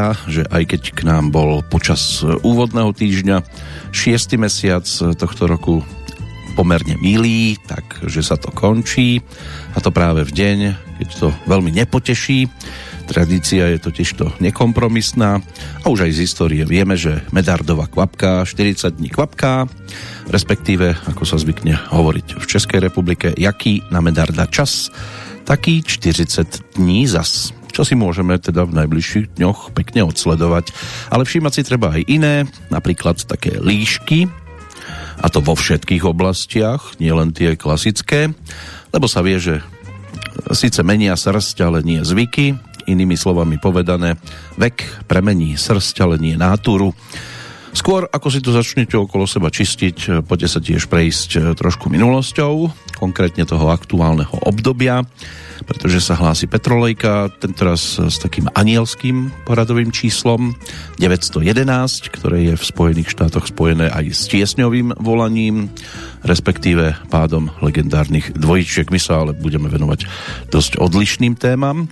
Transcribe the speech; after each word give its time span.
zdá, 0.00 0.16
že 0.32 0.48
aj 0.48 0.64
keď 0.64 0.82
k 0.96 1.00
nám 1.04 1.28
bol 1.28 1.60
počas 1.60 2.24
úvodného 2.24 2.88
týždňa 2.96 3.44
6. 3.92 4.40
mesiac 4.40 4.88
tohto 4.88 5.44
roku 5.44 5.84
pomerne 6.56 6.96
milý, 6.96 7.60
tak 7.68 7.84
že 8.08 8.24
sa 8.24 8.40
to 8.40 8.48
končí 8.48 9.20
a 9.76 9.78
to 9.84 9.92
práve 9.92 10.24
v 10.24 10.32
deň, 10.32 10.58
keď 10.96 11.08
to 11.20 11.28
veľmi 11.44 11.68
nepoteší. 11.76 12.48
Tradícia 13.12 13.68
je 13.68 13.76
totiž 13.76 14.08
to 14.16 14.32
nekompromisná 14.40 15.44
a 15.84 15.86
už 15.92 16.08
aj 16.08 16.16
z 16.16 16.24
histórie 16.24 16.64
vieme, 16.64 16.96
že 16.96 17.20
Medardová 17.28 17.84
kvapka 17.84 18.48
40 18.48 18.96
dní 18.96 19.12
kvapká, 19.12 19.68
respektíve, 20.32 20.96
ako 21.12 21.28
sa 21.28 21.36
zvykne 21.36 21.76
hovoriť 21.76 22.40
v 22.40 22.44
Českej 22.48 22.80
republike, 22.80 23.36
jaký 23.36 23.84
na 23.92 24.00
Medarda 24.00 24.48
čas, 24.48 24.88
taký 25.44 25.84
40 25.84 26.80
dní 26.80 27.04
zas 27.04 27.52
čo 27.70 27.82
si 27.86 27.94
môžeme 27.94 28.36
teda 28.36 28.66
v 28.66 28.76
najbližších 28.84 29.38
dňoch 29.38 29.72
pekne 29.72 30.06
odsledovať. 30.10 30.74
Ale 31.08 31.24
všímať 31.24 31.52
si 31.54 31.62
treba 31.66 31.94
aj 31.94 32.02
iné, 32.06 32.44
napríklad 32.68 33.22
také 33.24 33.58
líšky, 33.58 34.28
a 35.20 35.28
to 35.28 35.44
vo 35.44 35.52
všetkých 35.52 36.08
oblastiach, 36.08 36.96
nielen 36.96 37.36
tie 37.36 37.52
klasické, 37.52 38.32
lebo 38.88 39.04
sa 39.04 39.20
vie, 39.20 39.36
že 39.36 39.60
síce 40.56 40.80
menia 40.80 41.12
srst, 41.12 41.60
ale 41.60 41.84
nie 41.84 42.00
zvyky, 42.00 42.56
inými 42.88 43.14
slovami 43.14 43.60
povedané, 43.60 44.16
vek 44.56 45.04
premení 45.04 45.60
srst, 45.60 46.00
ale 46.00 46.16
nie 46.16 46.40
náturu. 46.40 46.96
Skôr 47.70 48.06
ako 48.10 48.28
si 48.28 48.42
to 48.42 48.50
začnete 48.50 48.98
okolo 48.98 49.24
seba 49.24 49.48
čistiť, 49.48 50.26
poďte 50.26 50.48
sa 50.48 50.60
tiež 50.60 50.90
prejsť 50.90 51.54
trošku 51.54 51.86
minulosťou, 51.88 52.70
konkrétne 52.98 53.46
toho 53.46 53.70
aktuálneho 53.70 54.34
obdobia 54.42 55.06
pretože 55.64 56.00
sa 56.00 56.16
hlási 56.16 56.48
Petrolejka, 56.48 57.30
tentoraz 57.40 58.00
s 58.00 58.16
takým 58.20 58.48
anielským 58.56 59.30
poradovým 59.44 59.92
číslom 59.92 60.56
911, 60.98 62.10
ktoré 62.10 62.52
je 62.52 62.54
v 62.56 62.64
Spojených 62.64 63.12
štátoch 63.12 63.46
spojené 63.48 63.92
aj 63.92 64.04
s 64.10 64.26
tiesňovým 64.32 64.96
volaním, 65.00 65.68
respektíve 66.24 66.96
pádom 67.12 67.52
legendárnych 67.60 68.34
dvojičiek. 68.36 68.88
My 68.88 69.00
sa 69.00 69.22
ale 69.24 69.36
budeme 69.36 69.68
venovať 69.68 70.08
dosť 70.48 70.80
odlišným 70.80 71.36
témam. 71.36 71.86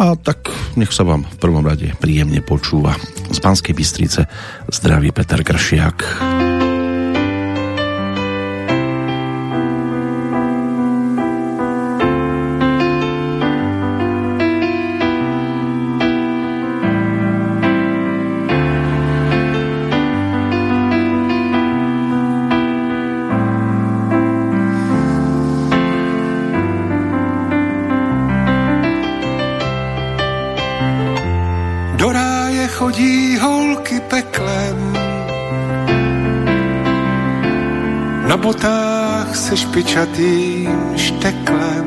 A 0.00 0.16
tak 0.16 0.48
nech 0.78 0.92
sa 0.94 1.04
vám 1.04 1.28
v 1.28 1.36
prvom 1.36 1.64
rade 1.64 1.92
príjemne 2.00 2.40
počúva. 2.40 2.96
Z 3.28 3.38
Panskej 3.40 3.76
Bystrice 3.76 4.28
zdraví 4.70 5.12
Peter 5.12 5.40
Kršiak. 5.44 6.51
Špičatým 40.22 40.94
šteklem, 40.94 41.86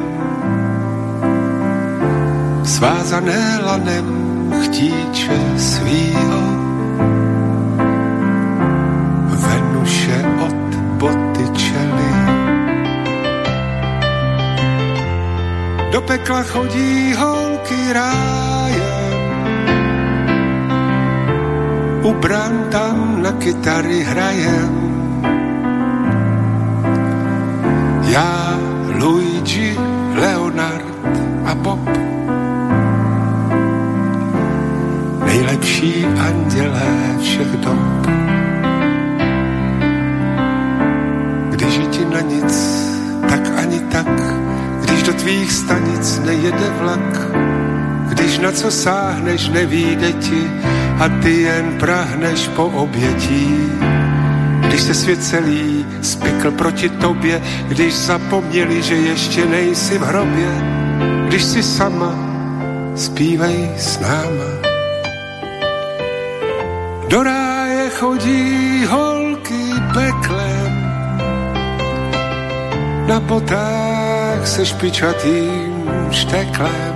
svázané 2.67 3.41
lanem 3.63 4.07
chtíče 4.51 5.39
svýho. 5.55 6.43
Venuše 9.31 10.17
od 10.43 10.61
boty 10.99 11.45
čely. 11.55 12.11
Do 15.95 15.99
pekla 16.03 16.43
chodí 16.43 17.15
holky 17.15 17.81
rájem, 17.95 19.15
u 22.03 22.11
bran 22.19 22.67
tam 22.67 23.23
na 23.23 23.31
kytary 23.39 24.03
hrajem 24.03 24.84
sáhneš, 49.37 49.49
nevíde 49.49 50.13
a 50.99 51.09
ty 51.23 51.41
jen 51.41 51.77
prahneš 51.79 52.47
po 52.55 52.65
obětí 52.65 53.69
když 54.67 54.81
se 54.81 54.93
svět 54.93 55.23
celý 55.23 55.85
spikl 56.01 56.51
proti 56.51 56.89
tobě, 56.89 57.41
když 57.67 57.95
zapomněli, 57.95 58.81
že 58.81 58.95
ještě 58.95 59.45
nejsi 59.45 59.97
v 59.97 60.01
hrobě, 60.01 60.51
když 61.27 61.43
si 61.43 61.63
sama, 61.63 62.15
zpívej 62.95 63.71
s 63.77 63.99
náma. 63.99 64.51
Do 67.07 67.23
ráje 67.23 67.89
chodí 67.89 68.85
holky 68.85 69.63
peklem, 69.93 70.73
na 73.07 73.19
potách 73.19 74.47
se 74.47 74.65
špičatým 74.65 75.87
šteklem, 76.11 76.94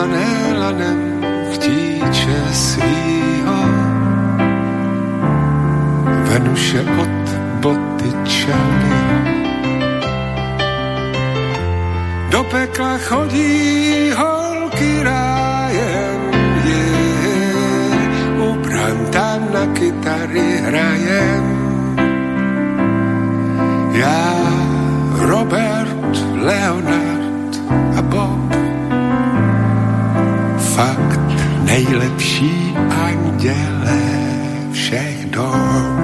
svázané 0.00 0.56
lanem 0.56 1.00
chtíče 1.52 2.40
svýho 2.52 3.60
Venuše 6.24 6.80
od 6.80 7.26
boty 7.60 8.10
čely. 8.24 8.96
Do 12.30 12.40
pekla 12.48 12.98
chodí 12.98 14.10
holky 14.16 15.02
rájem, 15.02 16.20
je, 16.64 16.86
u 18.40 18.48
branta 18.56 19.36
na 19.52 19.64
kytary 19.74 20.64
hrajem. 20.64 21.44
Já, 23.92 24.32
Robert, 25.28 26.14
Leonard 26.40 27.52
a 27.98 28.02
Bob, 28.02 28.69
fakt 30.80 31.20
nejlepší 31.64 32.74
anděle 33.06 34.00
všech 34.72 35.26
dob. 35.26 36.00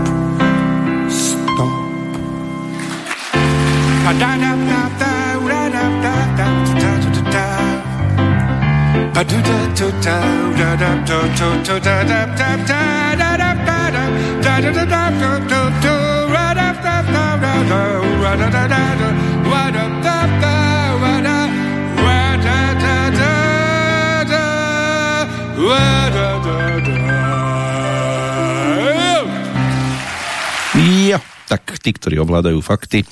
Jo, 30.76 31.16
tak 31.48 31.80
tí, 31.80 31.96
ktorí 31.96 32.20
ovládajú 32.20 32.60
fakty, 32.60 33.08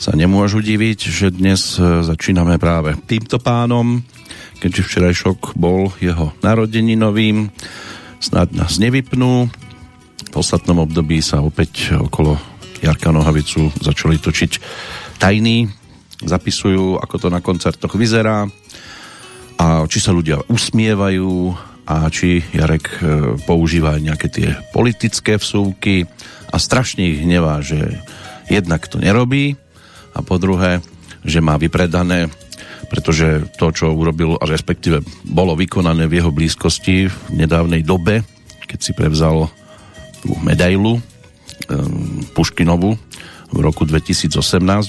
sa 0.00 0.16
nemôžu 0.16 0.64
diviť, 0.64 0.98
že 1.12 1.28
dnes 1.28 1.76
e, 1.76 2.00
začíname 2.00 2.56
práve 2.56 2.96
týmto 3.04 3.36
pánom, 3.36 4.00
keďže 4.64 4.80
včerajšok 4.88 5.60
bol 5.60 5.92
jeho 6.00 6.32
narodeninovým. 6.40 7.52
Snáď 8.16 8.64
nás 8.64 8.80
nevypnú. 8.80 9.52
V 10.32 10.36
ostatnom 10.40 10.88
období 10.88 11.20
sa 11.20 11.44
opäť 11.44 11.92
okolo 12.00 12.40
Jarka 12.80 13.12
Nohavicu 13.12 13.68
začali 13.76 14.16
točiť 14.16 14.52
tajný, 15.20 15.68
zapisujú, 16.24 16.96
ako 16.96 17.14
to 17.20 17.28
na 17.28 17.44
koncertoch 17.44 17.92
vyzerá 17.92 18.48
a 19.58 19.84
či 19.90 19.98
sa 19.98 20.14
ľudia 20.14 20.46
usmievajú 20.46 21.54
a 21.88 22.06
či 22.08 22.40
Jarek 22.54 22.86
e, 22.86 22.98
používa 23.42 23.98
nejaké 23.98 24.30
tie 24.30 24.48
politické 24.70 25.36
vsúky 25.36 26.06
a 26.48 26.56
strašne 26.56 27.02
ich 27.04 27.24
hnevá, 27.26 27.60
že 27.60 27.98
jednak 28.46 28.86
to 28.86 29.02
nerobí, 29.02 29.58
a 30.16 30.24
po 30.24 30.40
druhé, 30.40 30.82
že 31.22 31.38
má 31.38 31.54
vypredané 31.60 32.26
pretože 32.88 33.44
to, 33.60 33.68
čo 33.68 33.92
urobil, 33.92 34.40
a 34.40 34.48
respektíve 34.48 35.04
bolo 35.28 35.52
vykonané 35.52 36.08
v 36.08 36.24
jeho 36.24 36.32
blízkosti 36.32 37.12
v 37.12 37.16
nedávnej 37.36 37.84
dobe, 37.84 38.24
keď 38.64 38.78
si 38.80 38.92
prevzal 38.96 39.52
tú 40.24 40.32
medailu 40.40 40.96
um, 40.96 41.02
Puškinovu 42.32 42.96
v 43.52 43.58
roku 43.60 43.84
2018, 43.84 44.32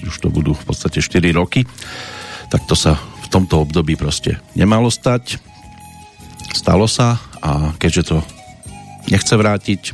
už 0.07 0.15
to 0.15 0.31
budú 0.31 0.55
v 0.55 0.63
podstate 0.63 1.03
4 1.03 1.35
roky, 1.35 1.67
tak 2.47 2.63
to 2.71 2.75
sa 2.75 2.95
v 3.29 3.33
tomto 3.37 3.61
období 3.61 3.93
proste 3.93 4.41
nemalo 4.57 4.89
stať. 4.89 5.37
Stalo 6.49 6.89
sa 6.89 7.21
a 7.45 7.77
keďže 7.77 8.09
to 8.09 8.17
nechce 9.13 9.29
vrátiť 9.37 9.93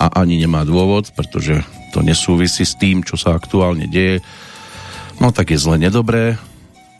a 0.00 0.24
ani 0.24 0.40
nemá 0.40 0.64
dôvod, 0.64 1.12
pretože 1.12 1.60
to 1.92 2.00
nesúvisí 2.00 2.64
s 2.64 2.80
tým, 2.80 3.04
čo 3.04 3.20
sa 3.20 3.36
aktuálne 3.36 3.84
deje, 3.84 4.24
no 5.20 5.28
tak 5.28 5.52
je 5.52 5.60
zle 5.60 5.76
nedobré. 5.76 6.40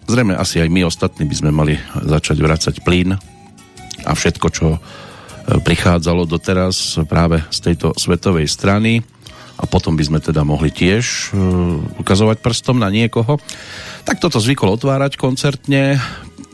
Zrejme 0.04 0.36
asi 0.36 0.60
aj 0.60 0.68
my 0.68 0.84
ostatní 0.84 1.24
by 1.24 1.36
sme 1.40 1.50
mali 1.54 1.80
začať 1.96 2.36
vrácať 2.36 2.74
plyn 2.84 3.16
a 4.04 4.12
všetko, 4.12 4.46
čo 4.52 4.76
e, 4.76 4.78
prichádzalo 5.64 6.28
doteraz 6.28 7.00
práve 7.08 7.40
z 7.48 7.72
tejto 7.72 7.96
svetovej 7.96 8.44
strany 8.52 9.00
a 9.60 9.64
potom 9.68 9.92
by 9.92 10.04
sme 10.08 10.18
teda 10.24 10.40
mohli 10.40 10.72
tiež 10.72 11.36
uh, 11.36 12.00
ukazovať 12.00 12.40
prstom 12.40 12.80
na 12.80 12.88
niekoho. 12.88 13.36
Tak 14.08 14.16
toto 14.16 14.40
zvykol 14.40 14.80
otvárať 14.80 15.20
koncertne 15.20 16.00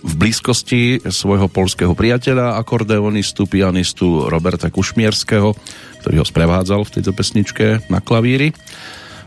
v 0.06 0.12
blízkosti 0.14 1.06
svojho 1.06 1.46
polského 1.50 1.94
priateľa, 1.94 2.58
akordeonistu, 2.58 3.46
pianistu 3.46 4.26
Roberta 4.26 4.70
Kušmierského, 4.70 5.54
ktorý 6.02 6.22
ho 6.22 6.26
sprevádzal 6.26 6.86
v 6.86 6.92
tejto 6.98 7.12
pesničke 7.14 7.66
na 7.90 7.98
klavíri 7.98 8.54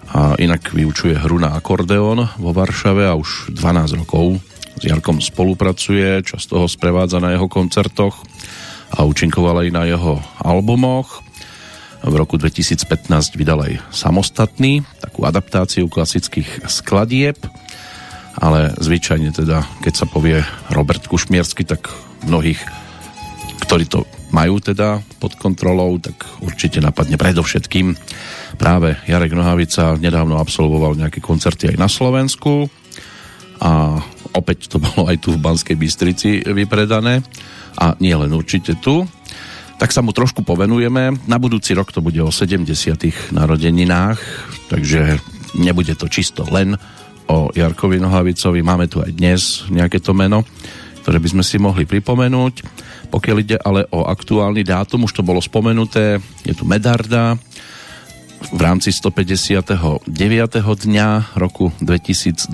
a 0.09 0.33
inak 0.41 0.73
vyučuje 0.73 1.13
hru 1.21 1.37
na 1.37 1.53
akordeón 1.53 2.25
vo 2.41 2.51
Varšave 2.55 3.05
a 3.05 3.13
už 3.13 3.53
12 3.53 4.01
rokov 4.01 4.41
s 4.79 4.83
Jarkom 4.87 5.19
spolupracuje, 5.19 6.23
často 6.23 6.63
ho 6.63 6.67
sprevádza 6.71 7.19
na 7.19 7.35
jeho 7.35 7.51
koncertoch 7.51 8.23
a 8.95 9.05
účinkoval 9.05 9.67
aj 9.67 9.69
na 9.69 9.83
jeho 9.85 10.17
albumoch. 10.41 11.21
V 11.99 12.13
roku 12.15 12.39
2015 12.39 13.35
vydal 13.35 13.59
aj 13.59 13.73
samostatný, 13.91 14.87
takú 15.03 15.27
adaptáciu 15.27 15.91
klasických 15.91 16.63
skladieb, 16.71 17.35
ale 18.39 18.71
zvyčajne 18.79 19.35
teda, 19.35 19.67
keď 19.83 19.93
sa 19.93 20.05
povie 20.07 20.39
Robert 20.71 21.03
Kušmiersky, 21.03 21.67
tak 21.67 21.91
mnohých, 22.23 22.59
ktorí 23.67 23.83
to 23.91 24.07
majú 24.31 24.63
teda 24.63 25.03
pod 25.19 25.35
kontrolou, 25.35 25.99
tak 25.99 26.23
určite 26.39 26.79
napadne 26.79 27.19
predovšetkým 27.19 27.97
práve 28.55 28.95
Jarek 29.09 29.35
Nohavica. 29.35 29.97
Nedávno 29.99 30.39
absolvoval 30.39 30.95
nejaké 30.95 31.19
koncerty 31.19 31.73
aj 31.73 31.77
na 31.77 31.89
Slovensku 31.91 32.69
a 33.59 33.99
opäť 34.31 34.71
to 34.71 34.77
bolo 34.85 35.09
aj 35.09 35.19
tu 35.19 35.35
v 35.35 35.43
Banskej 35.43 35.75
Bystrici 35.75 36.29
vypredané. 36.47 37.25
A 37.79 37.95
nie 37.99 38.15
len 38.15 38.31
určite 38.31 38.75
tu 38.79 39.07
tak 39.79 39.95
sa 39.95 40.03
mu 40.03 40.11
trošku 40.11 40.43
povenujeme. 40.43 41.15
Na 41.25 41.39
budúci 41.39 41.71
rok 41.71 41.95
to 41.95 42.03
bude 42.03 42.19
o 42.19 42.27
70. 42.27 42.67
narodeninách, 43.31 44.19
takže 44.67 45.17
nebude 45.55 45.95
to 45.95 46.11
čisto 46.11 46.43
len 46.51 46.75
o 47.31 47.47
Jarkovi 47.55 47.97
Nohavicovi. 47.97 48.59
Máme 48.59 48.91
tu 48.91 48.99
aj 48.99 49.15
dnes 49.15 49.63
nejaké 49.71 50.03
to 50.03 50.11
meno, 50.11 50.43
ktoré 51.01 51.23
by 51.23 51.29
sme 51.31 51.43
si 51.47 51.55
mohli 51.55 51.87
pripomenúť. 51.87 52.67
Pokiaľ 53.07 53.37
ide 53.39 53.57
ale 53.63 53.87
o 53.89 54.03
aktuálny 54.05 54.67
dátum, 54.67 55.07
už 55.07 55.15
to 55.15 55.23
bolo 55.23 55.39
spomenuté, 55.39 56.19
je 56.43 56.53
tu 56.53 56.67
Medarda 56.67 57.39
v 58.51 58.59
rámci 58.59 58.91
159. 58.91 60.11
dňa 60.59 61.07
roku 61.39 61.71
2022. 61.79 62.51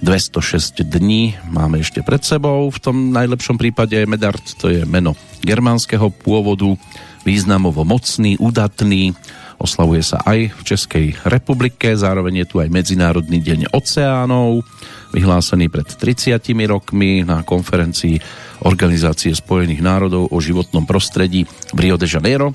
206 0.00 0.80
dní 0.80 1.36
máme 1.52 1.84
ešte 1.84 2.00
pred 2.00 2.24
sebou. 2.24 2.72
V 2.72 2.80
tom 2.80 3.12
najlepšom 3.12 3.60
prípade 3.60 4.00
Medard 4.08 4.42
to 4.56 4.72
je 4.72 4.88
meno 4.88 5.12
germánskeho 5.44 6.08
pôvodu, 6.12 6.72
významovo 7.20 7.84
mocný, 7.84 8.40
udatný, 8.40 9.12
oslavuje 9.60 10.00
sa 10.00 10.24
aj 10.24 10.56
v 10.56 10.60
Českej 10.64 11.06
republike, 11.28 11.92
zároveň 11.92 12.44
je 12.44 12.46
tu 12.48 12.56
aj 12.64 12.72
Medzinárodný 12.72 13.44
deň 13.44 13.76
oceánov, 13.76 14.64
vyhlásený 15.12 15.68
pred 15.68 15.84
30 15.84 16.40
rokmi 16.64 17.20
na 17.20 17.44
konferencii 17.44 18.16
Organizácie 18.60 19.32
spojených 19.32 19.80
národov 19.80 20.32
o 20.32 20.36
životnom 20.40 20.84
prostredí 20.84 21.48
v 21.72 21.78
Rio 21.80 21.96
de 21.96 22.04
Janeiro. 22.04 22.52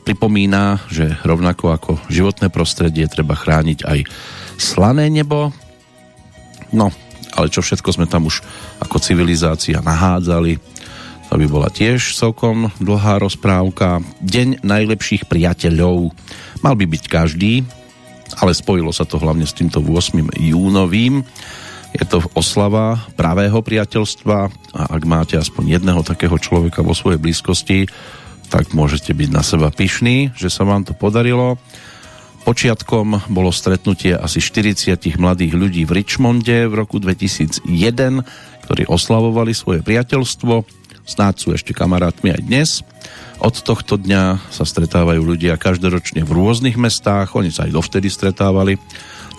Pripomína, 0.00 0.80
že 0.88 1.12
rovnako 1.24 1.76
ako 1.76 1.92
životné 2.08 2.48
prostredie 2.48 3.04
treba 3.08 3.36
chrániť 3.36 3.84
aj 3.84 3.98
slané 4.56 5.12
nebo. 5.12 5.52
No, 6.72 6.88
ale 7.32 7.52
čo 7.52 7.60
všetko 7.60 7.88
sme 7.92 8.06
tam 8.08 8.28
už 8.28 8.40
ako 8.80 8.96
civilizácia 9.00 9.80
nahádzali, 9.84 10.58
to 11.32 11.40
by 11.40 11.48
bola 11.48 11.72
tiež 11.72 12.12
celkom 12.12 12.68
dlhá 12.76 13.16
rozprávka. 13.16 14.04
Deň 14.20 14.60
najlepších 14.60 15.24
priateľov. 15.32 16.12
Mal 16.60 16.74
by 16.76 16.84
byť 16.84 17.04
každý, 17.08 17.64
ale 18.36 18.52
spojilo 18.52 18.92
sa 18.92 19.08
to 19.08 19.16
hlavne 19.16 19.48
s 19.48 19.56
týmto 19.56 19.80
8. 19.80 20.28
júnovým 20.36 21.24
je 21.92 22.04
to 22.08 22.24
oslava 22.32 22.96
pravého 23.20 23.60
priateľstva 23.60 24.38
a 24.72 24.82
ak 24.96 25.02
máte 25.04 25.36
aspoň 25.36 25.76
jedného 25.76 26.00
takého 26.00 26.36
človeka 26.40 26.80
vo 26.80 26.96
svojej 26.96 27.20
blízkosti, 27.20 27.84
tak 28.48 28.72
môžete 28.72 29.12
byť 29.12 29.28
na 29.28 29.44
seba 29.44 29.68
pyšní, 29.68 30.32
že 30.32 30.48
sa 30.48 30.64
vám 30.64 30.88
to 30.88 30.96
podarilo. 30.96 31.60
Počiatkom 32.42 33.30
bolo 33.30 33.54
stretnutie 33.54 34.18
asi 34.18 34.42
40 34.42 34.98
mladých 35.16 35.54
ľudí 35.54 35.82
v 35.86 36.02
Richmonde 36.02 36.66
v 36.66 36.74
roku 36.74 36.98
2001, 36.98 37.64
ktorí 38.66 38.82
oslavovali 38.90 39.54
svoje 39.54 39.80
priateľstvo. 39.86 40.66
Snáď 41.06 41.34
sú 41.38 41.48
ešte 41.54 41.70
kamarátmi 41.70 42.34
aj 42.34 42.40
dnes. 42.42 42.70
Od 43.42 43.54
tohto 43.62 43.98
dňa 43.98 44.52
sa 44.54 44.62
stretávajú 44.62 45.22
ľudia 45.22 45.58
každoročne 45.58 46.22
v 46.22 46.30
rôznych 46.30 46.78
mestách, 46.78 47.34
oni 47.34 47.50
sa 47.50 47.66
aj 47.66 47.74
dovtedy 47.74 48.06
stretávali 48.10 48.78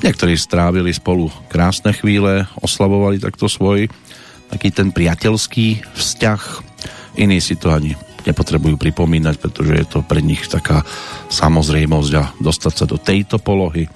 Niektorí 0.04 0.36
strávili 0.36 0.92
spolu 0.92 1.32
krásne 1.48 1.96
chvíle, 1.96 2.44
oslavovali 2.60 3.24
takto 3.24 3.48
svoj 3.48 3.88
taký 4.52 4.70
ten 4.70 4.92
priateľský 4.92 5.96
vzťah. 5.96 6.42
Iní 7.18 7.40
si 7.40 7.56
to 7.56 7.72
ani 7.72 7.96
nepotrebujú 8.28 8.76
pripomínať, 8.80 9.36
pretože 9.40 9.74
je 9.76 9.86
to 9.88 10.00
pre 10.04 10.20
nich 10.24 10.46
taká 10.48 10.84
samozrejmosť 11.30 12.12
a 12.20 12.24
dostať 12.40 12.74
sa 12.74 12.86
do 12.88 12.98
tejto 12.98 13.40
polohy, 13.40 13.88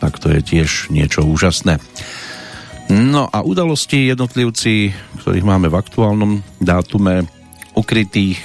tak 0.00 0.16
to 0.16 0.32
je 0.32 0.40
tiež 0.40 0.88
niečo 0.88 1.24
úžasné. 1.24 1.78
No 2.90 3.30
a 3.30 3.44
udalosti 3.46 4.10
jednotlivci, 4.10 4.90
ktorých 5.22 5.46
máme 5.46 5.70
v 5.70 5.78
aktuálnom 5.78 6.32
dátume 6.58 7.28
ukrytých, 7.78 8.42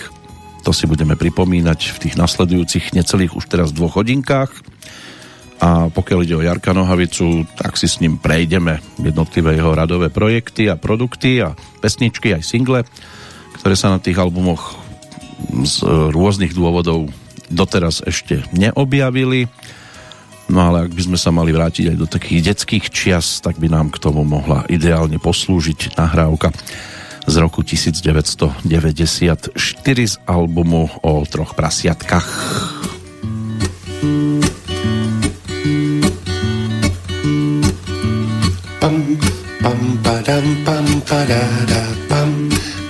to 0.61 0.69
si 0.69 0.85
budeme 0.85 1.17
pripomínať 1.17 1.79
v 1.93 1.97
tých 2.05 2.15
nasledujúcich 2.17 2.93
necelých 2.93 3.33
už 3.33 3.45
teraz 3.49 3.73
dvoch 3.73 3.97
hodinkách 3.97 4.53
a 5.65 5.87
pokiaľ 5.87 6.19
ide 6.27 6.35
o 6.35 6.45
Jarka 6.45 6.75
Nohavicu, 6.75 7.47
tak 7.55 7.79
si 7.79 7.87
s 7.87 8.03
ním 8.03 8.19
prejdeme 8.19 8.83
jednotlivé 8.99 9.55
jeho 9.55 9.71
radové 9.71 10.11
projekty 10.11 10.67
a 10.67 10.75
produkty 10.75 11.39
a 11.39 11.55
pesničky, 11.79 12.35
aj 12.35 12.43
single, 12.43 12.83
ktoré 13.57 13.75
sa 13.79 13.89
na 13.89 14.03
tých 14.03 14.19
albumoch 14.19 14.84
z 15.65 15.75
rôznych 16.11 16.55
dôvodov 16.55 17.11
doteraz 17.51 18.01
ešte 18.05 18.43
neobjavili. 18.55 19.47
No 20.45 20.61
ale 20.69 20.85
ak 20.85 20.93
by 20.93 21.01
sme 21.01 21.17
sa 21.17 21.33
mali 21.33 21.49
vrátiť 21.49 21.93
aj 21.93 21.97
do 21.97 22.07
takých 22.07 22.53
detských 22.53 22.85
čias, 22.93 23.41
tak 23.41 23.57
by 23.57 23.65
nám 23.69 23.89
k 23.89 23.97
tomu 23.97 24.21
mohla 24.21 24.61
ideálne 24.69 25.17
poslúžiť 25.17 25.97
nahrávka 25.97 26.53
z 27.25 27.35
roku 27.41 27.65
1994 27.65 29.57
z 30.05 30.15
albumu 30.29 30.85
o 31.01 31.11
troch 31.25 31.57
prasiatkách. 31.57 32.29
dum 40.25 40.55
pam 40.65 41.01
pa 41.07 41.19
da 41.25 41.41
da 41.69 42.04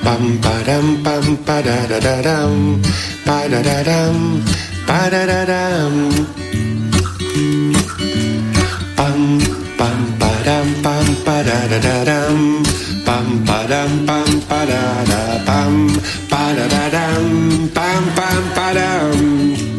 pam 0.06 0.22
pam 0.22 0.38
pa 0.44 0.54
dum 0.68 0.88
pam 1.06 1.26
pa 1.46 1.56
da 1.66 1.78
da 1.90 2.00
da 2.06 2.16
dum 2.28 2.82
pa 3.26 3.38
da 3.52 3.60
da 3.68 3.78
dum 3.90 4.18
pa 4.88 5.00
da 5.14 5.22
da 5.32 5.40
dum 5.52 5.96
pam 8.98 9.20
pam 9.80 10.00
pa 10.20 10.32
dum 10.48 10.68
pam 10.86 11.08
pa 11.26 11.38
da 11.48 11.60
da 11.72 11.80
da 11.88 11.96
dum 12.10 12.40
pam 13.08 13.28
pa 13.48 13.60
dum 13.72 13.92
pam 14.08 14.30
pa 14.50 14.60
da 14.72 14.84
da 15.12 15.22
pam 15.48 15.74
pam 16.32 18.04
pam 18.18 18.44
pa 18.56 18.68
dum 18.78 19.75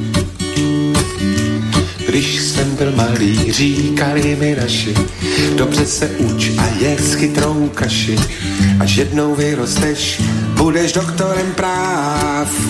Když 2.16 2.42
jsem 2.42 2.76
byl 2.76 2.92
malý, 2.92 3.52
říkali 3.52 4.36
mi 4.40 4.56
naši, 4.60 4.94
dobře 5.54 5.86
se 5.86 6.08
uč 6.08 6.50
a 6.58 6.66
je 6.80 6.96
s 6.98 7.14
chytrou 7.14 7.70
kaši. 7.74 8.16
Až 8.80 8.96
jednou 8.96 9.34
vyrosteš, 9.34 10.22
budeš 10.54 10.92
doktorem 10.92 11.52
práv. 11.52 12.60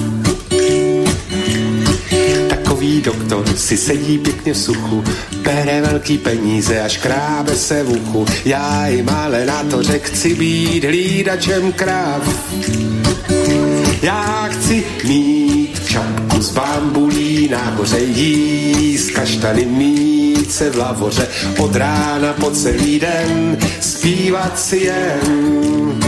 Bankový 2.50 3.00
doktor 3.00 3.57
si 3.57 3.76
sedí 3.76 4.19
pěkně 4.19 4.53
v 4.53 4.59
suchu, 4.59 5.05
bere 5.43 5.81
velký 5.81 6.19
peníze 6.19 6.81
a 6.81 6.88
škrábe 6.88 7.57
se 7.57 7.83
v 7.83 7.91
uchu. 7.91 8.26
Já 8.45 8.87
jim 8.87 9.09
ale 9.09 9.47
na 9.47 9.62
to 9.62 9.83
řek 9.83 10.03
chci 10.03 10.35
být 10.35 10.85
hlídačem 10.85 11.73
kráv. 11.73 12.50
Já 14.03 14.49
chci 14.50 14.85
mít 15.05 15.55
čapku 15.97 16.43
z 16.43 16.50
bambulí 16.50 17.49
nahoře, 17.49 18.00
jíst 18.00 19.11
kaštany 19.11 19.65
mít 19.65 20.53
se 20.53 20.71
v 20.71 20.76
lavoře, 20.76 21.29
od 21.59 21.76
rána 21.76 22.33
po 22.33 22.50
celý 22.50 22.99
den 22.99 23.59
zpívat 23.81 24.59
si 24.59 24.76
jen. 24.76 26.00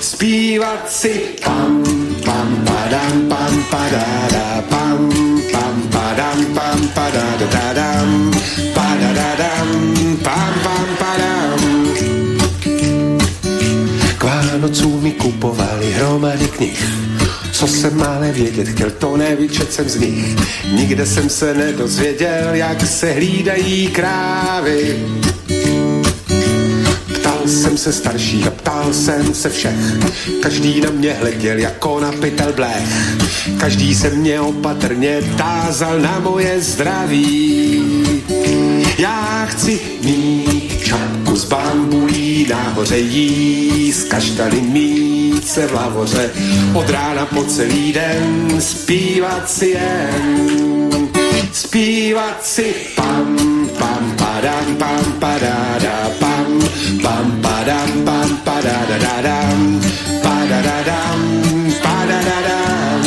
Zpívat 0.00 0.92
si 0.92 1.20
pam, 1.44 1.84
pam, 2.24 2.64
padam, 2.66 3.28
pam, 3.28 3.64
padada, 3.70 4.64
pam, 4.68 5.08
pam, 5.52 5.82
padam, 5.90 6.38
pam, 6.54 6.88
padada, 6.94 7.46
dadam, 7.52 8.32
padadadam, 8.74 9.68
pam, 10.22 10.52
pam, 10.62 10.86
padam. 10.98 11.60
K 14.18 14.24
Vánocům 14.24 15.02
mi 15.02 15.12
kupovali 15.12 15.92
hromady 15.92 16.48
knih, 16.48 16.84
co 17.62 17.68
jsem 17.68 18.02
ale 18.02 18.32
vědět 18.32 18.68
chtěl, 18.68 18.90
to 18.90 19.16
nevyčet 19.16 19.72
jsem 19.72 19.88
z 19.88 19.96
nich. 19.96 20.36
Nikde 20.72 21.06
jsem 21.06 21.28
se 21.28 21.54
nedozvěděl, 21.54 22.48
jak 22.52 22.86
se 22.86 23.12
hlídají 23.12 23.86
krávy. 23.86 25.06
Ptal 27.14 27.38
jsem 27.46 27.78
se 27.78 27.92
starší 27.92 28.44
a 28.44 28.50
ptal 28.50 28.92
jsem 28.92 29.34
se 29.34 29.50
všech. 29.50 29.74
Každý 30.42 30.80
na 30.80 30.90
mě 30.90 31.12
hleděl 31.12 31.58
jako 31.58 32.00
na 32.00 32.12
pytel 32.12 32.52
blech. 32.52 33.16
Každý 33.60 33.94
se 33.94 34.10
mě 34.10 34.40
opatrně 34.40 35.22
tázal 35.36 36.00
na 36.00 36.18
moje 36.20 36.60
zdraví. 36.60 37.82
Já 38.98 39.46
chci 39.46 39.80
mít 40.04 40.61
čapku 40.92 41.36
z 41.36 41.44
bambulí, 41.44 42.46
nahoře 42.50 42.98
jíst 42.98 44.08
kaštany 44.08 44.60
mít 44.60 45.48
se 45.48 45.66
v 45.66 45.72
lavoře, 45.72 46.30
od 46.74 46.90
rána 46.90 47.26
po 47.26 47.44
celý 47.44 47.92
den 47.92 48.60
zpívat 48.60 49.50
si 49.50 49.66
jen. 49.66 50.90
Zpívat 51.52 52.46
si 52.46 52.74
pam, 52.96 53.36
pam, 53.78 54.14
padam, 54.16 54.76
pam, 54.78 55.12
padada, 55.20 56.10
pam, 56.18 56.60
pam, 57.02 57.40
padam, 57.42 57.90
pam, 58.04 58.36
padada, 58.44 58.98
dadam, 58.98 59.80
padadadam, 60.22 61.20
padadadam. 61.82 63.02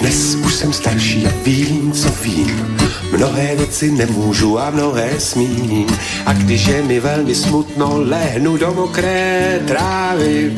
Dnes 0.00 0.34
už 0.46 0.54
jsem 0.54 0.72
starší 0.72 1.26
a 1.26 1.30
vím, 1.44 1.92
co 1.92 2.08
vím. 2.22 2.87
Mnohé 3.16 3.56
věci 3.56 3.90
nemůžu 3.90 4.58
a 4.58 4.70
mnohé 4.70 5.10
smím. 5.18 5.86
A 6.26 6.32
když 6.32 6.66
je 6.66 6.82
mi 6.82 7.00
velmi 7.00 7.34
smutno, 7.34 7.92
lehnu 7.96 8.56
do 8.56 8.74
mokré 8.74 9.60
trávy. 9.66 10.56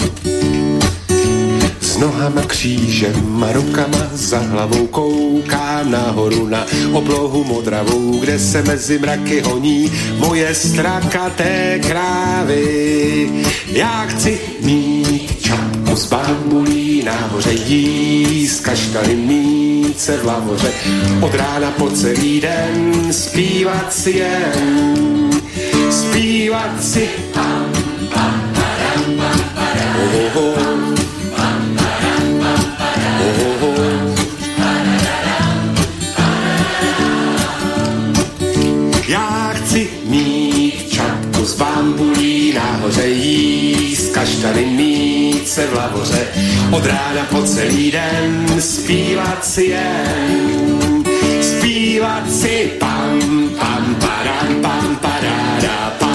S 1.80 1.96
nohama 1.96 2.42
křížem 2.42 3.44
a 3.44 3.52
rukama 3.52 4.06
za 4.12 4.38
hlavou 4.38 4.86
koukám 4.86 5.90
nahoru 5.90 6.46
na 6.46 6.66
oblohu 6.92 7.44
modravou, 7.44 8.18
kde 8.20 8.38
se 8.38 8.62
mezi 8.62 8.98
mraky 8.98 9.40
honí 9.40 9.92
moje 10.18 10.54
strakaté 10.54 11.80
krávy. 11.88 13.30
Já 13.72 14.06
chci 14.06 14.40
mít 14.60 15.42
čapku 15.42 15.96
z 15.96 16.06
bambulí, 16.06 17.02
nahoře 17.02 17.52
jíst 17.52 18.60
kaštany 18.60 19.14
mít 19.14 19.69
se 19.98 20.16
v 20.16 20.24
lavoře, 20.24 20.72
od 21.20 21.34
rána 21.34 21.70
po 21.70 21.90
celý 21.90 22.40
den 22.40 23.12
zpívat 23.12 23.92
si 23.92 24.10
jen, 24.10 25.30
zpívat 25.90 26.84
si. 26.84 27.08
Param, 27.34 27.72
pam, 28.14 28.52
param, 28.54 29.16
oh, 30.14 30.36
oh, 30.36 30.58
oh. 33.62 33.69
Z 41.60 41.62
bambulí 41.62 42.52
nahoře 42.52 43.08
jíst 43.08 44.14
kaštany 44.14 44.66
mít 44.66 45.48
se 45.48 45.66
v 45.66 45.74
lavoře. 45.74 46.28
Od 46.70 46.86
rána 46.86 47.26
po 47.30 47.42
celý 47.42 47.90
den 47.90 48.60
zpívat 48.60 49.44
si 49.44 49.64
jen 49.64 51.04
zpívat 51.42 52.32
si 52.32 52.72
pam 52.78 53.20
pam 53.58 53.94
padam 53.94 54.62
pam 54.62 54.96
padáda 54.96 55.96
pam 55.98 55.98
pam 55.98 56.09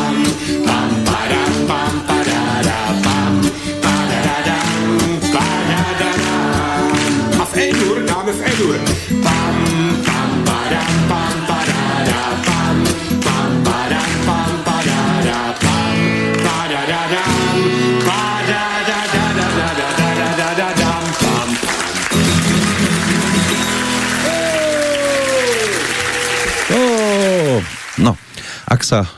ak 28.76 28.84
sa 28.84 29.08
e, 29.08 29.10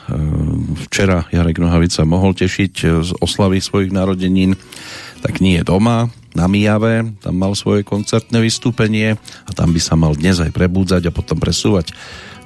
včera 0.86 1.26
Jarek 1.34 1.58
Nohavica 1.58 2.06
mohol 2.06 2.30
tešiť 2.38 2.74
e, 2.78 2.86
z 3.02 3.10
oslavy 3.18 3.58
svojich 3.58 3.90
narodenín, 3.90 4.54
tak 5.18 5.42
nie 5.42 5.58
je 5.58 5.66
doma, 5.66 6.14
na 6.38 6.46
Mijave, 6.46 7.18
tam 7.18 7.34
mal 7.34 7.58
svoje 7.58 7.82
koncertné 7.82 8.38
vystúpenie 8.38 9.18
a 9.18 9.50
tam 9.50 9.74
by 9.74 9.80
sa 9.82 9.98
mal 9.98 10.14
dnes 10.14 10.38
aj 10.38 10.54
prebúdzať 10.54 11.10
a 11.10 11.14
potom 11.14 11.42
presúvať 11.42 11.90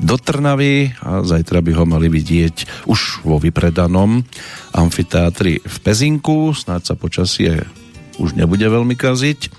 do 0.00 0.16
Trnavy 0.16 0.96
a 1.04 1.20
zajtra 1.20 1.60
by 1.60 1.76
ho 1.76 1.84
mali 1.84 2.08
vidieť 2.08 2.88
už 2.88 3.28
vo 3.28 3.36
vypredanom 3.36 4.24
amfiteátri 4.72 5.60
v 5.60 5.76
Pezinku, 5.84 6.56
snáď 6.56 6.88
sa 6.88 6.94
počasie 6.96 7.68
už 8.16 8.32
nebude 8.32 8.64
veľmi 8.64 8.96
kaziť, 8.96 9.52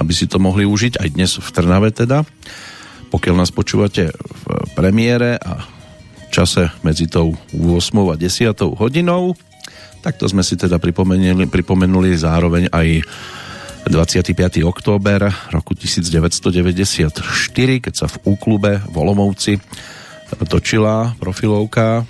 aby 0.00 0.12
si 0.16 0.24
to 0.24 0.40
mohli 0.40 0.64
užiť 0.64 1.04
aj 1.04 1.08
dnes 1.12 1.36
v 1.36 1.48
Trnave 1.52 1.92
teda. 1.92 2.24
Pokiaľ 3.12 3.34
nás 3.36 3.52
počúvate 3.52 4.10
v 4.16 4.42
premiére 4.72 5.36
a 5.36 5.73
čase 6.34 6.66
medzi 6.82 7.06
tou 7.06 7.38
8 7.54 7.94
a 8.10 8.18
10 8.18 8.58
hodinou, 8.74 9.38
tak 10.02 10.18
to 10.18 10.26
sme 10.26 10.42
si 10.42 10.58
teda 10.58 10.82
pripomenuli, 10.82 11.46
pripomenuli 11.46 12.10
zároveň 12.18 12.74
aj 12.74 13.06
25. 13.86 14.34
október 14.66 15.30
roku 15.54 15.78
1994, 15.78 17.22
keď 17.78 17.94
sa 17.94 18.10
v 18.10 18.16
úklube 18.26 18.82
v 18.82 18.96
točila 20.50 21.14
profilovka 21.22 22.02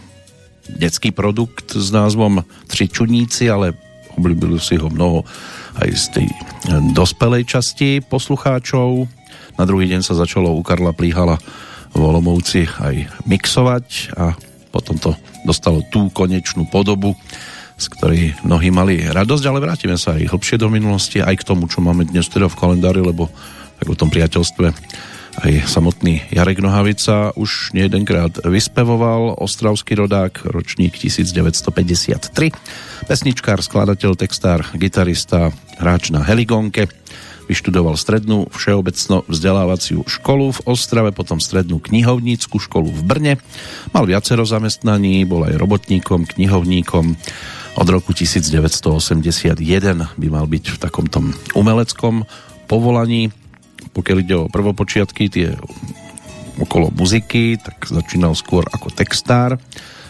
detský 0.65 1.13
produkt 1.13 1.77
s 1.77 1.93
názvom 1.93 2.41
Tři 2.73 2.89
čudníci, 2.89 3.53
ale 3.53 3.77
oblíbili 4.17 4.57
si 4.63 4.81
ho 4.81 4.89
mnoho 4.89 5.27
aj 5.77 5.89
z 5.93 6.05
tej 6.17 6.27
dospelej 6.95 7.45
časti 7.45 8.01
poslucháčov. 8.01 9.11
Na 9.59 9.69
druhý 9.69 9.91
deň 9.91 10.01
sa 10.07 10.17
začalo 10.17 10.55
u 10.55 10.63
Karla 10.63 10.95
Plíhala 10.95 11.37
v 11.95 12.01
Olomouci 12.03 12.67
aj 12.67 13.25
mixovať 13.25 14.15
a 14.19 14.35
potom 14.75 14.99
to 14.99 15.15
dostalo 15.47 15.87
tú 15.87 16.11
konečnú 16.11 16.67
podobu, 16.67 17.15
z 17.79 17.87
ktorej 17.95 18.23
mnohí 18.43 18.75
mali 18.75 19.07
radosť, 19.07 19.45
ale 19.47 19.63
vrátime 19.63 19.95
sa 19.95 20.19
aj 20.19 20.35
hlbšie 20.35 20.59
do 20.59 20.67
minulosti, 20.67 21.23
aj 21.23 21.43
k 21.43 21.47
tomu, 21.47 21.71
čo 21.71 21.79
máme 21.79 22.07
dnes 22.07 22.27
teda 22.27 22.51
v 22.51 22.59
kalendári, 22.59 23.03
lebo 23.03 23.31
tak 23.79 23.87
o 23.87 23.99
tom 23.99 24.11
priateľstve 24.11 24.67
aj 25.35 25.67
samotný 25.67 26.31
Jarek 26.31 26.63
Nohavica 26.63 27.35
už 27.35 27.75
nejedenkrát 27.75 28.39
vyspevoval, 28.47 29.43
ostravský 29.43 29.99
rodák, 29.99 30.47
ročník 30.47 30.95
1953, 30.95 32.55
pesničkár, 33.11 33.59
skladateľ, 33.59 34.15
textár, 34.15 34.63
gitarista, 34.79 35.51
hráč 35.83 36.15
na 36.15 36.23
heligonke, 36.23 36.87
vyštudoval 37.47 37.97
strednú 37.97 38.49
všeobecno 38.53 39.23
vzdelávaciu 39.29 40.05
školu 40.05 40.55
v 40.55 40.61
Ostrave, 40.69 41.11
potom 41.13 41.39
strednú 41.39 41.81
knihovnícku 41.81 42.57
školu 42.57 42.91
v 42.91 43.03
Brne. 43.05 43.35
Mal 43.93 44.05
viacero 44.09 44.45
zamestnaní, 44.49 45.25
bol 45.29 45.45
aj 45.45 45.61
robotníkom, 45.61 46.29
knihovníkom. 46.29 47.17
Od 47.75 47.89
roku 47.91 48.15
1981 48.15 49.59
by 50.15 50.27
mal 50.31 50.47
byť 50.47 50.65
v 50.75 50.79
takomto 50.79 51.19
umeleckom 51.59 52.23
povolaní. 52.71 53.35
Pokiaľ 53.95 54.17
ide 54.23 54.35
o 54.39 54.51
prvopočiatky, 54.51 55.29
tie 55.31 55.55
okolo 56.59 56.91
muziky, 56.95 57.59
tak 57.59 57.87
začínal 57.87 58.39
skôr 58.39 58.63
ako 58.71 58.95
textár. 58.95 59.59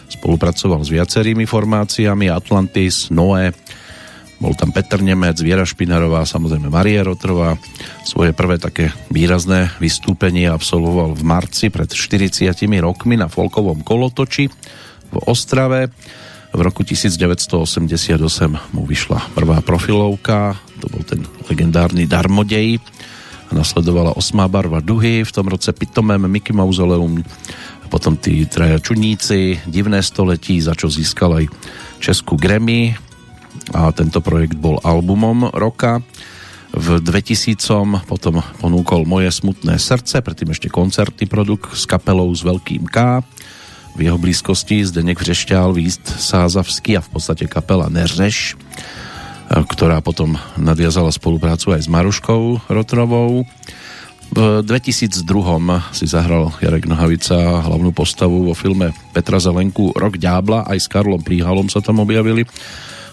Spolupracoval 0.05 0.85
s 0.85 0.93
viacerými 0.93 1.49
formáciami 1.49 2.29
Atlantis, 2.29 3.09
Noé, 3.09 3.53
bol 4.35 4.51
tam 4.51 4.75
Petr 4.75 4.99
Nemec, 4.99 5.39
Viera 5.39 5.63
Špinarová, 5.63 6.27
samozrejme 6.27 6.67
Maria 6.67 7.07
Rotrová. 7.07 7.55
Svoje 8.03 8.35
prvé 8.35 8.59
také 8.59 8.91
výrazné 9.07 9.71
vystúpenie 9.79 10.51
absolvoval 10.51 11.15
v 11.15 11.23
marci 11.23 11.71
pred 11.71 11.87
40 11.87 12.51
rokmi 12.83 13.15
na 13.15 13.31
Folkovom 13.31 13.81
kolotoči 13.81 14.51
v 15.09 15.15
Ostrave. 15.25 15.87
V 16.55 16.59
roku 16.63 16.83
1988 16.83 18.15
mu 18.75 18.83
vyšla 18.87 19.35
prvá 19.35 19.59
profilovka, 19.63 20.55
to 20.79 20.87
bol 20.91 21.03
ten 21.03 21.23
legendárny 21.47 22.07
Darmodej. 22.07 22.79
A 23.45 23.51
nasledovala 23.53 24.17
osmá 24.17 24.49
barva 24.49 24.81
duhy, 24.81 25.21
v 25.21 25.31
tom 25.31 25.45
roce 25.47 25.69
Pitomem 25.69 26.25
Mickey 26.25 26.49
Mausoleum, 26.49 27.21
potom 27.93 28.17
tí 28.17 28.43
traja 28.49 28.81
čudníci, 28.81 29.61
divné 29.69 30.01
století, 30.01 30.57
za 30.57 30.73
čo 30.73 30.89
získal 30.89 31.43
aj 31.43 31.45
Českú 32.01 32.35
Grammy, 32.35 32.97
a 33.73 33.91
tento 33.91 34.21
projekt 34.21 34.55
bol 34.57 34.79
albumom 34.83 35.51
roka. 35.51 35.99
V 36.75 36.99
2000 36.99 38.03
potom 38.03 38.43
ponúkol 38.59 39.07
Moje 39.07 39.31
smutné 39.31 39.79
srdce, 39.79 40.19
predtým 40.19 40.51
ešte 40.51 40.67
koncertný 40.67 41.23
produkt 41.23 41.71
s 41.71 41.87
kapelou 41.87 42.27
s 42.35 42.43
veľkým 42.43 42.91
K. 42.91 43.23
V 43.95 43.99
jeho 44.03 44.19
blízkosti 44.19 44.83
Zdeněk 44.83 45.23
Vřešťál, 45.23 45.71
Výst 45.71 46.03
Sázavský 46.03 46.99
a 46.99 47.01
v 47.01 47.09
podstate 47.15 47.47
kapela 47.47 47.87
Neřeš, 47.87 48.59
ktorá 49.47 50.03
potom 50.03 50.35
nadviazala 50.59 51.15
spoluprácu 51.15 51.79
aj 51.79 51.87
s 51.87 51.91
Maruškou 51.91 52.67
Rotrovou. 52.67 53.47
V 54.35 54.65
2002 54.67 55.23
si 55.95 56.05
zahral 56.11 56.51
Jarek 56.59 56.91
Nohavica 56.91 57.63
hlavnú 57.63 57.95
postavu 57.95 58.51
vo 58.51 58.57
filme 58.57 58.91
Petra 59.15 59.39
Zelenku 59.39 59.95
Rok 59.95 60.19
ďábla, 60.19 60.67
aj 60.67 60.75
s 60.81 60.91
Karlom 60.91 61.23
Príhalom 61.23 61.71
sa 61.71 61.79
tam 61.79 62.03
objavili 62.03 62.43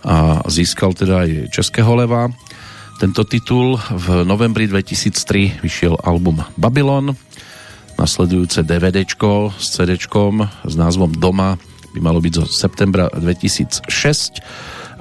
a 0.02 0.42
získal 0.50 0.94
teda 0.94 1.26
aj 1.26 1.30
Českého 1.54 1.94
leva. 1.94 2.30
Tento 2.98 3.26
titul 3.26 3.78
v 3.78 4.22
novembri 4.22 4.70
2003 4.70 5.62
vyšiel 5.62 5.98
album 6.06 6.42
Babylon, 6.54 7.14
nasledujúce 7.98 8.62
DVDčko 8.62 9.54
s 9.58 9.78
CDčkom 9.78 10.46
s 10.66 10.74
názvom 10.74 11.10
Doma 11.14 11.58
by 11.92 12.00
malo 12.00 12.18
byť 12.24 12.32
zo 12.32 12.44
septembra 12.48 13.12
2006. 13.12 13.84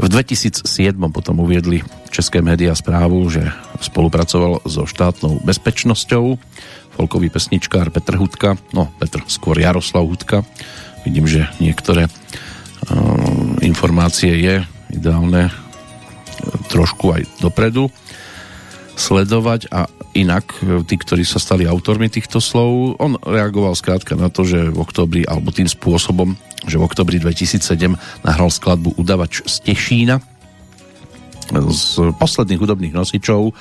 V 0.02 0.06
2007 0.08 0.68
potom 1.14 1.40
uviedli 1.40 1.84
české 2.12 2.44
médiá 2.44 2.76
správu, 2.76 3.24
že 3.32 3.48
spolupracoval 3.80 4.64
so 4.68 4.84
štátnou 4.84 5.40
bezpečnosťou 5.46 6.36
folkový 7.00 7.32
pesničkár 7.32 7.90
Petr 7.90 8.20
Hudka, 8.20 8.60
no 8.76 8.92
Petr, 9.00 9.24
skôr 9.32 9.56
Jaroslav 9.56 10.04
Hudka. 10.04 10.44
Vidím, 11.08 11.26
že 11.26 11.48
niektoré 11.64 12.06
uh, 12.06 12.12
informácie 13.64 14.36
je 14.36 14.56
ideálne 14.94 15.50
e, 15.50 15.54
trošku 16.70 17.16
aj 17.16 17.22
dopredu 17.40 17.90
sledovať 19.02 19.72
a 19.72 19.90
inak 20.14 20.46
e, 20.62 20.84
tí, 20.86 20.96
ktorí 21.00 21.24
sa 21.24 21.40
stali 21.40 21.66
autormi 21.66 22.12
týchto 22.12 22.44
slov, 22.44 23.00
on 23.00 23.16
reagoval 23.24 23.74
skrátka 23.74 24.14
na 24.14 24.28
to, 24.28 24.44
že 24.44 24.70
v 24.70 24.78
oktobri, 24.78 25.22
alebo 25.26 25.50
tým 25.50 25.68
spôsobom, 25.68 26.36
že 26.68 26.78
v 26.78 26.86
oktobri 26.86 27.18
2007 27.18 27.98
nahral 28.22 28.52
skladbu 28.52 29.00
Udavač 29.00 29.42
z 29.48 29.56
Tešína. 29.72 30.20
Z 31.52 32.16
posledných 32.16 32.62
hudobných 32.62 32.96
nosičov 32.96 33.52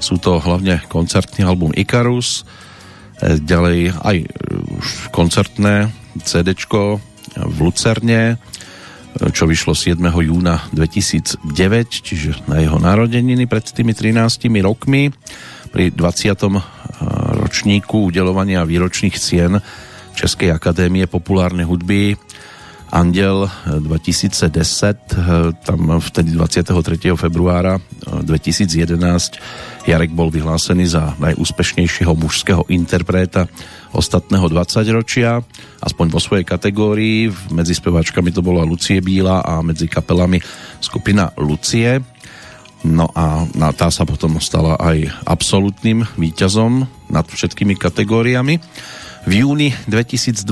sú 0.00 0.16
to 0.18 0.40
hlavne 0.40 0.82
koncertný 0.88 1.44
album 1.44 1.74
Icarus, 1.74 2.42
e, 3.20 3.36
ďalej 3.36 3.94
aj 4.00 4.16
koncertné 5.12 5.90
CD 6.24 6.54
v 7.30 7.56
Lucerne, 7.62 8.40
čo 9.32 9.44
vyšlo 9.44 9.74
7. 9.74 9.98
júna 10.00 10.64
2009, 10.72 11.46
čiže 11.90 12.46
na 12.46 12.62
jeho 12.62 12.78
narodeniny 12.78 13.44
pred 13.50 13.64
tými 13.66 13.92
13 13.92 14.46
rokmi. 14.62 15.10
Pri 15.70 15.94
20. 15.94 16.34
ročníku 17.46 18.10
udelovania 18.10 18.66
výročných 18.66 19.16
cien 19.18 19.62
Českej 20.18 20.50
akadémie 20.50 21.06
populárnej 21.06 21.64
hudby 21.64 22.18
Andel 22.90 23.46
2010, 23.70 25.62
tam 25.62 25.80
vtedy 26.02 26.34
23. 26.34 27.14
februára 27.14 27.78
2011 28.02 29.86
Jarek 29.86 30.10
bol 30.10 30.26
vyhlásený 30.34 30.90
za 30.90 31.14
najúspešnejšieho 31.22 32.10
mužského 32.18 32.66
interpreta 32.66 33.46
ostatného 33.90 34.46
20 34.46 34.86
ročia, 34.94 35.42
aspoň 35.82 36.06
vo 36.10 36.20
svojej 36.22 36.46
kategórii. 36.46 37.30
Medzi 37.50 37.74
speváčkami 37.74 38.30
to 38.30 38.42
bola 38.42 38.62
Lucie 38.62 39.02
Bíla 39.02 39.42
a 39.42 39.58
medzi 39.60 39.90
kapelami 39.90 40.38
skupina 40.78 41.34
Lucie. 41.38 41.98
No 42.80 43.12
a 43.12 43.44
tá 43.76 43.92
sa 43.92 44.08
potom 44.08 44.40
stala 44.40 44.80
aj 44.80 45.12
absolútnym 45.28 46.08
víťazom 46.16 46.88
nad 47.12 47.28
všetkými 47.28 47.76
kategóriami. 47.76 48.56
V 49.28 49.44
júni 49.44 49.76
2012 49.84 50.48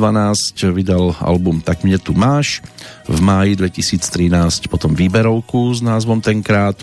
vydal 0.77 1.17
album 1.25 1.65
Tak 1.65 1.89
mne 1.89 1.97
tu 1.97 2.13
máš, 2.13 2.61
v 3.09 3.17
máji 3.25 3.57
2013 3.57 4.69
potom 4.69 4.93
výberovku 4.93 5.73
s 5.73 5.81
názvom 5.81 6.21
Tenkrát, 6.21 6.77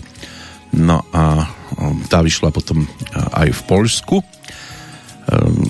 no 0.74 1.06
a 1.14 1.46
tá 2.10 2.26
vyšla 2.26 2.50
potom 2.50 2.90
aj 3.14 3.54
v 3.54 3.60
Polsku 3.70 4.18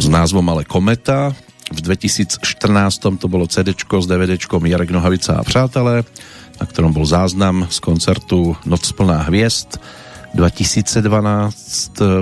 s 0.00 0.06
názvom 0.08 0.44
ale 0.52 0.68
Kometa. 0.68 1.32
V 1.66 1.80
2014 1.82 2.38
to 3.18 3.26
bolo 3.26 3.50
CD 3.50 3.74
s 3.74 4.06
DVD 4.06 4.38
Jarek 4.38 4.90
Nohavica 4.94 5.34
a 5.34 5.42
Přátelé, 5.42 6.06
na 6.60 6.64
ktorom 6.66 6.94
bol 6.94 7.02
záznam 7.02 7.66
z 7.66 7.78
koncertu 7.82 8.54
Noc 8.62 8.86
plná 8.94 9.26
hviezd 9.26 9.82
2012 10.34 11.02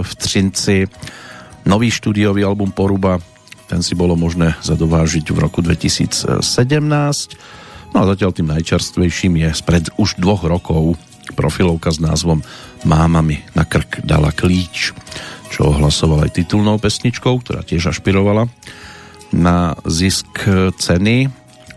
v 0.03 0.11
Třinci. 0.17 0.89
Nový 1.67 1.91
štúdiový 1.91 2.45
album 2.45 2.73
Poruba, 2.73 3.21
ten 3.69 3.83
si 3.83 3.97
bolo 3.97 4.17
možné 4.17 4.55
zadovážiť 4.65 5.29
v 5.33 5.39
roku 5.45 5.61
2017. 5.61 6.41
No 7.93 7.97
a 8.01 8.09
zatiaľ 8.09 8.31
tým 8.33 8.49
najčerstvejším 8.49 9.45
je 9.45 9.51
spred 9.53 9.85
už 10.01 10.17
dvoch 10.21 10.45
rokov 10.45 10.97
profilovka 11.33 11.89
s 11.93 12.01
názvom 12.01 12.45
Máma 12.85 13.25
mi 13.25 13.41
na 13.57 13.65
krk 13.65 14.05
dala 14.05 14.29
klíč 14.29 14.93
čo 15.55 15.71
ohlasoval 15.71 16.27
aj 16.27 16.43
titulnou 16.43 16.83
pesničkou, 16.83 17.39
ktorá 17.39 17.63
tiež 17.63 17.95
ašpirovala 17.95 18.51
na 19.31 19.79
zisk 19.87 20.27
ceny 20.75 21.31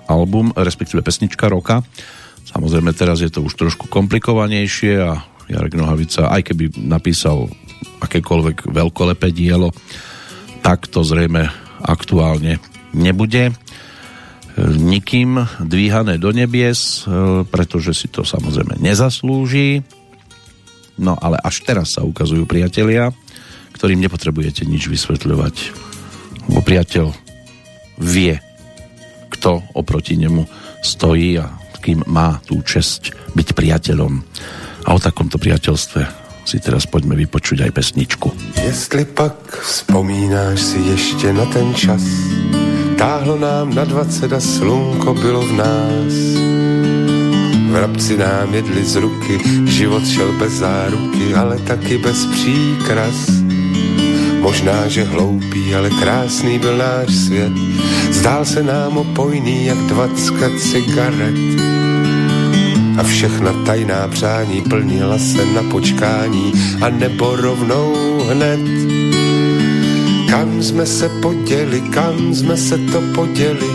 album, 0.10 0.50
respektíve 0.58 1.06
pesnička 1.06 1.46
roka. 1.46 1.86
Samozrejme 2.50 2.90
teraz 2.98 3.22
je 3.22 3.30
to 3.30 3.46
už 3.46 3.54
trošku 3.54 3.86
komplikovanejšie 3.86 4.94
a 4.98 5.22
Jarek 5.46 5.78
Nohavica, 5.78 6.34
aj 6.34 6.42
keby 6.50 6.74
napísal 6.90 7.54
akékoľvek 8.02 8.66
veľkolepé 8.66 9.30
dielo, 9.30 9.70
tak 10.66 10.90
to 10.90 11.06
zrejme 11.06 11.46
aktuálne 11.86 12.58
nebude 12.98 13.54
nikým 14.58 15.38
dvíhané 15.62 16.18
do 16.18 16.34
nebies, 16.34 17.06
pretože 17.54 17.94
si 17.94 18.10
to 18.10 18.26
samozrejme 18.26 18.82
nezaslúži. 18.82 19.86
No 20.98 21.14
ale 21.14 21.38
až 21.46 21.62
teraz 21.62 21.94
sa 21.94 22.02
ukazujú 22.02 22.50
priatelia, 22.50 23.14
ktorým 23.78 24.02
nepotrebujete 24.02 24.66
nič 24.66 24.90
vysvetľovať. 24.90 25.56
Bo 26.50 26.66
priateľ 26.66 27.14
vie, 28.02 28.42
kto 29.30 29.62
oproti 29.78 30.18
nemu 30.18 30.50
stojí 30.82 31.38
a 31.38 31.54
kým 31.88 32.04
má 32.10 32.44
tú 32.44 32.60
česť 32.60 33.16
byť 33.32 33.56
priateľom. 33.56 34.14
A 34.84 34.90
o 34.92 35.00
takomto 35.00 35.40
priateľstve 35.40 36.28
si 36.44 36.58
teraz 36.60 36.84
poďme 36.84 37.16
vypočuť 37.16 37.64
aj 37.64 37.72
pesničku. 37.72 38.28
Jestli 38.60 39.06
pak 39.06 39.36
vzpomínáš 39.64 40.60
si 40.60 40.80
ještě 40.80 41.34
na 41.34 41.46
ten 41.46 41.76
čas, 41.76 42.04
táhlo 42.98 43.40
nám 43.40 43.76
na 43.76 43.84
20 43.84 44.34
a 44.34 44.40
slunko 44.40 45.14
bylo 45.14 45.42
v 45.48 45.54
nás. 45.54 46.14
Vrabci 47.72 48.18
nám 48.18 48.54
jedli 48.54 48.84
z 48.84 48.96
ruky, 48.96 49.40
život 49.68 50.08
šel 50.08 50.32
bez 50.40 50.54
záruky, 50.64 51.36
ale 51.36 51.60
taky 51.68 51.98
bez 51.98 52.26
příkras. 52.26 53.37
Možná, 54.42 54.88
že 54.88 55.04
hloupý, 55.04 55.76
ale 55.76 55.90
krásný 55.90 56.60
byl 56.60 56.78
náš 56.78 57.16
svět. 57.16 57.54
Zdál 58.12 58.46
se 58.46 58.64
nám 58.64 58.98
opojný, 58.98 59.66
jak 59.66 59.78
dvacka 59.78 60.50
cigaret. 60.60 61.36
A 62.98 63.04
všechna 63.04 63.54
tajná 63.66 64.08
přání 64.08 64.62
plnila 64.62 65.18
se 65.18 65.46
na 65.46 65.64
počkání 65.72 66.54
a 66.82 66.90
nebo 66.90 67.36
rovnou 67.36 67.94
hned. 68.30 68.60
Kam 70.30 70.64
jsme 70.64 70.86
se 70.86 71.10
poděli, 71.10 71.82
kam 71.82 72.36
jsme 72.36 72.58
se 72.58 72.78
to 72.78 73.02
poděli, 73.16 73.70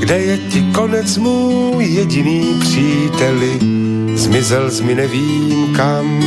kde 0.00 0.18
je 0.18 0.38
ti 0.38 0.62
konec 0.72 1.16
můj 1.16 1.84
jediný 1.84 2.54
příteli. 2.60 3.58
Zmizel 4.14 4.70
z 4.70 4.80
mi 4.80 4.94
nevím 4.94 5.74
kam, 5.76 6.24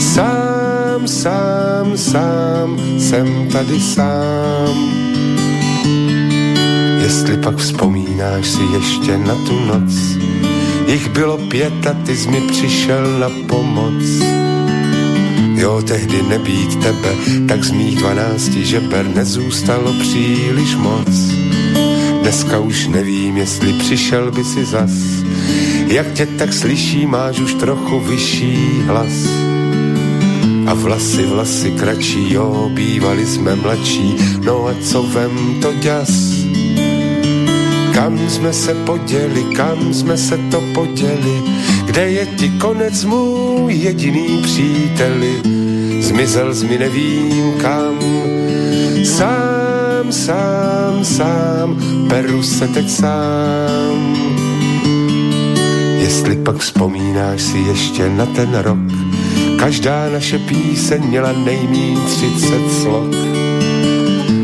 sám 0.00 0.55
sám, 1.08 1.96
sám, 1.96 2.80
jsem 2.98 3.48
tady 3.48 3.80
sám. 3.80 4.92
Jestli 7.02 7.36
pak 7.36 7.56
vzpomínáš 7.56 8.46
si 8.46 8.62
ještě 8.62 9.18
na 9.18 9.34
tu 9.34 9.60
noc, 9.60 10.16
Jich 10.86 11.08
bylo 11.08 11.38
pět 11.38 11.86
a 11.86 11.94
ty 12.06 12.16
jsi 12.16 12.28
mi 12.28 12.40
přišel 12.40 13.18
na 13.18 13.30
pomoc. 13.46 14.04
Jo, 15.54 15.82
tehdy 15.86 16.22
nebýt 16.22 16.82
tebe, 16.82 17.14
tak 17.48 17.64
z 17.64 17.70
mých 17.70 17.98
dvanácti 17.98 18.64
žeber 18.64 19.06
nezůstalo 19.14 19.92
příliš 19.92 20.76
moc. 20.76 21.08
Dneska 22.22 22.58
už 22.58 22.86
nevím, 22.86 23.36
jestli 23.36 23.72
přišel 23.72 24.30
by 24.30 24.44
si 24.44 24.64
zas. 24.64 24.92
Jak 25.86 26.12
tě 26.12 26.26
tak 26.26 26.52
slyší, 26.52 27.06
máš 27.06 27.40
už 27.40 27.54
trochu 27.54 28.00
vyšší 28.00 28.82
hlas. 28.86 29.45
A 30.66 30.74
vlasy, 30.74 31.22
vlasy 31.22 31.70
kratší, 31.70 32.32
jo, 32.32 32.70
bývali 32.74 33.26
jsme 33.26 33.54
mladší, 33.56 34.16
no 34.44 34.66
a 34.66 34.74
co 34.82 35.02
vem 35.02 35.60
to 35.62 35.72
děs? 35.72 36.44
Kam 37.94 38.28
jsme 38.28 38.52
se 38.52 38.74
poděli, 38.74 39.44
kam 39.56 39.94
jsme 39.94 40.16
se 40.16 40.38
to 40.50 40.62
poděli, 40.74 41.42
kde 41.86 42.10
je 42.10 42.26
ti 42.26 42.48
konec 42.48 43.04
můj 43.04 43.74
jediný 43.74 44.42
příteli? 44.42 45.42
Zmizel 46.00 46.54
z 46.54 46.62
mi 46.62 46.78
nevím 46.78 47.52
kam, 47.62 47.98
sám, 49.04 50.12
sám, 50.12 51.04
sám, 51.04 51.82
peru 52.08 52.42
se 52.42 52.68
teď 52.68 52.90
sám. 52.90 54.16
Jestli 55.98 56.36
pak 56.36 56.56
vzpomínáš 56.56 57.42
si 57.42 57.58
ještě 57.58 58.08
na 58.08 58.26
ten 58.26 58.54
rok, 58.54 58.85
každá 59.56 60.10
naše 60.10 60.38
píseň 60.38 61.02
měla 61.02 61.32
nejmín 61.32 62.00
třicet 62.00 62.72
slok. 62.82 63.14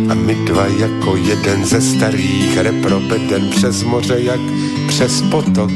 A 0.08 0.14
my 0.14 0.34
dva 0.34 0.66
jako 0.66 1.16
jeden 1.16 1.64
ze 1.64 1.80
starých 1.80 2.56
repropeden 2.56 3.50
přes 3.50 3.82
moře 3.82 4.16
jak 4.18 4.40
přes 4.88 5.22
potok 5.30 5.70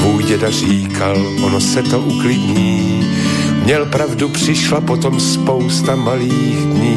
Tvůj 0.00 0.24
děda 0.24 0.50
říkal, 0.50 1.16
ono 1.42 1.60
se 1.60 1.82
to 1.82 2.00
uklidní. 2.00 3.04
Měl 3.64 3.86
pravdu, 3.86 4.28
přišla 4.28 4.80
potom 4.80 5.20
spousta 5.20 5.96
malých 5.96 6.56
dní. 6.56 6.96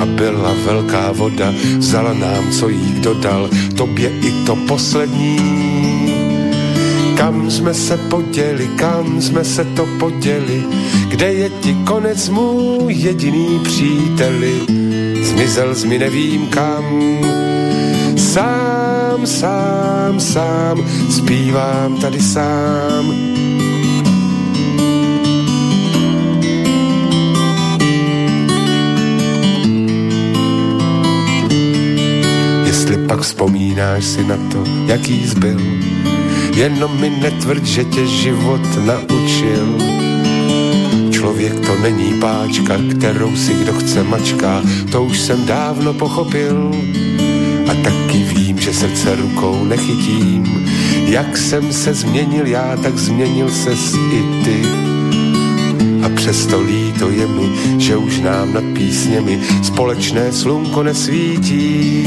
A 0.00 0.06
byla 0.06 0.54
velká 0.64 1.12
voda, 1.12 1.54
vzala 1.78 2.12
nám, 2.12 2.50
co 2.50 2.68
jí 2.68 2.92
kdo 2.92 3.14
dal, 3.14 3.48
tobě 3.76 4.08
i 4.08 4.32
to 4.46 4.56
poslední. 4.56 5.93
Kam 7.16 7.50
jsme 7.50 7.74
se 7.74 7.96
poděli, 7.96 8.68
kam 8.76 9.22
jsme 9.22 9.44
se 9.44 9.64
to 9.64 9.86
poděli, 9.98 10.62
kde 11.08 11.32
je 11.32 11.50
ti 11.50 11.76
konec 11.86 12.28
můj 12.28 12.92
jediný 12.92 13.60
příteli. 13.64 14.60
Zmizel 15.22 15.74
z 15.74 15.84
mi 15.84 15.98
nevím 15.98 16.46
kam, 16.46 16.84
sám, 18.16 19.26
sám, 19.26 20.20
sám, 20.20 20.84
zpívám 21.10 22.00
tady 22.00 22.20
sám. 22.20 23.14
Jestli 32.66 33.06
pak 33.06 33.20
vzpomínáš 33.20 34.04
si 34.04 34.24
na 34.24 34.36
to, 34.52 34.64
jaký 34.86 35.26
zbyl, 35.26 35.60
jenom 36.54 37.00
mi 37.00 37.10
netvrd, 37.10 37.64
že 37.64 37.84
tě 37.84 38.06
život 38.06 38.60
naučil. 38.84 39.78
Člověk 41.10 41.66
to 41.66 41.76
není 41.76 42.20
páčka, 42.20 42.74
kterou 42.90 43.36
si 43.36 43.54
kdo 43.54 43.72
chce 43.72 44.02
mačká, 44.02 44.62
to 44.92 45.02
už 45.02 45.18
jsem 45.18 45.46
dávno 45.46 45.94
pochopil 45.94 46.70
a 47.70 47.74
taky 47.74 48.18
vím, 48.18 48.58
že 48.58 48.74
srdce 48.74 49.16
rukou 49.16 49.64
nechytím. 49.64 50.68
Jak 51.06 51.36
jsem 51.36 51.72
se 51.72 51.94
změnil 51.94 52.46
já, 52.46 52.76
tak 52.82 52.98
změnil 52.98 53.50
ses 53.50 53.94
i 53.94 54.44
ty. 54.44 54.62
A 56.04 56.08
přesto 56.16 56.60
líto 56.60 57.10
je 57.10 57.26
mi, 57.26 57.50
že 57.78 57.96
už 57.96 58.20
nám 58.20 58.52
nad 58.52 58.64
písněmi 58.64 59.40
společné 59.62 60.32
slunko 60.32 60.82
nesvítí. 60.82 62.06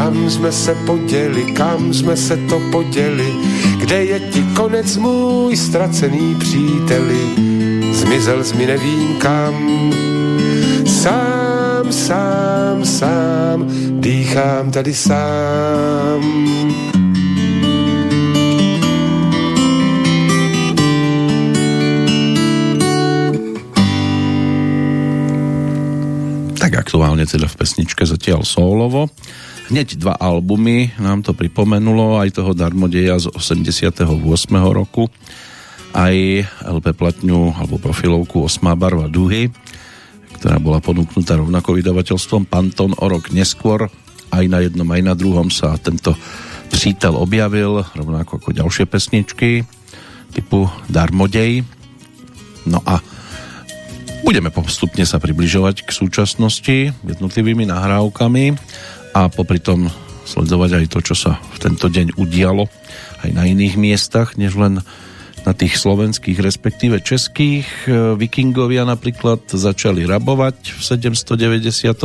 Kam 0.00 0.30
jsme 0.30 0.52
se 0.52 0.74
poděli, 0.74 1.52
kam 1.52 1.94
jsme 1.94 2.16
se 2.16 2.36
to 2.36 2.60
poděli, 2.72 3.32
kde 3.80 4.04
je 4.04 4.20
ti 4.20 4.42
konec 4.56 4.96
můj 4.96 5.56
ztracený 5.56 6.34
příteli. 6.40 7.20
Zmizel 7.92 8.44
z 8.44 8.52
mi 8.52 8.66
nevím 8.66 9.16
kam, 9.20 9.92
sám, 10.86 11.92
sám, 11.92 12.84
sám, 12.84 13.68
dýchám 14.00 14.70
tady 14.70 14.94
sám. 14.94 16.22
Tak 26.56 26.88
aktuálne 26.88 27.28
teda 27.28 27.52
v 27.52 27.56
pesničke 27.56 28.08
zatiaľ 28.08 28.48
solovo. 28.48 29.12
Hneď 29.70 30.02
dva 30.02 30.18
albumy 30.18 30.98
nám 30.98 31.22
to 31.22 31.30
pripomenulo, 31.30 32.18
aj 32.18 32.42
toho 32.42 32.58
Darmodeja 32.58 33.22
z 33.22 33.30
88. 33.30 34.02
roku, 34.66 35.06
aj 35.94 36.42
LP 36.66 36.86
platňu 36.90 37.54
alebo 37.54 37.78
profilovku 37.78 38.42
Osmá 38.42 38.74
barva 38.74 39.06
duhy, 39.06 39.46
ktorá 40.34 40.58
bola 40.58 40.82
ponúknutá 40.82 41.38
rovnako 41.38 41.78
vydavateľstvom 41.78 42.50
Panton 42.50 42.98
o 42.98 43.06
rok 43.06 43.30
neskôr. 43.30 43.86
Aj 44.34 44.42
na 44.50 44.58
jednom, 44.58 44.90
aj 44.90 45.02
na 45.06 45.14
druhom 45.14 45.54
sa 45.54 45.78
tento 45.78 46.18
přítel 46.74 47.14
objavil, 47.14 47.86
rovnako 47.94 48.42
ako 48.42 48.50
ďalšie 48.50 48.90
pesničky 48.90 49.62
typu 50.34 50.66
Darmodej. 50.90 51.62
No 52.66 52.82
a 52.82 52.98
budeme 54.26 54.50
postupne 54.50 55.06
sa 55.06 55.22
približovať 55.22 55.86
k 55.86 55.90
súčasnosti 55.94 56.90
jednotlivými 57.06 57.70
nahrávkami 57.70 58.58
a 59.14 59.26
popri 59.28 59.58
tom 59.58 59.90
sledovať 60.28 60.70
aj 60.82 60.86
to, 60.92 60.98
čo 61.02 61.14
sa 61.18 61.32
v 61.56 61.58
tento 61.58 61.90
deň 61.90 62.14
udialo 62.14 62.70
aj 63.26 63.30
na 63.34 63.44
iných 63.50 63.74
miestach, 63.76 64.38
než 64.38 64.54
len 64.54 64.80
na 65.42 65.52
tých 65.56 65.80
slovenských, 65.80 66.38
respektíve 66.38 67.00
českých. 67.00 67.66
E, 67.88 68.14
Vikingovia 68.16 68.84
napríklad 68.84 69.40
začali 69.48 70.04
rabovať 70.04 70.76
v 70.76 70.80
793. 70.84 71.96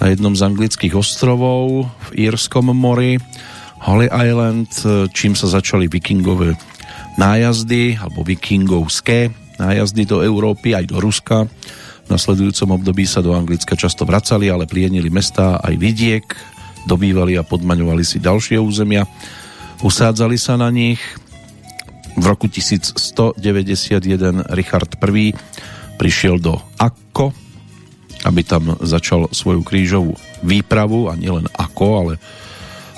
na 0.00 0.06
jednom 0.08 0.32
z 0.32 0.40
anglických 0.42 0.96
ostrovov 0.96 1.92
v 2.10 2.32
Írskom 2.32 2.72
mori 2.72 3.20
Holy 3.84 4.08
Island, 4.08 4.72
e, 4.82 5.06
čím 5.12 5.36
sa 5.36 5.52
začali 5.52 5.86
vikingové 5.86 6.56
nájazdy 7.20 8.00
alebo 8.00 8.24
vikingovské 8.24 9.28
nájazdy 9.60 10.08
do 10.08 10.24
Európy 10.24 10.72
aj 10.72 10.84
do 10.88 10.96
Ruska. 10.96 11.44
Nasledujúcom 12.12 12.76
období 12.76 13.08
sa 13.08 13.24
do 13.24 13.32
Anglicka 13.32 13.72
často 13.72 14.04
vracali, 14.04 14.52
ale 14.52 14.68
plienili 14.68 15.08
mestá 15.08 15.56
aj 15.64 15.80
vidiek, 15.80 16.28
dobývali 16.84 17.40
a 17.40 17.46
podmaňovali 17.46 18.04
si 18.04 18.20
ďalšie 18.20 18.60
územia, 18.60 19.08
usádzali 19.80 20.36
sa 20.36 20.60
na 20.60 20.68
nich 20.68 21.00
v 22.12 22.24
roku 22.28 22.52
1191 22.52 23.40
Richard 24.52 24.92
I 25.00 25.32
prišiel 25.96 26.36
do 26.36 26.60
Akko, 26.76 27.32
aby 28.28 28.44
tam 28.44 28.76
začal 28.84 29.32
svoju 29.32 29.64
krížovú 29.64 30.12
výpravu 30.44 31.08
a 31.08 31.16
nielen 31.16 31.48
ako, 31.56 31.86
ale 31.96 32.12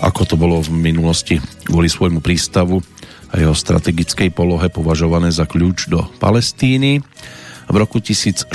ako 0.03 0.23
to 0.27 0.35
bolo 0.35 0.59
v 0.59 0.75
minulosti 0.75 1.39
kvôli 1.63 1.87
svojmu 1.87 2.19
prístavu 2.19 2.83
a 3.31 3.39
jeho 3.39 3.55
strategickej 3.55 4.35
polohe 4.35 4.67
považované 4.75 5.31
za 5.31 5.47
kľúč 5.47 5.87
do 5.87 6.03
Palestíny. 6.19 6.99
V 7.65 7.77
roku 7.77 7.99
1600 7.99 8.53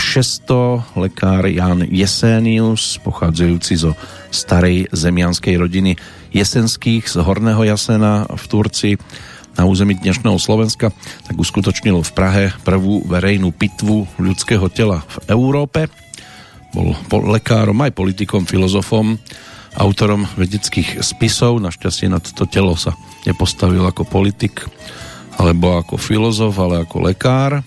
lekár 0.94 1.50
Jan 1.50 1.82
Jesenius, 1.90 3.02
pochádzajúci 3.02 3.74
zo 3.82 3.98
starej 4.30 4.86
zemianskej 4.94 5.58
rodiny 5.58 5.98
Jesenských 6.30 7.10
z 7.10 7.18
Horného 7.20 7.66
Jasena 7.66 8.30
v 8.30 8.44
Turci, 8.46 8.92
na 9.58 9.68
území 9.68 9.98
dnešného 9.98 10.40
Slovenska, 10.40 10.94
tak 11.28 11.36
uskutočnil 11.36 12.00
v 12.00 12.12
Prahe 12.16 12.46
prvú 12.64 13.04
verejnú 13.04 13.52
pitvu 13.52 14.08
ľudského 14.16 14.70
tela 14.72 15.04
v 15.04 15.36
Európe. 15.36 15.92
Bol 16.72 16.96
lekárom, 17.34 17.76
aj 17.82 17.98
politikom, 17.98 18.48
filozofom, 18.48 19.18
autorom 19.76 20.30
vedeckých 20.38 21.02
spisov. 21.04 21.60
Našťastie 21.60 22.08
na 22.08 22.22
toto 22.22 22.48
telo 22.48 22.78
sa 22.78 22.94
nepostavil 23.26 23.84
ako 23.84 24.06
politik, 24.08 24.64
alebo 25.36 25.82
ako 25.82 25.98
filozof, 26.00 26.56
ale 26.62 26.86
ako 26.86 27.10
lekár. 27.10 27.66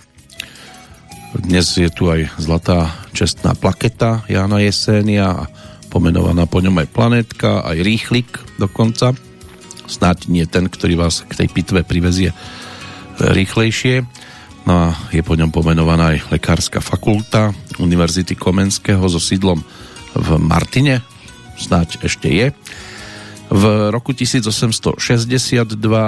Dnes 1.33 1.65
je 1.65 1.89
tu 1.89 2.13
aj 2.13 2.29
zlatá 2.37 2.93
čestná 3.17 3.57
plaketa 3.57 4.25
Jana 4.29 4.61
Jesenia 4.61 5.33
a 5.33 5.49
pomenovaná 5.89 6.45
po 6.45 6.61
ňom 6.61 6.77
aj 6.81 6.89
planetka, 6.93 7.65
aj 7.65 7.81
rýchlik 7.81 8.29
dokonca 8.61 9.17
snáď 9.93 10.33
nie 10.33 10.45
ten, 10.49 10.73
ktorý 10.73 10.97
vás 10.97 11.21
k 11.29 11.45
tej 11.45 11.49
pitve 11.53 11.81
privezie 11.85 12.31
e, 12.33 12.37
rýchlejšie. 13.21 14.05
No 14.65 14.73
a 14.73 14.87
je 15.11 15.21
po 15.21 15.35
ňom 15.35 15.51
pomenovaná 15.51 16.17
aj 16.17 16.33
lekárska 16.33 16.79
fakulta 16.79 17.51
Univerzity 17.83 18.39
Komenského 18.39 19.03
so 19.11 19.19
sídlom 19.19 19.61
v 20.15 20.29
Martine, 20.39 21.03
snáď 21.59 22.07
ešte 22.07 22.31
je. 22.31 22.47
V 23.53 23.93
roku 23.93 24.17
1862 24.17 24.97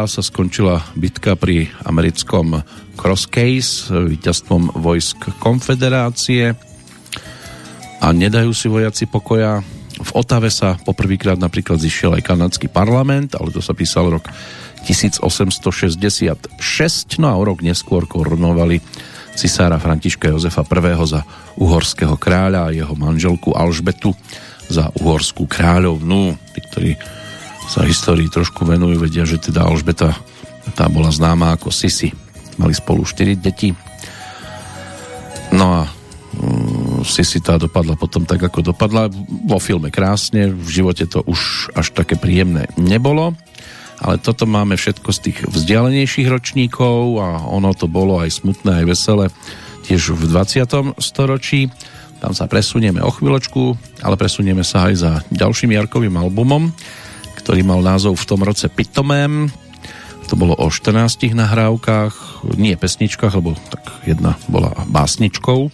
sa 0.09 0.23
skončila 0.25 0.81
bitka 0.97 1.37
pri 1.37 1.69
americkom 1.85 2.65
Cross 2.97 3.29
Case 3.29 3.93
víťazstvom 3.93 4.73
vojsk 4.81 5.29
konfederácie 5.45 6.57
a 8.01 8.07
nedajú 8.17 8.49
si 8.57 8.73
vojaci 8.73 9.05
pokoja. 9.05 9.61
V 10.01 10.11
Otave 10.17 10.49
sa 10.49 10.81
poprvýkrát 10.89 11.37
napríklad 11.37 11.77
zišiel 11.77 12.17
aj 12.17 12.33
kanadský 12.33 12.73
parlament, 12.73 13.37
ale 13.37 13.53
to 13.53 13.61
sa 13.61 13.77
písal 13.77 14.09
rok 14.09 14.25
1866, 14.89 16.49
no 17.21 17.27
a 17.29 17.37
o 17.37 17.45
rok 17.45 17.61
neskôr 17.61 18.09
korunovali 18.09 18.81
cisára 19.37 19.77
Františka 19.77 20.33
Jozefa 20.33 20.65
I. 20.65 20.97
za 21.05 21.21
uhorského 21.61 22.17
kráľa 22.17 22.73
a 22.73 22.75
jeho 22.75 22.97
manželku 22.97 23.53
Alžbetu 23.53 24.17
za 24.73 24.89
uhorskú 24.97 25.45
kráľovnú. 25.45 26.41
Ktorí 26.73 26.97
sa 27.69 27.87
histórii 27.87 28.29
trošku 28.29 28.65
venujú, 28.65 29.01
vedia, 29.01 29.25
že 29.25 29.41
teda 29.41 29.65
Alžbeta 29.65 30.17
tá 30.73 30.89
bola 30.89 31.13
známa 31.13 31.57
ako 31.57 31.69
Sisi. 31.69 32.13
Mali 32.57 32.73
spolu 32.73 33.05
4 33.05 33.37
deti. 33.37 33.75
No 35.53 35.67
a 35.71 35.81
um, 36.41 37.05
Sisi 37.05 37.45
tá 37.45 37.61
dopadla 37.61 37.99
potom 37.99 38.25
tak, 38.25 38.41
ako 38.41 38.75
dopadla. 38.75 39.13
Vo 39.45 39.61
filme 39.61 39.93
krásne, 39.93 40.49
v 40.51 40.69
živote 40.69 41.05
to 41.05 41.21
už 41.27 41.71
až 41.77 41.93
také 41.93 42.17
príjemné 42.17 42.71
nebolo. 42.81 43.37
Ale 44.03 44.19
toto 44.19 44.45
máme 44.45 44.75
všetko 44.75 45.09
z 45.15 45.19
tých 45.31 45.39
vzdialenejších 45.47 46.27
ročníkov 46.27 47.23
a 47.23 47.29
ono 47.47 47.71
to 47.77 47.87
bolo 47.87 48.19
aj 48.19 48.43
smutné, 48.43 48.83
aj 48.83 48.87
veselé 48.91 49.25
tiež 49.87 50.17
v 50.17 50.25
20. 50.33 50.99
storočí. 50.99 51.71
Tam 52.19 52.33
sa 52.33 52.49
presunieme 52.49 53.05
o 53.05 53.13
chvíľočku, 53.13 53.77
ale 54.01 54.17
presunieme 54.17 54.65
sa 54.65 54.89
aj 54.89 54.95
za 54.97 55.13
ďalším 55.29 55.77
Jarkovým 55.77 56.17
albumom, 56.17 56.73
ktorý 57.45 57.61
mal 57.61 57.85
názov 57.85 58.17
v 58.17 58.25
tom 58.25 58.41
roce 58.41 58.73
Pitomém. 58.73 59.53
To 60.33 60.35
bolo 60.41 60.57
o 60.57 60.73
14 60.73 61.37
nahrávkach, 61.37 62.41
nie 62.57 62.73
pesničkách, 62.73 63.37
lebo 63.37 63.53
tak 63.69 63.85
jedna 64.09 64.41
bola 64.49 64.73
básničkou. 64.89 65.69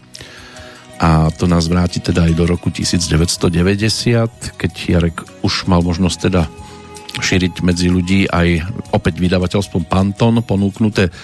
A 0.98 1.30
to 1.30 1.46
nás 1.46 1.70
vráti 1.70 2.02
teda 2.02 2.26
aj 2.26 2.35
do 2.35 2.44
roku 2.50 2.74
1990, 2.74 4.59
keď 4.59 4.72
Jarek 4.90 5.22
už 5.46 5.70
mal 5.70 5.87
možnosť 5.87 6.18
teda 6.26 6.50
šíriť 7.22 7.62
medzi 7.62 7.87
ľudí 7.87 8.26
aj 8.26 8.66
opäť 8.90 9.22
vydavateľstvom 9.22 9.87
Panton 9.87 10.42
ponúknuté 10.42 11.14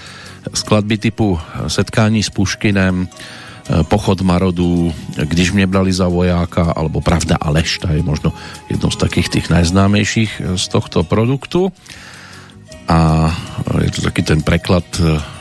skladby 0.47 1.11
typu 1.11 1.35
Setkání 1.67 2.23
s 2.23 2.31
Puškinem, 2.31 3.11
pochod 3.89 4.23
Marodu, 4.23 4.95
Když 5.25 5.53
mě 5.53 5.67
brali 5.67 5.93
za 5.93 6.09
vojáka, 6.09 6.73
alebo 6.77 7.01
Pravda 7.01 7.37
a 7.41 7.51
lež, 7.51 7.81
je 7.83 8.03
možno 8.03 8.33
jednou 8.71 8.91
z 8.91 8.97
takých 8.97 9.29
tých 9.29 9.47
najznámejších 9.51 10.31
eh, 10.41 10.59
z 10.59 10.65
tohto 10.69 11.03
produktu. 11.03 11.73
A 12.87 13.31
eh, 13.75 13.85
je 13.85 13.91
to 13.91 14.01
taký 14.07 14.23
ten 14.23 14.43
preklad 14.43 14.87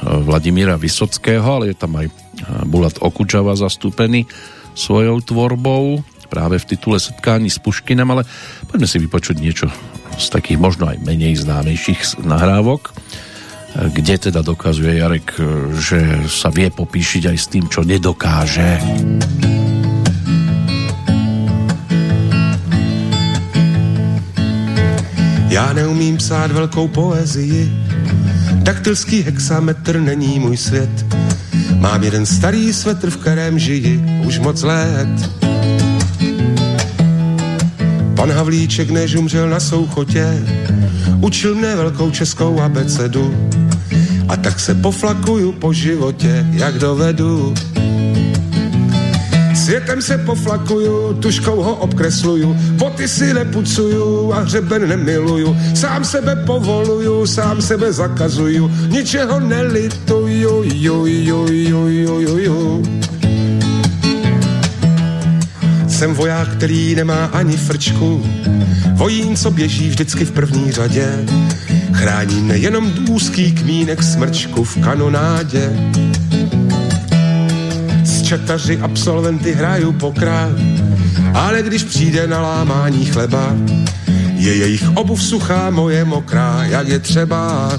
Vladimíra 0.01 0.77
Vysockého, 0.77 1.45
ale 1.45 1.73
je 1.73 1.77
tam 1.77 1.95
aj 1.95 2.07
Bulat 2.65 2.97
Okučava 2.99 3.55
zastúpený 3.55 4.27
svojou 4.75 5.23
tvorbou 5.23 6.03
práve 6.27 6.59
v 6.59 6.65
titule 6.75 6.99
Setkání 6.99 7.47
s 7.47 7.61
Puškinem, 7.61 8.11
ale 8.11 8.27
poďme 8.67 8.87
si 8.89 8.97
vypočuť 8.99 9.37
niečo 9.39 9.67
z 10.19 10.27
takých 10.33 10.59
možno 10.59 10.89
aj 10.89 10.99
menej 10.99 11.37
známejších 11.39 12.25
nahrávok 12.25 12.91
kde 13.75 14.17
teda 14.17 14.41
dokazuje 14.41 14.97
Jarek, 15.03 15.35
že 15.79 16.29
sa 16.31 16.47
vie 16.47 16.71
popíšiť 16.71 17.23
aj 17.27 17.37
s 17.37 17.47
tým, 17.51 17.65
čo 17.67 17.83
nedokáže. 17.83 18.79
Já 25.49 25.73
neumím 25.73 26.17
psát 26.17 26.51
velkou 26.51 26.87
poezii, 26.87 27.71
daktylský 28.53 29.21
hexametr 29.21 29.99
není 29.99 30.39
můj 30.39 30.57
svět. 30.57 31.05
Mám 31.79 32.03
jeden 32.03 32.25
starý 32.25 32.73
svetr, 32.73 33.09
v 33.09 33.17
kterém 33.17 33.59
žiji 33.59 34.03
už 34.27 34.39
moc 34.39 34.63
let. 34.63 35.15
Pan 38.15 38.31
Havlíček, 38.31 38.89
než 38.89 39.15
umřel 39.15 39.49
na 39.49 39.59
souchotě, 39.59 40.43
učil 41.21 41.55
mne 41.55 41.75
velkou 41.75 42.11
českou 42.11 42.61
abecedu 42.61 43.49
a 44.29 44.37
tak 44.37 44.59
se 44.59 44.75
poflakuju 44.75 45.51
po 45.51 45.73
životě, 45.73 46.45
jak 46.51 46.79
dovedu. 46.79 47.53
Světem 49.55 50.01
se 50.01 50.17
poflakuju, 50.17 51.13
tuškou 51.13 51.61
ho 51.61 51.75
obkresluju, 51.75 52.53
boty 52.53 53.07
si 53.07 53.33
nepucuju 53.33 54.33
a 54.33 54.39
hřeben 54.39 54.89
nemiluju. 54.89 55.57
Sám 55.75 56.05
sebe 56.05 56.35
povoluju, 56.35 57.25
sám 57.25 57.61
sebe 57.61 57.93
zakazuju, 57.93 58.71
ničeho 58.87 59.39
nelituju, 59.39 60.63
ju, 60.63 61.05
ju, 61.05 61.47
ju, 61.47 61.87
ju, 61.87 62.19
ju, 62.19 62.37
ju. 62.37 62.83
Jsem 65.87 66.13
voják, 66.13 66.47
který 66.47 66.95
nemá 66.95 67.25
ani 67.25 67.57
frčku, 67.57 68.25
vojín, 68.93 69.35
co 69.35 69.51
běží 69.51 69.89
vždycky 69.89 70.25
v 70.25 70.31
první 70.31 70.71
řadě 70.71 71.25
Chrání 71.95 72.41
nejenom 72.47 72.93
úzký 73.09 73.51
kmínek 73.51 74.03
smrčku 74.03 74.63
v 74.63 74.81
kanonádě. 74.83 75.69
S 78.03 78.21
četaři 78.21 78.79
absolventy 78.81 79.53
hraju 79.53 79.91
pokra, 79.91 80.49
ale 81.33 81.61
když 81.61 81.83
přijde 81.83 82.27
na 82.27 82.41
lámání 82.41 83.05
chleba, 83.05 83.55
je 84.35 84.55
jejich 84.55 84.89
obuv 84.93 85.23
suchá, 85.23 85.69
moje 85.69 86.05
mokrá, 86.05 86.63
jak 86.63 86.87
je 86.87 86.99
třeba. 86.99 87.71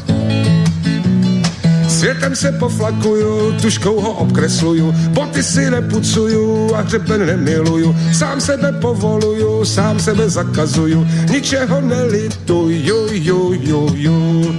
Světem 1.89 2.37
se 2.37 2.53
poflakuju, 2.53 3.53
tuškou 3.53 4.01
ho 4.01 4.13
obkresluju, 4.13 4.93
boty 4.93 5.43
si 5.43 5.71
nepucuju 5.71 6.75
a 6.75 6.81
hřeben 6.81 7.27
nemiluju. 7.27 7.97
Sám 8.13 8.41
sebe 8.41 8.73
povoluju, 8.73 9.65
sám 9.65 10.01
sebe 10.01 10.31
zakazuju, 10.31 11.07
ničeho 11.31 11.81
nelituju, 11.81 13.09
ju, 13.11 13.53
ju, 13.53 13.91
ju. 13.95 14.55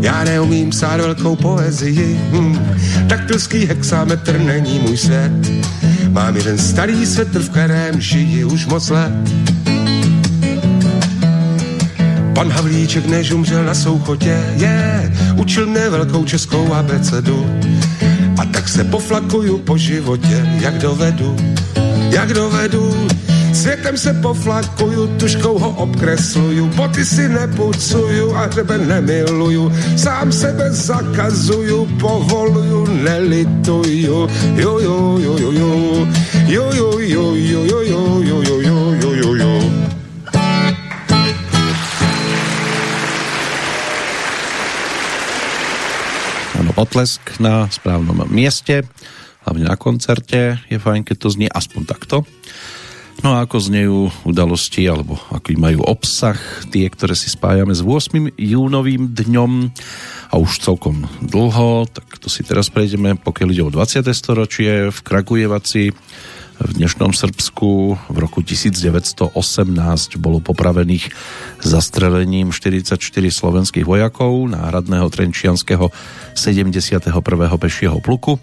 Já 0.00 0.24
neumím 0.24 0.70
psát 0.70 1.00
velkou 1.00 1.36
poezii, 1.36 2.20
hm. 2.30 2.58
taktilský 3.08 3.66
hexametr 3.66 4.38
není 4.38 4.78
můj 4.78 4.96
svět. 4.96 5.32
Mám 6.08 6.36
jeden 6.36 6.58
starý 6.58 7.06
svetr, 7.06 7.38
v 7.38 7.50
kterém 7.50 8.00
žiji 8.00 8.44
už 8.44 8.66
moc 8.66 8.88
let. 8.88 9.12
Pan 12.38 12.50
Havlíček, 12.50 13.06
než 13.06 13.32
umřel 13.32 13.64
na 13.64 13.74
souchotě, 13.74 14.38
je, 14.54 15.12
učil 15.36 15.66
mě 15.66 15.90
velkou 15.90 16.24
českou 16.24 16.72
abecedu. 16.72 17.46
A 18.38 18.44
tak 18.44 18.68
se 18.68 18.84
poflakuju 18.84 19.58
po 19.58 19.78
životě, 19.78 20.46
jak 20.60 20.78
dovedu, 20.78 21.36
jak 22.10 22.32
dovedu. 22.32 23.08
Světem 23.52 23.98
se 23.98 24.12
poflakuju, 24.12 25.06
tuškou 25.06 25.58
ho 25.58 25.70
obkresluju, 25.70 26.66
boty 26.66 27.04
si 27.04 27.28
nepucuju 27.28 28.36
a 28.36 28.46
hřeben 28.46 28.88
nemiluju. 28.88 29.72
Sám 29.96 30.32
sebe 30.32 30.70
zakazuju, 30.70 31.86
povoluju, 32.00 32.86
nelituju. 33.02 34.28
Jo, 34.56 34.78
jo, 34.78 35.18
jo, 35.18 35.38
jo, 35.38 35.38
jo, 35.38 35.52
jo, 35.52 36.06
jo, 36.46 36.70
jo, 36.78 36.98
jo, 36.98 37.34
jo, 37.34 37.82
jo, 37.82 38.22
jo, 38.22 38.42
jo, 38.42 38.60
jo, 38.62 38.94
jo. 39.02 39.07
Potlesk 46.78 47.42
na 47.42 47.66
správnom 47.66 48.22
mieste, 48.30 48.86
hlavne 49.42 49.66
na 49.66 49.74
koncerte. 49.74 50.62
Je 50.70 50.78
fajn, 50.78 51.02
keď 51.02 51.16
to 51.18 51.34
znie 51.34 51.50
aspoň 51.50 51.82
takto. 51.90 52.22
No 53.26 53.34
a 53.34 53.42
ako 53.42 53.58
znejú 53.58 53.98
udalosti, 54.22 54.86
alebo 54.86 55.18
aký 55.34 55.58
majú 55.58 55.82
obsah, 55.82 56.38
tie, 56.70 56.86
ktoré 56.86 57.18
si 57.18 57.34
spájame 57.34 57.74
s 57.74 57.82
8. 57.82 58.30
júnovým 58.38 59.10
dňom 59.10 59.74
a 60.30 60.34
už 60.38 60.62
celkom 60.62 61.02
dlho, 61.18 61.90
tak 61.90 62.06
to 62.22 62.30
si 62.30 62.46
teraz 62.46 62.70
prejdeme, 62.70 63.18
pokiaľ 63.18 63.48
ide 63.50 63.66
o 63.66 63.74
20. 63.74 64.06
storočie 64.14 64.94
v 64.94 64.98
Kragujevaci 65.02 65.90
v 66.58 66.70
dnešnom 66.74 67.14
Srbsku 67.14 67.70
v 68.10 68.16
roku 68.18 68.42
1918 68.42 69.30
bolo 70.18 70.42
popravených 70.42 71.14
zastrelením 71.62 72.50
44 72.50 72.98
slovenských 73.30 73.86
vojakov 73.86 74.50
náhradného 74.50 75.06
trenčianského 75.06 75.94
71. 76.34 77.14
pešieho 77.62 78.02
pluku. 78.02 78.42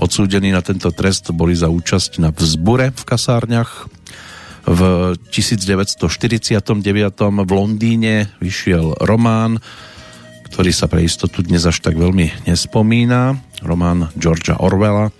Odsúdení 0.00 0.48
na 0.48 0.64
tento 0.64 0.88
trest 0.96 1.28
boli 1.36 1.52
za 1.52 1.68
účasť 1.68 2.24
na 2.24 2.32
vzbure 2.32 2.96
v 2.96 3.02
kasárniach. 3.04 3.84
V 4.64 4.80
1949 5.28 6.72
v 7.20 7.50
Londýne 7.52 8.32
vyšiel 8.40 8.96
román, 9.04 9.60
ktorý 10.48 10.72
sa 10.72 10.88
pre 10.88 11.04
istotu 11.04 11.44
dnes 11.44 11.68
až 11.68 11.84
tak 11.84 12.00
veľmi 12.00 12.48
nespomína. 12.48 13.36
Román 13.60 14.08
Georgia 14.16 14.56
Orwella 14.56 15.12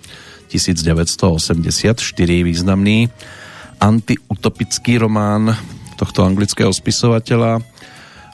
1984, 0.53 1.97
významný 2.45 3.09
antiutopický 3.81 5.01
román, 5.01 5.49
tohto 5.97 6.21
anglického 6.21 6.69
spisovateľa. 6.69 7.65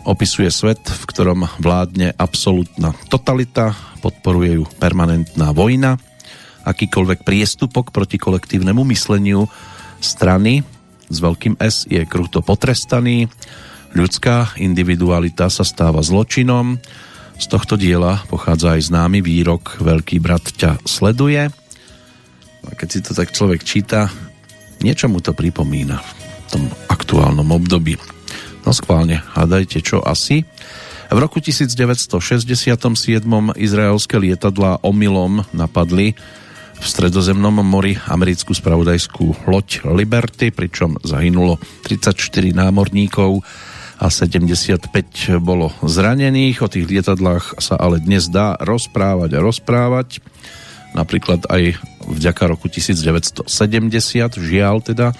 Opisuje 0.03 0.51
svet, 0.51 0.83
v 0.83 1.03
ktorom 1.07 1.47
vládne 1.63 2.11
absolútna 2.19 2.91
totalita, 3.07 3.71
podporuje 4.03 4.59
ju 4.59 4.65
permanentná 4.79 5.55
vojna, 5.55 5.95
akýkoľvek 6.67 7.23
priestupok 7.23 7.95
proti 7.95 8.19
kolektívnemu 8.19 8.83
mysleniu 8.91 9.47
strany 10.03 10.63
s 11.09 11.17
veľkým 11.17 11.57
S 11.57 11.89
je 11.89 12.05
kruto 12.05 12.45
potrestaný, 12.45 13.27
ľudská 13.97 14.53
individualita 14.61 15.49
sa 15.49 15.65
stáva 15.65 16.05
zločinom, 16.05 16.77
z 17.39 17.45
tohto 17.47 17.79
diela 17.79 18.19
pochádza 18.27 18.75
aj 18.75 18.91
známy 18.91 19.23
výrok 19.23 19.79
Veľký 19.79 20.19
brat 20.19 20.43
ťa 20.43 20.83
sleduje. 20.83 21.47
A 22.67 22.75
keď 22.75 22.87
si 22.89 22.99
to 22.99 23.11
tak 23.15 23.31
človek 23.31 23.63
číta, 23.63 24.11
niečo 24.83 25.07
mu 25.07 25.23
to 25.23 25.31
pripomína 25.35 25.99
v 25.99 26.47
tom 26.51 26.63
aktuálnom 26.89 27.47
období. 27.51 27.95
No 28.67 28.75
schválne, 28.75 29.23
hádajte 29.35 29.79
čo 29.79 30.03
asi. 30.03 30.43
V 31.09 31.17
roku 31.17 31.41
1967 31.41 32.21
izraelské 33.57 34.15
lietadlá 34.21 34.85
omylom 34.85 35.41
napadli 35.55 36.13
v 36.79 36.85
stredozemnom 36.85 37.59
mori 37.65 37.99
americkú 38.07 38.55
spravodajskú 38.55 39.49
loď 39.49 39.83
Liberty, 39.89 40.53
pričom 40.53 40.95
zahynulo 41.03 41.59
34 41.83 42.55
námorníkov 42.55 43.43
a 43.99 44.07
75 44.07 44.87
bolo 45.43 45.75
zranených. 45.83 46.63
O 46.63 46.71
tých 46.71 46.87
lietadlách 46.87 47.59
sa 47.59 47.75
ale 47.75 47.99
dnes 47.99 48.31
dá 48.31 48.55
rozprávať 48.61 49.35
a 49.35 49.43
rozprávať. 49.43 50.23
Napríklad 50.97 51.45
aj 51.49 51.77
vďaka 52.09 52.43
roku 52.49 52.65
1970, 52.65 53.45
žiaľ 54.41 54.81
teda, 54.81 55.13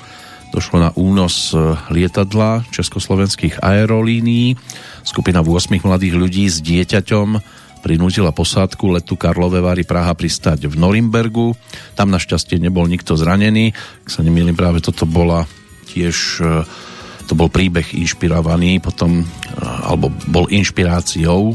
došlo 0.49 0.81
na 0.81 0.89
únos 0.97 1.53
e, 1.53 1.77
lietadla 1.93 2.65
československých 2.73 3.61
aerolínií. 3.61 4.57
Skupina 5.05 5.45
8 5.45 5.77
mladých 5.85 6.15
ľudí 6.17 6.45
s 6.49 6.57
dieťaťom 6.65 7.37
prinútila 7.79 8.35
posádku 8.35 8.91
letu 8.91 9.15
Karlové 9.15 9.61
Vary 9.63 9.85
Praha 9.85 10.11
pristať 10.17 10.67
v 10.67 10.75
Norimbergu. 10.75 11.53
Tam 11.95 12.09
našťastie 12.09 12.59
nebol 12.59 12.89
nikto 12.89 13.15
zranený. 13.15 13.71
Ak 14.03 14.09
sa 14.09 14.25
nemýlim, 14.25 14.57
práve 14.57 14.81
toto 14.81 15.05
bola 15.05 15.45
tiež 15.93 16.17
e, 16.41 16.65
to 17.29 17.37
bol 17.37 17.45
príbeh 17.45 17.93
inšpirovaný 17.93 18.81
potom, 18.81 19.21
alebo 19.85 20.09
bol 20.33 20.49
inšpiráciou 20.49 21.53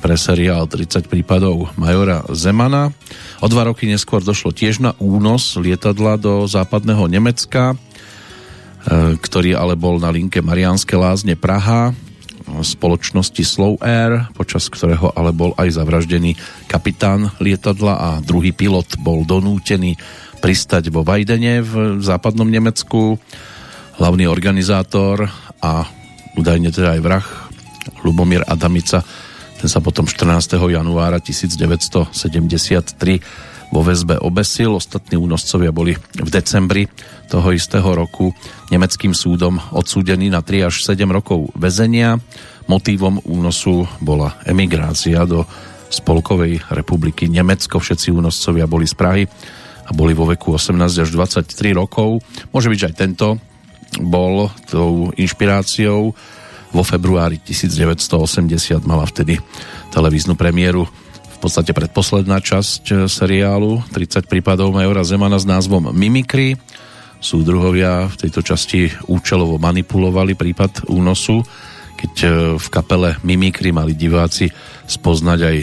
pre 0.00 0.16
seriál 0.16 0.68
30 0.68 1.08
prípadov 1.08 1.72
Majora 1.80 2.24
Zemana. 2.32 2.92
O 3.40 3.48
dva 3.48 3.68
roky 3.68 3.88
neskôr 3.88 4.20
došlo 4.20 4.52
tiež 4.52 4.84
na 4.84 4.92
únos 5.00 5.56
lietadla 5.56 6.20
do 6.20 6.44
západného 6.44 7.08
Nemecka, 7.08 7.74
ktorý 9.20 9.56
ale 9.56 9.76
bol 9.76 10.00
na 10.00 10.12
linke 10.12 10.40
Mariánske 10.40 10.96
lázne 10.96 11.36
Praha 11.36 11.92
spoločnosti 12.50 13.46
Slow 13.46 13.78
Air, 13.78 14.26
počas 14.34 14.66
ktorého 14.66 15.14
ale 15.14 15.30
bol 15.30 15.54
aj 15.54 15.78
zavraždený 15.78 16.34
kapitán 16.66 17.30
lietadla 17.38 17.94
a 17.94 18.08
druhý 18.18 18.50
pilot 18.50 18.98
bol 18.98 19.22
donútený 19.22 19.94
pristať 20.42 20.90
vo 20.90 21.06
Vajdene 21.06 21.62
v 21.62 22.02
západnom 22.02 22.48
Nemecku 22.48 23.20
hlavný 24.00 24.26
organizátor 24.26 25.28
a 25.60 25.84
údajne 26.34 26.72
teda 26.72 26.96
aj 26.96 27.00
vrah 27.04 27.26
Lubomír 28.02 28.42
Adamica 28.48 29.04
ten 29.60 29.68
sa 29.68 29.84
potom 29.84 30.08
14. 30.08 30.56
januára 30.56 31.20
1973 31.20 32.16
vo 33.68 33.84
väzbe 33.84 34.16
obesil. 34.16 34.72
Ostatní 34.72 35.20
únoscovia 35.20 35.68
boli 35.68 35.92
v 36.16 36.30
decembri 36.32 36.88
toho 37.28 37.52
istého 37.52 37.84
roku 37.92 38.32
nemeckým 38.72 39.12
súdom 39.12 39.60
odsúdení 39.76 40.32
na 40.32 40.40
3 40.40 40.72
až 40.72 40.80
7 40.88 41.04
rokov 41.12 41.52
väzenia. 41.52 42.16
Motívom 42.72 43.20
únosu 43.28 43.84
bola 44.00 44.40
emigrácia 44.48 45.28
do 45.28 45.44
Spolkovej 45.92 46.64
republiky 46.72 47.28
Nemecko. 47.28 47.84
Všetci 47.84 48.16
únoscovia 48.16 48.64
boli 48.64 48.88
z 48.88 48.96
Prahy 48.96 49.28
a 49.84 49.90
boli 49.92 50.16
vo 50.16 50.24
veku 50.24 50.56
18 50.56 51.04
až 51.04 51.08
23 51.12 51.76
rokov. 51.76 52.24
Môže 52.48 52.72
byť, 52.72 52.78
že 52.80 52.88
aj 52.88 52.96
tento 52.96 53.36
bol 54.00 54.48
tou 54.72 55.12
inšpiráciou. 55.20 56.16
Vo 56.70 56.86
februári 56.86 57.42
1980 57.42 58.86
mala 58.86 59.02
vtedy 59.02 59.42
televíznu 59.90 60.38
premiéru 60.38 60.86
v 60.86 61.38
podstate 61.42 61.74
predposledná 61.74 62.38
časť 62.38 63.10
seriálu 63.10 63.82
30 63.90 64.30
prípadov 64.30 64.70
Majora 64.70 65.02
Zemana 65.02 65.40
s 65.40 65.48
názvom 65.48 65.90
Mimikry. 65.90 66.54
Súdruhovia 67.18 68.06
v 68.08 68.16
tejto 68.16 68.40
časti 68.46 68.86
účelovo 69.10 69.58
manipulovali 69.58 70.38
prípad 70.38 70.88
únosu, 70.88 71.42
keď 71.98 72.14
v 72.56 72.66
kapele 72.72 73.20
Mimikry 73.26 73.74
mali 73.76 73.92
diváci 73.92 74.48
spoznať 74.88 75.40
aj 75.42 75.56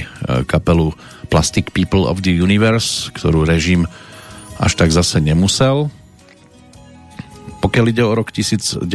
kapelu 0.46 0.93
Plastic 1.34 1.72
People 1.74 2.06
of 2.06 2.22
the 2.22 2.36
Universe, 2.36 3.10
ktorú 3.15 3.48
režim 3.48 3.88
až 4.62 4.78
tak 4.78 4.93
zase 4.93 5.17
nemusel. 5.17 5.89
Pokiaľ 7.58 7.86
ide 7.89 8.06
o 8.06 8.13
rok 8.13 8.30
1982, 8.30 8.86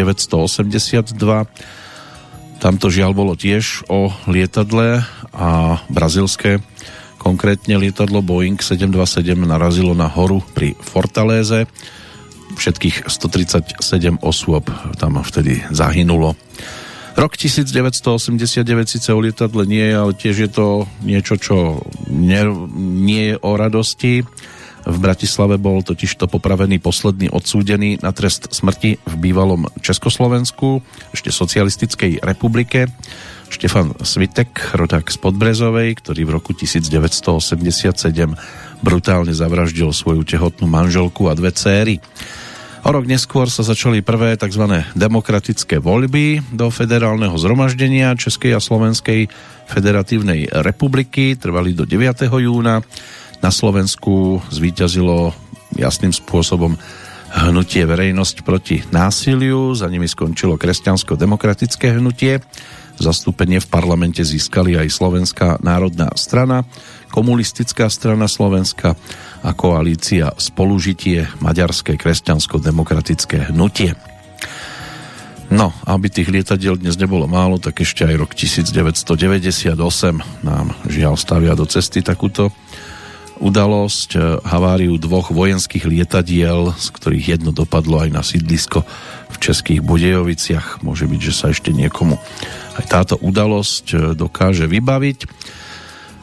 tamto 2.62 2.87
žiaľ 2.87 3.11
bolo 3.11 3.35
tiež 3.35 3.90
o 3.90 4.14
lietadle 4.31 5.03
a 5.35 5.83
brazilské 5.90 6.62
konkrétne 7.18 7.75
lietadlo 7.75 8.22
Boeing 8.22 8.62
727 8.62 9.35
narazilo 9.35 9.98
na 9.98 10.07
horu 10.07 10.38
pri 10.55 10.79
Fortaléze. 10.79 11.66
Všetkých 12.55 13.11
137 13.11 13.83
osôb 14.22 14.70
tam 14.94 15.18
vtedy 15.27 15.59
zahynulo. 15.75 16.38
Rok 17.18 17.35
1989 17.35 18.62
síce 18.87 19.11
o 19.11 19.18
lietadle 19.18 19.66
nie 19.66 19.83
je, 19.83 19.96
ale 19.98 20.12
tiež 20.14 20.37
je 20.46 20.51
to 20.51 20.66
niečo, 21.03 21.35
čo 21.37 21.83
nie, 22.09 22.46
nie 22.79 23.35
je 23.35 23.37
o 23.42 23.51
radosti. 23.59 24.22
V 24.83 24.97
Bratislave 24.99 25.62
bol 25.62 25.87
totižto 25.87 26.27
popravený 26.27 26.83
posledný 26.83 27.31
odsúdený 27.31 28.03
na 28.03 28.11
trest 28.11 28.51
smrti 28.51 28.99
v 28.99 29.14
bývalom 29.14 29.71
Československu, 29.79 30.83
ešte 31.14 31.31
socialistickej 31.31 32.18
republike, 32.23 32.90
Štefan 33.53 33.92
Svitek, 34.01 34.73
rodák 34.73 35.12
z 35.12 35.16
Podbrezovej, 35.21 36.01
ktorý 36.01 36.25
v 36.25 36.35
roku 36.40 36.57
1987 36.57 38.01
brutálne 38.81 39.37
zavraždil 39.37 39.92
svoju 39.92 40.25
tehotnú 40.25 40.66
manželku 40.66 41.29
a 41.29 41.37
dve 41.37 41.53
céry. 41.53 42.01
O 42.83 42.90
rok 42.90 43.07
neskôr 43.07 43.47
sa 43.47 43.62
začali 43.62 44.03
prvé 44.03 44.35
tzv. 44.35 44.83
demokratické 44.99 45.79
voľby 45.79 46.42
do 46.51 46.66
federálneho 46.66 47.38
zhromaždenia 47.38 48.18
Českej 48.18 48.59
a 48.59 48.61
Slovenskej 48.64 49.31
federatívnej 49.71 50.51
republiky, 50.51 51.38
trvali 51.38 51.79
do 51.79 51.87
9. 51.87 52.27
júna 52.27 52.83
na 53.42 53.50
Slovensku 53.50 54.40
zvíťazilo 54.48 55.35
jasným 55.74 56.14
spôsobom 56.14 56.78
hnutie 57.33 57.83
verejnosť 57.83 58.37
proti 58.44 58.76
násiliu, 58.92 59.72
za 59.74 59.88
nimi 59.88 60.07
skončilo 60.07 60.61
kresťansko-demokratické 60.61 61.98
hnutie, 61.98 62.44
zastúpenie 63.00 63.59
v 63.59 63.70
parlamente 63.72 64.20
získali 64.20 64.76
aj 64.76 64.88
Slovenská 64.92 65.48
národná 65.64 66.12
strana, 66.14 66.62
komunistická 67.11 67.88
strana 67.88 68.28
Slovenska 68.28 68.94
a 69.42 69.50
koalícia 69.57 70.31
Spolužitie 70.37 71.26
Maďarské 71.40 71.96
kresťansko-demokratické 71.96 73.50
hnutie. 73.50 73.96
No, 75.53 75.68
aby 75.84 76.09
tých 76.09 76.32
lietadiel 76.32 76.80
dnes 76.80 76.97
nebolo 76.97 77.28
málo, 77.28 77.61
tak 77.61 77.84
ešte 77.84 78.09
aj 78.09 78.14
rok 78.16 78.32
1998 78.32 79.76
nám 80.40 80.66
žiaľ 80.88 81.20
stavia 81.20 81.53
do 81.53 81.68
cesty 81.68 82.01
takúto 82.01 82.49
udalosť, 83.41 84.11
e, 84.14 84.18
haváriu 84.45 84.99
dvoch 85.01 85.33
vojenských 85.33 85.89
lietadiel, 85.89 86.74
z 86.76 86.87
ktorých 86.93 87.39
jedno 87.39 87.51
dopadlo 87.55 88.03
aj 88.03 88.11
na 88.12 88.22
sídlisko 88.26 88.85
v 89.33 89.37
Českých 89.41 89.80
Budejoviciach. 89.80 90.85
Môže 90.85 91.09
byť, 91.09 91.20
že 91.20 91.33
sa 91.33 91.47
ešte 91.53 91.72
niekomu 91.72 92.20
aj 92.76 92.85
táto 92.89 93.14
udalosť 93.20 93.87
e, 93.93 93.97
dokáže 94.16 94.68
vybaviť. 94.68 95.18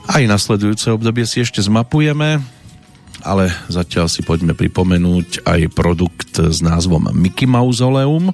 Aj 0.10 0.24
nasledujúce 0.26 0.90
obdobie 0.90 1.26
si 1.30 1.46
ešte 1.46 1.62
zmapujeme, 1.62 2.42
ale 3.22 3.52
zatiaľ 3.70 4.10
si 4.10 4.26
poďme 4.26 4.56
pripomenúť 4.56 5.46
aj 5.46 5.62
produkt 5.76 6.40
s 6.40 6.64
názvom 6.64 7.12
Mickey 7.14 7.46
Mausoleum, 7.46 8.34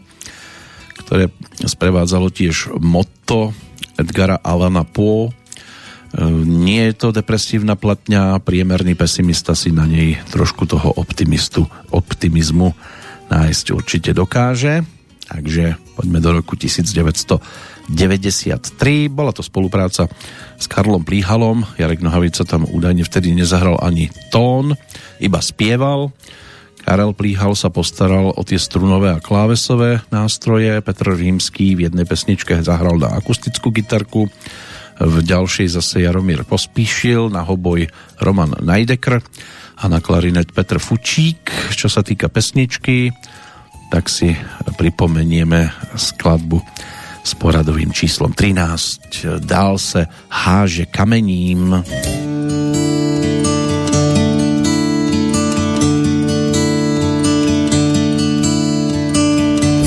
ktoré 1.05 1.34
sprevádzalo 1.59 2.32
tiež 2.32 2.71
motto 2.80 3.51
Edgara 3.99 4.39
Alana 4.39 4.84
Poe 4.88 5.34
nie 6.47 6.91
je 6.91 6.93
to 6.95 7.11
depresívna 7.11 7.76
platňa, 7.76 8.39
priemerný 8.39 8.95
pesimista 8.95 9.51
si 9.51 9.76
na 9.76 9.84
nej 9.84 10.16
trošku 10.32 10.63
toho 10.63 10.95
optimistu, 10.95 11.68
optimizmu 11.91 12.72
nájsť 13.28 13.66
určite 13.76 14.16
dokáže. 14.16 14.88
Takže 15.26 15.76
poďme 15.97 16.22
do 16.22 16.30
roku 16.39 16.53
1993. 16.53 17.89
Bola 19.09 19.34
to 19.34 19.41
spolupráca 19.41 20.05
s 20.55 20.66
Karlom 20.70 21.01
Plíhalom. 21.01 21.66
Jarek 21.82 22.05
Nohavica 22.05 22.45
tam 22.45 22.70
údajne 22.70 23.01
vtedy 23.01 23.34
nezahral 23.34 23.82
ani 23.82 24.13
tón, 24.30 24.78
iba 25.18 25.41
spieval. 25.41 26.13
Karel 26.86 27.18
Plíhal 27.18 27.57
sa 27.57 27.74
postaral 27.74 28.30
o 28.30 28.41
tie 28.45 28.61
strunové 28.61 29.09
a 29.09 29.18
klávesové 29.18 30.05
nástroje, 30.13 30.78
Petr 30.86 31.18
Rímský 31.18 31.74
v 31.74 31.89
jednej 31.89 32.05
pesničke 32.05 32.61
zahral 32.61 33.01
na 33.01 33.18
akustickú 33.18 33.74
gitarku, 33.74 34.30
v 34.99 35.15
ďalšej 35.23 35.67
zase 35.75 36.05
Jaromír 36.07 36.47
Pospíšil, 36.47 37.27
na 37.29 37.43
hoboj 37.43 37.87
Roman 38.21 38.55
Najdekr 38.63 39.19
a 39.81 39.85
na 39.91 39.99
klarinet 39.99 40.51
Petr 40.55 40.79
Fučík. 40.79 41.51
Čo 41.75 41.91
sa 41.91 41.99
týka 41.99 42.31
pesničky, 42.31 43.11
tak 43.91 44.07
si 44.07 44.35
pripomenieme 44.79 45.71
skladbu 45.95 46.61
s 47.25 47.31
poradovým 47.35 47.91
číslom 47.91 48.33
13. 48.33 49.41
Dál 49.41 49.77
se 49.77 50.07
háže 50.29 50.85
kamením. 50.85 51.83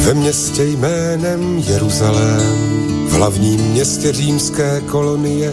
Ve 0.09 0.14
městě 0.14 0.64
jménem 0.64 1.59
Jeruzalém, 1.59 2.88
v 3.09 3.12
hlavním 3.12 3.61
městě 3.61 4.12
římské 4.12 4.80
kolonie 4.86 5.52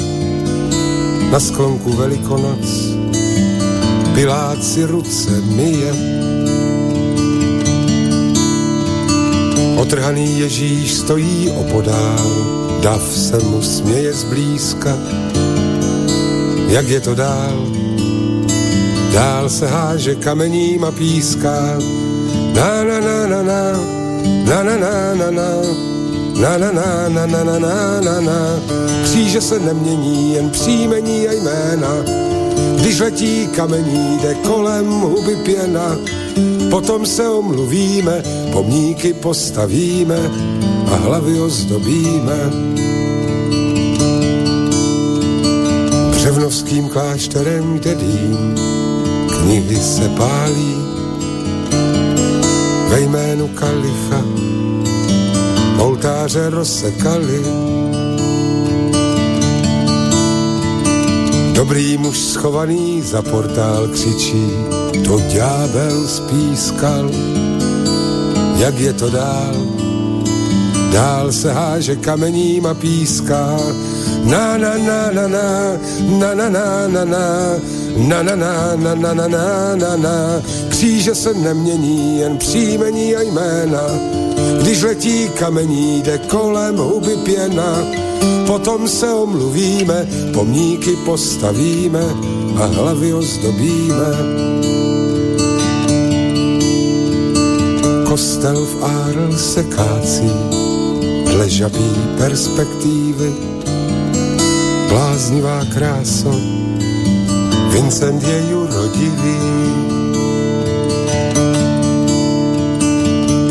na 1.31 1.39
sklonku 1.39 1.93
Velikonoc 1.93 2.95
Pilát 4.15 4.63
si 4.63 4.83
ruce 4.83 5.41
myje. 5.41 5.93
Otrhaný 9.77 10.39
Ježíš 10.39 10.93
stojí 10.93 11.49
opodál, 11.49 12.31
dav 12.81 13.03
se 13.03 13.39
mu 13.39 13.61
směje 13.61 14.13
zblízka. 14.13 14.97
Jak 16.67 16.87
je 16.87 16.99
to 16.99 17.15
dál? 17.15 17.67
Dál 19.13 19.49
se 19.49 19.67
háže 19.67 20.15
kamením 20.15 20.83
a 20.83 20.91
píská. 20.91 21.77
Na 22.55 22.83
na 22.83 22.99
na 22.99 23.27
na 23.27 23.41
na, 23.43 23.61
na 24.45 24.63
na 24.63 24.75
na 24.77 25.15
na 25.15 25.31
na 25.31 25.49
na 26.35 26.57
na 26.57 26.71
na 26.71 27.09
na 27.09 27.25
na 27.25 27.43
na 27.43 27.59
na 27.59 28.01
na 28.01 28.21
na. 28.21 28.59
Kříže 29.03 29.41
se 29.41 29.59
nemění, 29.59 30.33
jen 30.33 30.49
příjmení 30.49 31.27
a 31.27 31.31
jména. 31.31 31.95
Když 32.75 32.99
letí 32.99 33.47
kamení, 33.47 34.19
jde 34.21 34.33
kolem 34.33 34.85
huby 34.85 35.35
pěna. 35.35 35.97
Potom 36.69 37.05
se 37.05 37.29
omluvíme, 37.29 38.23
pomníky 38.51 39.13
postavíme 39.13 40.19
a 40.91 40.95
hlavy 40.95 41.39
ozdobíme. 41.39 42.51
Břevnovským 46.11 46.89
klášterem 46.89 47.79
jde 47.79 47.95
dým, 47.95 48.55
knihy 49.27 49.75
se 49.75 50.09
pálí. 50.09 50.75
Ve 52.89 52.99
jménu 52.99 53.47
kalicha 53.47 54.23
oltáře 55.79 56.49
rozsekali. 56.49 57.41
Dobrý 61.53 61.97
muž 61.97 62.17
schovaný 62.19 63.01
za 63.01 63.21
portál 63.21 63.87
křičí, 63.87 64.47
to 65.05 65.19
ďábel 65.19 66.07
spískal. 66.07 67.11
Jak 68.57 68.79
je 68.79 68.93
to 68.93 69.09
dál? 69.09 69.55
Dál 70.93 71.31
se 71.31 71.53
háže 71.53 71.95
kamením 71.95 72.65
a 72.65 72.73
píská. 72.73 73.57
Na 74.23 74.57
na 74.57 74.77
na 74.77 75.11
na 75.11 75.27
na 75.27 75.77
na 76.19 76.33
na 76.33 76.49
na 76.49 76.87
na 76.87 77.05
na 77.05 77.05
na 78.03 78.23
na 78.23 78.23
na 78.23 78.35
na 78.35 78.95
na 78.95 79.13
na 79.13 79.27
na 79.27 79.75
na 79.75 79.95
na 79.95 80.41
Kříže 80.69 81.15
se 81.15 81.33
nemění, 81.33 82.19
jen 82.19 82.37
příjmení 82.37 83.15
a 83.15 83.21
jména 83.21 83.81
když 84.61 84.83
letí 84.83 85.29
kamení, 85.29 86.01
jde 86.01 86.17
kolem 86.17 86.77
huby 86.77 87.15
pěna, 87.15 87.83
potom 88.47 88.87
se 88.87 89.13
omluvíme, 89.13 90.07
pomníky 90.33 90.95
postavíme 91.05 92.03
a 92.57 92.65
hlavy 92.65 93.13
ozdobíme. 93.13 94.11
Kostel 98.07 98.65
v 98.65 98.83
Árl 98.83 99.37
se 99.37 99.63
kácí, 99.63 100.31
dle 101.25 101.47
perspektívy, 102.17 103.33
bláznivá 104.89 105.65
kráso, 105.73 106.31
Vincent 107.71 108.23
je 108.23 108.43
jurodivý. 108.49 109.94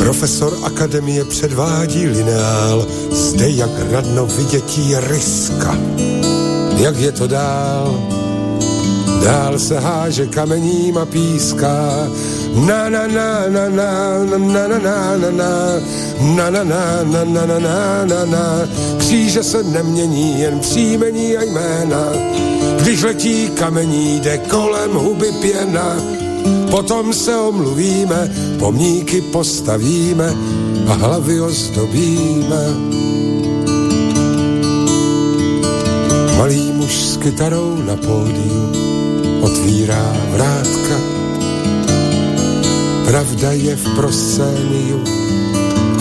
Profesor 0.04 0.52
akademie 0.64 1.24
předvádí 1.24 2.06
lineál, 2.06 2.86
zde 3.10 3.50
jak 3.50 3.70
radno 3.90 4.26
vidětí 4.26 4.94
ryska. 5.00 5.78
Jak 6.76 6.96
je 6.96 7.12
to 7.12 7.26
dál? 7.26 8.00
Dál 9.24 9.58
se 9.58 9.80
háže 9.80 10.26
kamením 10.26 10.98
a 10.98 11.06
píská. 11.06 12.08
Na 12.66 12.88
na 12.88 13.06
na 13.06 13.48
na 13.48 13.68
na 13.68 13.88
na 14.24 14.48
na 14.48 14.68
na 14.68 14.78
na 14.78 15.16
na 15.16 15.30
na 16.30 16.50
na 16.50 16.64
na 16.64 17.24
na 17.24 17.24
na 17.24 17.58
na 17.58 18.04
na 18.04 18.24
na 18.24 18.68
Kříže 18.98 19.42
se 19.42 19.62
nemění, 19.62 20.40
jen 20.40 20.60
příjmení 20.60 21.36
a 21.36 21.42
jména. 21.42 22.12
Když 22.80 23.02
letí 23.02 23.50
kamení, 23.50 24.20
jde 24.20 24.38
kolem 24.38 24.92
huby 24.92 25.32
pěna 25.32 25.96
Potom 26.74 27.14
se 27.14 27.36
omluvíme, 27.36 28.34
pomníky 28.58 29.20
postavíme 29.20 30.34
a 30.90 30.92
hlavy 30.92 31.40
ozdobíme. 31.40 32.62
Malý 36.38 36.72
muž 36.74 36.90
s 36.90 37.16
kytarou 37.16 37.78
na 37.86 37.94
pódiu 37.96 38.74
otvírá 39.40 40.16
vrátka. 40.34 40.96
Pravda 43.06 43.52
je 43.54 43.76
v 43.76 43.86
proscéniu, 43.94 44.98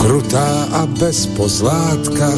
krutá 0.02 0.74
a 0.74 0.86
bez 0.86 1.26
pozlátka. 1.38 2.34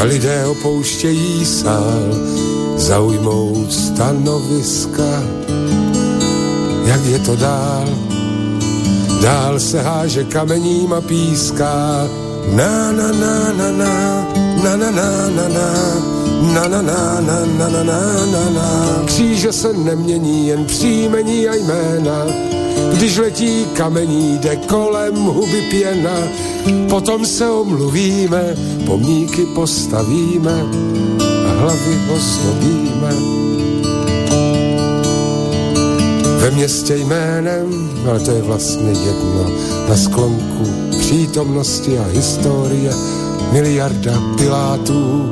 A 0.00 0.04
lidé 0.04 0.46
opouštějí 0.46 1.46
sál, 1.46 2.12
zaujmout 2.82 3.72
stanoviska, 3.72 5.22
jak 6.84 7.04
je 7.06 7.18
to 7.18 7.36
dál. 7.36 7.88
Dál 9.22 9.60
se 9.60 9.82
háže 9.82 10.24
kamením 10.24 10.92
a 10.92 11.00
píská, 11.00 12.08
na 12.56 12.92
na 12.92 13.12
na 13.12 13.52
na 13.52 13.70
na, 13.70 13.94
na 14.62 14.76
na 14.76 14.90
na 14.90 15.10
na 15.30 15.48
na, 15.48 15.68
na 16.54 16.68
na 16.68 16.82
na 16.82 17.20
na 17.20 17.38
na 17.46 17.68
na 17.70 17.82
na 17.82 18.26
na 18.26 18.50
na. 18.50 19.02
Kříže 19.06 19.52
se 19.52 19.72
nemění, 19.72 20.46
jen 20.46 20.64
příjmení 20.64 21.48
a 21.48 21.54
jména, 21.54 22.26
když 22.94 23.16
letí 23.16 23.66
kamení, 23.76 24.38
jde 24.38 24.56
kolem 24.56 25.14
huby 25.14 25.62
pěna, 25.70 26.18
potom 26.90 27.26
se 27.26 27.50
omluvíme, 27.50 28.56
pomníky 28.86 29.46
postavíme, 29.54 30.66
hlavy 31.62 31.94
ozdobíme. 32.10 33.12
Ve 36.42 36.50
městě 36.50 36.96
jménem, 36.96 37.66
ale 38.10 38.20
to 38.20 38.30
je 38.30 38.42
vlastně 38.42 38.90
jedno, 38.90 39.46
na 39.88 39.96
sklonku 39.96 40.66
přítomnosti 40.98 41.98
a 41.98 42.04
historie 42.04 42.90
miliarda 43.52 44.12
pilátů. 44.38 45.30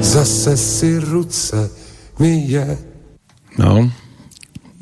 Zase 0.00 0.56
si 0.56 0.98
ruce 0.98 1.70
mi 2.18 2.42
je. 2.46 2.78
No, 3.58 3.90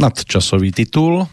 nadčasový 0.01 0.73
titul 0.73 1.29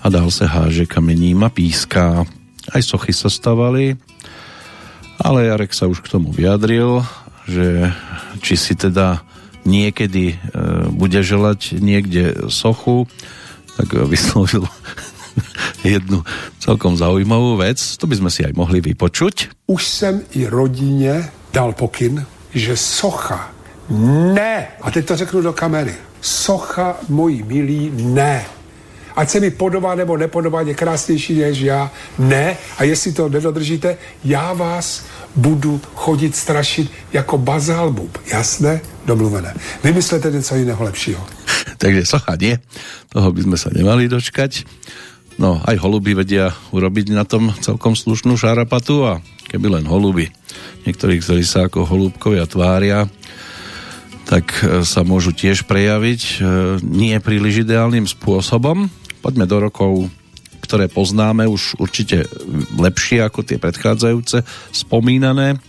a 0.00 0.08
dál 0.08 0.30
se 0.30 0.46
háže 0.46 0.86
kamením 0.86 1.44
a 1.44 1.50
píská. 1.50 2.24
Aj 2.68 2.84
sochy 2.84 3.16
sa 3.16 3.32
stavali, 3.32 3.96
ale 5.18 5.50
Jarek 5.50 5.74
sa 5.74 5.90
už 5.90 6.00
k 6.00 6.10
tomu 6.10 6.30
vyjadril, 6.30 7.02
že 7.48 7.90
či 8.40 8.54
si 8.54 8.74
teda 8.78 9.22
niekedy 9.66 10.32
e, 10.32 10.36
bude 10.94 11.20
želať 11.20 11.76
niekde 11.82 12.48
sochu, 12.48 13.10
tak 13.76 13.92
vyslovil 14.06 14.64
jednu 15.84 16.22
celkom 16.58 16.96
zaujímavú 16.96 17.58
vec. 17.58 17.78
To 17.98 18.06
by 18.06 18.14
sme 18.16 18.30
si 18.30 18.42
aj 18.46 18.54
mohli 18.54 18.80
vypočuť. 18.80 19.66
Už 19.66 19.82
jsem 19.86 20.14
i 20.32 20.46
rodině 20.46 21.30
dal 21.52 21.72
pokyn, 21.72 22.24
že 22.54 22.76
socha 22.76 23.50
ne, 24.34 24.66
a 24.80 24.90
teď 24.90 25.06
to 25.06 25.16
řeknu 25.16 25.42
do 25.42 25.52
kamery, 25.52 25.94
socha 26.20 26.96
mojí 27.08 27.42
milí 27.42 27.92
ne 27.94 28.57
ať 29.18 29.26
se 29.30 29.38
mi 29.40 29.50
podobá 29.50 29.98
nebo 29.98 30.14
nepodobá, 30.14 30.62
je 30.62 30.74
krásnější 30.74 31.42
než 31.42 31.58
já. 31.58 31.90
Ne, 32.18 32.56
a 32.78 32.84
jestli 32.84 33.12
to 33.12 33.28
nedodržíte, 33.28 33.98
já 34.24 34.52
vás 34.52 35.04
budu 35.34 35.80
chodit 35.94 36.36
strašit 36.36 36.90
jako 37.12 37.38
bazálbub. 37.38 38.18
Jasné? 38.32 38.80
Domluvené. 39.06 39.54
Vymyslete 39.84 40.30
něco 40.30 40.54
jiného 40.54 40.84
lepšího. 40.84 41.26
Takže 41.78 42.06
socha 42.06 42.34
nie, 42.34 42.58
toho 43.06 43.30
by 43.30 43.40
sme 43.46 43.56
sa 43.58 43.70
nemali 43.70 44.10
dočkať. 44.10 44.66
No, 45.38 45.62
aj 45.62 45.78
holuby 45.78 46.18
vedia 46.18 46.50
urobiť 46.74 47.14
na 47.14 47.22
tom 47.22 47.54
celkom 47.62 47.94
slušnú 47.94 48.34
šarapatu 48.34 49.06
a 49.06 49.22
keby 49.46 49.78
len 49.78 49.86
holuby, 49.86 50.26
niektorí, 50.82 51.22
ktorí 51.22 51.46
sa 51.46 51.70
ako 51.70 51.86
holúbkovia 51.86 52.50
tvária, 52.50 53.06
tak 54.26 54.50
e, 54.60 54.82
sa 54.82 55.06
môžu 55.06 55.30
tiež 55.30 55.70
prejaviť 55.70 56.20
e, 56.20 56.32
nie 56.82 57.14
príliš 57.22 57.62
ideálnym 57.62 58.10
spôsobom. 58.10 58.90
Poďme 59.28 59.44
do 59.44 59.60
rokov, 59.60 60.08
ktoré 60.64 60.88
poznáme 60.88 61.44
už 61.44 61.76
určite 61.76 62.24
lepšie 62.80 63.20
ako 63.20 63.44
tie 63.44 63.60
predchádzajúce 63.60 64.40
spomínané 64.72 65.60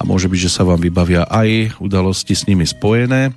a 0.00 0.02
môže 0.08 0.32
byť, 0.32 0.40
že 0.48 0.48
sa 0.48 0.64
vám 0.64 0.80
vybavia 0.80 1.28
aj 1.28 1.76
udalosti 1.76 2.32
s 2.32 2.48
nimi 2.48 2.64
spojené. 2.64 3.36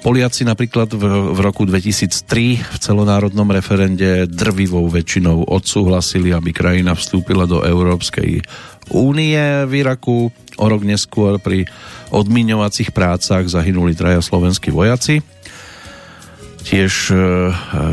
Poliaci 0.00 0.48
napríklad 0.48 0.96
v, 0.96 1.04
v 1.36 1.38
roku 1.44 1.68
2003 1.68 2.72
v 2.72 2.76
celonárodnom 2.80 3.44
referende 3.52 4.24
drvivou 4.24 4.88
väčšinou 4.88 5.44
odsúhlasili, 5.44 6.32
aby 6.32 6.56
krajina 6.56 6.96
vstúpila 6.96 7.44
do 7.44 7.68
Európskej 7.68 8.48
únie 8.96 9.44
v 9.68 9.72
Iraku. 9.84 10.32
O 10.56 10.66
rok 10.72 10.88
neskôr 10.88 11.36
pri 11.36 11.68
odmiňovacích 12.16 12.96
prácach 12.96 13.44
zahynuli 13.44 13.92
traja 13.92 14.24
slovenskí 14.24 14.72
vojaci. 14.72 15.35
Tiež 16.66 17.14
e, 17.14 17.16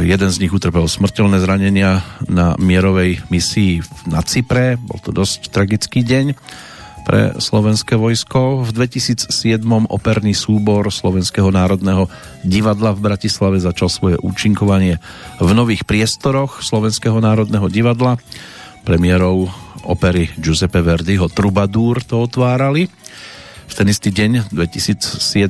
jeden 0.02 0.30
z 0.34 0.42
nich 0.42 0.50
utrpel 0.50 0.90
smrteľné 0.90 1.38
zranenia 1.38 2.02
na 2.26 2.58
mierovej 2.58 3.22
misii 3.30 3.86
na 4.10 4.26
Cypre. 4.26 4.82
Bol 4.82 4.98
to 4.98 5.14
dosť 5.14 5.54
tragický 5.54 6.02
deň 6.02 6.34
pre 7.06 7.38
slovenské 7.38 7.94
vojsko. 7.94 8.66
V 8.66 8.74
2007 8.74 9.30
operný 9.94 10.34
súbor 10.34 10.90
Slovenského 10.90 11.54
národného 11.54 12.10
divadla 12.42 12.98
v 12.98 13.14
Bratislave 13.14 13.62
začal 13.62 13.94
svoje 13.94 14.18
účinkovanie 14.18 14.98
v 15.38 15.50
nových 15.54 15.86
priestoroch 15.86 16.66
Slovenského 16.66 17.22
národného 17.22 17.70
divadla. 17.70 18.18
Premiérou 18.82 19.54
opery 19.86 20.34
Giuseppe 20.42 20.82
Verdiho 20.82 21.30
Troubadour 21.30 22.02
to 22.02 22.26
otvárali. 22.26 22.90
V 23.74 23.82
ten 23.82 23.90
istý 23.90 24.14
deň, 24.14 24.54
2007, 24.54 25.50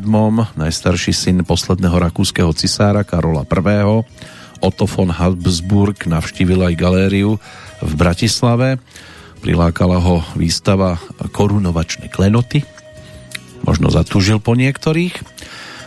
najstarší 0.56 1.12
syn 1.12 1.44
posledného 1.44 2.08
rakúskeho 2.08 2.56
cisára 2.56 3.04
Karola 3.04 3.44
I. 3.44 3.84
Otto 4.64 4.88
von 4.88 5.12
Habsburg 5.12 6.08
navštívil 6.08 6.72
aj 6.72 6.74
galériu 6.80 7.36
v 7.84 7.94
Bratislave 8.00 8.80
prilákala 9.44 10.00
ho 10.00 10.24
výstava 10.40 11.04
korunovačné 11.36 12.08
klenoty. 12.08 12.64
Možno 13.68 13.92
zatúžil 13.92 14.40
po 14.40 14.56
niektorých. 14.56 15.20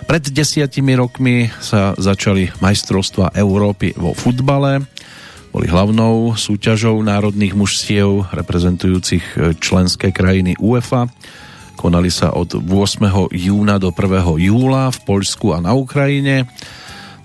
Pred 0.05 0.29
desiatimi 0.29 0.93
rokmi 0.93 1.49
sa 1.65 1.97
začali 1.97 2.53
majstrovstva 2.61 3.33
Európy 3.33 3.97
vo 3.97 4.13
futbale. 4.13 4.85
Boli 5.57 5.73
hlavnou 5.73 6.37
súťažou 6.37 7.01
národných 7.01 7.57
mužstiev 7.57 8.29
reprezentujúcich 8.29 9.57
členské 9.57 10.13
krajiny 10.13 10.53
UEFA. 10.61 11.09
Konali 11.77 12.09
sa 12.09 12.33
od 12.33 12.57
8. 12.57 13.37
júna 13.37 13.77
do 13.77 13.93
1. 13.93 14.41
júla 14.41 14.89
v 14.89 14.99
Poľsku 15.05 15.53
a 15.53 15.61
na 15.61 15.77
Ukrajine. 15.77 16.49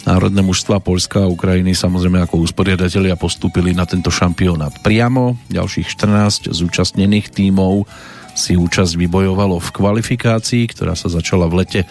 Národné 0.03 0.43
mužstva 0.43 0.83
Polska 0.83 1.23
a 1.23 1.31
Ukrajiny 1.31 1.71
samozrejme 1.71 2.19
ako 2.25 2.43
usporiadatelia 2.43 3.15
postúpili 3.15 3.71
na 3.71 3.87
tento 3.87 4.11
šampionát 4.11 4.75
priamo. 4.83 5.39
Ďalších 5.47 5.87
14 5.87 6.51
zúčastnených 6.51 7.31
tímov 7.31 7.87
si 8.35 8.59
účasť 8.59 8.99
vybojovalo 8.99 9.61
v 9.61 9.69
kvalifikácii, 9.71 10.67
ktorá 10.73 10.99
sa 10.99 11.07
začala 11.07 11.47
v 11.47 11.63
lete 11.63 11.81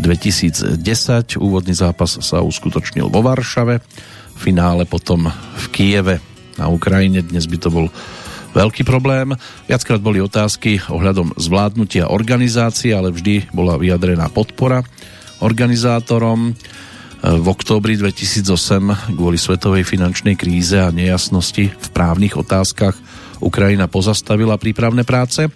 2010. 0.00 0.80
Úvodný 1.38 1.76
zápas 1.76 2.18
sa 2.18 2.42
uskutočnil 2.42 3.12
vo 3.12 3.20
Varšave, 3.20 3.78
finále 4.34 4.88
potom 4.88 5.28
v 5.30 5.64
Kieve 5.70 6.18
na 6.56 6.66
Ukrajine. 6.72 7.20
Dnes 7.22 7.44
by 7.46 7.56
to 7.62 7.68
bol 7.68 7.86
veľký 8.52 8.84
problém. 8.84 9.32
Viackrát 9.66 10.00
boli 10.00 10.20
otázky 10.20 10.80
ohľadom 10.88 11.36
zvládnutia 11.36 12.12
organizácie, 12.12 12.92
ale 12.92 13.12
vždy 13.12 13.52
bola 13.52 13.80
vyjadrená 13.80 14.28
podpora 14.28 14.84
organizátorom. 15.42 16.54
V 17.22 17.46
októbri 17.46 17.94
2008 17.94 19.14
kvôli 19.14 19.38
svetovej 19.38 19.86
finančnej 19.86 20.34
kríze 20.34 20.74
a 20.74 20.90
nejasnosti 20.90 21.70
v 21.70 21.88
právnych 21.94 22.34
otázkach 22.34 22.98
Ukrajina 23.38 23.86
pozastavila 23.86 24.58
prípravné 24.58 25.06
práce. 25.06 25.46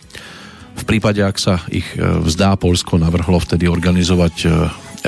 V 0.77 0.85
prípade, 0.85 1.25
ak 1.25 1.39
sa 1.41 1.63
ich 1.73 1.87
e, 1.97 2.03
vzdá, 2.03 2.55
Polsko 2.61 3.01
navrhlo 3.01 3.41
vtedy 3.41 3.65
organizovať 3.65 4.35
e, 4.45 4.47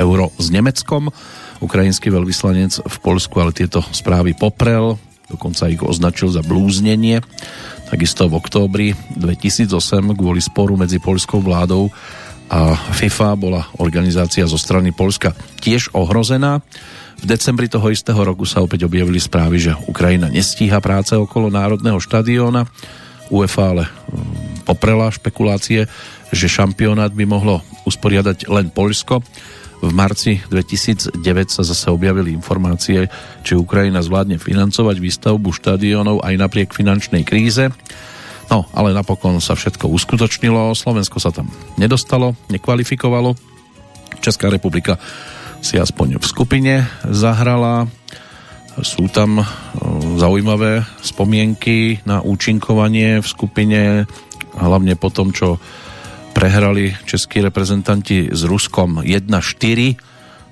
euro 0.00 0.32
s 0.40 0.48
Nemeckom. 0.48 1.12
Ukrajinský 1.60 2.08
veľvyslanec 2.08 2.80
v 2.86 2.96
Polsku 3.04 3.36
ale 3.42 3.52
tieto 3.52 3.84
správy 3.92 4.32
poprel, 4.32 4.96
dokonca 5.28 5.68
ich 5.68 5.82
označil 5.84 6.32
za 6.32 6.40
blúznenie. 6.40 7.20
Takisto 7.88 8.28
v 8.28 8.36
októbri 8.36 8.86
2008 9.16 10.12
kvôli 10.12 10.44
sporu 10.44 10.76
medzi 10.76 11.00
polskou 11.00 11.40
vládou 11.40 11.88
a 12.48 12.76
FIFA 12.76 13.28
bola 13.36 13.62
organizácia 13.80 14.44
zo 14.44 14.60
strany 14.60 14.92
Polska 14.92 15.32
tiež 15.60 15.92
ohrozená. 15.96 16.60
V 17.18 17.24
decembri 17.24 17.66
toho 17.66 17.88
istého 17.88 18.20
roku 18.20 18.44
sa 18.44 18.60
opäť 18.60 18.84
objavili 18.84 19.16
správy, 19.16 19.58
že 19.58 19.72
Ukrajina 19.88 20.28
nestíha 20.28 20.78
práce 20.84 21.16
okolo 21.16 21.48
Národného 21.48 21.96
štadióna. 21.96 22.68
UEFA 23.28 23.64
ale 23.72 23.84
mm, 23.88 24.64
poprela 24.68 25.12
špekulácie, 25.12 25.88
že 26.28 26.46
šampionát 26.48 27.12
by 27.12 27.24
mohlo 27.24 27.64
usporiadať 27.88 28.48
len 28.52 28.68
Polsko. 28.68 29.24
V 29.78 29.94
marci 29.94 30.42
2009 30.50 31.22
sa 31.54 31.62
zase 31.62 31.86
objavili 31.86 32.34
informácie, 32.34 33.06
či 33.46 33.54
Ukrajina 33.54 34.02
zvládne 34.02 34.42
financovať 34.42 34.98
výstavbu 34.98 35.54
štadiónov 35.54 36.26
aj 36.26 36.34
napriek 36.34 36.74
finančnej 36.74 37.22
kríze. 37.22 37.70
No, 38.48 38.66
ale 38.74 38.96
napokon 38.96 39.38
sa 39.38 39.54
všetko 39.54 39.86
uskutočnilo, 39.92 40.72
Slovensko 40.72 41.20
sa 41.20 41.30
tam 41.30 41.52
nedostalo, 41.76 42.34
nekvalifikovalo. 42.50 43.36
Česká 44.18 44.50
republika 44.50 44.98
si 45.60 45.78
aspoň 45.78 46.18
v 46.18 46.26
skupine 46.26 46.74
zahrala. 47.06 47.86
Sú 48.78 49.10
tam 49.10 49.42
e, 49.42 49.44
zaujímavé 50.16 50.86
spomienky 51.02 51.98
na 52.06 52.22
účinkovanie 52.22 53.18
v 53.18 53.26
skupine, 53.26 53.80
hlavne 54.54 54.94
po 54.94 55.10
tom, 55.10 55.34
čo 55.34 55.58
prehrali 56.38 56.94
českí 57.02 57.42
reprezentanti 57.42 58.30
s 58.30 58.46
Ruskom 58.46 59.02
1-4, 59.02 59.26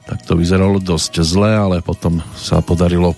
tak 0.03 0.18
to 0.26 0.34
vyzeralo 0.34 0.82
dosť 0.82 1.22
zle, 1.22 1.47
ale 1.47 1.78
potom 1.78 2.26
sa 2.34 2.59
podarilo 2.59 3.14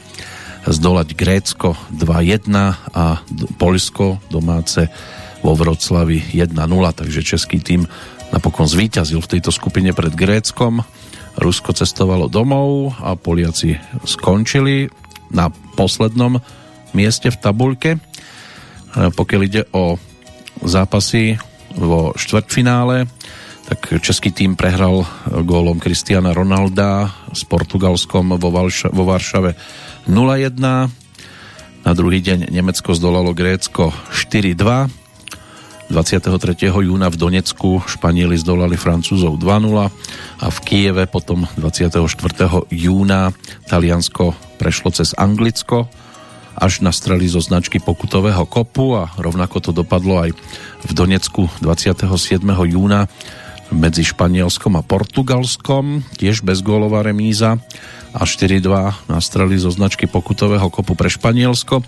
zdolať 0.69 1.17
Grécko 1.17 1.81
2-1 1.97 2.53
a 2.93 3.25
Polsko 3.57 4.21
domáce 4.29 4.93
vo 5.41 5.57
Vroclavi 5.57 6.37
1-0, 6.37 6.53
takže 6.93 7.25
český 7.25 7.65
tým 7.65 7.89
napokon 8.37 8.69
zvíťazil 8.69 9.25
v 9.25 9.33
tejto 9.33 9.49
skupine 9.49 9.97
pred 9.97 10.13
Gréckom. 10.13 10.85
Rusko 11.41 11.73
cestovalo 11.73 12.29
domov 12.29 12.93
a 13.01 13.17
Poliaci 13.17 13.81
skončili 14.05 14.93
na 15.33 15.49
poslednom 15.73 16.37
mieste 16.93 17.33
v 17.33 17.41
tabulke. 17.41 17.91
Pokiaľ 18.93 19.41
ide 19.41 19.65
o 19.73 19.97
zápasy 20.61 21.41
vo 21.77 22.17
štvrtfinále, 22.17 23.11
tak 23.69 24.01
český 24.01 24.33
tým 24.33 24.57
prehral 24.57 25.05
gólom 25.45 25.77
Kristiana 25.77 26.33
Ronalda 26.33 27.13
s 27.37 27.45
Portugalskom 27.45 28.41
vo, 28.41 28.49
Valša- 28.49 28.89
vo 28.89 29.05
Varšave 29.05 29.53
0-1. 30.09 30.57
Na 31.85 31.93
druhý 31.93 32.25
deň 32.25 32.49
Nemecko 32.49 32.97
zdolalo 32.97 33.37
Grécko 33.37 33.93
4-2. 34.09 35.09
23. 35.89 36.69
júna 36.69 37.09
v 37.09 37.17
Donecku 37.17 37.81
Španieli 37.81 38.37
zdolali 38.37 38.77
Francúzov 38.77 39.41
2-0 39.41 39.89
a 40.45 40.47
v 40.53 40.59
Kieve 40.61 41.09
potom 41.09 41.49
24. 41.57 42.05
júna 42.69 43.33
Taliansko 43.73 44.37
prešlo 44.61 44.93
cez 44.93 45.17
Anglicko 45.17 45.89
až 46.59 46.83
na 46.83 46.91
strely 46.91 47.31
zo 47.31 47.39
značky 47.39 47.79
pokutového 47.79 48.43
kopu 48.43 48.99
a 48.99 49.15
rovnako 49.15 49.63
to 49.63 49.71
dopadlo 49.71 50.27
aj 50.27 50.31
v 50.83 50.91
Donecku 50.91 51.47
27. 51.63 52.43
júna 52.67 53.07
medzi 53.71 54.03
Španielskom 54.03 54.75
a 54.75 54.83
Portugalskom, 54.83 56.03
tiež 56.19 56.43
bezgólová 56.43 57.05
remíza 57.07 57.61
a 58.17 58.25
4-2 58.25 59.07
nastreli 59.07 59.61
zo 59.61 59.71
značky 59.71 60.09
pokutového 60.09 60.67
kopu 60.73 60.99
pre 60.99 61.13
Španielsko. 61.13 61.85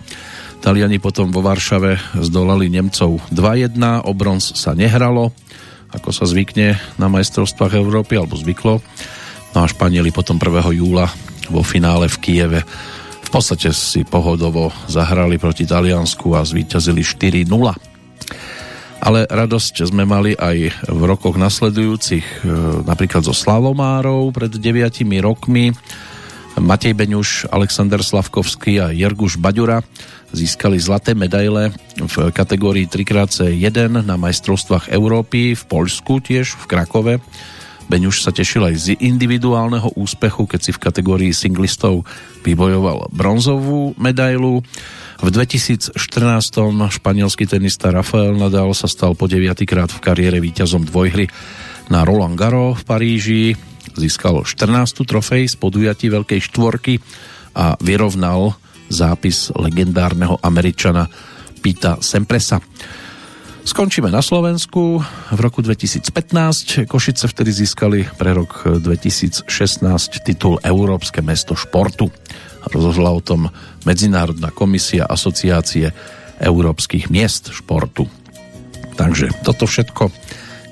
Taliani 0.61 1.01
potom 1.01 1.33
vo 1.33 1.41
Varšave 1.41 2.21
zdolali 2.21 2.69
Nemcov 2.69 3.17
2-1, 3.33 3.75
o 4.05 4.11
bronz 4.13 4.53
sa 4.53 4.77
nehralo, 4.77 5.33
ako 5.89 6.13
sa 6.13 6.29
zvykne 6.29 6.77
na 7.01 7.09
majstrovstvách 7.09 7.81
Európy, 7.81 8.15
alebo 8.15 8.37
zvyklo. 8.37 8.77
No 9.51 9.57
a 9.57 9.67
Španieli 9.67 10.13
potom 10.13 10.37
1. 10.37 10.77
júla 10.77 11.09
vo 11.49 11.65
finále 11.65 12.07
v 12.07 12.17
Kieve 12.21 12.61
v 13.31 13.39
podstate 13.39 13.71
si 13.71 14.03
pohodovo 14.03 14.75
zahrali 14.91 15.39
proti 15.39 15.63
Taliansku 15.63 16.35
a 16.35 16.43
zvíťazili 16.43 16.99
4-0. 16.99 17.47
ale 18.99 19.23
radosť 19.23 19.87
sme 19.87 20.03
mali 20.03 20.35
aj 20.35 20.83
v 20.91 21.01
rokoch 21.07 21.39
nasledujúcich, 21.39 22.43
e, 22.43 22.51
napríklad 22.83 23.23
zo 23.23 23.31
Slavomárov 23.31 24.35
pred 24.35 24.51
9 24.51 25.23
rokmi. 25.23 25.71
Matej 26.59 26.91
Beňuš, 26.91 27.47
Alexander 27.47 28.03
Slavkovský 28.03 28.83
a 28.83 28.91
Jerguš 28.91 29.39
Baďura 29.39 29.79
získali 30.35 30.75
zlaté 30.75 31.15
medaile 31.15 31.71
v 31.95 32.35
kategórii 32.35 32.83
3x1 32.83 34.03
na 34.03 34.19
majstrovstvách 34.19 34.91
Európy 34.91 35.55
v 35.55 35.63
Poľsku 35.71 36.19
tiež, 36.19 36.59
v 36.59 36.65
Krakove. 36.67 37.13
Beňuš 37.91 38.23
sa 38.23 38.31
tešil 38.31 38.63
aj 38.63 38.75
z 38.79 38.87
individuálneho 39.03 39.91
úspechu, 39.99 40.47
keď 40.47 40.59
si 40.63 40.71
v 40.71 40.79
kategórii 40.79 41.35
singlistov 41.35 42.07
vybojoval 42.39 43.11
bronzovú 43.11 43.99
medailu. 43.99 44.63
V 45.19 45.27
2014 45.27 45.91
španielský 46.87 47.51
tenista 47.51 47.91
Rafael 47.91 48.39
Nadal 48.39 48.71
sa 48.71 48.87
stal 48.87 49.11
po 49.11 49.27
9. 49.27 49.67
krát 49.67 49.91
v 49.91 49.99
kariére 49.99 50.39
víťazom 50.39 50.87
dvojhry 50.87 51.27
na 51.91 52.07
Roland 52.07 52.39
Garros 52.39 52.79
v 52.79 52.83
Paríži. 52.87 53.43
Získal 53.99 54.47
14. 54.47 55.03
trofej 55.03 55.51
z 55.51 55.59
podujatí 55.59 56.07
Veľkej 56.07 56.47
štvorky 56.47 56.95
a 57.59 57.75
vyrovnal 57.83 58.55
zápis 58.87 59.51
legendárneho 59.51 60.39
Američana 60.39 61.11
Pita 61.59 61.99
Sempresa. 61.99 62.63
Skončíme 63.61 64.09
na 64.09 64.25
Slovensku. 64.25 65.05
V 65.29 65.39
roku 65.39 65.61
2015 65.61 66.89
Košice 66.89 67.29
vtedy 67.29 67.53
získali 67.53 68.09
pre 68.17 68.33
rok 68.33 68.65
2016 68.65 69.45
titul 70.25 70.57
Európske 70.65 71.21
mesto 71.21 71.53
športu. 71.53 72.09
Rozhodla 72.73 73.13
o 73.13 73.21
tom 73.21 73.53
Medzinárodná 73.85 74.49
komisia 74.49 75.05
Asociácie 75.05 75.93
európskych 76.41 77.13
miest 77.13 77.53
športu. 77.53 78.09
Takže 78.97 79.29
toto 79.45 79.69
všetko 79.69 80.09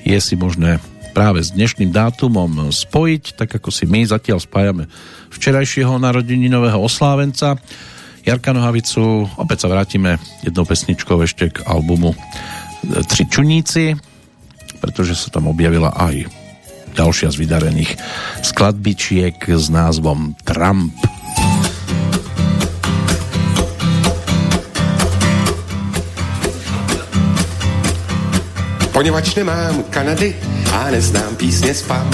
je 0.02 0.18
si 0.18 0.34
možné 0.34 0.82
práve 1.14 1.46
s 1.46 1.54
dnešným 1.54 1.94
dátumom 1.94 2.74
spojiť, 2.74 3.38
tak 3.38 3.54
ako 3.54 3.70
si 3.70 3.86
my 3.86 4.02
zatiaľ 4.02 4.42
spájame 4.42 4.90
včerajšieho 5.30 6.02
narodeninového 6.02 6.82
oslávenca 6.82 7.54
Jarka 8.26 8.50
Nohavicu. 8.50 9.30
Opäť 9.38 9.66
sa 9.66 9.68
vrátime 9.70 10.18
jednou 10.42 10.66
pesničkou 10.66 11.22
ešte 11.22 11.54
k 11.54 11.62
albumu 11.70 12.18
Tři 12.90 13.26
čuníci, 13.26 13.94
pretože 14.82 15.14
sa 15.14 15.30
tam 15.30 15.46
objavila 15.52 15.94
aj 15.94 16.26
ďalšia 16.98 17.30
z 17.30 17.38
vydarených 17.38 17.92
skladbičiek 18.42 19.38
s 19.46 19.70
názvom 19.70 20.34
Trump. 20.42 20.96
Poněvadž 28.92 29.36
nemám 29.36 29.84
Kanady 29.90 30.36
a 30.74 30.92
neznám 30.92 31.36
písně 31.36 31.74
spam. 31.74 32.12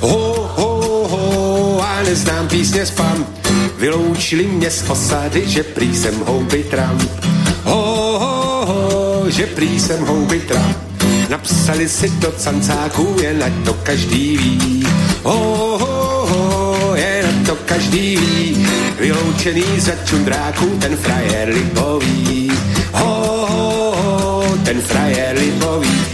Ho, 0.00 0.48
ho, 0.56 0.72
ho, 1.08 1.24
a 1.82 2.02
neznám 2.02 2.48
písně 2.48 2.86
spam. 2.86 3.26
Vyloučili 3.78 4.46
mě 4.46 4.70
z 4.70 4.90
osady, 4.90 5.48
že 5.48 5.62
prý 5.62 5.96
jsem 5.96 6.14
houby 6.24 6.64
Trump. 6.64 7.33
Že 9.34 9.46
prý 9.46 9.80
jsem 9.80 10.06
houby 10.06 10.40
Trump. 10.40 10.76
Napsali 11.28 11.88
si 11.88 12.08
do 12.10 12.32
cancáků, 12.32 13.16
jen 13.22 13.42
ať 13.42 13.52
to 13.64 13.74
každý 13.74 14.36
ví. 14.36 14.86
Ho, 15.22 15.78
ho, 15.78 16.26
ho, 16.26 16.94
jen 16.94 17.26
ať 17.26 17.46
to 17.46 17.56
každý 17.66 18.16
ví. 18.16 18.66
Vyloučený 19.00 19.64
za 19.78 19.92
čundráků, 20.04 20.78
ten 20.78 20.96
frajer 20.96 21.48
libový. 21.48 22.50
Ho, 22.92 23.46
ho, 23.50 23.94
ho, 23.96 24.58
ten 24.64 24.80
frajer 24.80 25.38
libový 25.38 26.04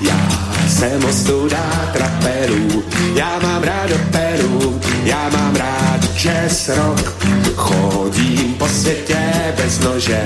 já 0.00 0.28
jsem 0.68 1.04
ostuda 1.04 1.90
traperů, 1.92 2.82
já 3.14 3.38
mám 3.42 3.62
rád 3.62 3.90
operu, 3.90 4.80
já 5.04 5.28
mám 5.28 5.56
rád 5.56 5.75
jazz 6.16 6.68
rock. 6.68 7.14
Chodím 7.56 8.54
po 8.54 8.68
světě 8.68 9.18
bez 9.56 9.80
nože, 9.80 10.24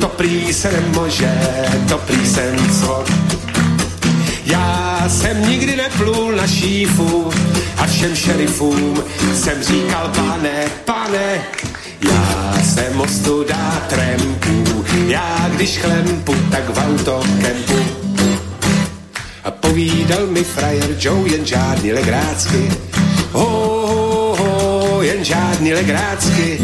to 0.00 0.08
prý 0.08 0.52
se 0.52 0.72
nemože, 0.72 1.32
to 1.88 1.98
prý 1.98 2.26
jsem 2.26 2.56
co. 2.80 3.04
Já 4.44 5.04
jsem 5.08 5.48
nikdy 5.48 5.76
neplul 5.76 6.32
na 6.32 6.46
šífu 6.46 7.30
a 7.76 7.86
všem 7.86 8.16
šerifům 8.16 9.02
jsem 9.34 9.62
říkal 9.62 10.08
pane, 10.08 10.64
pane, 10.84 11.40
já 12.08 12.54
jsem 12.62 13.00
ostuda 13.00 13.82
trempů, 13.88 14.84
já 15.06 15.50
když 15.54 15.78
chlempu, 15.78 16.34
tak 16.50 16.70
v 16.70 16.78
autokempu 16.78 18.00
a 19.44 19.50
povídal 19.50 20.26
mi 20.26 20.44
frajer 20.44 20.96
Joe 20.98 21.30
jen 21.30 21.46
žádný 21.46 21.92
legrácky. 21.92 22.72
Ho, 23.32 23.79
jen 25.10 25.24
žádný 25.24 25.74
legrácky. 25.74 26.58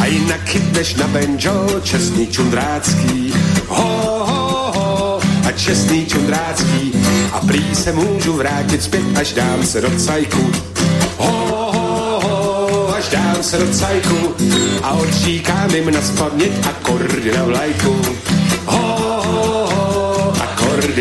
A 0.00 0.06
jinak 0.06 0.40
chytneš 0.44 0.94
na 0.94 1.06
benjo 1.06 1.80
čestný 1.82 2.26
čundrácký. 2.26 3.34
Ho, 3.68 4.24
ho, 4.26 4.72
ho, 4.74 5.20
a 5.48 5.52
čestný 5.52 6.06
čundrácký. 6.06 6.92
A 7.32 7.40
prý 7.40 7.74
se 7.74 7.92
můžu 7.92 8.32
vrátit 8.32 8.82
zpět, 8.82 9.18
až 9.20 9.32
dám 9.32 9.62
se 9.66 9.80
do 9.80 9.90
cajku. 9.90 10.52
Ho, 11.16 11.32
ho, 11.72 12.20
ho, 12.20 12.94
až 12.94 13.08
dám 13.08 13.42
se 13.42 13.58
do 13.58 13.72
cajku. 13.72 14.34
A 14.82 14.92
odříkám 14.92 15.70
jim 15.74 15.90
na 15.90 16.02
spaměť 16.02 16.66
akordy 16.66 17.36
na 17.36 17.44
vlajku. 17.44 18.02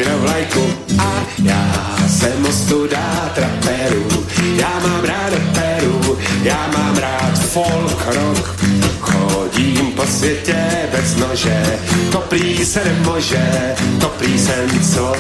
Na 0.06 0.16
vlajku 0.16 0.74
a 1.00 1.24
já 1.44 1.98
jsem 2.08 2.46
ostuda 2.46 3.32
traperu. 3.36 4.26
Já 4.56 4.80
mám 4.80 5.04
rád 5.04 5.34
peru, 5.54 6.18
já 6.44 6.70
mám 6.78 6.98
rád 6.98 7.40
folk 7.40 8.06
rock. 8.06 8.56
Chodím 9.00 9.92
po 9.92 10.06
světě 10.06 10.66
bez 10.92 11.16
nože, 11.16 11.80
to 12.12 12.18
prý 12.18 12.66
se 12.66 12.82
nemože, 12.86 13.76
to 14.00 14.08
prý 14.08 14.40
jsem 14.40 14.84
co. 14.94 15.16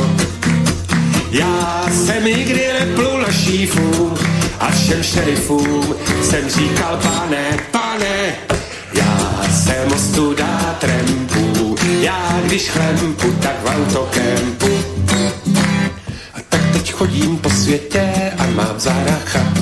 Já 1.31 1.85
jsem 1.91 2.25
nikdy 2.25 2.69
neplul 2.79 3.21
na 3.21 3.31
šífu 3.31 4.13
a 4.59 4.71
všem 4.71 5.03
šerifům 5.03 5.95
jsem 6.21 6.49
říkal 6.49 6.99
pane, 7.03 7.59
pane, 7.71 8.35
já 8.93 9.41
jsem 9.51 9.91
ostuda 9.91 10.75
trempu, 10.79 11.36
já 12.01 12.39
když 12.43 12.69
chlempu, 12.69 13.31
tak 13.31 13.55
v 13.63 13.67
autokempu 13.67 14.67
teď 16.77 16.93
chodím 16.93 17.37
po 17.37 17.49
světě 17.49 18.31
a 18.37 18.45
mám 18.45 18.79
záracha. 18.79 19.53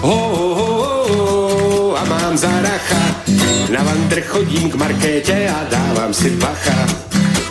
Ho, 0.00 0.16
ho, 0.36 0.54
ho, 0.54 1.08
ho, 1.08 1.98
a 1.98 2.04
mám 2.04 2.38
záracha. 2.38 3.02
Na 3.70 3.82
vandr 3.82 4.20
chodím 4.20 4.70
k 4.70 4.74
markétě 4.74 5.52
a 5.56 5.64
dávám 5.70 6.14
si 6.14 6.30
bacha. 6.30 6.86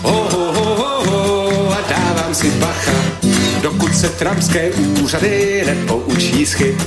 Ho, 0.01 0.11
ho, 0.31 0.53
ho, 0.53 0.75
ho, 0.75 1.11
ho, 1.11 1.71
a 1.71 1.77
dávám 1.89 2.35
si 2.35 2.51
bacha. 2.51 2.91
Dokud 3.61 3.95
se 3.95 4.09
tramské 4.09 4.71
úřady 4.71 5.63
nepoučí 5.65 6.45
schyb. 6.45 6.81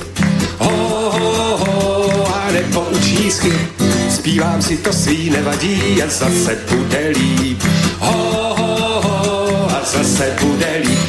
Ho, 0.59 0.71
ho, 1.11 1.57
ho, 1.57 2.35
a 2.35 2.51
nepoučí 2.51 3.31
schyb. 3.31 3.94
Zpívám 4.25 4.61
si 4.61 4.77
to 4.77 4.93
svý 4.93 5.29
nevadí 5.29 6.01
a 6.03 6.09
zase 6.09 6.57
bude 6.69 7.13
líp. 7.13 7.61
Ho, 7.99 8.55
ho, 8.57 9.01
ho, 9.01 9.69
a 9.69 9.81
zase 9.85 10.33
bude 10.41 10.81
líp 10.81 10.99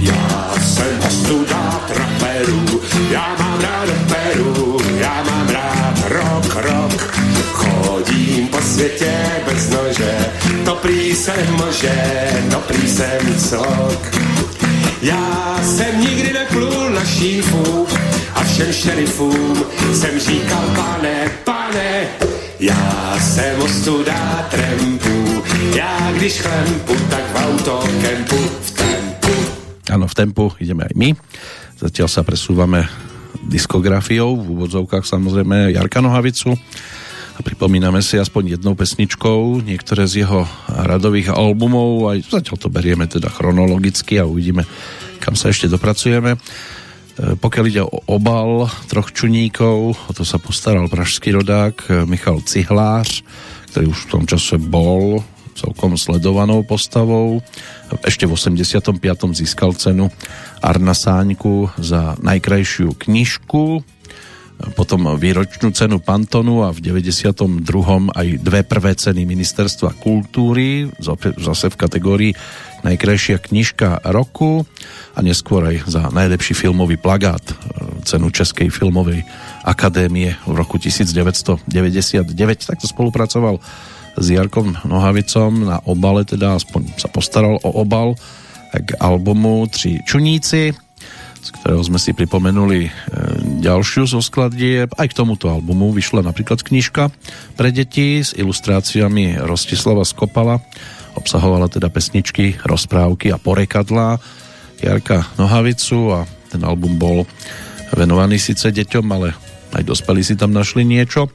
já 0.00 0.54
jsem 0.62 0.98
ostuda 1.06 1.80
traperu, 1.86 2.82
já 3.10 3.36
mám 3.38 3.60
rád 3.60 3.88
peru, 4.08 4.78
já 4.98 5.22
mám 5.30 5.48
rád 5.48 5.94
rock, 6.08 6.54
rock. 6.54 7.18
Chodím 7.52 8.48
po 8.48 8.60
světě 8.62 9.14
bez 9.46 9.70
nože, 9.70 10.26
to 10.64 10.74
prý 10.74 11.14
se 11.14 11.32
može, 11.50 12.30
to 12.50 12.58
prý 12.58 12.88
jsem 12.88 13.38
cok. 13.48 14.18
Já 15.02 15.56
jsem 15.62 16.00
nikdy 16.00 16.32
neplul 16.32 16.90
na 16.90 17.04
šífu 17.04 17.86
a 18.34 18.44
všem 18.44 18.72
šerifům 18.72 19.64
jsem 19.92 20.18
říkal 20.18 20.64
pane, 20.74 21.30
pane, 21.44 22.08
já 22.60 23.16
jsem 23.20 23.62
ostuda 23.62 24.46
trempu, 24.50 25.42
já 25.76 26.12
když 26.16 26.40
chlempu, 26.40 26.94
tak 27.10 27.24
v 27.32 27.36
autokempu 27.36 28.36
v 28.36 28.70
Áno, 29.90 30.06
v 30.06 30.14
tempu 30.14 30.54
ideme 30.62 30.86
aj 30.86 30.94
my. 30.94 31.18
Zatiaľ 31.82 32.06
sa 32.06 32.22
presúvame 32.22 32.86
diskografiou, 33.42 34.38
v 34.38 34.54
úvodzovkách 34.54 35.02
samozrejme 35.02 35.74
Jarka 35.74 35.98
Nohavicu 35.98 36.54
a 37.34 37.40
pripomíname 37.42 37.98
si 37.98 38.14
aspoň 38.14 38.54
jednou 38.54 38.78
pesničkou 38.78 39.58
niektoré 39.66 40.06
z 40.06 40.22
jeho 40.22 40.46
radových 40.70 41.34
albumov, 41.34 42.06
aj 42.06 42.22
zatiaľ 42.22 42.56
to 42.62 42.70
berieme 42.70 43.10
teda 43.10 43.34
chronologicky 43.34 44.22
a 44.22 44.30
uvidíme, 44.30 44.62
kam 45.18 45.34
sa 45.34 45.50
ešte 45.50 45.66
dopracujeme. 45.66 46.38
E, 47.18 47.34
pokiaľ 47.34 47.64
ide 47.66 47.82
o 47.82 47.98
obal 48.06 48.70
troch 48.86 49.10
čuníkov, 49.10 49.98
o 49.98 50.12
to 50.14 50.22
sa 50.22 50.38
postaral 50.38 50.86
pražský 50.86 51.34
rodák 51.34 51.74
e, 51.86 51.88
Michal 52.06 52.44
Cihlář, 52.44 53.26
ktorý 53.74 53.86
už 53.90 53.98
v 54.06 54.10
tom 54.10 54.24
čase 54.26 54.58
bol 54.58 55.22
celkom 55.58 55.98
sledovanou 55.98 56.62
postavou. 56.62 57.42
Ešte 58.06 58.24
v 58.24 58.32
85. 58.38 58.96
získal 59.36 59.76
cenu 59.76 60.08
Arna 60.62 60.94
Sáňku 60.94 61.74
za 61.76 62.16
najkrajšiu 62.22 62.96
knižku, 62.96 63.82
potom 64.76 65.08
výročnú 65.16 65.72
cenu 65.72 66.04
Pantonu 66.04 66.68
a 66.68 66.72
v 66.72 66.84
92. 66.84 67.64
aj 68.12 68.26
dve 68.44 68.60
prvé 68.60 68.92
ceny 68.92 69.24
Ministerstva 69.24 69.96
kultúry, 69.96 70.88
zase 71.40 71.72
v 71.72 71.76
kategórii 71.80 72.32
najkrajšia 72.82 73.42
knižka 73.42 74.04
roku 74.08 74.64
a 75.14 75.18
neskôr 75.20 75.66
aj 75.66 75.76
za 75.88 76.02
najlepší 76.08 76.54
filmový 76.56 76.96
plagát 76.96 77.42
e, 77.42 77.54
cenu 78.04 78.32
Českej 78.32 78.72
filmovej 78.72 79.24
akadémie 79.64 80.36
v 80.48 80.52
roku 80.56 80.80
1999. 80.80 82.30
Takto 82.66 82.86
spolupracoval 82.88 83.60
s 84.16 84.26
Jarkom 84.26 84.74
Nohavicom 84.84 85.70
na 85.70 85.78
obale, 85.86 86.26
teda 86.26 86.58
aspoň 86.58 86.98
sa 86.98 87.08
postaral 87.08 87.60
o 87.62 87.70
obal 87.70 88.18
k 88.70 88.94
albumu 89.02 89.66
Tři 89.66 90.06
čuníci, 90.06 90.74
z 91.40 91.48
ktorého 91.60 91.82
sme 91.82 91.98
si 91.98 92.12
pripomenuli 92.12 92.86
e, 92.86 92.90
ďalšiu 93.64 94.04
zo 94.06 94.20
skladie. 94.20 94.86
Aj 94.86 95.06
k 95.08 95.16
tomuto 95.16 95.48
albumu 95.48 95.90
vyšla 95.90 96.20
napríklad 96.20 96.60
knižka 96.60 97.08
pre 97.56 97.68
deti 97.72 98.20
s 98.20 98.36
ilustráciami 98.36 99.40
Rostislava 99.42 100.04
Skopala 100.04 100.60
obsahovala 101.14 101.66
teda 101.70 101.88
pesničky, 101.90 102.58
rozprávky 102.62 103.34
a 103.34 103.40
porekadlá 103.40 104.18
Jarka 104.80 105.26
Nohavicu 105.36 106.14
a 106.14 106.24
ten 106.48 106.62
album 106.64 106.96
bol 106.96 107.28
venovaný 107.94 108.38
síce 108.38 108.70
deťom, 108.70 109.06
ale 109.12 109.34
aj 109.74 109.82
dospelí 109.86 110.22
si 110.22 110.34
tam 110.34 110.50
našli 110.50 110.82
niečo. 110.82 111.30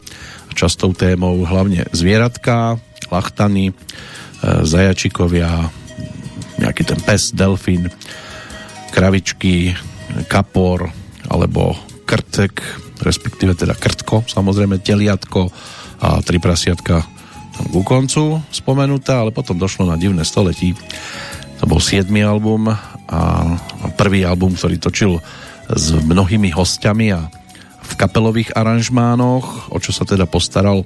Častou 0.55 0.95
témou 0.95 1.43
hlavne 1.43 1.84
zvieratka, 1.91 2.80
lachtany, 3.11 3.71
e, 3.71 3.73
zajačikovia, 4.63 5.67
nejaký 6.59 6.84
ten 6.88 6.99
pes, 7.03 7.36
delfín, 7.36 7.91
kravičky, 8.95 9.76
kapor 10.32 10.88
alebo 11.28 11.76
krtek, 12.07 12.63
respektíve 13.03 13.51
teda 13.57 13.76
krtko, 13.76 14.23
samozrejme 14.23 14.80
teliatko 14.80 15.51
a 15.99 16.23
tri 16.23 16.39
prasiatka 16.39 17.03
ku 17.72 17.82
koncu 17.84 18.43
spomenutá, 18.51 19.24
ale 19.24 19.32
potom 19.32 19.56
došlo 19.56 19.88
na 19.88 19.95
divné 19.95 20.24
století. 20.28 20.76
To 21.64 21.66
bol 21.68 21.80
7. 21.80 22.08
album 22.26 22.68
a 23.06 23.20
prvý 23.95 24.28
album, 24.28 24.58
ktorý 24.58 24.76
točil 24.82 25.12
s 25.72 25.95
mnohými 25.95 26.51
hostiami 26.51 27.16
a 27.16 27.32
v 27.86 27.93
kapelových 27.93 28.58
aranžmánoch, 28.58 29.70
o 29.70 29.78
čo 29.78 29.93
sa 29.93 30.03
teda 30.03 30.26
postaral 30.26 30.84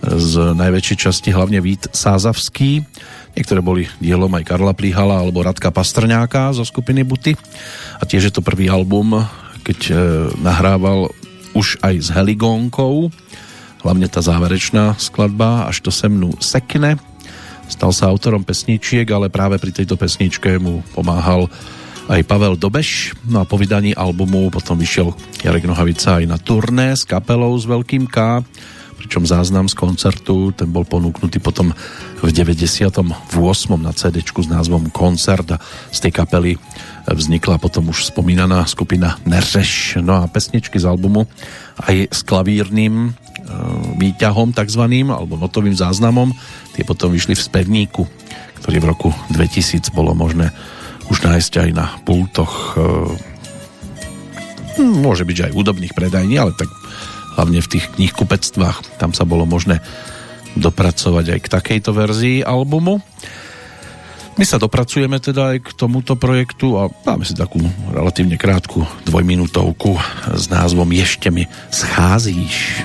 z 0.00 0.54
najväčšej 0.54 0.98
časti 0.98 1.34
hlavne 1.34 1.58
Vít 1.58 1.90
Sázavský. 1.90 2.86
Niektoré 3.34 3.60
boli 3.60 3.90
dielom 3.98 4.30
aj 4.32 4.46
Karla 4.46 4.72
Plíhala 4.72 5.20
alebo 5.20 5.44
Radka 5.44 5.74
Pastrňáka 5.74 6.54
zo 6.54 6.64
skupiny 6.64 7.02
Buty. 7.02 7.34
A 8.00 8.06
tiež 8.06 8.30
je 8.30 8.32
to 8.32 8.46
prvý 8.46 8.70
album, 8.70 9.26
keď 9.66 9.78
e, 9.90 9.94
nahrával 10.40 11.10
už 11.52 11.82
aj 11.82 11.94
s 12.00 12.08
Heligónkou 12.14 13.10
hlavne 13.86 14.10
tá 14.10 14.18
záverečná 14.18 14.98
skladba 14.98 15.70
Až 15.70 15.86
to 15.86 15.94
se 15.94 16.10
mnou 16.10 16.34
sekne. 16.42 16.98
Stal 17.70 17.94
sa 17.94 18.10
autorom 18.10 18.42
pesničiek, 18.42 19.06
ale 19.10 19.30
práve 19.30 19.62
pri 19.62 19.70
tejto 19.70 19.94
pesničke 19.94 20.58
mu 20.58 20.82
pomáhal 20.90 21.46
aj 22.06 22.22
Pavel 22.26 22.54
Dobeš. 22.58 23.14
No 23.26 23.42
a 23.42 23.44
po 23.46 23.58
vydaní 23.58 23.94
albumu 23.94 24.50
potom 24.50 24.78
vyšiel 24.78 25.14
Jarek 25.42 25.66
Nohavica 25.66 26.18
aj 26.18 26.24
na 26.26 26.38
turné 26.38 26.94
s 26.94 27.02
kapelou 27.02 27.54
s 27.58 27.66
veľkým 27.66 28.06
K, 28.06 28.42
pričom 29.06 29.22
záznam 29.22 29.70
z 29.70 29.78
koncertu, 29.78 30.50
ten 30.50 30.66
bol 30.66 30.82
ponúknutý 30.82 31.38
potom 31.38 31.70
v 32.18 32.28
98. 32.34 33.06
na 33.78 33.92
CD 33.94 34.26
s 34.26 34.48
názvom 34.50 34.90
Koncert 34.90 35.54
a 35.54 35.62
z 35.94 35.98
tej 36.02 36.12
kapely 36.12 36.52
vznikla 37.06 37.62
potom 37.62 37.94
už 37.94 38.10
spomínaná 38.10 38.66
skupina 38.66 39.22
Neřeš. 39.22 40.02
No 40.02 40.20
a 40.20 40.26
pesničky 40.26 40.82
z 40.82 40.90
albumu 40.90 41.30
aj 41.86 42.10
s 42.10 42.20
klavírnym 42.26 43.14
E, 43.46 43.54
výťahom 43.96 44.50
takzvaným, 44.50 45.14
alebo 45.14 45.38
notovým 45.38 45.76
záznamom. 45.76 46.34
Tie 46.74 46.82
potom 46.82 47.14
vyšli 47.14 47.38
v 47.38 47.46
spevníku, 47.46 48.02
ktorý 48.62 48.76
v 48.82 48.88
roku 48.90 49.08
2000 49.30 49.94
bolo 49.94 50.18
možné 50.18 50.50
už 51.06 51.22
nájsť 51.22 51.52
aj 51.62 51.70
na 51.70 51.86
pultoch 52.02 52.74
e, 52.74 52.82
hm, 54.82 54.98
môže 54.98 55.22
byť 55.22 55.38
aj 55.50 55.56
údobných 55.56 55.94
predajní, 55.94 56.34
ale 56.42 56.58
tak 56.58 56.66
hlavne 57.36 57.60
v 57.60 57.70
tých 57.76 57.92
knihkupectvách 57.94 58.98
tam 58.98 59.12
sa 59.12 59.28
bolo 59.28 59.44
možné 59.44 59.84
dopracovať 60.56 61.36
aj 61.36 61.40
k 61.44 61.52
takejto 61.52 61.90
verzii 61.92 62.38
albumu. 62.40 62.98
My 64.36 64.44
sa 64.44 64.60
dopracujeme 64.60 65.16
teda 65.16 65.56
aj 65.56 65.58
k 65.64 65.68
tomuto 65.72 66.12
projektu 66.16 66.76
a 66.76 66.92
dáme 66.92 67.24
si 67.24 67.32
takú 67.32 67.60
relatívne 67.88 68.36
krátku 68.36 68.84
dvojminútovku 69.08 69.96
s 70.36 70.44
názvom 70.52 70.88
Ešte 70.92 71.32
mi 71.32 71.48
scházíš. 71.72 72.84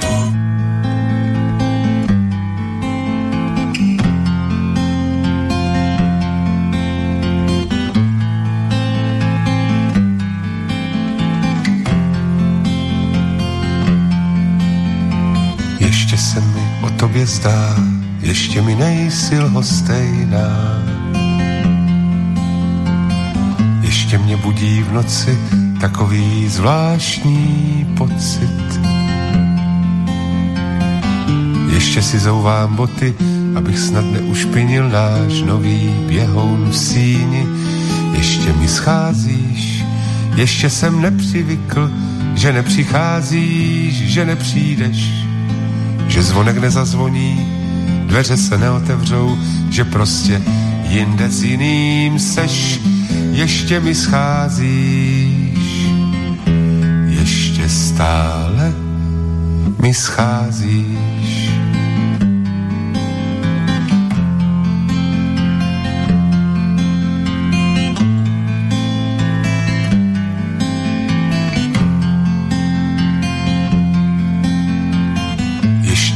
Tobě 17.02 17.26
zdá, 17.26 17.76
ještě 18.20 18.62
mi 18.62 18.76
nejsi 18.76 19.40
lhostejná. 19.40 20.78
Ještě 23.82 24.18
mě 24.18 24.38
budí 24.38 24.84
v 24.84 24.94
noci 24.94 25.38
takový 25.80 26.50
zvláštní 26.50 27.88
pocit. 27.98 28.80
Ještě 31.74 32.02
si 32.02 32.20
zouvám 32.20 32.76
boty, 32.76 33.16
abych 33.56 33.80
snad 33.80 34.06
neušpinil 34.06 34.90
náš 34.90 35.42
nový 35.42 35.90
běhoun 36.08 36.70
v 36.70 36.78
síni. 36.78 37.48
Ještě 38.14 38.54
mi 38.54 38.68
scházíš, 38.68 39.84
ještě 40.36 40.70
jsem 40.70 41.02
nepřivykl, 41.02 41.92
že 42.36 42.54
nepřicházíš, 42.54 43.94
že 43.96 44.26
nepřijdeš 44.26 45.31
že 46.22 46.28
zvonek 46.28 46.58
nezazvoní, 46.58 47.48
dveře 48.06 48.38
se 48.38 48.58
neotevřou, 48.58 49.38
že 49.70 49.84
prostě 49.84 50.42
jinde 50.88 51.30
s 51.30 51.44
jiným 51.44 52.20
seš, 52.20 52.80
ještě 53.32 53.80
mi 53.80 53.96
scházíš, 53.96 54.70
ještě 57.08 57.70
stále 57.70 58.74
mi 59.80 59.94
scházíš. 59.94 61.41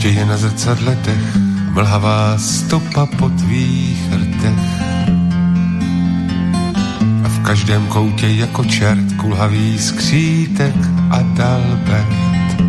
Je 0.06 0.26
na 0.26 0.38
zrcadle 0.38 0.98
dech, 1.02 1.36
mlhavá 1.74 2.38
stopa 2.38 3.06
po 3.06 3.30
tvých 3.30 4.14
rtech. 4.14 4.66
A 7.24 7.28
v 7.28 7.40
každém 7.40 7.88
koutě 7.88 8.28
jako 8.28 8.64
čert 8.64 9.14
kulhavý 9.18 9.80
skřítek 9.80 10.76
a 11.10 11.22
dalbert. 11.22 12.62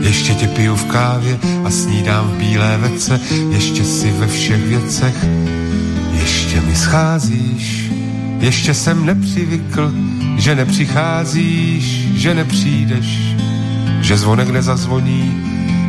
Ještě 0.00 0.34
tě 0.34 0.48
piju 0.48 0.76
v 0.76 0.84
kávě 0.84 1.38
a 1.64 1.70
snídám 1.70 2.28
v 2.28 2.38
bílé 2.38 2.78
vece, 2.78 3.20
ještě 3.50 3.84
si 3.84 4.12
ve 4.12 4.26
všech 4.26 4.62
věcech, 4.62 5.24
ještě 6.12 6.60
mi 6.60 6.76
scházíš, 6.76 7.90
ještě 8.40 8.74
jsem 8.74 9.06
nepřivykl, 9.06 9.92
že 10.36 10.54
nepřicházíš, 10.54 11.84
že 12.14 12.34
nepřijdeš, 12.34 13.37
že 14.08 14.24
zvonek 14.24 14.48
nezazvoní, 14.48 15.36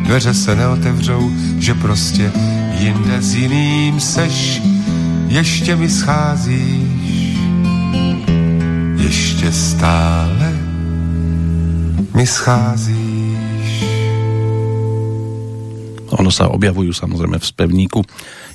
dveře 0.04 0.34
se 0.34 0.56
neotevřou, 0.56 1.30
že 1.58 1.74
prostě 1.74 2.32
jinde 2.78 3.22
s 3.22 3.34
jiným 3.34 4.00
seš, 4.00 4.62
ještě 5.28 5.76
mi 5.76 5.88
scházíš, 5.88 7.40
ještě 8.96 9.52
stále 9.52 10.52
mi 12.14 12.26
scházíš. 12.26 13.72
Ono 16.12 16.28
sa 16.28 16.52
objavujú 16.52 16.92
samozrejme 16.92 17.40
v 17.40 17.46
spevníku 17.48 18.04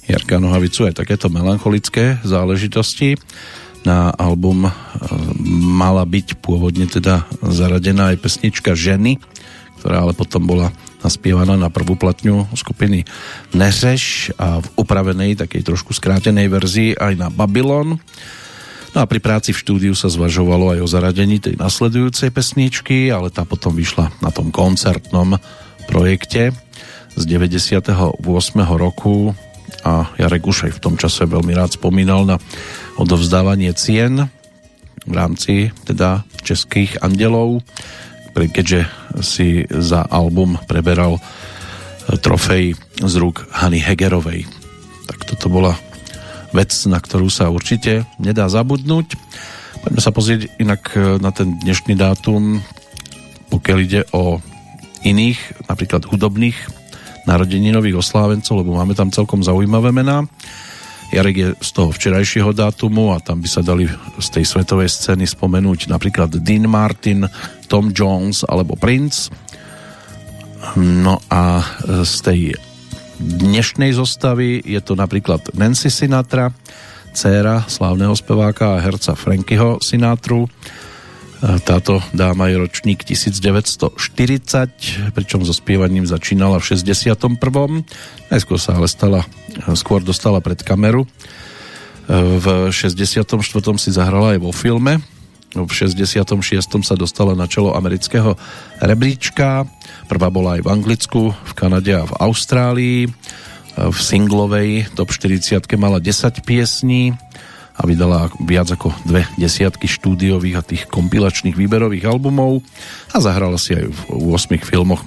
Jarka 0.06 0.38
Nohavicu 0.38 0.86
aj 0.86 1.02
takéto 1.02 1.34
melancholické 1.34 2.22
záležitosti. 2.22 3.18
Na 3.88 4.14
album 4.14 4.70
e, 4.70 4.72
mala 5.74 6.06
byť 6.06 6.38
pôvodne 6.38 6.86
teda 6.86 7.26
zaradená 7.42 8.14
aj 8.14 8.22
pesnička 8.22 8.78
Ženy, 8.78 9.18
ktorá 9.86 10.02
ale 10.02 10.18
potom 10.18 10.42
bola 10.42 10.74
naspievaná 11.06 11.54
na 11.62 11.70
prvú 11.70 11.94
platňu 11.94 12.50
skupiny 12.58 13.06
Neřeš 13.54 14.34
a 14.34 14.58
v 14.58 14.68
upravenej, 14.82 15.38
takej 15.38 15.62
trošku 15.62 15.94
skrátenej 15.94 16.50
verzii 16.50 16.98
aj 16.98 17.14
na 17.14 17.30
Babylon. 17.30 18.02
No 18.98 18.98
a 18.98 19.06
pri 19.06 19.22
práci 19.22 19.54
v 19.54 19.62
štúdiu 19.62 19.94
sa 19.94 20.10
zvažovalo 20.10 20.74
aj 20.74 20.80
o 20.82 20.90
zaradení 20.90 21.38
tej 21.38 21.62
nasledujúcej 21.62 22.34
pesničky, 22.34 23.14
ale 23.14 23.30
tá 23.30 23.46
potom 23.46 23.78
vyšla 23.78 24.10
na 24.26 24.34
tom 24.34 24.50
koncertnom 24.50 25.38
projekte 25.86 26.50
z 27.14 27.24
98. 27.30 28.18
roku 28.74 29.38
a 29.86 30.10
Jarek 30.18 30.50
už 30.50 30.66
aj 30.66 30.82
v 30.82 30.82
tom 30.82 30.98
čase 30.98 31.30
veľmi 31.30 31.54
rád 31.54 31.78
spomínal 31.78 32.26
na 32.26 32.42
odovzdávanie 32.98 33.70
cien 33.78 34.34
v 35.06 35.14
rámci 35.14 35.70
teda 35.86 36.26
českých 36.42 36.98
andelov, 37.06 37.62
keďže 38.36 38.80
si 39.24 39.64
za 39.72 40.04
album 40.04 40.60
preberal 40.68 41.24
trofej 42.20 42.76
z 43.00 43.14
rúk 43.18 43.48
Hany 43.56 43.80
Hegerovej. 43.80 44.46
Tak 45.08 45.26
toto 45.26 45.48
bola 45.48 45.74
vec, 46.52 46.72
na 46.88 47.00
ktorú 47.00 47.32
sa 47.32 47.50
určite 47.50 48.06
nedá 48.22 48.48
zabudnúť. 48.52 49.18
Poďme 49.82 50.02
sa 50.02 50.12
pozrieť 50.16 50.42
inak 50.58 50.82
e, 50.96 51.20
na 51.20 51.30
ten 51.30 51.60
dnešný 51.62 52.00
dátum, 52.00 52.64
pokiaľ 53.52 53.78
ide 53.84 54.02
o 54.16 54.40
iných, 55.06 55.68
napríklad 55.70 56.08
hudobných 56.10 56.58
narodeninových 57.30 58.00
oslávencov, 58.00 58.62
lebo 58.62 58.78
máme 58.78 58.98
tam 58.98 59.14
celkom 59.14 59.42
zaujímavé 59.42 59.94
mená. 59.94 60.26
Jarek 61.16 61.38
je 61.40 61.50
z 61.64 61.70
toho 61.72 61.96
včerajšieho 61.96 62.52
dátumu 62.52 63.16
a 63.16 63.24
tam 63.24 63.40
by 63.40 63.48
sa 63.48 63.64
dali 63.64 63.88
z 64.20 64.28
tej 64.36 64.44
svetovej 64.44 64.92
scény 64.92 65.24
spomenúť 65.24 65.88
napríklad 65.88 66.44
Dean 66.44 66.68
Martin, 66.68 67.24
Tom 67.72 67.96
Jones 67.96 68.44
alebo 68.44 68.76
Prince. 68.76 69.32
No 70.76 71.24
a 71.32 71.64
z 72.04 72.16
tej 72.20 72.40
dnešnej 73.16 73.96
zostavy 73.96 74.60
je 74.60 74.84
to 74.84 75.00
napríklad 75.00 75.56
Nancy 75.56 75.88
Sinatra, 75.88 76.52
dcéra 77.16 77.64
slávneho 77.64 78.12
speváka 78.12 78.76
a 78.76 78.84
herca 78.84 79.16
Frankyho 79.16 79.80
Sinatru. 79.80 80.52
Táto 81.44 82.00
dáma 82.16 82.48
je 82.48 82.56
ročník 82.62 83.04
1940, 83.04 84.00
pričom 85.12 85.44
so 85.44 85.52
spievaním 85.52 86.08
začínala 86.08 86.64
v 86.64 86.76
61. 86.76 87.36
Najskôr 88.32 88.60
sa 88.60 88.80
ale 88.80 88.88
stala, 88.88 89.28
skôr 89.76 90.00
dostala 90.00 90.40
pred 90.40 90.64
kameru. 90.64 91.04
V 92.12 92.72
64. 92.72 93.26
si 93.82 93.90
zahrala 93.92 94.38
aj 94.38 94.40
vo 94.40 94.56
filme. 94.56 95.04
V 95.56 95.72
66. 95.72 96.28
sa 96.84 96.96
dostala 96.96 97.36
na 97.36 97.48
čelo 97.48 97.76
amerického 97.76 98.36
rebríčka 98.84 99.68
Prvá 100.06 100.30
bola 100.30 100.58
aj 100.58 100.62
v 100.62 100.70
Anglicku, 100.70 101.22
v 101.34 101.54
Kanade 101.58 101.94
a 101.98 102.06
v 102.06 102.14
Austrálii. 102.22 103.10
V 103.76 103.98
singlovej 104.00 104.88
top 104.96 105.12
40 105.12 105.66
mala 105.76 106.00
10 106.00 106.46
piesní 106.48 107.12
a 107.76 107.82
vydala 107.84 108.32
viac 108.40 108.72
ako 108.72 108.96
dve 109.04 109.28
desiatky 109.36 109.88
štúdiových 109.92 110.56
a 110.56 110.66
tých 110.66 110.84
kompilačných 110.88 111.60
výberových 111.60 112.08
albumov 112.08 112.64
a 113.12 113.18
zahrala 113.20 113.60
si 113.60 113.76
aj 113.76 113.92
v 113.92 114.00
8 114.32 114.64
filmoch. 114.64 115.04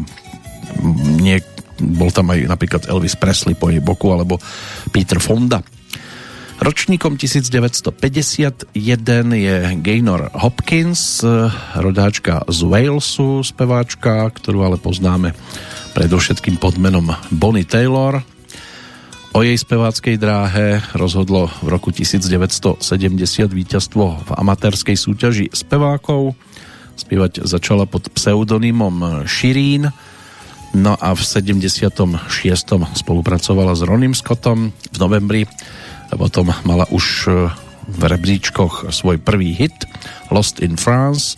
Nie, 1.19 1.41
bol 1.81 2.12
tam 2.12 2.29
aj 2.35 2.45
napríklad 2.45 2.83
Elvis 2.93 3.16
Presley 3.16 3.57
po 3.57 3.73
jej 3.73 3.81
boku 3.81 4.12
alebo 4.12 4.37
Peter 4.93 5.16
Fonda. 5.16 5.64
Ročníkom 6.59 7.14
1951 7.14 8.75
je 9.39 9.55
Gaynor 9.79 10.35
Hopkins, 10.43 11.23
rodáčka 11.79 12.43
z 12.51 12.59
Walesu, 12.66 13.47
speváčka, 13.47 14.27
ktorú 14.27 14.66
ale 14.66 14.75
poznáme 14.75 15.39
predovšetkým 15.95 16.59
pod 16.59 16.75
menom 16.75 17.14
Bonnie 17.31 17.62
Taylor. 17.62 18.27
O 19.37 19.45
jej 19.45 19.61
speváckej 19.61 20.16
dráhe 20.16 20.81
rozhodlo 20.97 21.53
v 21.61 21.68
roku 21.68 21.93
1970 21.93 22.81
víťazstvo 23.53 24.05
v 24.24 24.31
amatérskej 24.33 24.97
súťaži 24.97 25.47
spevákov. 25.53 26.33
Spievať 26.97 27.45
začala 27.45 27.85
pod 27.85 28.09
pseudonymom 28.09 29.29
Shirin, 29.29 29.93
no 30.72 30.93
a 30.97 31.12
v 31.12 31.20
76. 31.20 32.24
spolupracovala 32.97 33.76
s 33.76 33.85
Ronim 33.85 34.16
Scottom. 34.16 34.72
V 34.72 34.97
novembri 34.97 35.45
potom 36.09 36.49
mala 36.64 36.89
už 36.89 37.05
e, 37.29 37.53
v 37.85 38.03
rebríčkoch 38.09 38.89
svoj 38.89 39.20
prvý 39.20 39.53
hit 39.53 39.76
Lost 40.33 40.64
in 40.64 40.81
France. 40.81 41.37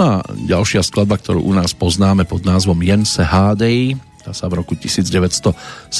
No 0.00 0.20
a 0.20 0.24
ďalšia 0.24 0.80
skladba, 0.80 1.20
ktorú 1.20 1.44
u 1.44 1.52
nás 1.52 1.76
poznáme 1.76 2.24
pod 2.24 2.48
názvom 2.48 2.80
Jense 2.80 3.24
Hádej, 3.24 4.00
tá 4.26 4.34
sa 4.34 4.50
v 4.50 4.58
roku 4.58 4.74
1977 4.74 5.94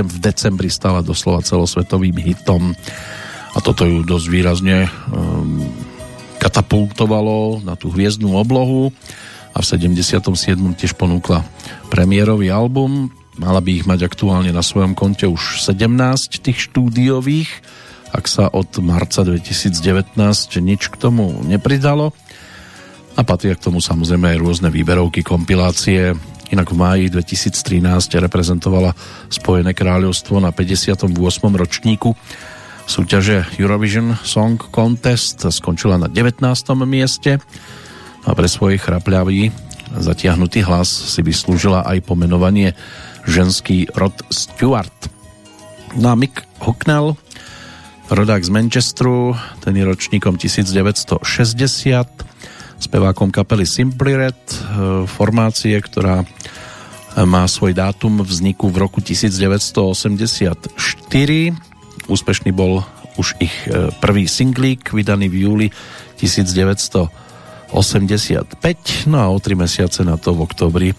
v 0.00 0.16
decembri 0.16 0.72
stala 0.72 1.04
doslova 1.04 1.44
celosvetovým 1.44 2.16
hitom 2.24 2.72
a 3.52 3.58
toto 3.60 3.84
ju 3.84 4.00
dosť 4.00 4.26
výrazne 4.32 4.88
um, 5.12 5.60
katapultovalo 6.40 7.60
na 7.60 7.76
tú 7.76 7.92
hviezdnú 7.92 8.32
oblohu 8.32 8.88
a 9.52 9.60
v 9.60 9.66
77. 9.68 10.24
tiež 10.72 10.96
ponúkla 10.96 11.44
premiérový 11.92 12.48
album 12.48 13.12
Mala 13.34 13.58
by 13.58 13.82
ich 13.82 13.86
mať 13.86 14.06
aktuálne 14.06 14.54
na 14.54 14.62
svojom 14.62 14.94
konte 14.94 15.26
už 15.26 15.58
17 15.58 16.38
tých 16.38 16.70
štúdiových, 16.70 17.50
ak 18.14 18.30
sa 18.30 18.46
od 18.46 18.70
marca 18.78 19.26
2019 19.26 20.14
nič 20.62 20.82
k 20.86 20.94
tomu 20.94 21.42
nepridalo. 21.42 22.14
A 23.14 23.22
patria 23.26 23.58
k 23.58 23.70
tomu 23.70 23.82
samozrejme 23.82 24.34
aj 24.34 24.42
rôzne 24.42 24.68
výberovky, 24.70 25.26
kompilácie. 25.26 26.14
Inak 26.52 26.68
v 26.72 26.76
máji 26.76 27.04
2013 27.08 28.20
reprezentovala 28.20 28.92
Spojené 29.32 29.72
kráľovstvo 29.72 30.42
na 30.42 30.52
58. 30.52 31.08
ročníku 31.56 32.12
súťaže 32.84 33.48
Eurovision 33.56 34.12
Song 34.20 34.60
Contest. 34.60 35.40
Skončila 35.48 35.96
na 35.96 36.08
19. 36.12 36.44
mieste 36.84 37.40
a 38.24 38.30
pre 38.36 38.48
svoj 38.48 38.76
chrapľavý 38.76 39.52
zatiahnutý 39.96 40.64
hlas 40.64 40.88
si 40.88 41.20
vyslúžila 41.24 41.86
aj 41.86 42.04
pomenovanie 42.04 42.76
ženský 43.24 43.88
rod 43.96 44.14
Stuart. 44.28 45.08
No 45.96 46.12
a 46.12 46.16
Mick 46.18 46.44
Hucknell, 46.60 47.16
rodák 48.10 48.42
z 48.44 48.50
Manchesteru, 48.50 49.38
ten 49.62 49.78
je 49.78 49.84
ročníkom 49.86 50.36
1960, 50.36 51.24
spevákom 52.78 53.30
kapely 53.30 53.66
Simply 53.66 54.16
Red, 54.18 54.36
e, 54.36 54.54
formácie, 55.06 55.78
ktorá 55.78 56.24
má 57.22 57.46
svoj 57.46 57.78
dátum 57.78 58.26
vzniku 58.26 58.74
v 58.74 58.82
roku 58.82 58.98
1984. 58.98 60.74
Úspešný 62.10 62.50
bol 62.50 62.82
už 63.14 63.38
ich 63.38 63.54
e, 63.70 63.94
prvý 64.02 64.26
singlík, 64.26 64.90
vydaný 64.90 65.30
v 65.30 65.46
júli 65.46 65.70
1985, 66.18 69.06
no 69.06 69.22
a 69.22 69.30
o 69.30 69.38
tri 69.38 69.54
mesiace 69.54 70.02
na 70.02 70.18
to 70.18 70.34
v 70.34 70.42
oktobri 70.42 70.90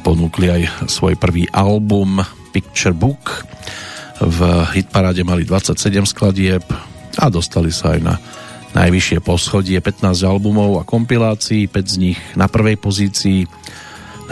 ponúkli 0.00 0.48
aj 0.48 0.88
svoj 0.88 1.16
prvý 1.16 1.48
album 1.52 2.20
Picture 2.52 2.96
Book. 2.96 3.44
V 4.20 4.40
hitparáde 4.76 5.24
mali 5.24 5.48
27 5.48 6.04
skladieb 6.04 6.64
a 7.18 7.26
dostali 7.28 7.72
sa 7.72 7.96
aj 7.96 8.00
na 8.00 8.14
najvyššie 8.72 9.18
poschodie 9.20 9.78
15 9.80 10.24
albumov 10.24 10.80
a 10.80 10.88
kompilácií, 10.88 11.68
5 11.68 11.84
z 11.84 11.96
nich 12.00 12.18
na 12.36 12.48
prvej 12.48 12.80
pozícii. 12.80 13.44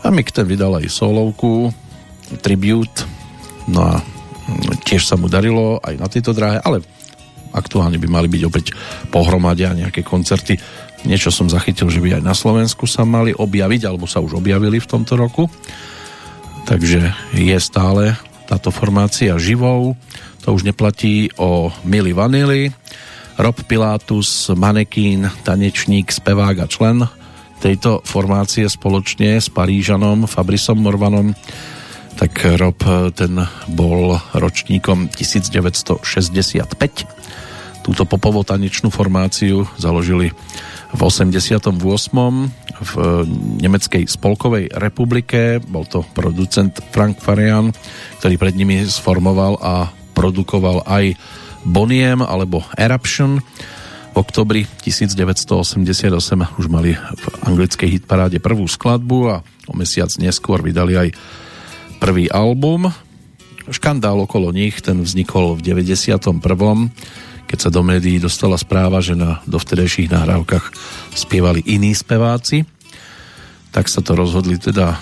A 0.00 0.06
Mick 0.08 0.32
ten 0.32 0.48
vydal 0.48 0.80
aj 0.80 0.88
solovku, 0.88 1.68
Tribute, 2.40 3.04
no 3.68 3.84
a 3.84 3.94
tiež 4.86 5.04
sa 5.04 5.20
mu 5.20 5.28
darilo 5.28 5.76
aj 5.84 5.94
na 6.00 6.08
tejto 6.08 6.32
dráhe, 6.32 6.62
ale 6.64 6.80
aktuálne 7.52 7.98
by 7.98 8.08
mali 8.08 8.28
byť 8.30 8.42
opäť 8.46 8.72
pohromade 9.10 9.66
a 9.66 9.76
nejaké 9.76 10.00
koncerty. 10.00 10.56
Niečo 11.04 11.34
som 11.34 11.50
zachytil, 11.50 11.90
že 11.90 12.00
by 12.00 12.20
aj 12.20 12.22
na 12.24 12.32
Slovensku 12.32 12.86
sa 12.86 13.04
mali 13.04 13.34
objaviť, 13.34 13.82
alebo 13.84 14.06
sa 14.06 14.22
už 14.22 14.38
objavili 14.38 14.78
v 14.78 14.88
tomto 14.88 15.18
roku. 15.18 15.50
Takže 16.64 17.12
je 17.36 17.58
stále 17.60 18.16
táto 18.48 18.74
formácia 18.74 19.38
živou. 19.38 19.96
To 20.42 20.56
už 20.56 20.64
neplatí 20.66 21.30
o 21.38 21.70
Mili 21.84 22.12
Vanili. 22.12 22.74
Rob 23.40 23.56
Pilatus, 23.64 24.52
manekín, 24.52 25.30
tanečník, 25.44 26.12
spevák 26.12 26.56
a 26.58 26.66
člen 26.66 27.08
tejto 27.60 28.00
formácie 28.08 28.64
spoločne 28.68 29.36
s 29.36 29.52
Parížanom 29.52 30.24
Fabrisom 30.24 30.80
Morvanom 30.80 31.36
tak 32.16 32.44
Rob 32.60 32.76
ten 33.16 33.32
bol 33.72 34.20
ročníkom 34.36 35.08
1965 35.08 36.04
Túto 37.80 38.04
popovo-tanečnú 38.04 38.92
formáciu 38.92 39.64
založili 39.80 40.28
v 40.90 41.00
88. 41.00 41.70
v 42.80 42.92
Nemeckej 43.60 44.04
spolkovej 44.08 44.72
republike. 44.74 45.60
Bol 45.62 45.86
to 45.86 46.02
producent 46.16 46.80
Frank 46.90 47.20
Farian, 47.20 47.70
ktorý 48.18 48.34
pred 48.40 48.54
nimi 48.56 48.82
sformoval 48.82 49.60
a 49.60 49.92
produkoval 50.16 50.84
aj 50.88 51.14
Boniem 51.62 52.24
alebo 52.24 52.64
Eruption. 52.74 53.38
V 54.10 54.16
oktobri 54.18 54.66
1988 54.82 56.58
už 56.58 56.66
mali 56.66 56.98
v 56.98 57.24
anglickej 57.46 58.00
hitparáde 58.00 58.42
prvú 58.42 58.66
skladbu 58.66 59.18
a 59.30 59.36
o 59.70 59.72
mesiac 59.78 60.10
neskôr 60.18 60.58
vydali 60.64 60.98
aj 60.98 61.08
prvý 62.02 62.26
album. 62.26 62.90
Škandál 63.70 64.18
okolo 64.18 64.50
nich, 64.50 64.82
ten 64.82 65.06
vznikol 65.06 65.54
v 65.54 65.62
91. 65.62 66.42
keď 67.50 67.58
sa 67.66 67.74
do 67.74 67.82
médií 67.82 68.22
dostala 68.22 68.54
správa, 68.54 69.02
že 69.02 69.18
na 69.18 69.42
dovtedajších 69.50 70.06
nahrávkach 70.06 70.70
spievali 71.18 71.66
iní 71.66 71.90
speváci. 71.98 72.62
Tak 73.74 73.90
sa 73.90 73.98
to 73.98 74.14
rozhodli 74.14 74.54
teda 74.54 74.94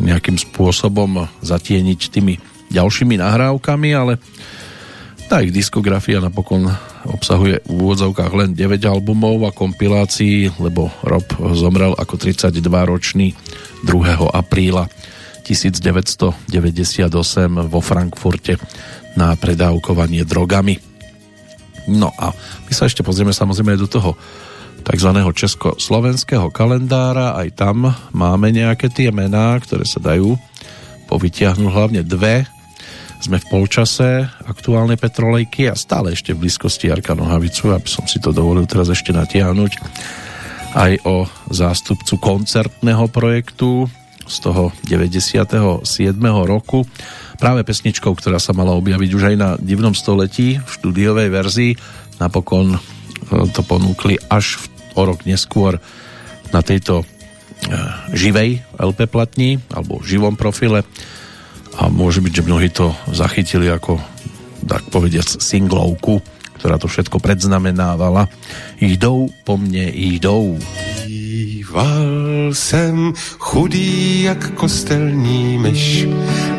nejakým 0.00 0.40
spôsobom 0.40 1.28
zatieniť 1.44 2.00
tými 2.08 2.40
ďalšími 2.72 3.20
nahrávkami, 3.20 3.88
ale 3.92 4.16
tá 5.28 5.44
ich 5.44 5.52
diskografia 5.52 6.16
napokon 6.16 6.64
obsahuje 7.04 7.60
v 7.68 7.76
úvodzovkách 7.76 8.32
len 8.32 8.50
9 8.56 8.80
albumov 8.88 9.44
a 9.44 9.52
kompilácií, 9.52 10.48
lebo 10.56 10.88
Rob 11.04 11.28
zomrel 11.52 11.92
ako 11.92 12.16
32-ročný 12.16 13.36
2. 13.84 14.32
apríla 14.32 14.88
1998 15.44 16.48
vo 17.68 17.80
Frankfurte 17.84 18.56
na 19.18 19.36
predávkovanie 19.36 20.24
drogami. 20.24 20.85
No 21.90 22.10
a 22.18 22.34
my 22.66 22.72
sa 22.74 22.90
ešte 22.90 23.06
pozrieme 23.06 23.34
samozrejme 23.34 23.78
do 23.78 23.86
toho 23.86 24.18
tzv. 24.86 25.10
československého 25.10 26.50
kalendára. 26.54 27.34
Aj 27.34 27.48
tam 27.50 27.90
máme 28.14 28.54
nejaké 28.54 28.86
tie 28.90 29.10
mená, 29.10 29.58
ktoré 29.58 29.82
sa 29.82 29.98
dajú 29.98 30.38
povytiahnuť, 31.06 31.70
hlavne 31.70 32.02
dve 32.06 32.46
sme 33.16 33.40
v 33.40 33.48
polčase 33.48 34.28
aktuálnej 34.44 35.00
petrolejky 35.00 35.72
a 35.72 35.74
stále 35.74 36.12
ešte 36.12 36.36
v 36.36 36.46
blízkosti 36.46 36.92
Jarka 36.92 37.16
Nohavicu, 37.16 37.72
aby 37.72 37.88
som 37.88 38.04
si 38.04 38.20
to 38.20 38.30
dovolil 38.30 38.68
teraz 38.68 38.92
ešte 38.92 39.10
natiahnuť 39.10 39.72
aj 40.76 40.92
o 41.08 41.24
zástupcu 41.48 42.20
koncertného 42.20 43.08
projektu 43.08 43.88
z 44.28 44.36
toho 44.44 44.74
97. 44.84 45.80
roku. 46.44 46.84
Práve 47.36 47.68
pesničkou, 47.68 48.16
ktorá 48.16 48.40
sa 48.40 48.56
mala 48.56 48.72
objaviť 48.76 49.10
už 49.12 49.22
aj 49.32 49.36
na 49.36 49.50
divnom 49.60 49.92
století 49.92 50.56
v 50.56 50.68
štúdiovej 50.68 51.28
verzii. 51.28 51.72
Napokon 52.16 52.76
e, 52.76 52.78
to 53.52 53.60
ponúkli 53.60 54.16
až 54.32 54.56
o 54.96 55.04
rok 55.04 55.28
neskôr 55.28 55.76
na 56.50 56.64
tejto 56.64 57.02
e, 57.02 57.04
živej 58.16 58.64
LP 58.80 59.04
platni 59.12 59.60
alebo 59.68 60.00
živom 60.00 60.34
profile 60.34 60.88
a 61.76 61.92
môže 61.92 62.24
byť, 62.24 62.32
že 62.32 62.46
mnohí 62.48 62.68
to 62.72 62.96
zachytili 63.12 63.68
ako 63.68 64.00
tak 64.64 64.88
povediac 64.88 65.28
singlovku, 65.28 66.24
ktorá 66.56 66.80
to 66.80 66.88
všetko 66.88 67.20
predznamenávala. 67.20 68.28
Jdou 68.80 69.28
po 69.44 69.60
mne, 69.60 69.92
jdou. 69.92 70.58
Býval 71.06 72.50
jsem 72.52 73.12
chudý 73.38 74.22
jak 74.22 74.50
kostelní 74.54 75.58
myš, 75.58 76.08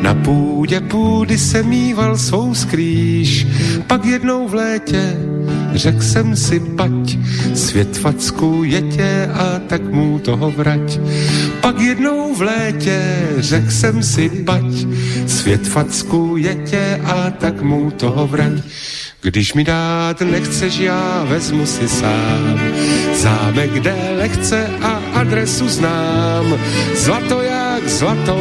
na 0.02 0.14
půdě 0.14 0.80
půdy 0.80 1.38
se 1.38 1.64
mýval 1.64 2.18
svou 2.18 2.54
skrýš, 2.56 3.48
pak 3.88 4.06
jednou 4.06 4.48
v 4.48 4.54
létě 4.54 5.18
Řekl 5.78 6.02
jsem 6.02 6.36
si, 6.36 6.60
pať, 6.60 7.18
svět 7.54 7.98
facku 7.98 8.64
jetě 8.64 9.30
a 9.34 9.60
tak 9.68 9.82
mu 9.82 10.20
toho 10.20 10.52
vrať. 10.52 11.00
Pak 11.62 11.80
jednou 11.80 12.36
v 12.36 12.42
létě 12.42 13.02
řekl 13.38 13.72
jsem 13.72 14.04
si, 14.04 14.30
pať, 14.30 14.88
svět 15.28 15.68
facku 15.68 16.38
jetě 16.38 17.02
a 17.04 17.30
tak 17.30 17.62
mu 17.62 17.92
toho 17.92 18.28
vrať. 18.28 18.54
Když 19.28 19.54
mi 19.54 19.64
dát 19.64 20.22
nechceš, 20.22 20.78
já 20.78 21.24
vezmu 21.28 21.66
si 21.66 21.88
sám 21.88 22.60
zámek, 23.14 23.72
kde 23.72 23.96
lehce 24.18 24.70
a 24.82 25.02
adresu 25.14 25.68
znám. 25.68 26.60
Zlato 26.96 27.42
jak 27.42 27.90
zlato, 27.90 28.38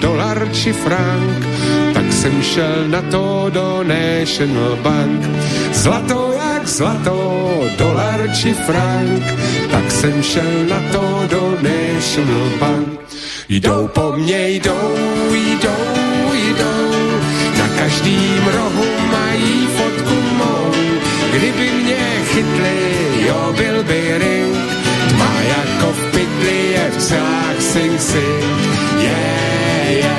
dolar 0.00 0.48
či 0.52 0.72
frank, 0.72 1.46
tak 1.94 2.12
jsem 2.12 2.42
šel 2.42 2.88
na 2.88 3.02
to 3.02 3.46
do 3.50 3.80
National 3.82 4.76
Bank. 4.76 5.24
Zlato 5.72 6.32
jak 6.36 6.68
zlato, 6.68 7.64
dolar 7.78 8.28
či 8.36 8.52
frank, 8.52 9.24
tak 9.70 9.90
jsem 9.90 10.22
šel 10.22 10.68
na 10.68 10.80
to 10.92 11.24
do 11.30 11.56
National 11.62 12.48
Bank. 12.60 13.00
Jdou 13.48 13.88
po 13.88 14.12
mně, 14.12 14.48
jdou, 14.48 14.92
jdou, 15.32 16.32
jdou, 16.32 16.90
na 17.58 17.68
každým 17.78 18.44
rohu 18.52 18.84
mou. 19.10 19.17
Kdyby 21.38 21.70
mě 21.70 22.24
chytli, 22.24 22.76
jo, 23.26 23.54
byl 23.56 23.84
by 23.84 24.18
ring, 24.18 24.56
tma 25.08 25.32
jako 25.40 25.92
v 25.92 26.10
pytli 26.10 26.70
je 26.70 26.90
v 26.90 27.02
celách 27.02 27.60
Sing 27.60 28.00
Sing, 28.00 28.44
yeah, 28.98 29.90
yeah. 29.90 30.18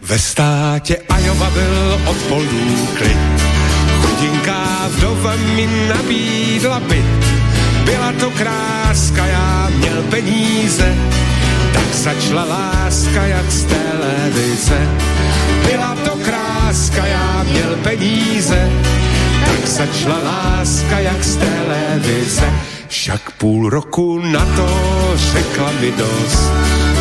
Ve 0.00 0.18
státě 0.18 0.96
Ajova 1.08 1.50
byl 1.50 2.00
od 2.06 2.16
polů 2.16 2.88
klid, 2.98 3.18
chudinká 4.00 4.88
vdova 4.88 5.34
mi 5.36 5.68
nabídla 5.88 6.80
byt. 6.80 7.24
Byla 7.84 8.12
to 8.20 8.30
kráska, 8.30 9.26
já 9.26 9.70
měl 9.76 10.02
peníze, 10.02 10.94
tak 11.72 11.94
začala 11.94 12.44
láska 12.44 13.26
jak 13.26 13.50
z 13.50 13.64
televize. 13.64 14.88
Byla 15.66 15.96
to 16.04 16.13
kráska, 16.74 17.06
já 17.06 17.42
měl 17.42 17.76
peníze, 17.82 18.70
tak 19.46 19.66
začala 19.66 20.18
láska 20.24 20.98
jak 20.98 21.24
z 21.24 21.36
televize. 21.36 22.52
Však 22.88 23.30
půl 23.30 23.70
roku 23.70 24.18
na 24.18 24.46
to 24.56 24.68
řekla 25.16 25.72
mi 25.80 25.92
dost, 25.92 26.50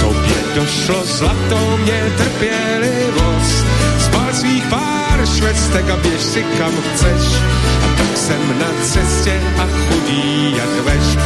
tobě 0.02 0.36
došlo 0.56 1.06
zlato, 1.06 1.78
mě 1.84 2.04
trpělivost. 2.18 3.66
Spal 4.06 4.34
svých 4.34 4.64
pár 4.64 5.26
švestek 5.38 5.90
a 5.90 5.96
běž 5.96 6.22
si 6.22 6.44
kam 6.44 6.74
chceš, 6.94 7.36
a 7.84 7.98
tak 7.98 8.18
jsem 8.18 8.60
na 8.60 8.70
cestě 8.84 9.42
a 9.58 9.68
chudý 9.68 10.56
jak 10.58 10.86
veš. 10.86 11.18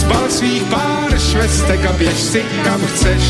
Spal 0.00 0.24
svých 0.28 0.62
pár 0.62 1.18
švestek 1.30 1.86
a 1.86 1.92
běž 1.92 2.20
si 2.20 2.42
kam 2.64 2.80
chceš, 2.86 3.22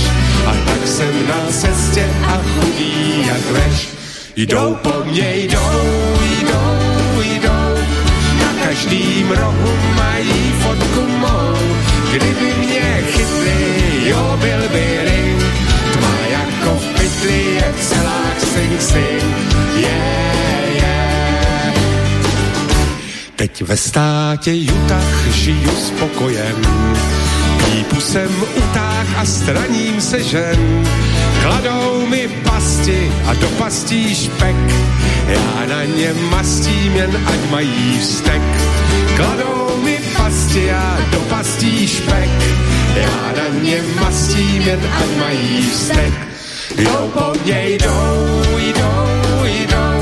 a 0.47 0.53
tak 0.67 0.89
jsem 0.89 1.29
na 1.29 1.47
cestě 1.51 2.09
a 2.27 2.41
chudý 2.55 3.27
jak 3.27 3.51
veš. 3.51 4.02
Jdou 4.37 4.75
po 4.75 5.05
mně, 5.05 5.33
jdou, 5.37 5.71
jdou, 6.41 7.23
jdou, 7.23 7.75
na 8.39 8.65
každým 8.65 9.31
rohu 9.31 9.77
mají 9.95 10.53
fotku 10.61 11.01
mou. 11.19 11.57
Kdyby 12.11 12.55
mě 12.59 13.05
chytli, 13.07 14.09
jo, 14.09 14.39
byl 14.41 14.69
by 14.69 15.01
ring, 15.05 15.43
tma 15.93 16.17
jako 16.31 16.79
v 16.79 16.87
pytli 16.87 17.55
je 17.55 17.73
v 17.77 17.85
celách 17.85 18.41
sing 18.41 18.83
sing, 18.83 19.55
yeah, 19.77 20.75
yeah. 20.75 21.75
Teď 23.37 23.63
ve 23.63 23.77
státě 23.77 24.53
Utah 24.55 25.29
žiju 25.31 25.71
s 25.71 25.91
pokojem, 25.91 26.57
pípu 27.65 28.01
jsem 28.01 28.43
utáh 28.57 29.19
a 29.19 29.25
straním 29.25 30.01
se 30.01 30.23
žen, 30.23 30.85
kladou 31.43 31.92
mi 32.13 32.29
pasti 32.45 33.13
a 33.27 33.35
do 33.35 33.49
pastí 33.49 34.15
špek, 34.15 34.57
já 35.29 35.67
na 35.69 35.85
ně 35.85 36.13
mastím 36.31 36.97
jen 36.97 37.17
ať 37.27 37.51
mají 37.51 37.99
vztek. 38.01 38.43
Kladou 39.17 39.81
mi 39.83 39.99
pasti 40.17 40.73
a 40.73 40.99
do 41.13 41.21
pastí 41.21 41.89
špek, 41.89 42.31
já 42.97 43.33
na 43.37 43.47
ně 43.63 43.83
mastím 44.01 44.63
jen 44.63 44.81
ať 45.01 45.11
mají 45.19 45.71
vztek. 45.71 46.13
Jdou 46.77 47.09
po 47.15 47.33
mně, 47.45 47.69
jdou, 47.69 48.43
jdou, 48.59 49.45
jdou, 49.45 50.01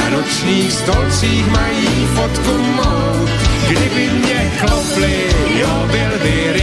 na 0.00 0.16
nočních 0.16 0.72
stolcích 0.72 1.46
mají 1.46 2.06
fotku 2.14 2.58
mou. 2.58 3.28
Kdyby 3.68 4.10
mě 4.10 4.52
klopli, 4.60 5.16
jo, 5.60 5.88
byl 5.92 6.18
by 6.22 6.53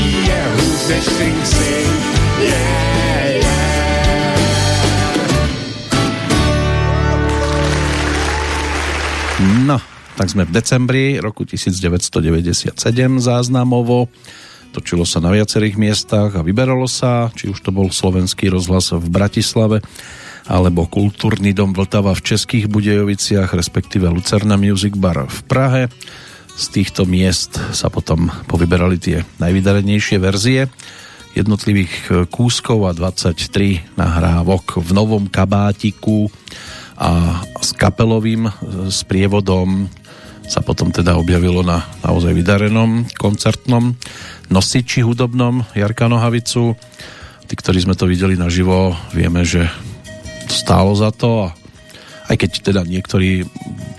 hůř 0.00 0.80
než 0.88 1.04
sing 1.04 1.38
sing, 1.46 2.00
yeah, 2.40 3.34
yeah. 3.34 3.64
No, 9.64 9.76
tak 10.16 10.30
sme 10.30 10.48
v 10.48 10.54
decembri 10.56 11.04
roku 11.20 11.44
1997 11.44 12.80
záznamovo. 13.18 14.08
Točilo 14.70 15.02
sa 15.02 15.20
na 15.20 15.30
viacerých 15.30 15.76
miestach 15.78 16.34
a 16.34 16.42
vyberalo 16.42 16.86
sa, 16.86 17.30
či 17.34 17.50
už 17.50 17.60
to 17.60 17.70
bol 17.70 17.90
slovenský 17.90 18.50
rozhlas 18.50 18.94
v 18.94 19.06
Bratislave, 19.06 19.82
alebo 20.48 20.86
kultúrny 20.86 21.50
dom 21.52 21.76
Vltava 21.76 22.14
v 22.14 22.24
Českých 22.24 22.70
Budejoviciach, 22.70 23.52
respektíve 23.54 24.08
Lucerna 24.10 24.54
Music 24.58 24.96
Bar 24.96 25.26
v 25.26 25.40
Prahe. 25.44 25.82
Z 26.54 26.64
týchto 26.70 27.02
miest 27.02 27.58
sa 27.74 27.90
potom 27.90 28.30
povyberali 28.46 28.96
tie 29.02 29.26
najvydarenejšie 29.42 30.22
verzie 30.22 30.70
jednotlivých 31.34 32.30
kúskov 32.30 32.86
a 32.86 32.94
23 32.94 33.98
nahrávok 33.98 34.78
v 34.78 34.90
novom 34.94 35.26
kabátiku 35.26 36.30
a 36.94 37.42
s 37.58 37.74
kapelovým 37.74 38.46
s 38.86 39.02
prievodom 39.02 39.90
sa 40.46 40.62
potom 40.62 40.94
teda 40.94 41.18
objavilo 41.18 41.66
na 41.66 41.82
naozaj 42.06 42.30
vydarenom 42.30 43.08
koncertnom 43.18 43.98
nosiči 44.46 45.02
hudobnom 45.02 45.66
Jarka 45.74 46.06
Nohavicu. 46.06 46.78
Tí, 47.44 47.54
ktorí 47.56 47.82
sme 47.82 47.98
to 47.98 48.06
videli 48.06 48.38
naživo, 48.38 48.94
vieme, 49.10 49.42
že 49.42 49.66
stálo 50.46 50.94
za 50.94 51.10
to 51.10 51.50
a 51.50 51.56
aj 52.24 52.36
keď 52.40 52.50
teda 52.72 52.80
niektorí 52.88 53.44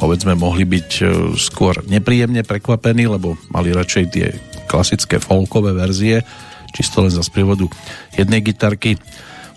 povedzme 0.01 0.33
mohli 0.33 0.65
byť 0.65 0.89
e, 1.01 1.03
skôr 1.37 1.85
nepríjemne 1.85 2.41
prekvapení, 2.41 3.05
lebo 3.05 3.37
mali 3.53 3.69
radšej 3.69 4.05
tie 4.09 4.33
klasické 4.65 5.21
folkové 5.21 5.77
verzie, 5.77 6.25
čisto 6.73 7.05
len 7.05 7.13
za 7.13 7.21
sprievodu 7.21 7.69
jednej 8.17 8.41
gitarky, 8.41 8.97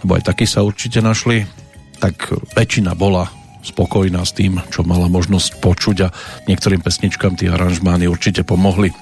lebo 0.05 0.21
aj 0.21 0.31
takí 0.31 0.45
sa 0.45 0.63
určite 0.63 1.01
našli, 1.01 1.49
tak 1.99 2.31
väčšina 2.55 2.95
bola 2.95 3.27
spokojná 3.65 4.23
s 4.23 4.37
tým, 4.37 4.63
čo 4.71 4.87
mala 4.87 5.11
možnosť 5.11 5.59
počuť 5.59 5.97
a 6.07 6.09
niektorým 6.47 6.85
pesničkám 6.85 7.35
tie 7.35 7.51
aranžmány 7.51 8.07
určite 8.07 8.47
pomohli. 8.47 8.95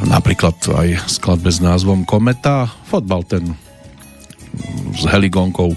Napríklad 0.00 0.56
aj 0.72 1.10
skladbe 1.10 1.52
s 1.52 1.60
názvom 1.60 2.08
Kometa. 2.08 2.72
Fotbal 2.88 3.26
ten 3.28 3.52
s 4.96 5.04
heligonkou 5.04 5.76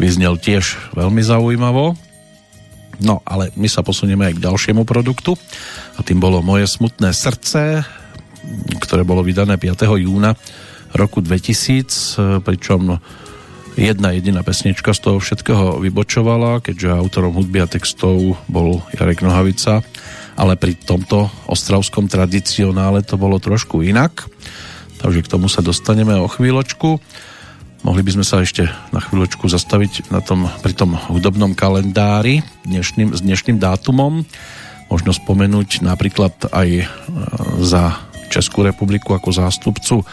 vyznel 0.00 0.40
tiež 0.40 0.96
veľmi 0.96 1.20
zaujímavo. 1.20 2.09
No, 3.00 3.24
ale 3.24 3.48
my 3.56 3.68
sa 3.68 3.80
posunieme 3.80 4.28
aj 4.28 4.36
k 4.36 4.44
ďalšiemu 4.44 4.84
produktu 4.84 5.32
a 5.96 6.04
tým 6.04 6.20
bolo 6.20 6.44
Moje 6.44 6.68
smutné 6.68 7.16
srdce, 7.16 7.80
ktoré 8.80 9.02
bolo 9.04 9.24
vydané 9.24 9.56
5. 9.56 9.88
júna 10.00 10.36
roku 10.92 11.24
2000, 11.24 12.42
pričom 12.44 13.00
jedna 13.78 14.12
jediná 14.12 14.44
pesnička 14.44 14.92
z 14.92 15.00
toho 15.00 15.18
všetkého 15.22 15.80
vybočovala, 15.80 16.60
keďže 16.60 16.92
autorom 16.92 17.32
hudby 17.32 17.64
a 17.64 17.70
textov 17.70 18.36
bol 18.50 18.84
Jarek 18.92 19.24
Nohavica, 19.24 19.80
ale 20.36 20.60
pri 20.60 20.76
tomto 20.76 21.30
ostravskom 21.48 22.10
tradicionále 22.10 23.06
to 23.06 23.16
bolo 23.16 23.40
trošku 23.40 23.80
inak, 23.80 24.26
takže 25.00 25.24
k 25.24 25.30
tomu 25.30 25.48
sa 25.48 25.64
dostaneme 25.64 26.16
o 26.18 26.28
chvíľočku. 26.28 27.00
Mohli 27.80 28.04
by 28.04 28.20
sme 28.20 28.28
sa 28.28 28.44
ešte 28.44 28.68
na 28.92 29.00
chvíľočku 29.00 29.48
zastaviť 29.48 30.12
na 30.12 30.20
tom, 30.20 30.52
pri 30.60 30.76
tom 30.76 31.00
hudobnom 31.08 31.56
kalendári 31.56 32.44
dnešným, 32.68 33.16
s 33.16 33.24
dnešným 33.24 33.56
dátumom. 33.56 34.28
Možno 34.92 35.16
spomenúť 35.16 35.80
napríklad 35.80 36.52
aj 36.52 36.68
e, 36.76 36.84
za 37.64 37.96
Českú 38.28 38.68
republiku 38.68 39.16
ako 39.16 39.32
zástupcu 39.32 40.04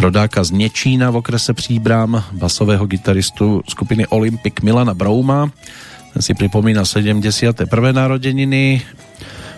rodáka 0.00 0.40
z 0.40 0.56
Nečína 0.56 1.12
v 1.12 1.20
okrese 1.20 1.52
Příbram, 1.52 2.16
basového 2.32 2.88
gitaristu 2.88 3.60
skupiny 3.68 4.08
Olympic 4.08 4.64
Milana 4.64 4.96
Brouma. 4.96 5.52
Ten 6.16 6.24
si 6.24 6.32
pripomína 6.32 6.88
71. 6.88 7.68
narodeniny. 7.92 8.80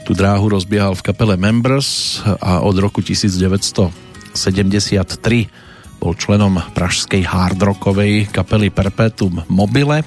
Tu 0.03 0.11
dráhu 0.11 0.59
rozbiehal 0.59 0.99
v 0.99 1.07
kapele 1.07 1.39
Members 1.39 2.18
a 2.43 2.66
od 2.66 2.74
roku 2.82 2.99
1973 2.99 5.68
bol 5.99 6.15
členom 6.15 6.63
pražskej 6.73 7.27
hardrockovej 7.27 8.31
kapely 8.31 8.71
Perpetuum 8.71 9.43
Mobile 9.51 10.07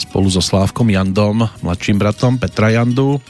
spolu 0.00 0.32
so 0.32 0.40
Slávkom 0.40 0.88
Jandom, 0.88 1.44
mladším 1.60 2.00
bratom 2.00 2.40
Petra 2.40 2.72
Jandu. 2.72 3.20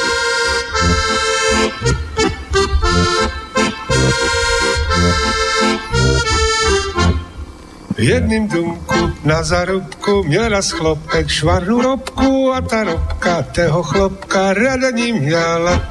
Jedným 7.99 8.47
domku 8.47 9.11
na 9.23 9.43
zarobku 9.43 10.23
měl 10.23 10.47
raz 10.47 10.71
chlopek 10.71 11.27
švarnú 11.27 11.83
robku 11.83 12.47
a 12.55 12.63
ta 12.63 12.87
robka 12.87 13.43
toho 13.51 13.83
chlopka 13.83 14.55
rada 14.55 14.87
ním 14.87 15.19
měla. 15.19 15.83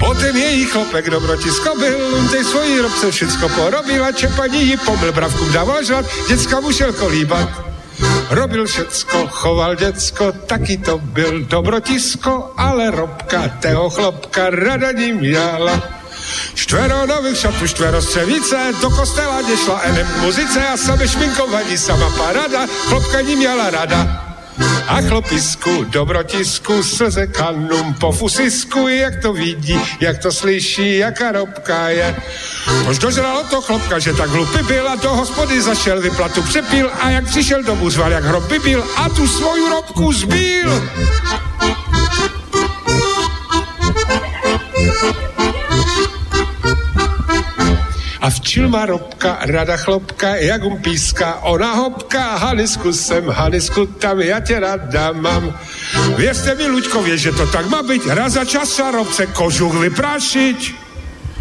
Potem 0.00 0.36
její 0.36 0.64
chlopek 0.64 1.10
dobrotisko 1.10 1.76
byl, 1.76 2.28
tej 2.30 2.44
svojí 2.44 2.80
robce 2.80 3.10
všecko 3.10 3.48
porobil 3.48 4.04
a 4.04 4.12
čepaní 4.12 4.64
ji 4.64 4.76
pomil, 4.76 5.12
bravku 5.12 5.44
dával 5.52 5.84
žrat, 5.84 6.06
děcka 6.28 6.60
musel 6.60 6.92
kolíbat. 6.92 7.48
Robil 8.30 8.66
všecko, 8.66 9.26
choval 9.28 9.76
děcko, 9.76 10.32
taky 10.32 10.76
to 10.78 10.98
byl 10.98 11.44
dobrotisko, 11.44 12.54
ale 12.56 12.90
robka 12.90 13.48
tého 13.60 13.90
chlopka 13.90 14.50
rada 14.50 14.92
ním 14.92 15.24
jala. 15.24 15.99
Štvero 16.54 17.06
nových 17.06 17.38
šatů, 17.38 17.66
štvero 17.66 18.02
střevice, 18.02 18.72
do 18.80 18.90
kostela 18.90 19.42
nešla 19.42 19.80
enem 19.80 20.06
k 20.06 20.16
muzice 20.16 20.68
a 20.68 20.76
same 20.76 21.08
šminkovaní 21.08 21.78
sama 21.78 22.10
parada, 22.10 22.66
chlopka 22.88 23.20
ním 23.20 23.42
jala 23.42 23.70
rada. 23.70 24.30
A 24.88 25.00
chlopisku, 25.00 25.84
dobrotisku, 25.84 26.82
slze 26.82 27.26
kanum 27.26 27.94
po 27.94 28.12
fusisku, 28.12 28.88
jak 28.88 29.22
to 29.22 29.32
vidí, 29.32 29.80
jak 30.00 30.18
to 30.18 30.32
slyší, 30.32 30.98
jaká 30.98 31.32
robka 31.32 31.88
je. 31.88 32.16
Už 32.90 32.98
dožralo 32.98 33.44
to 33.44 33.60
chlopka, 33.60 33.98
že 33.98 34.12
tak 34.12 34.30
hlupy 34.30 34.80
a 34.80 34.94
do 34.94 35.14
hospody 35.14 35.62
zašel, 35.62 36.00
vyplatu 36.00 36.42
přepil 36.42 36.90
a 37.00 37.10
jak 37.10 37.24
přišel 37.24 37.62
domů 37.62 37.90
zval, 37.90 38.12
jak 38.12 38.24
hrob 38.24 38.44
by 38.44 38.58
byl 38.58 38.84
a 38.96 39.08
tu 39.08 39.28
svoju 39.28 39.68
robku 39.68 40.12
zbil. 40.12 40.82
A 48.20 48.30
včil 48.30 48.68
má 48.68 48.86
robka, 48.86 49.38
rada 49.48 49.76
chlopka, 49.76 50.36
jak 50.36 50.64
um 50.64 50.76
píska, 50.76 51.40
ona 51.42 51.72
hopka, 51.72 52.36
Hanisku 52.36 52.92
sem, 52.92 53.24
Hanisku 53.28 53.86
tam, 53.86 54.20
já 54.20 54.40
tě 54.40 54.60
rada 54.60 55.12
mám. 55.12 55.58
Věřte 56.16 56.54
mi, 56.54 56.66
Luďkově, 56.66 57.16
že 57.18 57.32
to 57.32 57.46
tak 57.46 57.66
má 57.66 57.82
být, 57.82 58.06
raz 58.06 58.32
za 58.32 58.44
čas 58.44 58.68
sa 58.68 58.90
robce 58.90 59.26
kožuch 59.26 59.74
vyprášiť. 59.74 60.80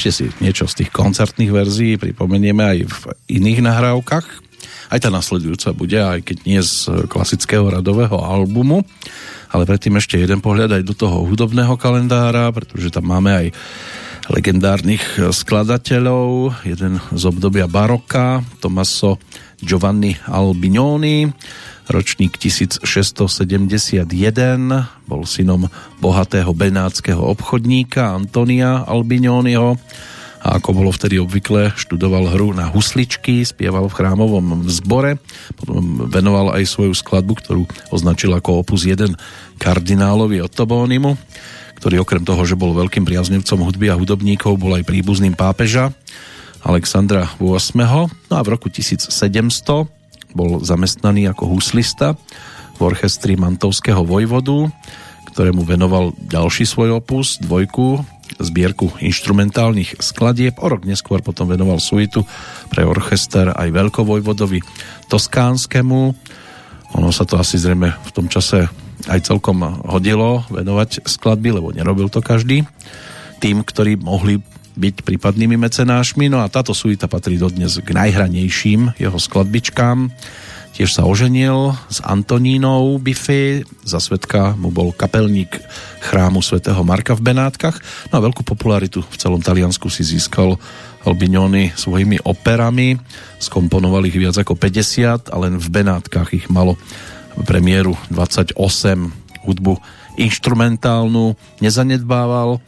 Ešte 0.06 0.22
si 0.22 0.30
niečo 0.38 0.70
z 0.70 0.86
tých 0.86 0.94
koncertných 0.94 1.50
verzií 1.50 1.98
pripomenieme 1.98 2.62
aj 2.62 2.78
v 2.86 2.98
iných 3.42 3.66
nahrávkach. 3.66 4.26
Aj 4.94 5.02
tá 5.02 5.10
nasledujúca 5.10 5.74
bude, 5.74 5.98
aj 5.98 6.22
keď 6.30 6.38
nie 6.46 6.62
z 6.62 7.10
klasického 7.10 7.66
radového 7.66 8.14
albumu, 8.14 8.86
ale 9.50 9.66
predtým 9.66 9.98
ešte 9.98 10.22
jeden 10.22 10.46
pohľad 10.46 10.78
aj 10.78 10.84
do 10.86 10.94
toho 10.94 11.26
hudobného 11.26 11.74
kalendára, 11.82 12.54
pretože 12.54 12.94
tam 12.94 13.10
máme 13.10 13.34
aj 13.34 13.48
legendárnych 14.30 15.02
skladateľov, 15.34 16.54
jeden 16.62 17.02
z 17.02 17.24
obdobia 17.26 17.66
baroka, 17.66 18.46
Tommaso 18.62 19.18
Giovanni 19.58 20.14
Albignoni, 20.30 21.34
ročník 21.90 22.38
1671, 22.42 24.06
bol 25.06 25.22
synom 25.26 25.70
bohatého 26.02 26.50
benátskeho 26.50 27.22
obchodníka 27.22 28.16
Antonia 28.16 28.82
Albignoniho. 28.86 29.78
A 30.46 30.62
ako 30.62 30.78
bolo 30.78 30.94
vtedy 30.94 31.18
obvykle, 31.18 31.74
študoval 31.74 32.30
hru 32.30 32.54
na 32.54 32.70
husličky, 32.70 33.42
spieval 33.42 33.90
v 33.90 33.98
chrámovom 33.98 34.70
zbore, 34.70 35.18
potom 35.58 36.06
venoval 36.06 36.54
aj 36.54 36.70
svoju 36.70 36.94
skladbu, 36.94 37.34
ktorú 37.42 37.66
označil 37.90 38.30
ako 38.30 38.62
opus 38.62 38.86
1 38.86 39.18
kardinálovi 39.58 40.46
Ottobónimu, 40.46 41.18
ktorý 41.82 42.06
okrem 42.06 42.22
toho, 42.22 42.46
že 42.46 42.54
bol 42.54 42.78
veľkým 42.78 43.10
priaznivcom 43.10 43.58
hudby 43.66 43.90
a 43.90 43.98
hudobníkov, 43.98 44.62
bol 44.62 44.78
aj 44.78 44.86
príbuzným 44.86 45.34
pápeža 45.34 45.90
Alexandra 46.62 47.26
VIII. 47.42 48.10
No 48.30 48.34
a 48.38 48.42
v 48.46 48.50
roku 48.54 48.70
1700 48.70 49.10
bol 50.36 50.60
zamestnaný 50.60 51.32
ako 51.32 51.56
huslista 51.56 52.20
v 52.76 52.80
orchestri 52.84 53.40
Mantovského 53.40 54.04
vojvodu, 54.04 54.68
ktorému 55.32 55.64
venoval 55.64 56.12
ďalší 56.20 56.68
svoj 56.68 57.00
opus, 57.00 57.40
dvojku, 57.40 58.04
zbierku 58.40 59.00
instrumentálnych 59.00 60.00
skladieb. 60.04 60.60
O 60.60 60.68
rok 60.68 60.84
neskôr 60.84 61.24
potom 61.24 61.48
venoval 61.48 61.80
suitu 61.80 62.28
pre 62.68 62.84
orchester 62.84 63.56
aj 63.56 63.72
veľkovojvodovi 63.72 64.60
Toskánskemu. 65.08 66.02
Ono 66.96 67.10
sa 67.12 67.24
to 67.24 67.40
asi 67.40 67.56
zrejme 67.60 67.96
v 67.96 68.12
tom 68.12 68.28
čase 68.28 68.68
aj 69.08 69.20
celkom 69.28 69.60
hodilo 69.88 70.48
venovať 70.52 71.08
skladby, 71.08 71.60
lebo 71.60 71.72
nerobil 71.76 72.08
to 72.12 72.24
každý. 72.24 72.64
Tým, 73.44 73.64
ktorí 73.64 74.00
mohli 74.00 74.40
byť 74.76 75.08
prípadnými 75.08 75.56
mecenášmi. 75.56 76.28
No 76.28 76.44
a 76.44 76.52
táto 76.52 76.76
suita 76.76 77.08
patrí 77.08 77.40
dodnes 77.40 77.80
k 77.80 77.90
najhranejším 77.96 79.00
jeho 79.00 79.20
skladbičkám. 79.20 80.12
Tiež 80.76 80.92
sa 80.92 81.08
oženil 81.08 81.72
s 81.88 82.04
Antonínou 82.04 83.00
Biffy, 83.00 83.64
za 83.88 84.04
svetka 84.04 84.60
mu 84.60 84.76
bol 84.76 84.92
kapelník 84.92 85.56
chrámu 86.04 86.44
svätého 86.44 86.84
Marka 86.84 87.16
v 87.16 87.32
Benátkach. 87.32 87.80
No 88.12 88.20
a 88.20 88.26
veľkú 88.28 88.44
popularitu 88.44 89.00
v 89.00 89.16
celom 89.16 89.40
Taliansku 89.40 89.88
si 89.88 90.04
získal 90.04 90.60
Albignoni 91.08 91.72
svojimi 91.72 92.20
operami. 92.28 93.00
Skomponoval 93.40 94.04
ich 94.12 94.20
viac 94.20 94.36
ako 94.36 94.60
50 94.60 95.32
a 95.32 95.36
len 95.48 95.56
v 95.56 95.68
Benátkach 95.72 96.36
ich 96.36 96.52
malo 96.52 96.76
premiéru 97.48 97.96
28 98.12 98.60
hudbu 99.48 99.80
instrumentálnu 100.16 101.36
nezanedbával, 101.60 102.60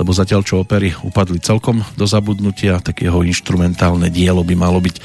lebo 0.00 0.10
zatiaľ 0.14 0.40
čo 0.44 0.62
opery 0.62 0.92
upadli 1.04 1.42
celkom 1.42 1.84
do 1.96 2.06
zabudnutia, 2.08 2.80
tak 2.80 3.04
jeho 3.04 3.20
instrumentálne 3.24 4.08
dielo 4.08 4.40
by 4.46 4.54
malo 4.56 4.80
byť 4.80 4.96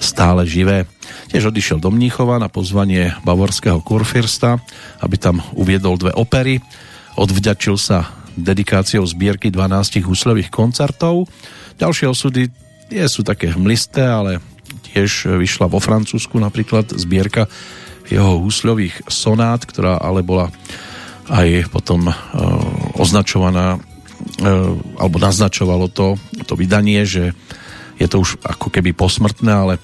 stále 0.00 0.44
živé. 0.44 0.84
Tiež 1.32 1.50
odišiel 1.50 1.80
do 1.80 1.90
Mníchova 1.90 2.36
na 2.36 2.52
pozvanie 2.52 3.16
bavorského 3.24 3.80
kurfirsta, 3.80 4.60
aby 5.00 5.16
tam 5.16 5.40
uviedol 5.56 5.96
dve 5.96 6.12
opery. 6.14 6.60
Odvďačil 7.16 7.76
sa 7.78 8.10
dedikáciou 8.34 9.06
zbierky 9.06 9.48
12 9.48 10.02
huslových 10.04 10.50
koncertov. 10.50 11.30
Ďalšie 11.78 12.06
osudy 12.10 12.50
nie 12.90 13.06
sú 13.06 13.22
také 13.22 13.54
hmlisté, 13.54 14.02
ale 14.04 14.42
tiež 14.90 15.38
vyšla 15.38 15.70
vo 15.70 15.82
Francúzsku 15.82 16.38
napríklad 16.38 16.90
zbierka 16.94 17.50
jeho 18.06 18.36
husľových 18.42 19.08
sonát, 19.08 19.64
ktorá 19.64 19.96
ale 19.96 20.20
bola 20.20 20.52
aj 21.32 21.72
potom 21.72 22.04
uh, 22.04 22.14
označovaná 23.00 23.80
alebo 24.98 25.16
naznačovalo 25.22 25.86
to, 25.92 26.18
to 26.42 26.54
vydanie, 26.58 27.06
že 27.06 27.36
je 27.94 28.06
to 28.10 28.18
už 28.18 28.42
ako 28.42 28.74
keby 28.74 28.90
posmrtné, 28.90 29.52
ale 29.54 29.74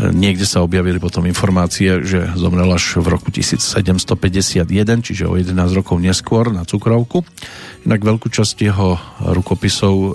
Niekde 0.00 0.48
sa 0.48 0.64
objavili 0.64 0.96
potom 0.96 1.28
informácie, 1.28 2.00
že 2.00 2.32
zomrel 2.40 2.64
až 2.72 2.96
v 2.96 3.12
roku 3.12 3.28
1751, 3.28 4.64
čiže 5.04 5.28
o 5.28 5.36
11 5.36 5.52
rokov 5.76 6.00
neskôr 6.00 6.48
na 6.48 6.64
cukrovku. 6.64 7.20
Inak 7.84 8.00
veľkú 8.00 8.32
časť 8.32 8.56
jeho 8.72 8.96
rukopisov 9.20 9.94
e, 9.94 10.10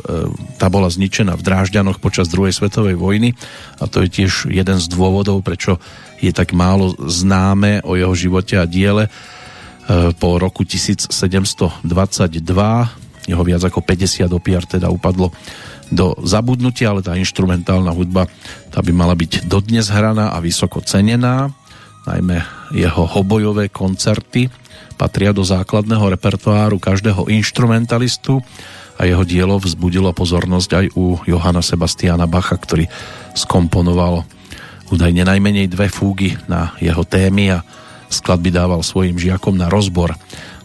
tá 0.58 0.74
bola 0.74 0.90
zničená 0.90 1.38
v 1.38 1.46
Drážďanoch 1.46 2.02
počas 2.02 2.26
druhej 2.26 2.58
svetovej 2.58 2.98
vojny 2.98 3.38
a 3.78 3.86
to 3.86 4.02
je 4.02 4.10
tiež 4.10 4.50
jeden 4.50 4.82
z 4.82 4.88
dôvodov, 4.90 5.46
prečo 5.46 5.78
je 6.26 6.34
tak 6.34 6.58
málo 6.58 6.98
známe 6.98 7.86
o 7.86 7.94
jeho 7.94 8.18
živote 8.18 8.58
a 8.58 8.66
diele. 8.66 9.06
E, 9.06 9.10
po 10.18 10.42
roku 10.42 10.66
1722 10.66 11.86
jeho 13.28 13.44
viac 13.44 13.62
ako 13.68 13.84
50 13.84 14.32
opiar 14.32 14.64
teda 14.64 14.88
upadlo 14.88 15.30
do 15.92 16.16
zabudnutia, 16.24 16.92
ale 16.92 17.04
tá 17.04 17.16
instrumentálna 17.16 17.92
hudba 17.92 18.28
tá 18.72 18.84
by 18.84 18.92
mala 18.92 19.16
byť 19.16 19.48
dodnes 19.48 19.88
hraná 19.92 20.36
a 20.36 20.40
vysoko 20.44 20.84
cenená. 20.84 21.52
Najmä 22.08 22.40
jeho 22.72 23.04
hobojové 23.04 23.68
koncerty 23.68 24.48
patria 24.96 25.36
do 25.36 25.44
základného 25.44 26.18
repertoáru 26.18 26.80
každého 26.80 27.30
instrumentalistu 27.30 28.40
a 28.98 29.06
jeho 29.06 29.22
dielo 29.22 29.62
vzbudilo 29.62 30.10
pozornosť 30.12 30.70
aj 30.74 30.86
u 30.98 31.22
Johana 31.28 31.62
Sebastiana 31.62 32.26
Bacha, 32.26 32.58
ktorý 32.58 32.90
skomponoval 33.38 34.26
údajne 34.90 35.28
najmenej 35.28 35.70
dve 35.70 35.92
fúgy 35.92 36.34
na 36.50 36.74
jeho 36.82 37.06
témy 37.06 37.60
a 37.60 37.64
skladby 38.10 38.50
dával 38.50 38.82
svojim 38.82 39.20
žiakom 39.20 39.54
na 39.54 39.70
rozbor 39.70 40.16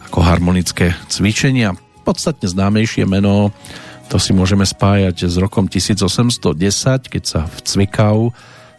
ako 0.09 0.19
harmonické 0.23 0.95
cvičenia. 1.11 1.77
Podstatne 2.03 2.47
známejšie 2.51 3.07
meno 3.07 3.55
to 4.11 4.19
si 4.19 4.35
môžeme 4.35 4.67
spájať 4.67 5.31
s 5.31 5.35
rokom 5.39 5.65
1810, 5.71 6.53
keď 7.07 7.23
sa 7.23 7.47
v 7.47 7.57
Cvikau 7.63 8.19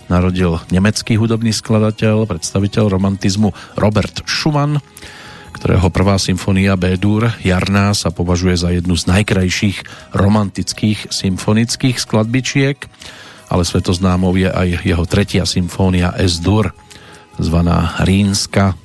narodil 0.06 0.60
nemecký 0.68 1.16
hudobný 1.16 1.50
skladateľ, 1.50 2.28
predstaviteľ 2.28 2.92
romantizmu 2.92 3.50
Robert 3.80 4.22
Schumann, 4.28 4.84
ktorého 5.56 5.88
prvá 5.88 6.20
symfónia 6.20 6.76
B-dur 6.76 7.30
Jarná 7.40 7.96
sa 7.96 8.12
považuje 8.12 8.58
za 8.58 8.68
jednu 8.74 8.98
z 9.00 9.08
najkrajších 9.08 10.12
romantických 10.12 11.08
symfonických 11.08 11.96
skladbičiek, 11.96 12.76
ale 13.48 13.62
svetoznámou 13.64 14.34
je 14.36 14.50
aj 14.50 14.84
jeho 14.84 15.04
tretia 15.08 15.48
symfónia 15.48 16.12
S-dur, 16.20 16.74
zvaná 17.38 17.96
Rínska. 18.02 18.76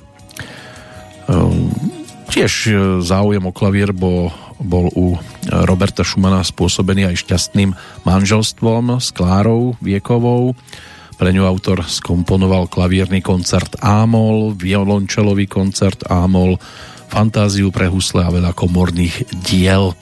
Tiež 2.30 2.52
e, 2.70 2.72
záujem 3.02 3.42
o 3.42 3.52
klavír 3.52 3.90
bol 3.90 4.30
bol 4.60 4.92
u 4.92 5.16
Roberta 5.48 6.04
Schumana 6.04 6.44
spôsobený 6.44 7.08
aj 7.08 7.24
šťastným 7.24 7.72
manželstvom 8.04 9.00
s 9.00 9.08
Klárou 9.10 9.74
Viekovou. 9.80 10.52
Pre 11.16 11.30
ňu 11.32 11.44
autor 11.44 11.84
skomponoval 11.84 12.68
klavírny 12.68 13.24
koncert 13.24 13.76
Ámol, 13.80 14.56
violončelový 14.56 15.48
koncert 15.48 16.04
Ámol, 16.08 16.60
fantáziu 17.08 17.72
pre 17.72 17.88
husle 17.88 18.24
a 18.24 18.32
veľa 18.32 18.52
komorných 18.52 19.28
diel. 19.44 19.96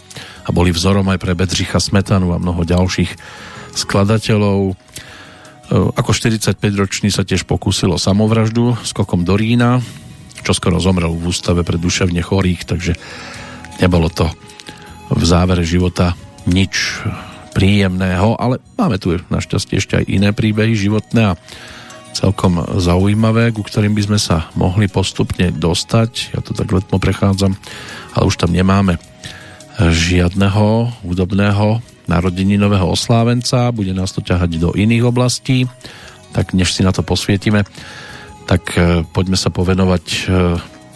A 0.46 0.48
boli 0.50 0.74
vzorom 0.74 1.06
aj 1.10 1.18
pre 1.22 1.38
Bedřicha 1.38 1.78
Smetanu 1.78 2.34
a 2.34 2.42
mnoho 2.42 2.62
ďalších 2.66 3.14
skladateľov. 3.78 4.58
E, 4.70 4.74
ako 5.70 6.10
45-ročný 6.10 7.14
sa 7.14 7.22
tiež 7.22 7.46
pokúsilo 7.46 7.94
samovraždu 7.94 8.74
skokom 8.82 9.22
do 9.22 9.38
Rína, 9.38 9.82
čo 10.42 10.52
skoro 10.56 10.82
zomrel 10.82 11.12
v 11.12 11.28
ústave 11.28 11.62
pre 11.62 11.80
duševne 11.80 12.22
chorých, 12.22 12.66
takže 12.68 12.92
nebolo 13.82 14.10
to 14.10 14.26
v 15.08 15.22
závere 15.24 15.64
života 15.64 16.12
nič 16.48 17.04
príjemného, 17.56 18.36
ale 18.38 18.62
máme 18.78 19.00
tu 19.00 19.16
našťastie 19.16 19.80
ešte 19.80 19.94
aj 19.98 20.04
iné 20.06 20.30
príbehy 20.30 20.76
životné 20.76 21.34
a 21.34 21.38
celkom 22.14 22.58
zaujímavé, 22.78 23.54
ku 23.54 23.62
ktorým 23.62 23.94
by 23.94 24.02
sme 24.10 24.18
sa 24.18 24.50
mohli 24.58 24.90
postupne 24.90 25.54
dostať. 25.54 26.34
Ja 26.34 26.40
to 26.42 26.56
tak 26.56 26.70
letmo 26.70 26.98
prechádzam, 26.98 27.54
ale 28.14 28.24
už 28.26 28.36
tam 28.38 28.50
nemáme 28.50 28.98
žiadneho 29.78 30.90
hudobného 31.06 31.78
narodeninového 32.08 32.88
oslávenca, 32.88 33.70
bude 33.70 33.92
nás 33.92 34.10
to 34.10 34.24
ťahať 34.24 34.58
do 34.58 34.70
iných 34.74 35.04
oblastí, 35.06 35.68
tak 36.32 36.56
než 36.56 36.72
si 36.72 36.82
na 36.82 36.90
to 36.90 37.04
posvietime, 37.04 37.62
tak 38.48 38.72
e, 38.80 39.04
poďme 39.04 39.36
sa 39.36 39.52
povenovať 39.52 40.04
e, 40.08 40.20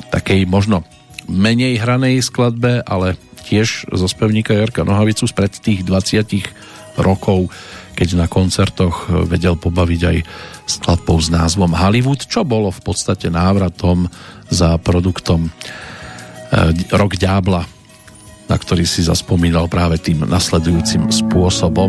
takej 0.09 0.49
možno 0.49 0.89
menej 1.29 1.77
hranej 1.85 2.25
skladbe, 2.25 2.81
ale 2.89 3.21
tiež 3.45 3.93
zo 3.93 4.09
spevníka 4.09 4.57
Jarka 4.57 4.89
Nohavicu 4.89 5.29
spred 5.29 5.53
tých 5.53 5.85
20 5.85 6.99
rokov, 7.05 7.53
keď 7.93 8.17
na 8.17 8.27
koncertoch 8.27 9.13
vedel 9.29 9.61
pobaviť 9.61 10.01
aj 10.01 10.19
skladbou 10.65 11.21
s 11.21 11.29
názvom 11.29 11.77
Hollywood, 11.77 12.25
čo 12.25 12.41
bolo 12.49 12.73
v 12.73 12.81
podstate 12.81 13.29
návratom 13.29 14.09
za 14.49 14.81
produktom 14.81 15.53
Rok 16.93 17.13
Ďábla, 17.17 17.65
na 18.49 18.57
ktorý 18.61 18.85
si 18.85 19.01
zaspomínal 19.05 19.73
práve 19.73 19.97
tým 19.97 20.29
nasledujúcim 20.29 21.09
spôsobom. 21.09 21.89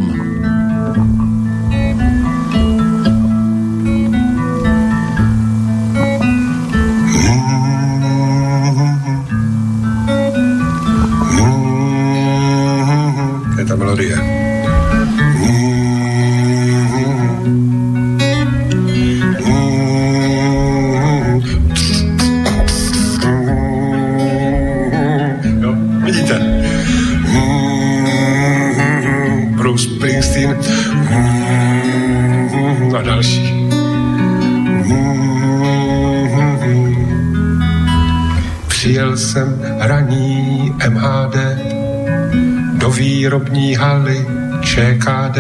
Výrobní 43.23 43.75
haly 43.75 44.27
ČKD 44.61 45.37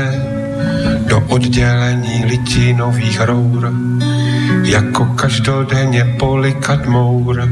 do 1.07 1.19
oddělení 1.19 2.25
litinových 2.25 3.21
rour, 3.21 3.73
jako 4.63 5.05
každodenně 5.05 6.15
polikat 6.19 6.85
mour. 6.85 7.49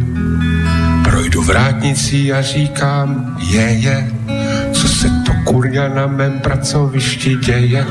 Projdu 1.03 1.43
vrátnicí 1.43 2.33
a 2.33 2.41
říkám, 2.41 3.37
je, 3.39 3.61
je, 3.61 4.11
co 4.71 4.87
se 4.87 5.09
to 5.25 5.33
kurňa 5.43 5.87
na 5.87 6.07
mém 6.07 6.39
pracovišti 6.39 7.35
děje, 7.35 7.85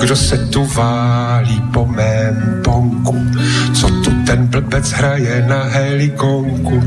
kdo 0.00 0.16
se 0.16 0.38
tu 0.38 0.64
válí 0.64 1.62
po 1.72 1.86
mém 1.86 2.60
ponku, 2.64 3.26
co 3.74 3.97
ten 4.28 4.46
blbec 4.46 4.90
hraje 4.92 5.44
na 5.48 5.62
helikonku, 5.62 6.82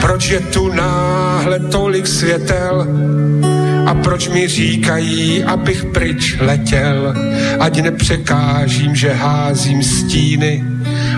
proč 0.00 0.30
je 0.30 0.40
tu 0.40 0.72
náhle 0.72 1.58
tolik 1.58 2.06
světel, 2.06 2.86
a 3.86 3.94
proč 3.94 4.28
mi 4.28 4.48
říkají, 4.48 5.44
abych 5.44 5.84
pryč 5.84 6.36
letěl, 6.40 7.14
ať 7.60 7.82
nepřekážím, 7.82 8.94
že 8.94 9.12
házím 9.12 9.82
stíny, 9.82 10.64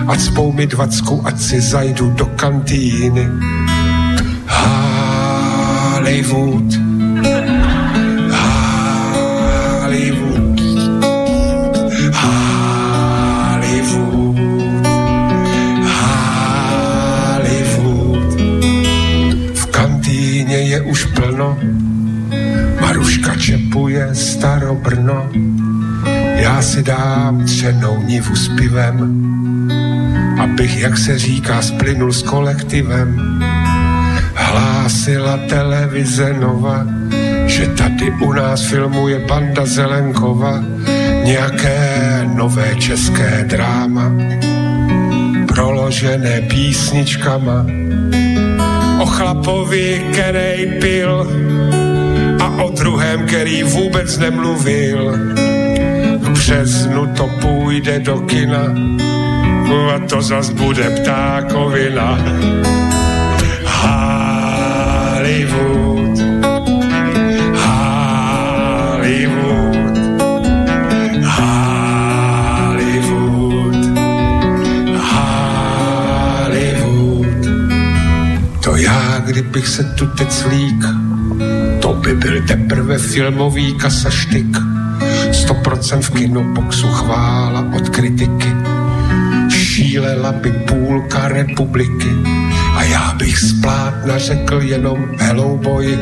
ať 0.07 0.19
spou 0.19 0.51
mi 0.51 0.67
dvacku, 0.67 1.21
ať 1.25 1.39
si 1.39 1.61
zajdu 1.61 2.09
do 2.09 2.25
kantýny. 2.25 3.27
Hollywood, 5.93 6.90
Čepuje 23.71 24.15
starobrno, 24.15 25.31
já 26.35 26.61
si 26.61 26.83
dám 26.83 27.45
třenou 27.45 28.03
nivu 28.03 28.35
s 28.35 28.47
pivem, 28.47 28.97
abych, 30.43 30.79
jak 30.79 30.97
se 30.97 31.19
říká, 31.19 31.61
splynul 31.61 32.11
s 32.11 32.23
kolektivem. 32.23 33.39
Hlásila 34.35 35.39
televize 35.49 36.33
Nova, 36.33 36.85
že 37.45 37.67
tady 37.67 38.11
u 38.11 38.33
nás 38.33 38.61
filmuje 38.61 39.19
banda 39.19 39.65
Zelenkova 39.65 40.59
nějaké 41.23 42.27
nové 42.35 42.75
české 42.75 43.45
dráma, 43.47 44.11
proložené 45.47 46.41
písničkama 46.41 47.65
o 48.99 49.05
chlapovi, 49.05 50.01
který 50.11 50.79
pil 50.81 51.27
o 52.59 52.69
druhém, 52.69 53.27
který 53.27 53.63
vůbec 53.63 54.17
nemluvil. 54.17 55.13
V 56.19 56.29
březnu 56.29 57.07
to 57.07 57.27
půjde 57.41 57.99
do 57.99 58.19
kina 58.19 58.91
a 59.95 59.99
to 59.99 60.21
zas 60.21 60.49
bude 60.49 60.89
ptákovina. 60.89 62.17
Hollywood, 63.65 65.39
Hollywood, 67.63 69.27
Hollywood, 71.35 72.75
Hollywood. 76.41 77.45
To 78.63 78.75
já, 78.75 79.19
kdybych 79.25 79.67
se 79.67 79.83
tu 79.83 80.07
teď 80.07 80.31
slík 80.31 80.83
to 80.83 80.97
by 80.97 81.00
byl 82.31 82.41
teprve 82.47 82.97
filmový 82.97 83.73
kasaštyk. 83.73 84.57
100% 85.31 86.01
v 86.01 86.09
kinoboxu 86.09 86.87
chvála 86.87 87.65
od 87.75 87.89
kritiky. 87.89 88.51
Šílela 89.49 90.31
by 90.31 90.51
půlka 90.51 91.27
republiky 91.27 92.09
a 92.75 92.83
já 92.83 93.13
bych 93.13 93.37
splátna 93.37 94.17
řekl 94.17 94.61
jenom 94.61 95.07
hello 95.19 95.57
boy 95.57 95.99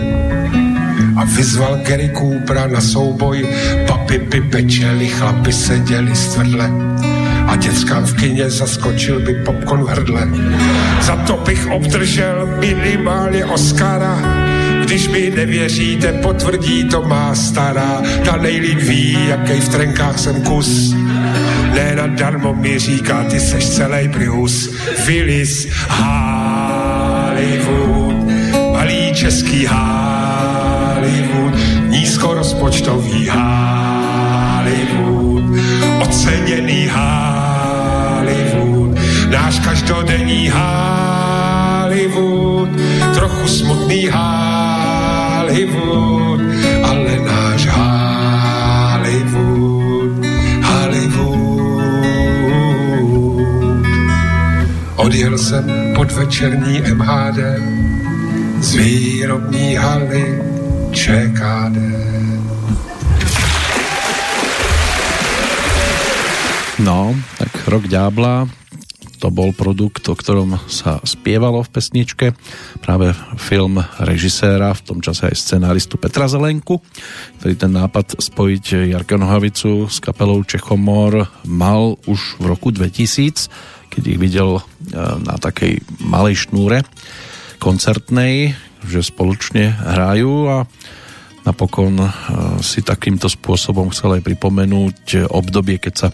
a 1.18 1.24
vyzval 1.24 1.80
Gary 1.88 2.12
Coopera 2.18 2.68
na 2.68 2.82
souboj. 2.82 3.48
Papy 3.88 4.18
by 4.20 4.42
pečeli, 4.42 5.08
chlapi 5.08 5.54
seděli 5.54 6.16
stvrdle 6.16 6.70
a 7.48 7.56
dětskám 7.56 8.06
v 8.06 8.14
kině 8.14 8.50
zaskočil 8.50 9.20
by 9.20 9.34
popcorn 9.34 9.84
v 9.84 9.88
hrdle. 9.88 10.28
Za 11.02 11.16
to 11.16 11.38
bych 11.46 11.68
obdržel 11.68 12.50
minimálně 12.60 13.46
Oscara 13.46 14.39
když 14.90 15.08
mi 15.08 15.32
nevěříte, 15.36 16.14
potvrdí 16.14 16.84
to 16.84 17.02
má 17.02 17.36
stará. 17.36 18.02
Ta 18.26 18.38
nejlíp 18.38 18.80
ví, 18.80 19.18
jaký 19.28 19.62
v 19.62 19.70
trenkách 19.70 20.20
jsem 20.20 20.42
kus. 20.42 20.94
Ne 21.74 21.96
nadarmo 21.96 22.54
mi 22.54 22.80
říká, 22.80 23.24
ty 23.24 23.40
seš 23.40 23.70
celý 23.70 24.10
Prius. 24.10 24.70
Willis, 25.06 25.68
Hollywood, 25.90 28.16
malý 28.74 29.14
český 29.14 29.68
Hollywood, 29.70 31.54
nízkorozpočtový 31.88 33.30
Hollywood, 33.30 35.44
oceněný 36.02 36.90
Hollywood, 36.94 38.98
náš 39.30 39.60
každodenní 39.60 40.52
Hollywood, 41.84 42.70
trochu 43.14 43.48
smutný 43.48 44.08
Hollywood, 44.08 44.69
Hollywood, 45.50 46.42
ale 46.86 47.14
náš 47.26 47.66
Hollywood, 48.94 49.42
Hollywood. 50.62 51.82
Odjel 54.96 55.38
jsem 55.38 55.66
pod 55.96 56.12
večerní 56.12 56.82
MHD 56.94 57.40
z 58.62 58.76
výrobní 58.76 59.76
haly 59.76 60.42
ČKD. 60.92 61.78
No, 66.80 67.16
tak 67.38 67.68
rok 67.68 67.88
ďábla, 67.88 68.48
to 69.20 69.28
bol 69.28 69.52
produkt, 69.52 70.08
o 70.08 70.16
ktorom 70.16 70.56
sa 70.72 71.04
spievalo 71.04 71.60
v 71.62 71.70
pesničke. 71.76 72.26
Práve 72.80 73.12
film 73.36 73.84
režiséra, 74.00 74.72
v 74.72 74.82
tom 74.88 75.00
čase 75.04 75.28
aj 75.28 75.36
scenáristu 75.36 76.00
Petra 76.00 76.32
Zelenku, 76.32 76.80
ktorý 77.44 77.54
ten 77.60 77.76
nápad 77.76 78.24
spojiť 78.24 78.96
Jarka 78.96 79.20
Nohavicu 79.20 79.92
s 79.92 80.00
kapelou 80.00 80.42
Čechomor 80.48 81.28
mal 81.44 82.00
už 82.08 82.40
v 82.40 82.46
roku 82.48 82.72
2000, 82.72 83.92
keď 83.92 84.04
ich 84.08 84.20
videl 84.22 84.58
e, 84.58 84.62
na 84.98 85.36
takej 85.36 85.84
malej 86.00 86.48
šnúre 86.48 86.88
koncertnej, 87.60 88.56
že 88.88 89.04
spoločne 89.04 89.76
hrajú 89.76 90.48
a 90.48 90.58
Napokon 91.48 91.96
e, 92.04 92.10
si 92.60 92.84
takýmto 92.84 93.32
spôsobom 93.32 93.90
chcel 93.96 94.20
aj 94.20 94.26
pripomenúť 94.28 95.32
obdobie, 95.32 95.80
keď 95.80 95.94
sa 95.96 96.08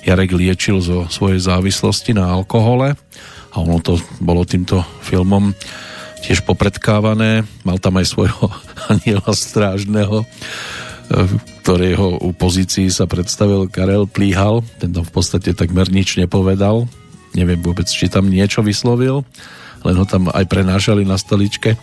Jarek 0.00 0.32
liečil 0.32 0.80
zo 0.80 1.04
svojej 1.12 1.40
závislosti 1.44 2.16
na 2.16 2.32
alkohole 2.32 2.96
a 3.50 3.56
ono 3.58 3.82
to 3.82 3.98
bolo 4.22 4.46
týmto 4.46 4.80
filmom 5.02 5.52
tiež 6.22 6.44
popredkávané. 6.46 7.42
Mal 7.64 7.78
tam 7.80 7.98
aj 7.98 8.06
svojho 8.12 8.46
aniela 8.92 9.32
strážneho, 9.32 10.22
e, 10.22 10.26
ktorého 11.64 12.20
u 12.22 12.30
pozícii 12.32 12.88
sa 12.88 13.04
predstavil 13.04 13.68
Karel 13.68 14.06
Plíhal. 14.06 14.62
Ten 14.78 14.94
tam 14.94 15.04
v 15.04 15.12
podstate 15.12 15.52
takmer 15.56 15.90
nič 15.90 16.16
nepovedal. 16.16 16.86
Neviem 17.34 17.60
vôbec, 17.62 17.86
či 17.86 18.10
tam 18.10 18.26
niečo 18.26 18.58
vyslovil, 18.64 19.22
len 19.86 19.94
ho 19.94 20.02
tam 20.02 20.26
aj 20.34 20.44
prenášali 20.50 21.06
na 21.06 21.14
stoličke 21.14 21.78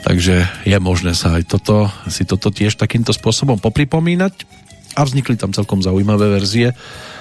Takže 0.00 0.48
je 0.64 0.78
možné 0.80 1.12
sa 1.12 1.36
aj 1.36 1.44
toto, 1.46 1.92
si 2.08 2.24
toto 2.24 2.48
tiež 2.48 2.74
takýmto 2.80 3.12
spôsobom 3.12 3.60
popripomínať. 3.60 4.48
A 4.98 5.06
vznikli 5.06 5.38
tam 5.38 5.54
celkom 5.54 5.84
zaujímavé 5.84 6.40
verzie 6.40 6.74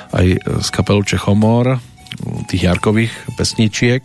aj 0.09 0.27
z 0.41 0.69
kapelu 0.73 1.05
Čechomor, 1.05 1.77
tých 2.49 2.65
Jarkových 2.65 3.13
pesničiek, 3.37 4.01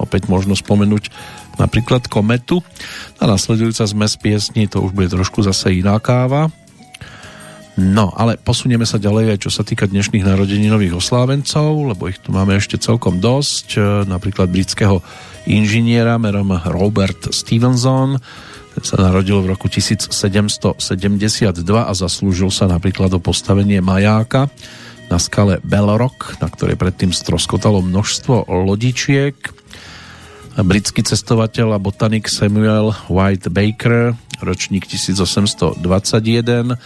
opäť 0.00 0.32
možno 0.32 0.56
spomenúť 0.56 1.12
napríklad 1.60 2.08
Kometu. 2.08 2.64
A 3.20 3.28
nasledujúca 3.28 3.84
zmes 3.84 4.16
piesni, 4.16 4.64
to 4.64 4.80
už 4.80 4.96
bude 4.96 5.12
trošku 5.12 5.44
zase 5.44 5.76
iná 5.76 6.00
káva. 6.00 6.48
No, 7.72 8.12
ale 8.12 8.36
posunieme 8.36 8.84
sa 8.84 9.00
ďalej 9.00 9.32
aj 9.32 9.38
čo 9.48 9.50
sa 9.50 9.64
týka 9.64 9.88
dnešných 9.88 10.28
narodeninových 10.28 11.00
oslávencov, 11.00 11.96
lebo 11.96 12.04
ich 12.04 12.20
tu 12.20 12.28
máme 12.28 12.52
ešte 12.60 12.76
celkom 12.76 13.16
dosť, 13.16 13.80
napríklad 14.04 14.52
britského 14.52 15.00
inžiniera 15.48 16.20
merom 16.20 16.52
Robert 16.68 17.32
Stevenson. 17.32 18.20
Ten 18.76 18.84
sa 18.84 19.00
narodil 19.00 19.40
v 19.40 19.56
roku 19.56 19.72
1772 19.72 20.76
a 21.64 21.92
zaslúžil 21.96 22.52
sa 22.52 22.68
napríklad 22.68 23.08
o 23.16 23.20
postavenie 23.24 23.80
majáka 23.80 24.52
na 25.08 25.16
skale 25.16 25.56
Belrock, 25.64 26.40
na 26.44 26.52
ktorej 26.52 26.76
predtým 26.76 27.12
stroskotalo 27.12 27.80
množstvo 27.80 28.52
lodičiek. 28.52 29.36
Britský 30.60 31.00
cestovateľ 31.00 31.76
a 31.76 31.78
botanik 31.80 32.28
Samuel 32.28 32.92
White 33.08 33.48
Baker, 33.48 34.12
ročník 34.44 34.84
1821, 34.84 35.80
ten 36.44 36.76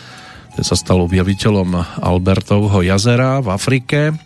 sa 0.61 0.77
stal 0.79 1.05
objaviteľom 1.05 2.01
Albertovho 2.01 2.81
jazera 2.81 3.45
v 3.45 3.49
Afrike 3.53 4.17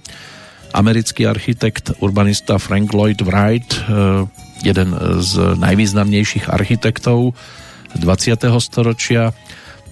americký 0.73 1.27
architekt, 1.27 1.91
urbanista 1.99 2.59
Frank 2.59 2.95
Lloyd 2.95 3.23
Wright, 3.23 3.75
eh, 3.75 4.27
jeden 4.61 4.93
z 5.25 5.57
najvýznamnejších 5.57 6.53
architektov 6.53 7.33
20. 7.97 8.61
storočia. 8.61 9.33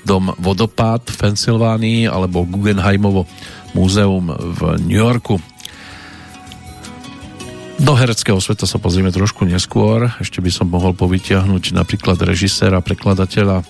dom 0.06 0.30
Vodopád 0.38 1.10
v 1.10 1.16
Pensylvánii 1.26 2.06
alebo 2.06 2.46
Guggenheimovo 2.46 3.26
múzeum 3.74 4.30
v 4.30 4.78
New 4.86 4.98
Yorku. 4.98 5.42
Do 7.78 7.94
hereckého 7.94 8.42
sveta 8.42 8.66
sa 8.66 8.82
pozrieme 8.82 9.14
trošku 9.14 9.46
neskôr. 9.46 10.10
Ešte 10.18 10.42
by 10.42 10.50
som 10.50 10.66
mohol 10.66 10.98
povytiahnuť 10.98 11.78
napríklad 11.78 12.18
režiséra, 12.26 12.82
prekladateľa 12.82 13.62
eh, 13.62 13.66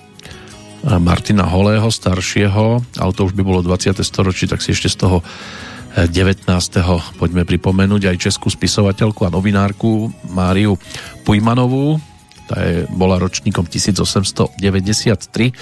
Martina 0.96 1.44
Holého, 1.44 1.92
staršieho, 1.92 2.80
ale 2.96 3.12
to 3.12 3.28
už 3.28 3.36
by 3.36 3.44
bolo 3.44 3.60
20. 3.60 4.00
storočí, 4.00 4.48
tak 4.48 4.64
si 4.64 4.72
ešte 4.72 4.88
z 4.88 4.96
toho 4.96 5.20
19. 6.08 6.48
Eh, 6.48 6.88
poďme 7.20 7.44
pripomenúť 7.44 8.08
aj 8.08 8.16
českú 8.16 8.48
spisovateľku 8.48 9.28
a 9.28 9.32
novinárku 9.32 10.08
Máriu 10.32 10.80
Pujmanovú. 11.28 12.00
Tá 12.48 12.64
je, 12.64 12.88
bola 12.88 13.20
ročníkom 13.20 13.68
1893. 13.68 15.52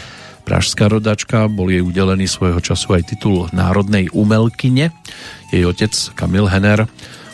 Pražská 0.47 0.86
rodačka, 0.86 1.51
bol 1.51 1.66
jej 1.66 1.82
udelený 1.82 2.31
svojho 2.31 2.62
času 2.62 2.94
aj 2.94 3.10
titul 3.10 3.51
národnej 3.51 4.06
umelkyne. 4.14 4.94
Jej 5.51 5.66
otec 5.66 5.90
Kamil 6.14 6.47
Henner 6.47 6.86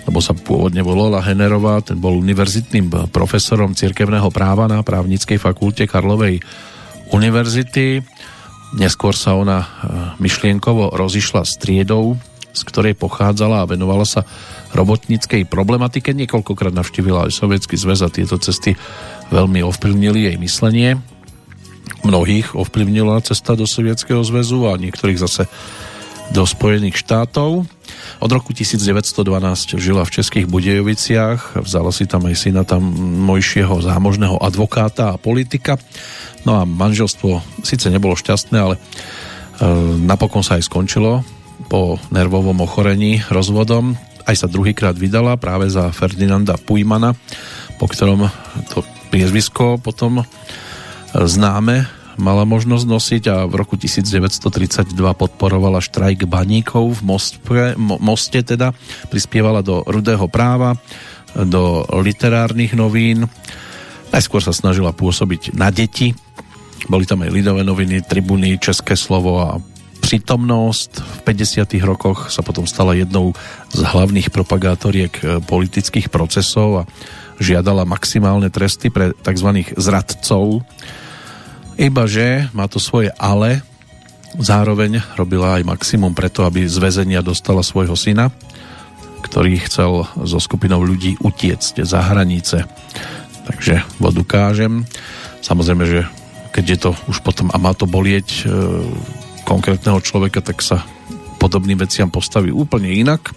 lebo 0.03 0.19
sa 0.19 0.35
pôvodne 0.35 0.83
volala 0.83 1.23
Henerová, 1.23 1.83
ten 1.83 1.99
bol 1.99 2.19
univerzitným 2.19 3.13
profesorom 3.15 3.75
cirkevného 3.77 4.29
práva 4.35 4.67
na 4.67 4.83
právnickej 4.83 5.39
fakulte 5.39 5.87
Karlovej 5.87 6.43
univerzity. 7.15 8.03
Neskôr 8.73 9.13
sa 9.13 9.37
ona 9.37 9.59
e, 9.61 9.67
myšlienkovo 10.19 10.97
rozišla 10.97 11.45
s 11.45 11.61
triedou, 11.61 12.17
z 12.53 12.61
ktorej 12.67 12.97
pochádzala 12.97 13.63
a 13.63 13.69
venovala 13.69 14.09
sa 14.09 14.25
robotníckej 14.73 15.45
problematike. 15.47 16.17
Niekoľkokrát 16.17 16.73
navštívila 16.73 17.29
aj 17.29 17.37
Sovietsky 17.37 17.77
zväz 17.77 18.01
a 18.03 18.09
tieto 18.09 18.41
cesty 18.41 18.73
veľmi 19.29 19.61
ovplyvnili 19.61 20.33
jej 20.33 20.37
myslenie. 20.41 20.97
Mnohých 22.03 22.57
ovplyvnila 22.57 23.21
cesta 23.23 23.55
do 23.55 23.69
Sovietskeho 23.69 24.25
zväzu 24.25 24.67
a 24.67 24.81
niektorých 24.81 25.21
zase 25.21 25.47
do 26.33 26.49
Spojených 26.49 26.97
štátov. 26.97 27.69
Od 28.23 28.31
roku 28.31 28.55
1912 28.55 29.79
žila 29.79 30.03
v 30.07 30.15
Českých 30.15 30.47
Budejoviciach, 30.47 31.63
vzala 31.63 31.91
si 31.91 32.07
tam 32.07 32.27
aj 32.29 32.37
syna 32.39 32.63
tam 32.63 32.83
mojšieho 33.27 33.83
zámožného 33.83 34.39
advokáta 34.39 35.15
a 35.15 35.21
politika. 35.21 35.79
No 36.43 36.59
a 36.59 36.67
manželstvo 36.67 37.63
síce 37.63 37.87
nebolo 37.91 38.19
šťastné, 38.19 38.57
ale 38.59 38.75
e, 38.77 38.81
napokon 40.03 40.43
sa 40.43 40.59
aj 40.59 40.67
skončilo 40.67 41.23
po 41.71 41.99
nervovom 42.11 42.59
ochorení 42.63 43.23
rozvodom. 43.31 43.95
Aj 44.23 44.35
sa 44.39 44.51
druhýkrát 44.51 44.95
vydala 44.95 45.39
práve 45.39 45.71
za 45.71 45.91
Ferdinanda 45.91 46.59
Pujmana, 46.59 47.15
po 47.79 47.87
ktorom 47.91 48.31
to 48.71 48.87
priezvisko 49.11 49.79
potom 49.79 50.23
e, 50.23 50.25
známe 51.15 52.02
mala 52.21 52.45
možnosť 52.45 52.85
nosiť 52.85 53.23
a 53.31 53.37
v 53.49 53.55
roku 53.57 53.79
1932 53.81 54.93
podporovala 54.95 55.81
štrajk 55.81 56.29
baníkov 56.29 57.01
v 57.01 57.03
Mostpe, 57.07 57.63
Moste 57.79 58.45
teda, 58.45 58.77
prispievala 59.09 59.65
do 59.65 59.85
rudého 59.85 60.29
práva, 60.29 60.77
do 61.33 61.87
literárnych 62.03 62.77
novín. 62.77 63.25
Najskôr 64.13 64.45
sa 64.45 64.53
snažila 64.53 64.93
pôsobiť 64.93 65.57
na 65.57 65.73
deti. 65.73 66.13
Boli 66.91 67.09
tam 67.09 67.25
aj 67.25 67.31
lidové 67.33 67.65
noviny, 67.65 68.05
tribuny, 68.05 68.61
České 68.61 68.99
slovo 68.99 69.41
a 69.41 69.57
prítomnosť. 70.03 70.91
V 71.01 71.19
50. 71.25 71.79
rokoch 71.87 72.29
sa 72.29 72.45
potom 72.45 72.69
stala 72.69 72.93
jednou 72.99 73.33
z 73.73 73.81
hlavných 73.81 74.29
propagátoriek 74.29 75.15
eh, 75.23 75.27
politických 75.41 76.13
procesov 76.13 76.85
a 76.85 76.89
žiadala 77.41 77.89
maximálne 77.89 78.53
tresty 78.53 78.93
pre 78.93 79.17
tzv. 79.17 79.49
zradcov, 79.75 80.63
Ibaže 81.81 82.53
má 82.53 82.69
to 82.69 82.77
svoje 82.77 83.09
ale, 83.17 83.65
zároveň 84.37 85.01
robila 85.17 85.61
aj 85.61 85.69
maximum 85.69 86.13
preto, 86.13 86.45
aby 86.45 86.65
z 86.65 86.77
väzenia 86.81 87.25
dostala 87.25 87.65
svojho 87.65 87.97
syna, 87.97 88.33
ktorý 89.25 89.61
chcel 89.65 90.05
so 90.25 90.39
skupinou 90.41 90.85
ľudí 90.85 91.17
utiecť 91.21 91.85
za 91.85 92.01
hranice. 92.13 92.69
Takže 93.49 93.83
vodu 93.97 94.23
kážem. 94.25 94.85
Samozrejme, 95.41 95.85
že 95.89 96.01
keď 96.53 96.65
je 96.69 96.79
to 96.79 96.91
už 97.09 97.25
potom 97.25 97.49
a 97.51 97.57
má 97.57 97.73
to 97.73 97.89
bolieť 97.89 98.29
e, 98.29 98.53
konkrétneho 99.49 99.99
človeka, 100.05 100.45
tak 100.45 100.61
sa 100.61 100.85
podobným 101.41 101.81
veciam 101.81 102.13
postaví 102.13 102.53
úplne 102.53 102.93
inak. 102.93 103.33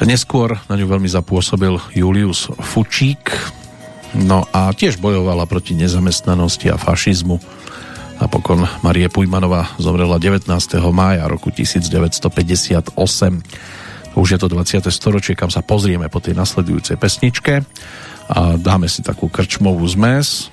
Neskôr 0.00 0.56
na 0.70 0.80
ňu 0.80 0.86
veľmi 0.88 1.10
zapôsobil 1.10 1.76
Julius 1.92 2.48
Fučík, 2.56 3.28
No 4.14 4.42
a 4.50 4.74
tiež 4.74 4.98
bojovala 4.98 5.46
proti 5.46 5.78
nezamestnanosti 5.78 6.70
a 6.70 6.76
fašizmu. 6.80 7.38
Napokon 8.20 8.68
Marie 8.84 9.08
Pujmanová 9.08 9.72
zomrela 9.80 10.20
19. 10.20 10.44
mája 10.92 11.24
roku 11.30 11.48
1958. 11.48 12.92
Už 14.18 14.28
je 14.28 14.38
to 14.42 14.50
20. 14.50 14.82
storočie, 14.90 15.38
kam 15.38 15.48
sa 15.48 15.62
pozrieme 15.62 16.10
po 16.10 16.18
tej 16.18 16.34
nasledujúcej 16.34 16.98
pesničke 16.98 17.62
a 18.28 18.58
dáme 18.58 18.90
si 18.90 19.06
takú 19.06 19.30
krčmovú 19.30 19.86
zmes, 19.86 20.50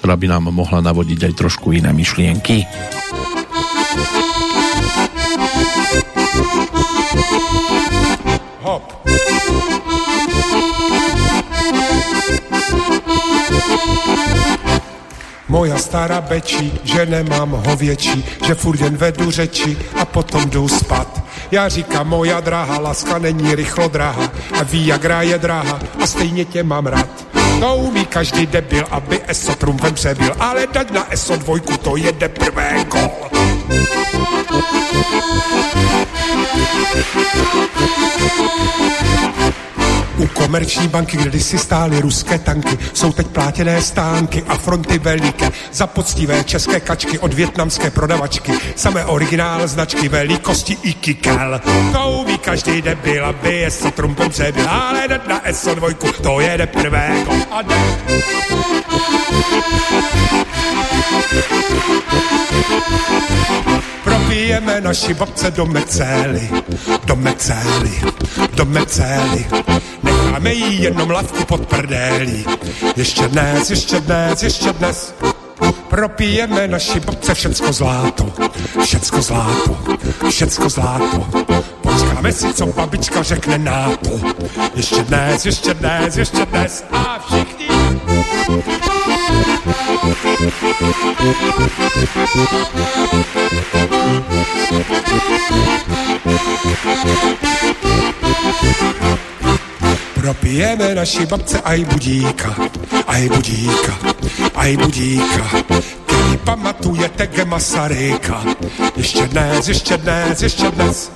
ktorá 0.00 0.16
by 0.16 0.26
nám 0.32 0.48
mohla 0.48 0.80
navodiť 0.80 1.30
aj 1.30 1.32
trošku 1.36 1.76
iné 1.76 1.92
myšlienky. 1.92 2.64
Hop. 8.64 8.84
Moja 15.50 15.78
stará 15.78 16.20
bečí, 16.20 16.72
že 16.84 17.06
nemám 17.06 17.50
hověčí, 17.66 18.24
že 18.46 18.54
furt 18.54 18.80
jen 18.80 18.96
vedu 18.96 19.30
řeči 19.30 19.78
a 19.98 20.04
potom 20.04 20.50
jdu 20.50 20.68
spat. 20.68 21.22
Já 21.50 21.68
říkám, 21.68 22.08
moja 22.08 22.40
drahá, 22.40 22.78
láska 22.78 23.18
není 23.18 23.54
rychlo 23.54 23.88
drahá 23.88 24.30
a 24.60 24.62
ví, 24.62 24.86
jak 24.86 25.04
je 25.20 25.38
drahá 25.38 25.80
a 26.02 26.06
stejně 26.06 26.44
tě 26.44 26.62
mám 26.62 26.86
rád. 26.86 27.26
To 27.60 27.76
umí 27.76 28.06
každý 28.06 28.46
debil, 28.46 28.86
aby 28.90 29.20
ESO 29.26 29.54
trumfem 29.54 29.94
přebil, 29.94 30.34
ale 30.38 30.66
dať 30.66 30.90
na 30.90 31.12
ESO 31.12 31.36
dvojku, 31.36 31.76
to 31.76 31.96
jede 31.96 32.28
prvé 32.28 32.86
gol. 40.20 40.50
Komerční 40.50 40.88
banky, 40.88 41.16
kde 41.16 41.40
stály 41.40 42.00
ruské 42.00 42.38
tanky, 42.38 42.78
jsou 42.92 43.12
teď 43.12 43.26
plátěné 43.26 43.82
stánky 43.82 44.42
a 44.48 44.56
fronty 44.56 44.98
veliké. 44.98 45.50
Za 45.72 45.86
poctivé 45.86 46.44
české 46.44 46.80
kačky 46.80 47.18
od 47.18 47.34
větnamské 47.34 47.90
prodavačky. 47.90 48.52
Samé 48.76 49.04
originál 49.04 49.68
značky 49.68 50.08
velikosti 50.08 50.76
i 50.82 50.94
kikel. 50.94 51.60
To 51.92 52.10
umí 52.10 52.38
každý 52.38 52.82
debil, 52.82 53.26
aby 53.26 53.56
je 53.56 53.70
si 53.70 53.90
trumpem 53.90 54.30
přebyl. 54.30 54.68
Ale 54.68 55.08
na 55.28 55.40
SO2, 55.40 56.12
to 56.22 56.40
je 56.40 56.66
prvé 56.66 57.24
a 57.50 57.62
jde. 57.62 57.76
Propijeme 64.04 64.80
naši 64.80 65.14
babce 65.14 65.50
do 65.50 65.66
mecély, 65.66 66.50
do 67.04 67.16
mecély, 67.16 68.00
do 68.54 68.64
mecély. 68.64 69.46
Necháme 70.10 70.52
jí 70.54 70.82
jenom 70.82 71.10
lavku 71.10 71.44
pod 71.44 71.66
prdélí. 71.66 72.44
Ještě 72.96 73.28
dnes, 73.28 73.70
ještě 73.70 74.00
dnes, 74.00 74.42
ještě 74.42 74.72
dnes. 74.72 75.14
Propijeme 75.88 76.68
naši 76.68 77.00
babce 77.00 77.34
všecko 77.34 77.72
zláto, 77.72 78.32
všecko 78.84 79.22
zláto, 79.22 79.78
všecko 80.28 80.68
zláto. 80.68 81.26
Počkáme 81.80 82.32
si, 82.32 82.54
co 82.54 82.66
babička 82.66 83.22
řekne 83.22 83.58
na 83.58 83.90
to. 83.96 84.20
Ještě 84.74 85.02
dnes, 85.02 85.46
ještě 85.46 85.74
dnes, 85.74 86.16
ještě 86.16 86.46
dnes 86.46 86.84
a 86.92 87.18
všichni. 87.26 87.66
Propijeme 100.20 100.94
naši 100.94 101.26
babce 101.26 101.60
aj 101.64 101.80
budíka, 101.84 102.52
aj 103.08 103.28
budíka, 103.28 103.94
aj 104.54 104.76
budíka, 104.76 105.44
který 106.04 106.36
pamatujete 106.44 107.26
ge 107.26 107.44
Masaryka. 107.44 108.44
Ještě 108.96 109.26
dnes, 109.26 109.68
ještě 109.68 109.96
dnes, 109.96 110.42
ještě 110.42 110.70
dnes. 110.70 111.12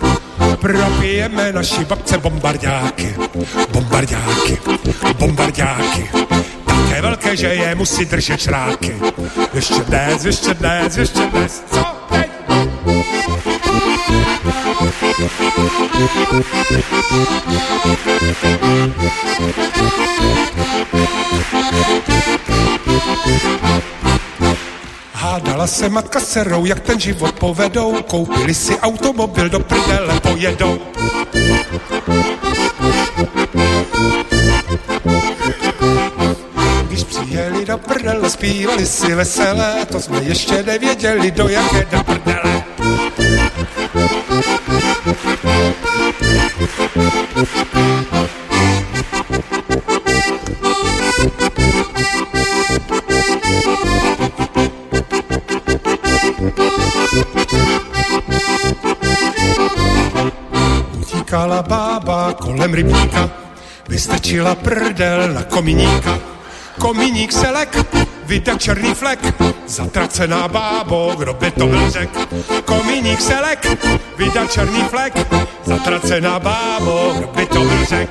Propijeme 0.61 1.53
naši 1.53 1.85
babce 1.85 2.19
bombardáky, 2.19 3.15
bombardáky, 3.73 4.59
bombardáky. 5.19 6.11
Také 6.65 7.03
velké, 7.03 7.37
že 7.37 7.47
je 7.47 7.75
musí 7.75 8.05
držet 8.05 8.41
šráky. 8.41 8.97
Ještě 9.55 9.81
dnes, 9.85 10.25
ještě 10.25 10.55
dnes, 10.55 10.97
ještě 10.97 11.21
dnes. 11.21 11.63
Co 11.73 11.85
teď? 12.09 12.31
Hádala 25.13 25.67
se 25.67 25.89
matka 25.89 26.21
serou, 26.21 26.65
jak 26.65 26.81
ten 26.81 27.01
život 27.01 27.35
povedou, 27.35 28.03
koupili 28.03 28.55
si 28.55 28.79
automobil, 28.79 29.49
do 29.49 29.61
prdele 29.61 30.21
pojedou. 30.21 30.81
Přijeli 37.25 37.65
do 37.65 37.79
prdele, 37.79 38.31
zpívali 38.31 38.87
si 38.87 39.15
veselé, 39.15 39.87
to 39.93 40.01
jsme 40.01 40.23
ještě 40.23 40.63
nevěděli, 40.63 41.31
do 41.31 41.49
jaké 41.49 41.87
do 41.91 42.05
prdele. 42.05 42.65
Utíkala 61.01 61.63
bába 61.63 62.33
kolem 62.33 62.75
rybníka, 62.75 63.31
vystrčila 63.89 64.55
prdel 64.55 65.33
na 65.33 65.43
kominíka. 65.43 66.34
Kominík 66.85 67.33
se 67.33 67.51
lek, 67.51 67.77
vyda 68.25 68.59
černý 68.59 68.95
flek, 68.95 69.35
zatracená 69.67 70.49
bábo, 70.49 71.15
kdo 71.19 71.35
by 71.35 71.51
to 71.51 71.67
byl 71.67 71.91
řek. 71.91 72.11
Kominík 72.65 73.21
se 73.21 73.41
lek, 73.41 73.67
vyda 74.17 74.47
černý 74.47 74.83
flek, 74.83 75.15
zatracená 75.65 76.39
bábo, 76.39 77.15
kdo 77.19 77.27
by 77.27 77.47
to 77.47 77.61
byl 77.61 77.85
řek. 77.85 78.11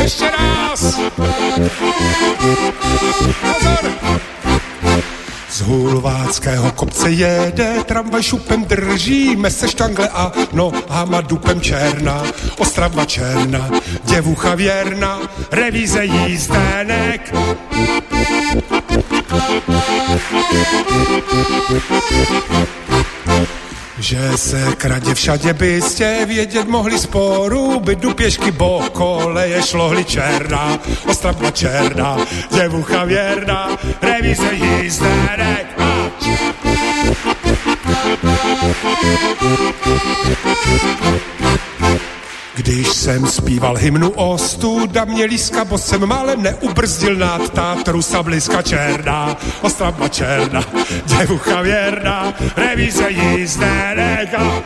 Ještě 0.00 0.30
raz! 0.30 1.00
Pozor! 3.40 4.43
Z 5.54 5.60
hulváckého 5.60 6.72
kopce 6.72 7.10
jede 7.10 7.84
tramvaj 7.86 8.22
šupem 8.22 8.64
držíme 8.64 9.50
se 9.50 9.68
štangle 9.68 10.08
a 10.08 10.32
nohama 10.52 11.20
dupem 11.20 11.60
černá. 11.60 12.22
Ostrava 12.58 13.04
černá, 13.04 13.70
děvucha 14.04 14.54
věrná, 14.54 15.18
revíze 15.50 16.04
jízdenek. 16.04 17.34
Že 24.04 24.36
se 24.36 24.74
kradě 24.76 25.14
všade 25.14 25.52
byste 25.52 26.26
vědět 26.26 26.68
mohli 26.68 26.98
sporu, 26.98 27.80
bydu 27.80 28.14
pěšky 28.14 28.50
bo 28.50 28.82
koleje 28.92 29.62
šlohli 29.62 30.04
černá, 30.04 30.78
ostrava 31.06 31.50
černá, 31.50 32.16
děvucha 32.56 33.04
věrná, 33.04 33.78
revíze 34.02 34.52
jízdenek. 34.52 35.66
A... 35.78 36.10
Když 42.56 42.88
jsem 42.88 43.26
zpíval 43.26 43.76
hymnu 43.76 44.10
o 44.10 44.38
studa 44.38 45.04
mělíska, 45.04 45.64
bo 45.64 45.78
jsem 45.78 46.06
malem 46.06 46.42
neubrzdil 46.42 47.16
nad 47.16 47.52
Tatru 47.52 48.02
sabliska 48.02 48.62
černá, 48.62 49.36
ostrava 49.62 50.08
černá, 50.08 50.64
děvucha 51.04 51.62
věrná, 51.62 52.34
revíze 52.56 53.10
jízdenek. 53.10 54.34
A... 54.34 54.62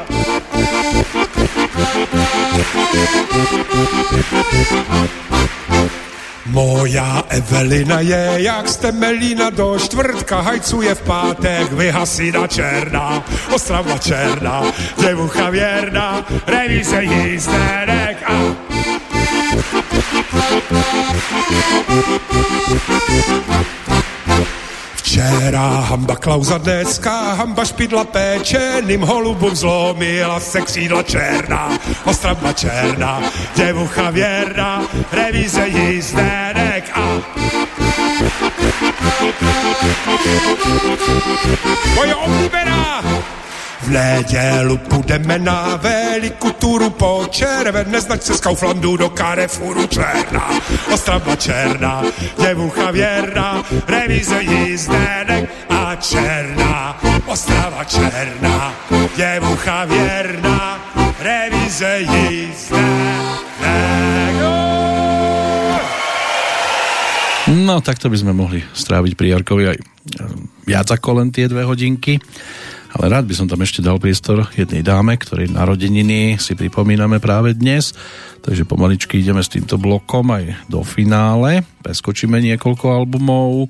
Moja 6.48 7.22
Evelina 7.28 8.00
je 8.00 8.34
jak 8.36 8.68
stemelina 8.68 9.50
do 9.50 9.78
čtvrtka, 9.78 10.40
hajcuje 10.40 10.94
v 10.94 11.02
pátek, 11.02 11.72
vyhasina 11.72 12.46
černá, 12.46 13.24
ostrava 13.54 13.98
černá, 13.98 14.62
děvucha 14.96 15.50
věrná, 15.50 16.24
revíze 16.46 17.04
jízdenek 17.04 18.16
a... 18.26 18.38
Včera 25.08 25.88
hamba 25.88 26.20
klauza 26.20 26.58
dneska, 26.60 27.32
hamba 27.40 27.64
špidla 27.64 28.04
péčeným 28.04 29.00
holubům 29.00 29.56
zlomila 29.56 30.40
se 30.40 30.60
křídla 30.60 31.02
černá, 31.02 31.78
ostrava 32.04 32.52
černá, 32.52 33.22
děvucha 33.56 34.10
věrná, 34.10 34.84
revíze 35.12 35.68
jízdenek 35.68 36.84
a... 36.92 37.00
Moje 41.94 42.14
oblíbená! 42.14 43.04
V 43.82 43.90
nedělu 43.90 44.76
půjdeme 44.76 45.38
na 45.38 45.76
velikou 45.76 46.50
turu 46.50 46.90
po 46.90 47.26
červené 47.30 48.00
značce 48.00 48.34
z 48.34 48.40
Kauflandu 48.40 48.96
do 48.96 49.08
Carrefouru 49.08 49.86
černá, 49.86 50.50
ostrava 50.92 51.36
černá, 51.36 52.02
děvucha 52.42 52.90
věrná, 52.90 53.62
revíze 53.86 54.42
jízdenek 54.42 55.50
a 55.68 55.96
černá, 55.96 56.98
ostrava 57.26 57.84
černá, 57.84 58.74
děvucha 59.16 59.84
věrná, 59.84 60.78
revíze 61.22 62.00
jízdenek. 62.00 63.08
No, 67.48 67.80
takto 67.80 68.12
by 68.12 68.16
sme 68.20 68.36
mohli 68.36 68.60
stráviť 68.76 69.16
pri 69.16 69.32
Jarkovi 69.32 69.64
aj 69.72 69.78
viac 70.68 70.88
ako 70.92 71.24
len 71.24 71.32
tie 71.32 71.48
dve 71.48 71.64
hodinky. 71.64 72.20
Ale 72.96 73.12
rád 73.12 73.28
by 73.28 73.34
som 73.36 73.46
tam 73.50 73.60
ešte 73.60 73.84
dal 73.84 74.00
priestor 74.00 74.48
jednej 74.56 74.80
dáme, 74.80 75.20
ktorej 75.20 75.52
narodeniny 75.52 76.40
si 76.40 76.56
pripomíname 76.56 77.20
práve 77.20 77.52
dnes, 77.52 77.92
takže 78.40 78.64
pomaličky 78.64 79.20
ideme 79.20 79.44
s 79.44 79.52
týmto 79.52 79.76
blokom 79.76 80.32
aj 80.32 80.68
do 80.72 80.80
finále, 80.80 81.66
preskočíme 81.84 82.40
niekoľko 82.40 82.86
albumov 82.88 83.68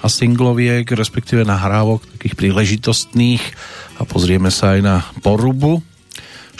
a 0.00 0.06
singloviek, 0.06 0.86
respektíve 0.86 1.42
nahrávok 1.42 2.06
takých 2.16 2.38
príležitostných. 2.38 3.42
A 4.00 4.06
pozrieme 4.06 4.48
sa 4.54 4.78
aj 4.78 4.80
na 4.80 4.96
porubu 5.20 5.82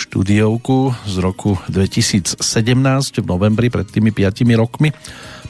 štúdiovku 0.00 0.96
z 1.04 1.14
roku 1.20 1.60
2017 1.68 2.40
v 3.20 3.26
novembri 3.28 3.68
pred 3.68 3.84
tými 3.84 4.10
5 4.10 4.44
rokmi. 4.56 4.90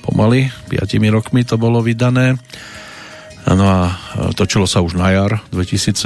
Pomaly 0.03 0.51
5 0.69 0.99
rokmi 1.15 1.47
to 1.47 1.55
bolo 1.57 1.81
vydané 1.81 2.37
No 3.49 3.65
a 3.65 3.97
točilo 4.37 4.69
sa 4.69 4.85
už 4.85 5.01
na 5.01 5.17
jar 5.17 5.41
2017, 5.49 5.97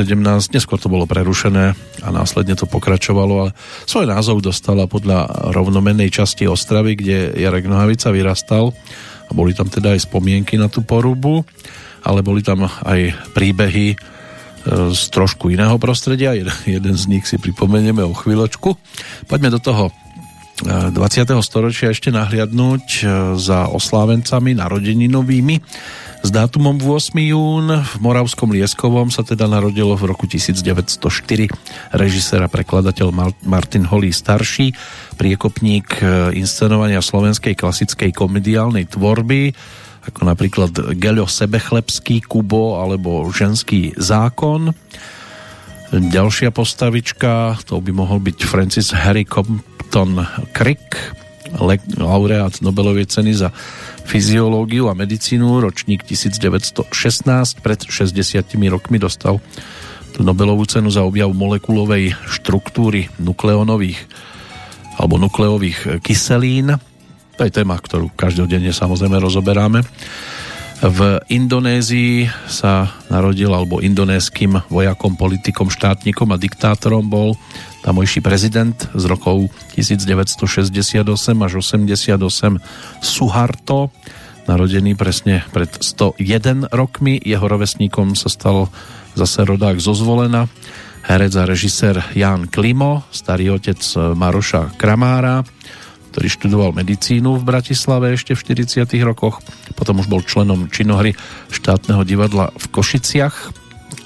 neskôr 0.55 0.79
to 0.79 0.87
bolo 0.87 1.03
prerušené 1.05 1.75
a 2.01 2.09
následne 2.15 2.55
to 2.55 2.71
pokračovalo, 2.71 3.35
ale 3.47 3.51
svoj 3.91 4.07
názov 4.07 4.39
dostala 4.39 4.87
podľa 4.87 5.51
rovnomennej 5.51 6.15
časti 6.15 6.47
Ostravy, 6.47 6.95
kde 6.95 7.35
Jarek 7.35 7.67
Nohavica 7.67 8.15
vyrastal. 8.15 8.71
A 9.27 9.31
boli 9.33 9.57
tam 9.57 9.67
teda 9.67 9.97
aj 9.97 10.07
spomienky 10.07 10.61
na 10.61 10.71
tú 10.71 10.87
porubu, 10.87 11.43
ale 12.05 12.21
boli 12.21 12.45
tam 12.45 12.69
aj 12.69 13.33
príbehy 13.33 13.89
e, 13.93 13.97
z 14.93 15.03
trošku 15.11 15.49
iného 15.49 15.81
prostredia, 15.81 16.37
jeden 16.69 16.95
z 16.95 17.05
nich 17.09 17.25
si 17.25 17.41
pripomenieme 17.41 18.05
o 18.05 18.13
chvíľočku. 18.13 18.77
Poďme 19.27 19.49
do 19.49 19.61
toho 19.65 19.91
20. 20.63 20.95
E, 20.95 21.43
storočia 21.43 21.91
ešte 21.91 22.15
nahliadnúť 22.15 22.85
e, 23.01 23.03
za 23.35 23.67
oslávencami 23.67 24.55
narodeninovými 24.55 25.57
s 26.25 26.33
dátumom 26.33 26.81
8. 26.81 27.21
jún 27.21 27.69
v 27.69 27.95
Moravskom 28.01 28.49
Lieskovom 28.57 29.13
sa 29.13 29.21
teda 29.21 29.45
narodilo 29.45 29.93
v 29.93 30.09
roku 30.09 30.25
1904 30.25 31.53
režisér 31.93 32.41
a 32.41 32.49
prekladateľ 32.49 33.13
Martin 33.45 33.85
Holý 33.85 34.09
starší, 34.09 34.73
priekopník 35.21 36.01
e, 36.01 36.33
inscenovania 36.41 37.05
slovenskej 37.05 37.53
klasickej 37.53 38.17
komediálnej 38.17 38.89
tvorby, 38.89 39.53
ako 40.09 40.21
napríklad 40.25 40.73
Gelio 40.97 41.29
Sebechlebský, 41.29 42.25
Kubo 42.25 42.81
alebo 42.81 43.29
Ženský 43.29 43.93
zákon. 44.01 44.73
Ďalšia 45.93 46.55
postavička, 46.55 47.61
to 47.69 47.83
by 47.83 47.93
mohol 47.93 48.23
byť 48.23 48.39
Francis 48.49 48.95
Harry 48.95 49.29
Compton 49.29 50.25
Crick, 50.57 50.97
laureát 52.01 52.55
Nobelovej 52.65 53.11
ceny 53.13 53.33
za 53.37 53.53
fyziológiu 54.09 54.89
a 54.89 54.95
medicínu, 54.97 55.61
ročník 55.61 56.03
1916, 56.03 56.87
pred 57.61 57.81
60 57.85 58.15
rokmi 58.73 58.97
dostal 58.97 59.39
Nobelovú 60.15 60.63
cenu 60.71 60.95
za 60.95 61.03
objav 61.03 61.35
molekulovej 61.35 62.15
štruktúry 62.31 63.11
nukleonových 63.19 63.99
alebo 64.95 65.19
nukleových 65.19 65.99
kyselín. 66.07 66.79
To 67.35 67.43
je 67.43 67.51
téma, 67.51 67.75
ktorú 67.83 68.15
každodenne 68.15 68.71
samozrejme 68.71 69.19
rozoberáme. 69.19 69.83
V 70.83 71.23
Indonézii 71.31 72.27
sa 72.51 72.91
narodil, 73.07 73.53
alebo 73.55 73.79
indonéským 73.79 74.59
vojakom, 74.67 75.15
politikom, 75.15 75.71
štátnikom 75.71 76.35
a 76.35 76.41
diktátorom 76.41 77.07
bol 77.07 77.39
tamojší 77.87 78.19
prezident 78.25 78.75
z 78.75 79.05
rokov 79.07 79.55
1968 79.79 81.05
až 81.47 81.53
88 81.63 82.59
Suharto, 82.99 83.95
narodený 84.51 84.99
presne 84.99 85.47
pred 85.55 85.71
101 85.71 86.69
rokmi. 86.75 87.23
Jeho 87.23 87.47
rovesníkom 87.47 88.19
sa 88.19 88.27
stal 88.27 88.67
zase 89.15 89.47
rodák 89.47 89.79
zo 89.79 89.95
Zvolena, 89.95 90.51
herec 91.07 91.33
a 91.39 91.47
režisér 91.47 92.03
Jan 92.19 92.51
Klimo, 92.51 93.07
starý 93.15 93.55
otec 93.55 93.79
Maroša 94.17 94.75
Kramára, 94.75 95.45
ktorý 96.15 96.31
študoval 96.31 96.71
medicínu 96.79 97.43
v 97.43 97.43
Bratislave 97.43 98.15
ešte 98.15 98.39
v 98.39 98.63
40 98.63 98.87
rokoch. 99.03 99.43
Potom 99.75 99.99
už 99.99 100.07
bol 100.07 100.23
členom 100.23 100.71
činohry 100.71 101.19
štátneho 101.51 102.07
divadla 102.07 102.55
v 102.55 102.65
Košiciach 102.71 103.51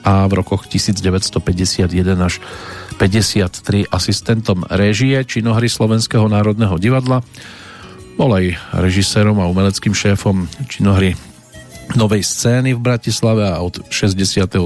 a 0.08 0.24
v 0.24 0.32
rokoch 0.40 0.64
1951 0.72 1.92
až 2.16 2.40
53 2.96 3.92
asistentom 3.92 4.64
réžie 4.72 5.20
činohry 5.28 5.68
Slovenského 5.68 6.24
národného 6.32 6.80
divadla. 6.80 7.20
Bol 8.16 8.30
aj 8.32 8.56
režisérom 8.72 9.36
a 9.44 9.52
umeleckým 9.52 9.92
šéfom 9.92 10.48
činohry 10.64 11.12
Novej 11.92 12.24
scény 12.24 12.72
v 12.72 12.80
Bratislave 12.80 13.52
a 13.52 13.60
od 13.60 13.84
67. 13.92 14.56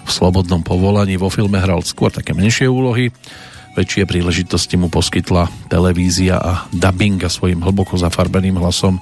v 0.00 0.08
Slobodnom 0.08 0.64
povolaní 0.64 1.20
vo 1.20 1.28
filme 1.28 1.60
hral 1.60 1.84
skôr 1.84 2.08
také 2.08 2.32
menšie 2.32 2.72
úlohy. 2.72 3.12
Väčšie 3.72 4.04
príležitosti 4.04 4.76
mu 4.76 4.92
poskytla 4.92 5.48
televízia 5.72 6.36
a 6.36 6.68
dubbing 6.76 7.24
a 7.24 7.32
svojim 7.32 7.64
hlboko 7.64 7.96
zafarbeným 7.96 8.60
hlasom 8.60 9.00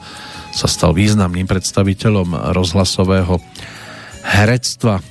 sa 0.55 0.71
stal 0.71 0.95
významným 0.95 1.47
predstaviteľom 1.51 2.55
rozhlasového 2.55 3.43
herectva. 4.23 5.03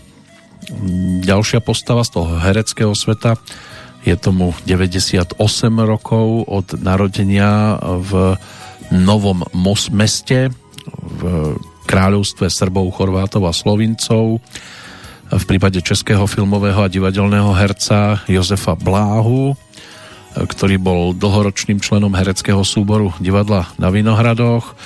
Ďalšia 1.28 1.60
postava 1.60 2.08
z 2.08 2.10
toho 2.16 2.40
hereckého 2.40 2.96
sveta 2.96 3.36
je 4.08 4.16
tomu 4.16 4.56
98 4.64 5.36
rokov 5.84 6.48
od 6.48 6.80
narodenia 6.80 7.76
v 7.84 8.40
Novom 8.96 9.44
Mos 9.52 9.92
meste 9.92 10.56
v 10.88 11.22
kráľovstve 11.84 12.48
Srbov, 12.48 12.96
Chorvátov 12.96 13.44
a 13.44 13.54
Slovincov 13.54 14.40
v 15.30 15.44
prípade 15.46 15.82
českého 15.86 16.26
filmového 16.26 16.82
a 16.82 16.90
divadelného 16.90 17.54
herca 17.54 18.26
Jozefa 18.26 18.74
Bláhu 18.74 19.54
ktorý 20.30 20.78
bol 20.78 21.18
dlhoročným 21.18 21.82
členom 21.82 22.14
hereckého 22.14 22.62
súboru 22.62 23.14
divadla 23.18 23.70
na 23.82 23.90
Vinohradoch 23.90 24.78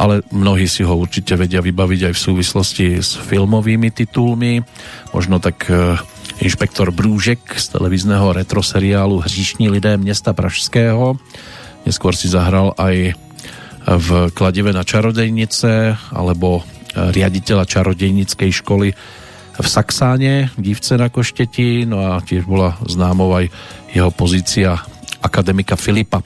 ale 0.00 0.24
mnohí 0.32 0.64
si 0.64 0.80
ho 0.80 0.96
určite 0.96 1.36
vedia 1.36 1.60
vybaviť 1.60 2.08
aj 2.08 2.14
v 2.16 2.24
súvislosti 2.32 2.86
s 3.04 3.20
filmovými 3.20 3.92
titulmi. 3.92 4.64
Možno 5.12 5.36
tak 5.44 5.68
e, 5.68 6.00
inšpektor 6.40 6.88
Brúžek 6.88 7.60
z 7.60 7.76
televízneho 7.76 8.32
retroseriálu 8.32 9.20
Hříšní 9.20 9.68
lidé 9.68 10.00
města 10.00 10.32
Pražského. 10.32 11.20
Neskôr 11.84 12.16
si 12.16 12.32
zahral 12.32 12.72
aj 12.80 13.12
v 13.84 14.08
Kladive 14.32 14.72
na 14.72 14.88
čarodejnice 14.88 15.92
alebo 16.16 16.64
e, 16.64 17.12
riaditeľa 17.12 17.68
čarodejnickej 17.68 18.50
školy 18.64 18.96
v 19.60 19.68
Saxáne, 19.68 20.48
dívce 20.56 20.96
na 20.96 21.12
Košteti, 21.12 21.84
no 21.84 22.00
a 22.00 22.24
tiež 22.24 22.48
bola 22.48 22.80
známou 22.88 23.32
aj 23.36 23.52
jeho 23.92 24.10
pozícia 24.10 24.80
akademika 25.20 25.76
Filipa 25.76 26.24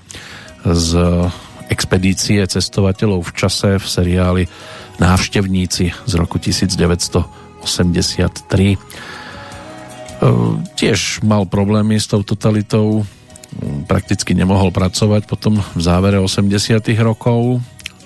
z 0.64 0.96
expedície 1.68 2.40
cestovateľov 2.46 3.26
v 3.26 3.32
čase 3.34 3.70
v 3.76 3.86
seriáli 3.86 4.44
Návštevníci 5.02 5.90
z 5.90 6.12
roku 6.14 6.38
1983. 6.38 7.66
E, 8.74 8.78
tiež 10.78 11.26
mal 11.26 11.50
problémy 11.50 11.98
s 11.98 12.06
tou 12.06 12.22
totalitou, 12.22 13.02
prakticky 13.90 14.34
nemohol 14.38 14.70
pracovať 14.70 15.26
potom 15.26 15.58
v 15.58 15.80
závere 15.82 16.22
80. 16.22 16.54
rokov 17.02 17.58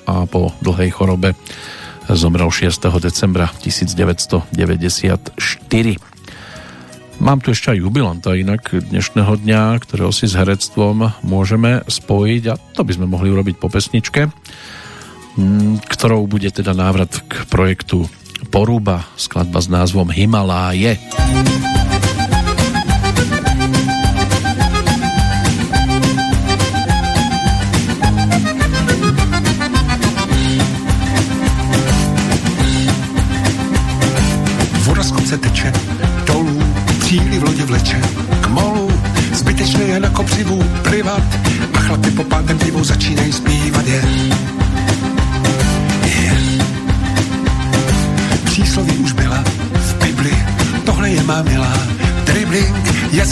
a 0.09 0.25
po 0.25 0.57
dlhej 0.65 0.91
chorobe 0.93 1.37
zomrel 2.17 2.49
6. 2.49 2.89
decembra 3.03 3.53
1994. 3.61 4.49
Mám 7.19 7.39
tu 7.43 7.51
ešte 7.51 7.75
aj 7.75 7.83
jubilanta 7.83 8.33
inak 8.39 8.71
dnešného 8.71 9.43
dňa, 9.43 9.83
ktorého 9.83 10.15
si 10.15 10.31
s 10.31 10.39
herectvom 10.39 11.19
môžeme 11.27 11.83
spojiť 11.85 12.43
a 12.49 12.55
to 12.57 12.87
by 12.87 12.93
sme 12.95 13.11
mohli 13.11 13.35
urobiť 13.35 13.59
po 13.59 13.67
pesničke, 13.67 14.31
mm, 15.37 15.85
ktorou 15.91 16.31
bude 16.31 16.49
teda 16.55 16.73
návrat 16.73 17.11
k 17.27 17.45
projektu 17.51 18.07
Porúba, 18.55 19.03
skladba 19.19 19.59
s 19.59 19.67
názvom 19.67 20.15
Himaláje. 20.15 20.97
Himaláje. 20.97 21.48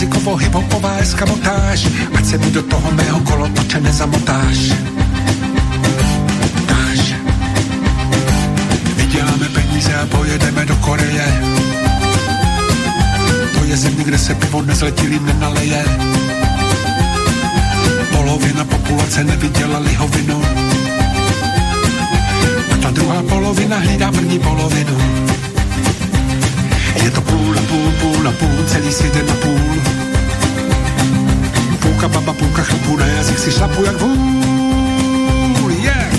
Jazykovo 0.07 0.37
hiphopová 0.37 0.97
eskamotáž, 1.03 1.87
ať 2.15 2.25
se 2.25 2.39
mi 2.39 2.51
do 2.51 2.63
toho 2.63 2.93
mého 2.93 3.21
kolotoče 3.21 3.81
nezamotáš. 3.81 4.59
Táž. 6.67 7.15
Vyděláme 8.97 9.49
peníze 9.49 9.95
a 9.95 10.07
pojedeme 10.07 10.65
do 10.65 10.77
Koreje 10.77 11.27
je 13.67 13.77
země, 13.77 14.05
kde 14.05 14.19
se 14.19 14.35
pivo 14.35 14.63
nezletilým 14.63 15.27
nenaleje. 15.27 15.85
Polovina 18.13 18.65
populace 18.65 19.25
neviděla 19.25 19.79
lihovinu. 19.79 20.43
A 22.73 22.77
ta 22.83 22.91
druhá 22.91 23.23
polovina 23.23 23.79
hlídá 23.79 24.13
první 24.13 24.39
polovinu. 24.39 24.99
Je 27.05 27.11
to 27.11 27.21
půl 27.21 27.55
na 27.55 27.63
půl, 27.63 27.91
půl 28.01 28.23
na 28.23 28.33
půl, 28.33 28.65
celý 28.67 28.93
svět 28.93 29.17
je 29.17 29.23
na 29.23 29.35
půl. 29.35 29.96
Půlka 31.97 32.21
baba, 32.21 32.33
půlka 32.33 32.63
chlapů 32.63 32.97
na 32.97 33.07
jazyk 33.07 33.39
si 33.39 33.51
šlapu 33.51 33.85
jak 33.85 34.01
vůl. 34.01 34.17
Yeah! 35.81 36.13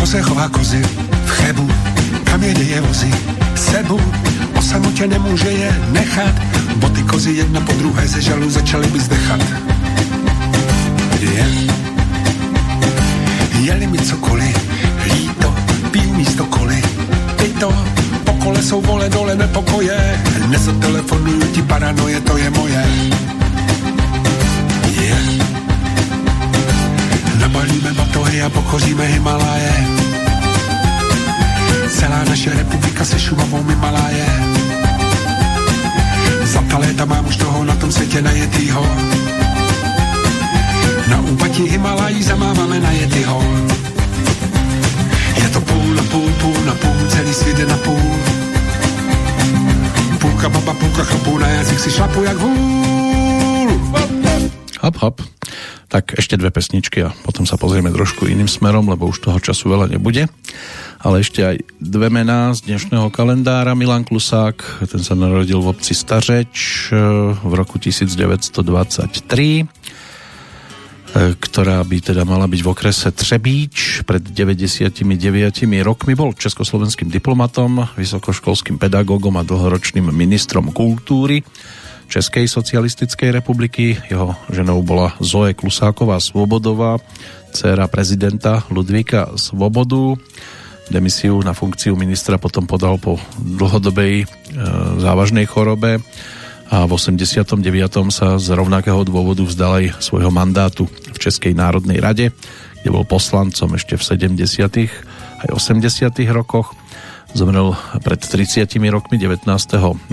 Jose 0.00 0.22
chová 0.22 0.48
kozy 0.48 0.82
v 1.24 1.30
chebu, 1.30 1.70
kam 2.24 2.42
jede 2.42 2.62
je 2.62 2.80
vozy 2.80 3.14
sebu, 3.54 4.00
o 4.58 4.62
samotě 4.62 5.06
nemůže 5.06 5.50
je 5.50 5.80
nechat, 5.92 6.34
boty 6.76 7.02
kozy 7.02 7.30
jedna 7.30 7.60
po 7.60 7.72
druhé 7.72 8.08
ze 8.08 8.20
žalu 8.20 8.50
začaly 8.50 8.86
by 8.86 9.00
zdechat. 9.00 9.69
Je, 11.40 11.66
jeli 13.64 13.86
mi 13.86 13.98
cokoliv, 13.98 14.56
líto, 15.04 15.54
piju 15.90 16.14
místo 16.14 16.44
koli, 16.44 16.82
tyto, 17.36 17.72
po 18.24 18.32
kole 18.32 18.62
jsou 18.62 18.80
vole 18.80 19.08
dole 19.08 19.34
nepokoje, 19.34 20.20
nezatelefonuju 20.48 21.46
ti 21.52 21.62
paranoje, 21.62 22.20
to 22.20 22.36
je 22.36 22.50
moje. 22.50 22.84
Je, 25.00 25.16
nabalíme 27.40 27.92
batohy 27.92 28.42
a 28.42 28.48
pochoříme 28.48 29.06
Himaláje, 29.06 29.74
celá 31.88 32.24
naše 32.24 32.50
republika 32.50 33.04
se 33.04 33.18
šumavou 33.18 33.62
mi 33.62 33.76
malá 33.76 34.08
je. 34.10 34.26
Za 36.44 36.62
ta 36.62 36.78
léta 36.78 37.04
mám 37.04 37.26
už 37.26 37.36
toho 37.36 37.64
na 37.64 37.74
tom 37.76 37.92
světě 37.92 38.22
najetýho. 38.22 38.86
Na 41.10 41.18
úpatí 41.20 41.66
Himalají 41.66 42.22
zamáváme 42.22 42.80
najetýho. 42.80 43.42
Je 45.42 45.48
to 45.50 45.60
půl 45.60 45.94
na 45.94 46.02
půl, 46.02 46.30
půl 46.40 46.58
na 46.64 46.74
půl, 46.74 46.98
celý 47.08 47.34
svět 47.34 47.58
je 47.58 47.66
na 47.66 47.76
půl. 47.76 48.10
Půlka 50.18 50.48
baba, 50.48 50.74
půlka 50.74 51.04
chlapů, 51.04 51.38
na 51.38 51.48
jazyk 51.48 51.78
si 51.80 51.90
šlapu 51.90 52.22
jak 52.22 52.36
vůl. 52.36 53.80
Hop, 54.80 54.96
hop. 54.96 55.20
Tak 55.90 56.14
ešte 56.14 56.38
dve 56.38 56.54
pesničky 56.54 57.02
a 57.02 57.10
potom 57.26 57.42
sa 57.42 57.58
pozrieme 57.58 57.90
trošku 57.90 58.30
iným 58.30 58.46
smerom, 58.46 58.86
lebo 58.86 59.10
už 59.10 59.26
toho 59.26 59.42
času 59.42 59.74
veľa 59.74 59.90
nebude. 59.90 60.30
Ale 61.02 61.26
ešte 61.26 61.42
aj 61.42 61.56
dve 61.82 62.06
mená 62.06 62.54
z 62.54 62.70
dnešného 62.70 63.10
kalendára. 63.10 63.74
Milan 63.74 64.06
Klusák, 64.06 64.86
ten 64.86 65.02
sa 65.02 65.18
narodil 65.18 65.58
v 65.58 65.74
obci 65.74 65.90
Stařeč 65.90 66.54
eh, 66.94 66.98
v 67.34 67.52
roku 67.58 67.82
1923 67.82 68.62
eh, 68.62 69.79
ktorá 71.14 71.82
by 71.82 71.98
teda 72.12 72.22
mala 72.22 72.46
byť 72.46 72.60
v 72.62 72.70
okrese 72.70 73.10
Třebíč. 73.10 74.06
Pred 74.06 74.30
99 74.30 75.02
rokmi 75.82 76.14
bol 76.14 76.30
československým 76.34 77.10
diplomatom, 77.10 77.90
vysokoškolským 77.98 78.78
pedagógom 78.78 79.34
a 79.34 79.46
dlhoročným 79.46 80.06
ministrom 80.14 80.70
kultúry 80.70 81.42
Českej 82.10 82.50
socialistickej 82.50 83.30
republiky. 83.30 83.94
Jeho 84.10 84.34
ženou 84.50 84.82
bola 84.82 85.14
Zoe 85.22 85.54
Klusáková 85.54 86.18
Svobodová, 86.18 86.98
dcéra 87.54 87.86
prezidenta 87.86 88.66
Ludvíka 88.70 89.34
Svobodu. 89.38 90.18
Demisiu 90.90 91.38
na 91.46 91.54
funkciu 91.54 91.94
ministra 91.94 92.34
potom 92.34 92.66
podal 92.66 92.98
po 92.98 93.14
dlhodobej 93.38 94.14
e, 94.22 94.26
závažnej 94.98 95.46
chorobe 95.46 96.02
a 96.70 96.86
v 96.86 96.94
89. 96.94 97.58
sa 98.14 98.38
z 98.38 98.48
rovnakého 98.54 99.02
dôvodu 99.02 99.42
vzdal 99.42 99.82
aj 99.82 99.86
svojho 99.98 100.30
mandátu 100.30 100.86
v 100.86 101.18
Českej 101.18 101.50
národnej 101.50 101.98
rade, 101.98 102.30
kde 102.80 102.88
bol 102.94 103.02
poslancom 103.02 103.74
ešte 103.74 103.98
v 103.98 104.02
70. 104.06 104.38
aj 105.42 105.48
80. 105.50 106.14
rokoch. 106.30 106.78
Zomrel 107.34 107.74
pred 108.06 108.22
30 108.22 108.70
rokmi 108.90 109.18
19. 109.18 109.50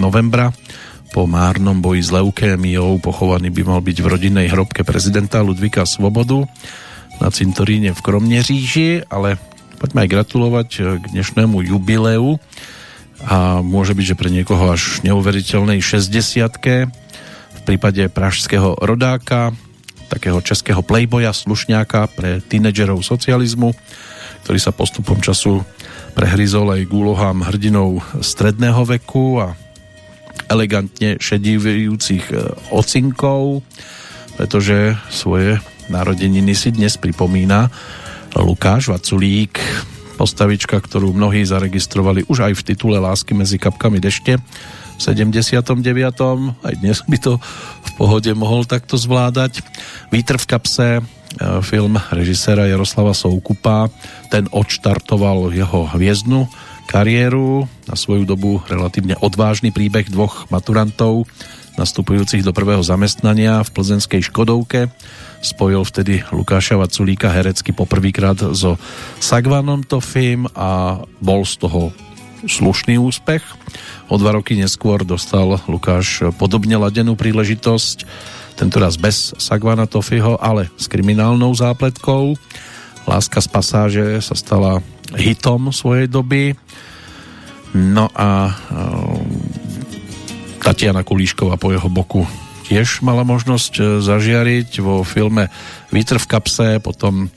novembra 0.02 0.50
po 1.14 1.24
márnom 1.30 1.80
boji 1.80 2.04
s 2.04 2.12
leukémiou 2.12 3.00
pochovaný 3.00 3.54
by 3.54 3.62
mal 3.64 3.80
byť 3.80 3.98
v 4.04 4.08
rodinnej 4.12 4.48
hrobke 4.52 4.84
prezidenta 4.84 5.40
Ludvíka 5.40 5.88
Svobodu 5.88 6.44
na 7.18 7.32
cintoríne 7.32 7.96
v 7.96 8.04
Kromneříži, 8.04 9.08
ale 9.08 9.40
poďme 9.80 10.04
aj 10.06 10.10
gratulovať 10.14 10.70
k 11.00 11.04
dnešnému 11.16 11.64
jubileu 11.64 12.38
a 13.26 13.65
môže 13.65 13.98
byť, 13.98 14.06
že 14.14 14.19
pre 14.19 14.30
niekoho 14.30 14.69
až 14.69 15.02
neuveriteľnej 15.02 15.81
60 15.81 16.11
v 17.57 17.61
prípade 17.65 18.06
pražského 18.14 18.77
rodáka, 18.77 19.52
takého 20.07 20.39
českého 20.39 20.85
playboya, 20.85 21.34
slušňáka 21.34 22.14
pre 22.14 22.39
tínedžerov 22.45 23.03
socializmu, 23.03 23.73
ktorý 24.45 24.60
sa 24.61 24.72
postupom 24.72 25.19
času 25.19 25.65
prehryzol 26.15 26.77
aj 26.77 26.81
k 26.88 26.91
úlohám 26.94 27.45
hrdinov 27.45 28.02
stredného 28.23 28.85
veku 28.88 29.44
a 29.44 29.53
elegantne 30.48 31.19
šedivujúcich 31.19 32.26
e, 32.31 32.35
ocinkov, 32.72 33.61
pretože 34.39 34.95
svoje 35.11 35.60
narodeniny 35.91 36.56
si 36.56 36.72
dnes 36.72 36.95
pripomína 36.95 37.68
Lukáš 38.38 38.94
Vaculík, 38.94 39.60
postavička, 40.18 40.81
ktorú 40.81 41.14
mnohí 41.14 41.45
zaregistrovali 41.45 42.26
už 42.26 42.49
aj 42.49 42.53
v 42.57 42.65
titule 42.73 42.98
Lásky 42.98 43.38
medzi 43.38 43.61
kapkami 43.61 44.02
dešte 44.02 44.41
v 44.98 44.99
79. 44.99 45.77
Aj 46.65 46.73
dnes 46.73 46.98
by 47.06 47.18
to 47.22 47.38
v 47.85 47.91
pohode 48.02 48.31
mohol 48.34 48.65
takto 48.65 48.98
zvládať. 48.98 49.61
Vítr 50.10 50.41
v 50.41 50.45
kapse, 50.49 50.89
e, 50.98 51.02
film 51.61 52.02
režiséra 52.10 52.65
Jaroslava 52.65 53.14
Soukupa, 53.14 53.94
ten 54.34 54.49
odštartoval 54.49 55.53
jeho 55.53 55.85
hviezdnu 55.94 56.49
kariéru, 56.89 57.69
na 57.85 57.94
svoju 57.94 58.26
dobu 58.26 58.65
relatívne 58.65 59.14
odvážny 59.22 59.69
príbeh 59.69 60.10
dvoch 60.10 60.49
maturantov 60.49 61.30
nastupujúcich 61.77 62.41
do 62.41 62.52
prvého 62.52 62.81
zamestnania 62.81 63.61
v 63.61 63.69
plzenskej 63.69 64.34
Škodovke. 64.34 64.89
Spojil 65.42 65.84
vtedy 65.86 66.26
Lukáša 66.34 66.78
Vaculíka 66.78 67.30
herecky 67.30 67.72
poprvýkrát 67.72 68.56
so 68.58 68.76
Sagvanom 69.22 69.86
Tofim 69.86 70.50
a 70.58 71.02
bol 71.22 71.46
z 71.46 71.54
toho 71.62 71.94
slušný 72.46 72.98
úspech. 72.98 73.42
O 74.08 74.16
dva 74.18 74.38
roky 74.38 74.58
neskôr 74.58 75.02
dostal 75.04 75.60
Lukáš 75.70 76.26
podobne 76.38 76.78
ladenú 76.78 77.18
príležitosť, 77.18 78.06
tentoraz 78.58 78.98
bez 78.98 79.34
Sagvana 79.38 79.86
Tofiho, 79.86 80.38
ale 80.42 80.70
s 80.78 80.90
kriminálnou 80.90 81.54
zápletkou. 81.54 82.38
Láska 83.08 83.40
z 83.42 83.48
pasáže 83.48 84.08
sa 84.20 84.36
stala 84.36 84.82
hitom 85.16 85.72
svojej 85.72 86.12
doby 86.12 86.58
No 87.78 88.08
a 88.16 88.52
Tatiana 90.64 91.06
Kulíšková 91.06 91.56
po 91.60 91.72
jeho 91.72 91.88
boku 91.92 92.26
tiež 92.68 92.99
mala 92.99 93.23
možnosť 93.23 93.73
e, 93.80 93.84
zažiariť 94.03 94.84
vo 94.84 95.07
filme 95.07 95.48
Vítr 95.88 96.19
v 96.19 96.27
kapse, 96.27 96.84
potom 96.84 97.26
e, 97.26 97.27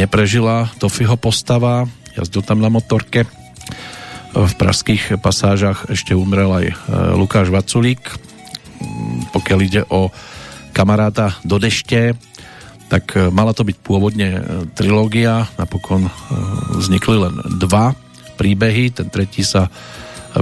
neprežila 0.00 0.72
Tofiho 0.80 1.20
postava, 1.20 1.84
jazdil 2.16 2.40
tam 2.40 2.64
na 2.64 2.72
motorke. 2.72 3.28
V 4.32 4.52
pražských 4.56 5.20
pasážach 5.20 5.92
ešte 5.92 6.16
umrel 6.16 6.48
aj 6.48 6.66
e, 6.72 6.74
Lukáš 7.20 7.52
Vaculík. 7.52 8.00
Pokiaľ 9.36 9.58
ide 9.60 9.82
o 9.92 10.08
kamaráta 10.72 11.36
do 11.44 11.60
dešte, 11.60 12.16
tak 12.88 13.12
mala 13.34 13.52
to 13.52 13.68
byť 13.68 13.76
pôvodne 13.84 14.40
trilógia, 14.72 15.44
napokon 15.60 16.08
vznikli 16.78 17.20
len 17.20 17.34
dva 17.60 17.92
príbehy. 18.40 18.94
Ten 18.94 19.12
tretí 19.12 19.44
sa 19.44 19.68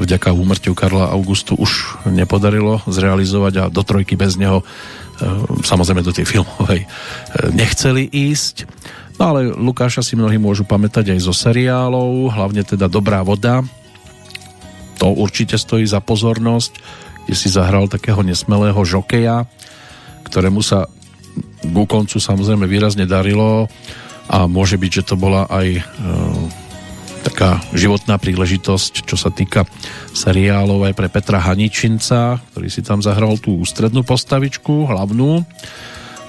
vďaka 0.03 0.35
úmrtiu 0.35 0.77
Karla 0.77 1.13
Augustu 1.13 1.57
už 1.57 2.03
nepodarilo 2.09 2.83
zrealizovať 2.87 3.55
a 3.57 3.65
do 3.73 3.83
trojky 3.83 4.15
bez 4.15 4.37
neho 4.37 4.61
e, 4.61 4.65
samozrejme 5.65 6.03
do 6.05 6.13
tej 6.13 6.27
filmovej 6.29 6.85
e, 6.85 6.89
nechceli 7.53 8.05
ísť. 8.09 8.69
No 9.17 9.33
ale 9.33 9.49
Lukáša 9.49 10.05
si 10.05 10.13
mnohí 10.15 10.37
môžu 10.37 10.69
pamätať 10.69 11.17
aj 11.17 11.21
zo 11.25 11.33
seriálov, 11.33 12.37
hlavne 12.37 12.61
teda 12.63 12.87
Dobrá 12.87 13.25
voda. 13.25 13.65
To 15.01 15.13
určite 15.13 15.57
stojí 15.57 15.85
za 15.89 16.05
pozornosť, 16.05 16.73
kde 17.25 17.35
si 17.37 17.49
zahral 17.49 17.89
takého 17.89 18.21
nesmelého 18.21 18.79
žokeja, 18.85 19.49
ktorému 20.29 20.61
sa 20.61 20.89
ku 21.65 21.85
koncu 21.89 22.17
samozrejme 22.17 22.65
výrazne 22.69 23.09
darilo 23.09 23.69
a 24.27 24.47
môže 24.47 24.77
byť, 24.77 24.91
že 24.91 25.07
to 25.07 25.15
bola 25.17 25.47
aj 25.49 25.67
e, 25.79 25.83
taká 27.27 27.59
životná 27.75 28.23
príležitosť, 28.23 29.03
čo 29.03 29.19
sa 29.19 29.35
týka 29.35 29.67
seriálov 30.15 30.87
aj 30.87 30.95
pre 30.95 31.11
Petra 31.11 31.43
Haničinca, 31.43 32.39
ktorý 32.55 32.71
si 32.71 32.87
tam 32.87 33.03
zahral 33.03 33.35
tú 33.43 33.59
ústrednú 33.59 34.07
postavičku, 34.07 34.87
hlavnú. 34.87 35.43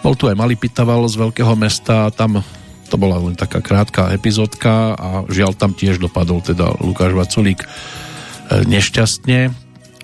Bol 0.02 0.14
tu 0.18 0.26
aj 0.26 0.34
Malý 0.34 0.58
Pitaval 0.58 1.06
z 1.06 1.22
veľkého 1.22 1.54
mesta, 1.54 2.10
tam 2.10 2.42
to 2.90 2.96
bola 2.98 3.22
len 3.22 3.38
taká 3.38 3.62
krátka 3.62 4.10
epizódka 4.10 4.98
a 4.98 5.10
žiaľ 5.30 5.54
tam 5.54 5.78
tiež 5.78 6.02
dopadol 6.02 6.42
teda 6.42 6.82
Lukáš 6.82 7.14
Vaculík 7.14 7.62
e, 7.62 7.68
nešťastne. 8.66 9.54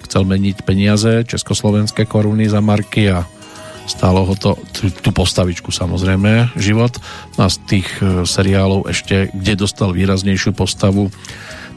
Chcel 0.04 0.24
meniť 0.30 0.62
peniaze, 0.62 1.26
československé 1.26 2.06
koruny 2.06 2.46
za 2.46 2.62
marky 2.62 3.10
a 3.10 3.26
stálo 3.86 4.24
ho 4.24 4.36
to, 4.36 4.56
tú 4.74 5.12
postavičku 5.12 5.72
samozrejme, 5.72 6.56
život. 6.56 6.96
A 7.36 7.52
z 7.52 7.58
tých 7.68 7.90
e, 8.00 8.24
seriálov 8.24 8.88
ešte, 8.88 9.28
kde 9.36 9.60
dostal 9.60 9.92
výraznejšiu 9.92 10.56
postavu, 10.56 11.12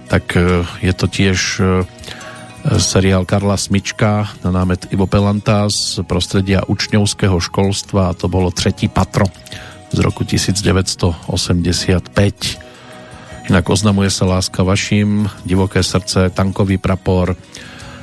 tak 0.07 0.39
e, 0.39 0.63
je 0.83 0.93
to 0.95 1.07
tiež 1.11 1.39
e, 1.59 1.83
seriál 2.79 3.27
Karla 3.27 3.55
Smička 3.55 4.27
na 4.43 4.51
námet 4.51 4.91
Ivo 4.91 5.07
Pelanta 5.07 5.71
z 5.71 6.03
prostredia 6.03 6.67
učňovského 6.67 7.39
školstva 7.39 8.11
a 8.11 8.17
to 8.17 8.27
bolo 8.27 8.51
tretí 8.51 8.91
patro 8.91 9.31
z 9.95 9.99
roku 10.03 10.27
1985. 10.27 12.11
Inak 13.47 13.65
oznamuje 13.71 14.11
sa 14.11 14.27
láska 14.27 14.67
vašim, 14.67 15.31
divoké 15.47 15.87
srdce, 15.87 16.35
tankový 16.35 16.83
prapor, 16.83 17.39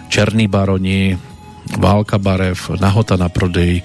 černý 0.08 0.48
baroni, 0.48 1.20
Válka 1.80 2.20
barev, 2.20 2.58
Nahota 2.80 3.16
na 3.16 3.32
prodej, 3.32 3.80
e, 3.80 3.84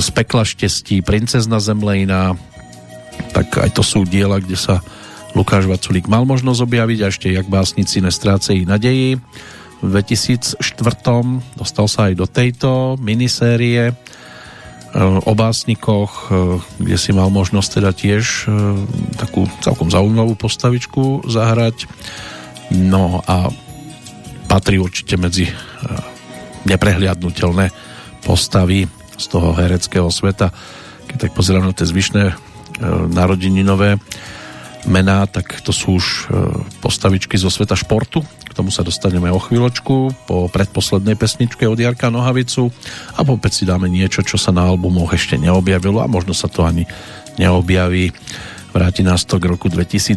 z 0.00 0.08
pekla 0.10 0.42
štestí, 0.42 1.00
Princezna 1.00 1.62
Zemlejna, 1.62 2.34
tak 3.32 3.54
aj 3.58 3.70
to 3.72 3.82
sú 3.86 4.04
diela, 4.04 4.42
kde 4.42 4.58
sa 4.58 4.82
Lukáš 5.32 5.64
Vaculík 5.64 6.12
mal 6.12 6.28
možnosť 6.28 6.60
objaviť 6.60 6.98
a 7.00 7.08
ešte 7.08 7.28
jak 7.32 7.48
básnici 7.48 8.04
nestrácejí 8.04 8.68
nadeji. 8.68 9.16
V 9.82 9.88
2004 9.88 10.60
dostal 11.56 11.86
sa 11.88 12.12
aj 12.12 12.14
do 12.14 12.26
tejto 12.28 13.00
minisérie 13.00 13.90
e, 13.90 13.94
o 15.00 15.32
básnikoch, 15.32 16.12
e, 16.28 16.60
kde 16.84 16.96
si 17.00 17.10
mal 17.16 17.32
možnosť 17.32 17.80
teda 17.80 17.90
tiež 17.96 18.24
takú 19.16 19.48
celkom 19.64 19.88
zaujímavú 19.88 20.36
postavičku 20.36 21.24
zahrať. 21.26 21.88
No 22.72 23.24
a 23.24 23.48
patrí 24.52 24.76
určite 24.76 25.16
medzi 25.16 25.48
neprehliadnutelné 26.66 27.70
postavy 28.22 28.86
z 29.18 29.24
toho 29.28 29.54
hereckého 29.54 30.08
sveta. 30.08 30.50
Keď 31.10 31.16
tak 31.28 31.32
pozerám 31.34 31.68
na 31.68 31.74
tie 31.74 31.86
zvyšné 31.86 32.24
e, 32.30 32.34
narodeninové 33.10 33.98
mená, 34.86 35.26
tak 35.30 35.62
to 35.62 35.70
sú 35.70 35.98
už 35.98 36.06
e, 36.06 36.22
postavičky 36.82 37.38
zo 37.38 37.50
sveta 37.50 37.78
športu. 37.78 38.22
K 38.22 38.52
tomu 38.52 38.74
sa 38.74 38.84
dostaneme 38.84 39.30
o 39.32 39.40
chvíľočku 39.40 40.26
po 40.28 40.36
predposlednej 40.50 41.16
pesničke 41.16 41.64
od 41.64 41.78
Jarka 41.78 42.12
Nohavicu 42.12 42.68
a 43.16 43.24
opäť 43.24 43.62
si 43.62 43.64
dáme 43.64 43.88
niečo, 43.88 44.20
čo 44.20 44.36
sa 44.36 44.52
na 44.52 44.68
albumoch 44.68 45.14
ešte 45.16 45.40
neobjavilo 45.40 46.02
a 46.02 46.10
možno 46.10 46.36
sa 46.36 46.50
to 46.50 46.66
ani 46.66 46.84
neobjaví 47.40 48.12
Vráti 48.72 49.04
nás 49.04 49.28
to 49.28 49.36
k 49.36 49.52
roku 49.52 49.68
2018, 49.68 50.16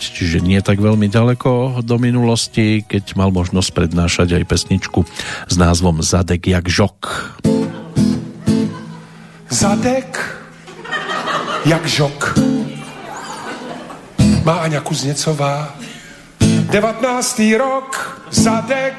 čiže 0.00 0.40
nie 0.40 0.56
tak 0.64 0.80
veľmi 0.80 1.04
ďaleko 1.12 1.84
do 1.84 2.00
minulosti, 2.00 2.80
keď 2.80 3.12
mal 3.12 3.28
možnosť 3.28 3.76
prednášať 3.76 4.40
aj 4.40 4.44
pesničku 4.48 5.04
s 5.44 5.54
názvom 5.60 6.00
Zadek 6.00 6.48
jak 6.48 6.64
žok. 6.64 6.96
Zadek 9.52 10.16
jak 11.68 11.84
žok. 11.84 12.40
Má 14.48 14.64
Aňa 14.64 14.80
Kuzněcová 14.80 15.76
19. 16.40 17.52
rok, 17.60 17.92
zadek 18.32 18.96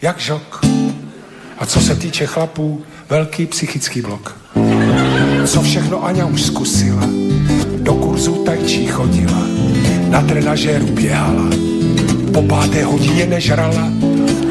jak 0.00 0.18
žok. 0.20 0.64
A 1.58 1.66
co 1.66 1.80
se 1.80 1.96
týče 1.96 2.26
chlapů, 2.26 2.82
velký 3.10 3.46
psychický 3.46 4.00
blok. 4.00 4.40
Co 5.46 5.62
všechno 5.62 6.04
Aňa 6.04 6.26
už 6.26 6.42
zkusila 6.42 7.33
kurzu 8.14 8.46
tajčí 8.46 8.86
chodila, 8.86 9.42
na 10.08 10.22
trenažéru 10.22 10.86
běhala, 10.86 11.50
po 12.32 12.42
páté 12.42 12.84
hodině 12.84 13.26
nežrala, 13.26 13.90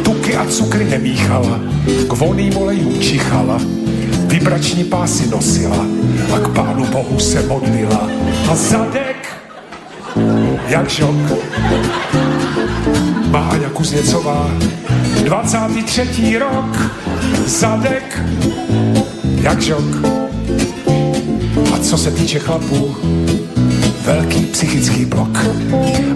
tuky 0.04 0.36
a 0.36 0.46
cukry 0.46 0.86
nemíchala, 0.86 1.60
k 2.10 2.14
voným 2.14 2.58
olejům 2.58 3.00
čichala, 3.00 3.62
vibrační 4.28 4.84
pásy 4.84 5.30
nosila. 5.30 5.86
A 6.36 6.40
k 6.40 6.48
pánu 6.48 6.86
bohu 6.86 7.20
se 7.20 7.42
modlila. 7.48 8.10
A 8.52 8.56
zadek, 8.56 9.28
jak 10.68 10.90
žok, 10.90 11.32
Máňa 13.32 13.70
Kuzněcová, 13.70 14.52
23. 15.24 16.38
rok, 16.38 16.92
zadek, 17.46 18.24
jak 19.42 19.62
žok. 19.62 20.04
A 21.74 21.78
co 21.80 21.98
se 21.98 22.12
týče 22.12 22.40
chlapů, 22.40 22.96
velký 24.04 24.46
psychický 24.46 25.06
blok. 25.06 25.38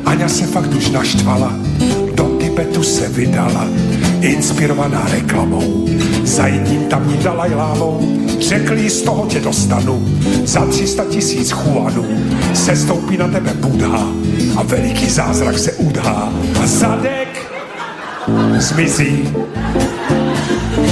Aňa 0.06 0.30
se 0.30 0.48
fakt 0.48 0.74
už 0.76 0.90
naštvala, 0.90 1.54
do 2.16 2.24
Tibetu 2.24 2.84
se 2.84 3.10
vydala, 3.10 3.68
inspirovaná 4.22 5.08
reklamou. 5.12 5.88
Za 6.24 6.48
jedním 6.48 6.84
tamním 6.84 7.24
Dalajlámou 7.24 8.18
řekli, 8.40 8.90
z 8.90 9.02
toho 9.02 9.26
tě 9.26 9.40
dostanu, 9.40 10.08
za 10.44 10.66
300 10.66 11.06
tisíc 11.06 11.52
chuanů 11.52 12.06
se 12.54 12.76
stoupí 12.76 13.18
na 13.18 13.28
tebe 13.28 13.54
Budha 13.54 14.08
a 14.58 14.64
veliký 14.64 15.10
zázrak 15.10 15.60
se 15.60 15.72
udhá 15.72 16.34
a 16.64 16.68
zadek 16.68 17.52
zmizí. 18.58 19.30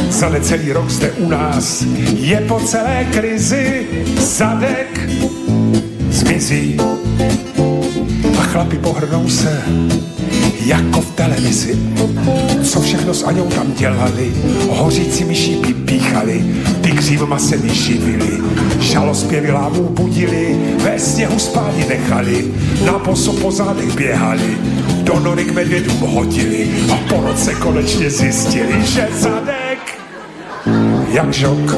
Za 0.10 0.30
necelý 0.30 0.72
rok 0.72 0.92
jste 0.92 1.12
u 1.12 1.30
nás, 1.30 1.84
je 2.16 2.42
po 2.48 2.60
celé 2.60 3.08
krizi 3.12 3.88
zadek 4.20 5.10
zmizí. 6.40 6.78
A 8.40 8.41
chlapi 8.41 8.78
pohrnou 8.78 9.30
se, 9.30 9.64
jako 10.66 11.02
v 11.02 11.12
televizi. 11.12 11.80
Co 12.64 12.82
všechno 12.82 13.14
s 13.14 13.24
Aňou 13.24 13.49
tam 13.49 13.74
dělali, 13.74 14.34
hořící 14.70 15.24
myší 15.24 15.56
píchali, 15.86 16.45
ty 16.82 16.91
křívma 16.91 17.40
se 17.40 17.57
vyživili, 17.57 18.41
žalospěvy 18.80 19.52
lámů 19.52 19.84
budili, 19.84 20.56
ve 20.84 20.99
sněhu 20.99 21.40
spády 21.40 21.86
nechali, 21.90 22.52
na 22.86 22.99
poso 22.99 23.34
po 23.34 23.52
zádech 23.52 23.95
běhali, 23.95 24.57
do 25.03 25.20
nory 25.20 25.44
k 25.45 25.53
medvědům 25.53 25.99
hodili 25.99 26.70
a 26.94 26.95
po 27.10 27.22
roce 27.22 27.56
konečně 27.56 28.10
zjistili, 28.10 28.86
že 28.86 29.07
zadek 29.14 29.99
jak 31.12 31.34
žok. 31.34 31.76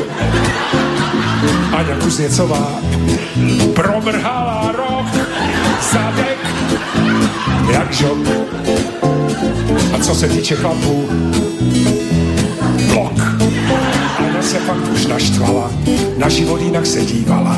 Aňa 1.72 1.95
Kuzněcová 2.03 2.68
promrhala 3.73 4.72
rok, 4.77 5.05
zadek 5.93 6.38
jak 7.72 7.93
žok. 7.93 8.18
A 9.93 9.99
co 9.99 10.15
se 10.15 10.27
týče 10.27 10.55
chlapů, 10.55 11.09
blok. 12.93 13.22
Aňa 14.19 14.41
se 14.41 14.59
fakt 14.59 14.88
už 14.93 15.05
naštvala, 15.05 15.72
na 16.18 16.30
život 16.30 16.61
jinak 16.61 16.85
se 16.85 17.05
dívala, 17.05 17.57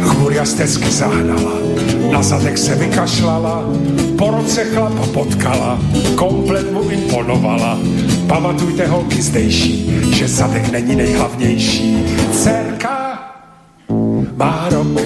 chmuria 0.00 0.44
stezky 0.44 0.90
zahnala, 0.90 1.52
na 2.12 2.22
zadek 2.22 2.58
se 2.58 2.74
vykašlala, 2.74 3.64
po 4.18 4.30
roce 4.30 4.64
chlapa 4.64 5.06
potkala, 5.12 5.78
komplet 6.14 6.72
mu 6.72 6.90
imponovala. 6.90 7.78
Pamatujte 8.26 8.86
holky 8.86 9.22
zdejší, 9.22 10.00
že 10.10 10.28
zadek 10.28 10.72
není 10.72 10.96
nejhlavnější. 10.96 12.04
Cerka 12.32 12.95
má 14.36 14.68
rok 14.68 15.00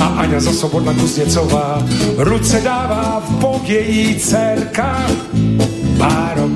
a 0.00 0.06
Aňa 0.24 0.40
za 0.40 0.52
Sobodna 0.52 0.92
Kuzněcová 0.92 1.82
ruce 2.16 2.60
dává 2.60 3.24
v 3.24 3.30
bok 3.40 3.68
její 3.68 4.14
dcerka 4.20 5.06
má 5.96 6.32
rok. 6.36 6.52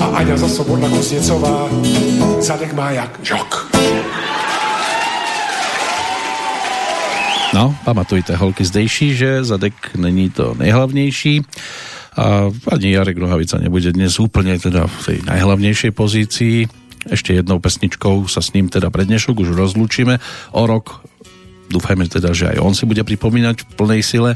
A 0.00 0.04
Aňa 0.20 0.36
za 0.36 0.48
Sobodna 0.48 0.88
Kuzněcová 0.88 1.68
zadek 2.40 2.72
má 2.76 2.90
jak 2.90 3.20
žok. 3.22 3.72
No, 7.54 7.76
pamatujte, 7.84 8.36
holky 8.36 8.64
zdejší, 8.64 9.16
že 9.16 9.44
zadek 9.44 9.96
není 9.96 10.30
to 10.30 10.54
nejhlavnější 10.58 11.42
a 12.16 12.52
ani 12.72 12.92
Jarek 12.92 13.16
Nohavica 13.20 13.60
nebude 13.60 13.92
dnes 13.92 14.16
úplne 14.16 14.56
teda 14.56 14.88
v 14.88 14.98
tej 15.04 15.18
najhlavnejšej 15.28 15.92
pozícii. 15.92 16.85
Ešte 17.06 17.34
jednou 17.34 17.62
pesničkou 17.62 18.26
sa 18.26 18.42
s 18.42 18.52
ním 18.54 18.66
teda 18.66 18.90
pre 18.90 19.06
už 19.06 19.48
rozlúčime. 19.54 20.18
O 20.50 20.62
rok 20.66 21.06
dúfajme 21.70 22.06
teda, 22.06 22.30
že 22.30 22.50
aj 22.54 22.58
on 22.62 22.74
si 22.74 22.86
bude 22.86 23.02
pripomínať 23.02 23.66
v 23.66 23.74
plnej 23.74 24.02
sile 24.02 24.30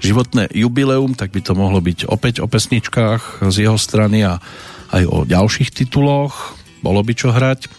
životné 0.00 0.48
jubileum, 0.52 1.12
tak 1.12 1.32
by 1.32 1.40
to 1.44 1.52
mohlo 1.52 1.80
byť 1.80 2.08
opäť 2.08 2.40
o 2.40 2.48
pesničkách 2.48 3.44
z 3.48 3.56
jeho 3.68 3.76
strany 3.76 4.24
a 4.24 4.40
aj 4.92 5.02
o 5.08 5.24
ďalších 5.24 5.72
tituloch. 5.72 6.56
Bolo 6.82 7.00
by 7.04 7.12
čo 7.14 7.30
hrať. 7.30 7.70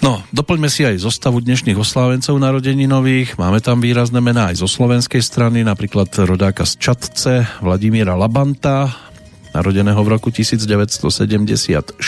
No, 0.00 0.24
doplňme 0.32 0.72
si 0.72 0.88
aj 0.88 1.04
zostavu 1.04 1.44
dnešných 1.44 1.76
oslávencov 1.76 2.40
nových. 2.88 3.36
Máme 3.36 3.60
tam 3.60 3.84
výrazné 3.84 4.16
mená 4.24 4.48
aj 4.48 4.64
zo 4.64 4.68
slovenskej 4.70 5.20
strany, 5.20 5.60
napríklad 5.60 6.08
rodáka 6.24 6.64
z 6.64 6.80
Čatce, 6.80 7.44
Vladimíra 7.60 8.16
Labanta, 8.16 9.09
narodeného 9.54 9.98
v 10.02 10.08
roku 10.08 10.28
1974, 10.30 12.00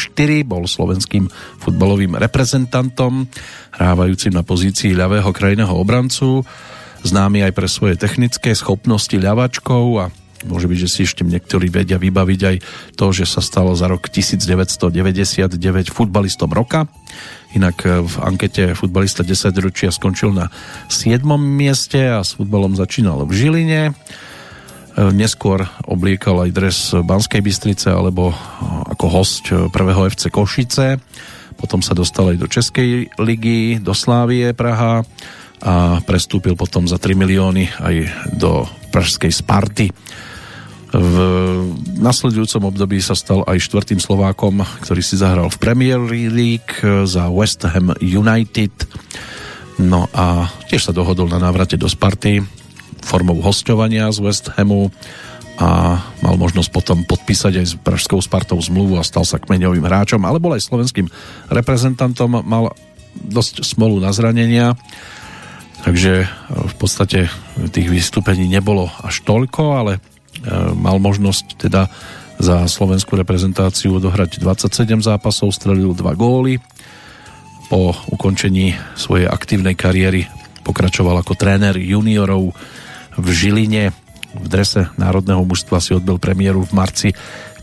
bol 0.42 0.62
slovenským 0.66 1.26
futbalovým 1.60 2.18
reprezentantom, 2.18 3.26
hrávajúcim 3.74 4.32
na 4.34 4.46
pozícii 4.46 4.94
ľavého 4.94 5.30
krajného 5.30 5.74
obrancu, 5.74 6.46
známy 7.02 7.46
aj 7.46 7.52
pre 7.54 7.66
svoje 7.66 7.94
technické 7.98 8.54
schopnosti 8.54 9.14
ľavačkou 9.14 9.86
a 9.98 10.06
Môže 10.42 10.66
byť, 10.66 10.78
že 10.78 10.90
si 10.90 11.00
ešte 11.06 11.22
niektorí 11.22 11.70
vedia 11.70 12.02
vybaviť 12.02 12.40
aj 12.42 12.56
to, 12.98 13.06
že 13.14 13.30
sa 13.30 13.38
stalo 13.38 13.78
za 13.78 13.86
rok 13.86 14.10
1999 14.10 15.54
futbalistom 15.94 16.50
roka. 16.50 16.90
Inak 17.54 17.86
e, 17.86 18.02
v 18.02 18.14
ankete 18.18 18.74
futbalista 18.74 19.22
10 19.22 19.54
ročia 19.62 19.94
skončil 19.94 20.34
na 20.34 20.50
7. 20.90 21.22
mieste 21.38 22.10
a 22.10 22.26
s 22.26 22.34
futbalom 22.34 22.74
začínal 22.74 23.22
v 23.22 23.32
Žiline. 23.32 23.82
E, 24.92 25.10
neskôr 25.12 25.64
obliekal 25.88 26.44
aj 26.44 26.50
dres 26.52 26.78
Banskej 26.92 27.40
Bystrice 27.40 27.88
alebo 27.88 28.30
e, 28.30 28.36
ako 28.92 29.06
host 29.08 29.48
prvého 29.72 30.08
FC 30.08 30.28
Košice. 30.28 31.00
Potom 31.56 31.80
sa 31.80 31.96
dostal 31.96 32.34
aj 32.34 32.38
do 32.40 32.48
Českej 32.48 33.08
ligy, 33.20 33.78
do 33.78 33.96
Slávie 33.96 34.52
Praha 34.52 35.04
a 35.62 36.02
prestúpil 36.02 36.58
potom 36.58 36.90
za 36.90 36.98
3 36.98 37.14
milióny 37.14 37.70
aj 37.78 37.96
do 38.34 38.66
Pražskej 38.90 39.30
Sparty 39.30 39.86
v 40.92 41.16
nasledujúcom 42.04 42.68
období 42.68 43.00
sa 43.00 43.16
stal 43.16 43.40
aj 43.48 43.64
štvrtým 43.64 43.96
Slovákom, 43.96 44.60
ktorý 44.84 45.00
si 45.00 45.16
zahral 45.16 45.48
v 45.48 45.56
Premier 45.56 45.96
League 46.04 46.84
za 47.08 47.32
West 47.32 47.64
Ham 47.64 47.96
United. 47.96 48.72
No 49.80 50.12
a 50.12 50.52
tiež 50.68 50.84
sa 50.84 50.92
dohodol 50.92 51.32
na 51.32 51.40
návrate 51.40 51.80
do 51.80 51.88
Sparty 51.88 52.44
formou 53.02 53.38
hostovania 53.42 54.08
z 54.14 54.18
West 54.22 54.50
Hamu 54.56 54.88
a 55.60 56.00
mal 56.24 56.34
možnosť 56.40 56.70
potom 56.72 57.04
podpísať 57.04 57.52
aj 57.60 57.66
s 57.66 57.74
Pražskou 57.76 58.24
Spartou 58.24 58.56
zmluvu 58.56 58.96
a 58.96 59.04
stal 59.04 59.28
sa 59.28 59.36
kmeňovým 59.36 59.84
hráčom, 59.84 60.22
ale 60.24 60.40
bol 60.40 60.56
aj 60.56 60.64
slovenským 60.64 61.06
reprezentantom, 61.52 62.40
mal 62.40 62.72
dosť 63.12 63.60
smolu 63.60 64.00
na 64.00 64.16
zranenia, 64.16 64.72
takže 65.84 66.24
v 66.48 66.74
podstate 66.80 67.28
tých 67.68 67.88
vystúpení 67.92 68.48
nebolo 68.48 68.88
až 69.04 69.20
toľko, 69.28 69.62
ale 69.76 69.92
E, 70.42 70.50
mal 70.74 70.96
možnosť 70.98 71.60
teda 71.68 71.86
za 72.42 72.66
slovenskú 72.66 73.14
reprezentáciu 73.14 74.02
odohrať 74.02 74.42
27 74.42 75.04
zápasov, 75.04 75.54
strelil 75.54 75.94
2 75.94 76.02
góly. 76.18 76.58
Po 77.70 77.94
ukončení 78.10 78.74
svojej 78.98 79.30
aktívnej 79.30 79.78
kariéry 79.78 80.26
pokračoval 80.66 81.22
ako 81.22 81.38
tréner 81.38 81.78
juniorov 81.78 82.50
v 83.16 83.26
Žiline. 83.30 83.92
V 84.32 84.46
drese 84.48 84.88
národného 84.96 85.44
mužstva 85.44 85.76
si 85.76 85.92
odbil 85.92 86.16
premiéru 86.16 86.64
v 86.64 86.72
marci 86.72 87.08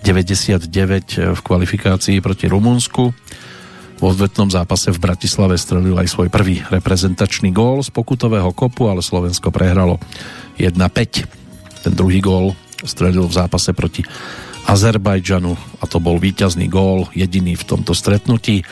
99 0.05 0.69
v 1.33 1.39
kvalifikácii 1.41 2.21
proti 2.21 2.45
Rumunsku. 2.45 3.09
V 3.99 4.01
odvetnom 4.05 4.47
zápase 4.47 4.95
v 4.95 5.01
Bratislave 5.01 5.59
strelil 5.59 5.97
aj 5.97 6.07
svoj 6.07 6.31
prvý 6.31 6.63
reprezentačný 6.71 7.51
gól 7.51 7.83
z 7.83 7.91
pokutového 7.91 8.53
kopu, 8.55 8.87
ale 8.87 9.03
Slovensko 9.03 9.51
prehralo 9.51 9.99
1-5. 10.55 11.83
Ten 11.83 11.93
druhý 11.97 12.23
gól 12.23 12.55
strelil 12.87 13.27
v 13.27 13.33
zápase 13.33 13.75
proti 13.75 14.07
Azerbajdžanu 14.69 15.81
a 15.81 15.85
to 15.89 15.97
bol 15.99 16.21
víťazný 16.21 16.69
gól, 16.69 17.09
jediný 17.11 17.57
v 17.57 17.67
tomto 17.67 17.91
stretnutí 17.91 18.63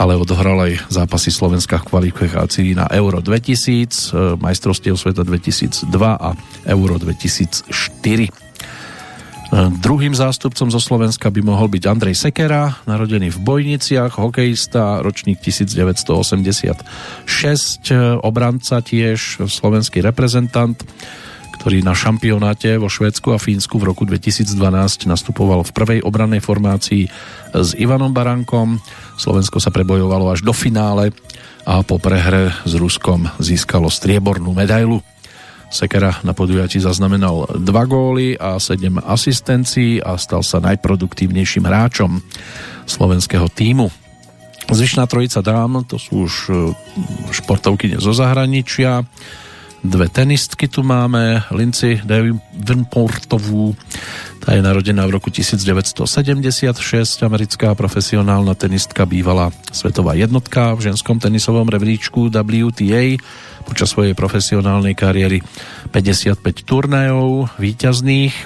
ale 0.00 0.16
odohral 0.16 0.56
aj 0.64 0.88
zápasy 0.88 1.28
Slovenska 1.28 1.76
v 1.76 1.92
kvalifikácii 1.92 2.72
na 2.72 2.88
Euro 2.88 3.20
2000, 3.20 4.16
e, 4.16 4.32
majstrovstiev 4.40 4.96
sveta 4.96 5.28
2002 5.28 5.92
a 6.16 6.32
Euro 6.72 6.96
2004. 6.96 7.68
E, 8.24 8.32
druhým 9.84 10.16
zástupcom 10.16 10.72
zo 10.72 10.80
Slovenska 10.80 11.28
by 11.28 11.44
mohol 11.44 11.68
byť 11.68 11.84
Andrej 11.84 12.16
Sekera, 12.16 12.80
narodený 12.88 13.28
v 13.28 13.38
Bojniciach, 13.44 14.16
hokejista, 14.16 15.04
ročník 15.04 15.36
1986, 15.44 17.92
e, 17.92 18.16
obranca 18.24 18.80
tiež, 18.80 19.44
slovenský 19.44 20.00
reprezentant 20.00 20.80
ktorý 21.60 21.84
na 21.84 21.92
šampionáte 21.92 22.80
vo 22.80 22.88
Švédsku 22.88 23.36
a 23.36 23.38
Fínsku 23.38 23.76
v 23.76 23.92
roku 23.92 24.08
2012 24.08 25.04
nastupoval 25.04 25.60
v 25.60 25.74
prvej 25.76 26.00
obrannej 26.00 26.40
formácii 26.40 27.04
s 27.52 27.76
Ivanom 27.76 28.16
Barankom. 28.16 28.80
Slovensko 29.20 29.60
sa 29.60 29.68
prebojovalo 29.68 30.32
až 30.32 30.40
do 30.40 30.56
finále 30.56 31.12
a 31.68 31.84
po 31.84 32.00
prehre 32.00 32.56
s 32.64 32.72
Ruskom 32.72 33.28
získalo 33.36 33.92
striebornú 33.92 34.56
medailu. 34.56 35.04
Sekera 35.68 36.16
na 36.24 36.32
podujatí 36.32 36.80
zaznamenal 36.80 37.60
2 37.60 37.62
góly 37.84 38.40
a 38.40 38.56
7 38.56 38.96
asistencií 39.04 40.00
a 40.00 40.16
stal 40.16 40.40
sa 40.40 40.64
najproduktívnejším 40.64 41.68
hráčom 41.68 42.24
slovenského 42.88 43.52
týmu. 43.52 43.92
Zvyšná 44.64 45.04
trojica 45.04 45.44
dám, 45.44 45.84
to 45.84 46.00
sú 46.00 46.24
už 46.24 46.34
e, 46.48 46.52
športovky 47.36 48.00
zo 48.00 48.16
zahraničia. 48.16 49.04
Dve 49.80 50.12
tenistky 50.12 50.68
tu 50.68 50.84
máme, 50.84 51.40
Lindsay 51.56 52.04
Davenportovú, 52.04 53.72
tá 54.44 54.52
je 54.52 54.60
narodená 54.60 55.08
v 55.08 55.16
roku 55.16 55.32
1976, 55.32 56.76
americká 57.24 57.72
profesionálna 57.72 58.52
tenistka, 58.52 59.08
bývala 59.08 59.48
svetová 59.72 60.12
jednotka 60.20 60.76
v 60.76 60.92
ženskom 60.92 61.16
tenisovom 61.16 61.64
rebríčku 61.64 62.28
WTA, 62.28 63.16
počas 63.64 63.88
svojej 63.96 64.12
profesionálnej 64.12 64.92
kariéry 64.92 65.40
55 65.88 66.44
turnajov 66.68 67.48
víťazných. 67.56 68.36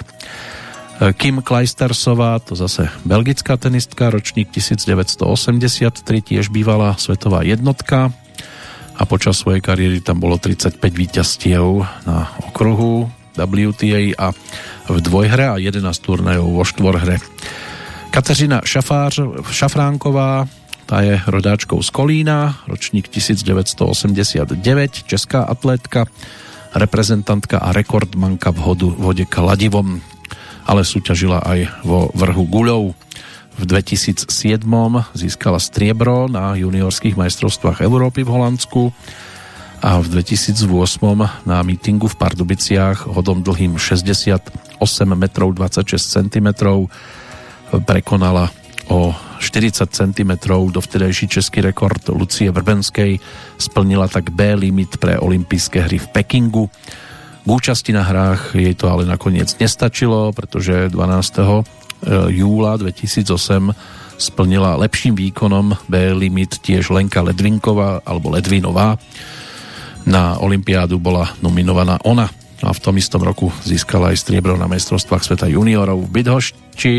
Kim 1.19 1.43
Kleistersová, 1.43 2.39
to 2.39 2.55
zase 2.55 2.87
belgická 3.03 3.59
tenistka, 3.59 4.07
ročník 4.07 4.55
1983, 4.55 5.99
tiež 5.99 6.47
bývala 6.47 6.95
svetová 6.95 7.43
jednotka 7.43 8.15
a 8.95 9.01
počas 9.03 9.39
svojej 9.39 9.59
kariéry 9.59 9.99
tam 9.99 10.23
bolo 10.23 10.39
35 10.39 10.79
víťazstiev 10.79 11.63
na 12.07 12.31
okruhu 12.47 13.11
WTA 13.35 14.15
a 14.15 14.31
v 14.87 14.97
dvojhre 15.03 15.51
a 15.51 15.55
11 15.59 15.83
turnajov 15.99 16.47
vo 16.55 16.63
štvorhre. 16.63 17.19
Kateřina 18.09 18.63
Šafář, 18.63 19.43
Šafránková, 19.51 20.47
tá 20.85 21.01
je 21.01 21.19
rodáčkou 21.27 21.81
z 21.81 21.89
Kolína, 21.89 22.61
ročník 22.69 23.11
1989, 23.11 24.55
česká 25.03 25.43
atlétka, 25.43 26.05
reprezentantka 26.77 27.57
a 27.57 27.73
rekordmanka 27.73 28.53
v 28.53 28.59
hodu, 28.61 28.89
vode 28.93 29.25
kladivom, 29.25 29.99
ale 30.63 30.85
súťažila 30.85 31.41
aj 31.41 31.59
vo 31.83 32.13
vrhu 32.13 32.45
guľov. 32.45 32.93
V 33.55 33.63
2007 33.63 34.27
získala 35.15 35.59
striebro 35.63 36.27
na 36.27 36.59
juniorských 36.59 37.15
majstrovstvách 37.15 37.79
Európy 37.87 38.27
v 38.27 38.33
Holandsku 38.35 38.91
a 39.79 40.01
v 40.03 40.07
2008 40.11 40.67
na 41.47 41.63
mítingu 41.63 42.11
v 42.11 42.19
Pardubiciach 42.19 43.07
hodom 43.07 43.39
dlhým 43.39 43.79
68 43.79 44.51
metrov 45.15 45.55
26 45.55 45.87
cm 45.95 46.47
prekonala 47.87 48.51
o 48.91 49.15
40 49.39 49.87
cm 49.87 50.31
dovtedajší 50.71 51.25
český 51.27 51.61
rekord 51.61 52.01
Lucie 52.09 52.51
Vrbenskej 52.51 53.19
splnila 53.57 54.07
tak 54.07 54.35
B 54.35 54.55
limit 54.55 54.97
pre 54.97 55.15
olympijské 55.15 55.85
hry 55.85 55.97
v 55.97 56.07
Pekingu. 56.11 56.67
K 57.45 57.49
účasti 57.49 57.93
na 57.93 58.01
hrách 58.01 58.57
jej 58.57 58.73
to 58.73 58.89
ale 58.89 59.05
nakoniec 59.05 59.53
nestačilo, 59.61 60.33
pretože 60.33 60.89
12 60.89 61.39
E, 61.39 61.84
júla 62.29 62.77
2008 62.77 64.15
splnila 64.15 64.79
lepším 64.79 65.15
výkonom 65.15 65.75
B-limit 65.91 66.63
tiež 66.63 66.93
Lenka 66.93 67.19
Ledvinková 67.19 67.99
alebo 68.07 68.31
Ledvinová. 68.31 68.95
Na 70.05 70.37
Olympiádu 70.39 71.01
bola 71.01 71.33
nominovaná 71.41 71.99
ona 72.05 72.29
a 72.63 72.71
v 72.71 72.79
tom 72.79 72.95
istom 72.95 73.19
roku 73.19 73.51
získala 73.67 74.15
aj 74.15 74.21
striebro 74.23 74.55
na 74.55 74.69
majstrovstvách 74.71 75.23
sveta 75.25 75.47
juniorov 75.51 76.07
v 76.07 76.21
Bydhošči. 76.21 76.95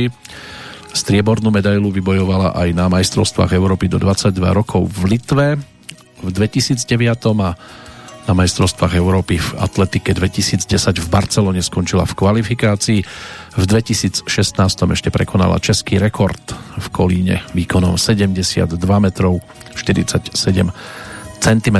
Striebornú 0.92 1.48
medailu 1.52 1.88
vybojovala 1.92 2.56
aj 2.56 2.68
na 2.76 2.88
majstrovstvách 2.92 3.56
Európy 3.56 3.88
do 3.88 3.96
22 3.96 4.36
rokov 4.52 4.84
v 4.88 5.16
Litve 5.16 5.56
v 6.20 6.28
2009 6.32 7.42
a 7.44 7.50
na 8.26 8.34
majstrovstvách 8.34 8.98
Európy 8.98 9.38
v 9.38 9.48
atletike 9.62 10.10
2010 10.10 10.66
v 10.98 11.06
Barcelone 11.06 11.62
skončila 11.62 12.02
v 12.04 12.18
kvalifikácii. 12.18 13.00
V 13.56 13.64
2016 13.64 14.26
ešte 14.66 15.08
prekonala 15.14 15.62
český 15.62 16.02
rekord 16.02 16.42
v 16.76 16.86
Kolíne 16.90 17.46
výkonom 17.54 17.94
72 17.94 18.66
metrov 18.98 19.40
47 19.78 20.34
cm. 21.36 21.78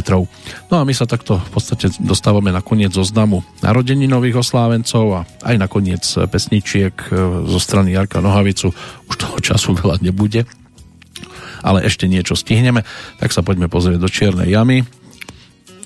No 0.71 0.75
a 0.79 0.83
my 0.87 0.95
sa 0.95 1.11
takto 1.11 1.43
v 1.43 1.51
podstate 1.51 1.91
dostávame 1.99 2.55
na 2.55 2.63
koniec 2.63 2.95
zoznamu 2.95 3.43
narodení 3.65 4.07
nových 4.07 4.47
oslávencov 4.47 5.05
a 5.13 5.21
aj 5.43 5.57
na 5.59 5.67
koniec 5.67 6.05
pesničiek 6.07 6.95
e, 6.95 7.11
zo 7.51 7.59
strany 7.59 7.97
Jarka 7.97 8.23
Nohavicu. 8.23 8.71
Už 9.11 9.15
toho 9.19 9.39
času 9.43 9.75
veľa 9.75 9.99
nebude. 9.99 10.47
ale 11.67 11.83
ešte 11.83 12.07
niečo 12.07 12.39
stihneme, 12.39 12.87
tak 13.19 13.35
sa 13.35 13.43
poďme 13.43 13.67
pozrieť 13.67 13.99
do 13.99 14.07
Čiernej 14.07 14.55
jamy. 14.55 14.87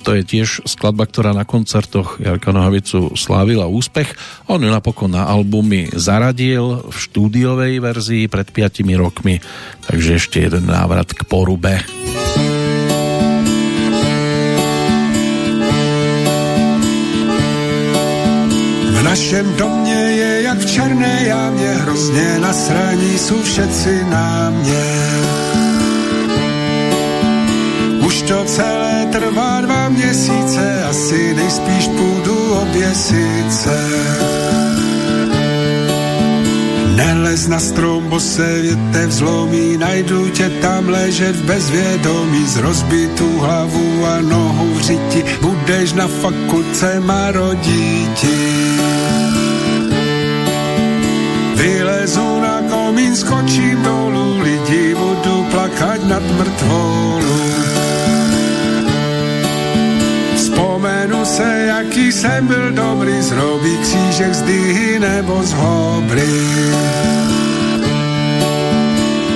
To 0.01 0.17
je 0.17 0.23
tiež 0.25 0.65
skladba, 0.65 1.05
ktorá 1.05 1.37
na 1.37 1.45
koncertoch 1.45 2.19
Jarka 2.19 2.51
Nohavicu 2.51 3.13
slávila 3.15 3.69
úspech. 3.69 4.17
On 4.49 4.61
ju 4.61 4.71
napokon 4.73 5.13
na 5.13 5.29
albumy 5.29 5.93
zaradil 5.93 6.89
v 6.89 6.97
štúdiovej 6.97 7.85
verzii 7.85 8.25
pred 8.27 8.49
5 8.49 8.81
rokmi, 8.97 9.45
takže 9.85 10.17
ešte 10.17 10.41
jeden 10.41 10.67
návrat 10.69 11.13
k 11.13 11.25
porube. 11.29 11.85
našem 19.11 19.57
domě 19.57 19.95
je 19.95 20.43
jak 20.43 20.59
v 20.59 20.67
černé 20.67 21.23
jámě, 21.23 21.75
hrozně 21.75 22.39
nasraní 22.39 23.19
jsou 23.19 23.43
všetci 23.43 24.05
na 24.05 24.51
mě. 24.51 25.40
Už 28.11 28.23
to 28.23 28.45
celé 28.45 29.07
trvá 29.13 29.61
dva 29.61 29.89
měsíce, 29.89 30.85
asi 30.91 31.35
nejspíš 31.35 31.87
půjdu 31.87 32.55
oběsit 32.55 33.69
Nelez 36.97 37.47
na 37.47 37.59
strom, 37.59 38.09
bo 38.11 38.21
se 38.21 38.63
větev 38.63 39.11
zlomí, 39.11 39.77
najdu 39.77 40.29
tě 40.29 40.51
tam 40.51 40.89
ležet 40.89 41.37
v 41.37 41.45
bezvědomí, 41.45 42.47
z 42.47 42.57
rozbitou 42.57 43.39
hlavu 43.39 44.07
a 44.07 44.21
nohu 44.21 44.75
v 44.75 44.81
řiti, 44.81 45.25
budeš 45.41 45.93
na 45.93 46.09
fakulce 46.09 47.01
marodíti. 47.01 48.39
Vylezu 51.55 52.41
na 52.41 52.63
komín, 52.71 53.17
skočím 53.17 53.83
dolů, 53.83 54.41
lidi 54.43 54.95
budu 54.95 55.47
plakat 55.51 56.05
nad 56.05 56.23
mrtvolu. 56.23 57.80
Vzpomenu 60.51 61.25
se, 61.25 61.65
jaký 61.67 62.13
jsem 62.13 62.47
byl 62.47 62.73
dobrý, 62.73 63.23
zrobí 63.23 63.79
křížek 63.83 64.35
z 64.35 64.43
dyhy 64.43 64.99
nebo 64.99 65.43
z 65.43 65.53
hobry. 65.53 66.31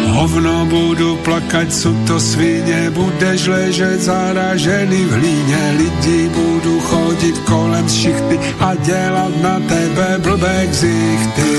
Hovno 0.06 0.66
budu 0.66 1.16
plakat, 1.16 1.72
co 1.72 1.94
to 2.06 2.20
svině, 2.20 2.90
budeš 2.90 3.46
ležet 3.46 4.00
zaražený 4.00 5.04
v 5.04 5.12
hlíně, 5.12 5.74
lidi 5.76 6.28
budu 6.28 6.80
chodit 6.80 7.38
kolem 7.38 7.88
šichty 7.88 8.40
a 8.60 8.74
dělat 8.74 9.42
na 9.42 9.60
tebe 9.60 10.18
blbé 10.18 10.66
ksichty. 10.66 11.50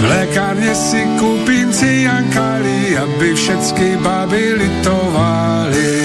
V 0.00 0.04
lékárně 0.04 0.74
si 0.74 1.06
koupím 1.18 1.72
ciankali, 1.72 2.98
aby 2.98 3.34
všecky 3.34 3.96
baby 4.02 4.54
litovali. 4.54 5.99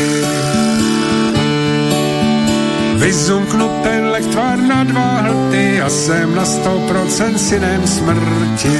Vyzumknu 3.05 3.69
ten 3.83 4.09
lektvar 4.09 4.57
na 4.57 4.83
dva 4.83 5.21
hlty 5.21 5.81
a 5.81 5.89
jsem 5.89 6.35
na 6.35 6.45
sto 6.45 6.81
procent 6.89 7.37
synem 7.37 7.87
smrti. 7.87 8.79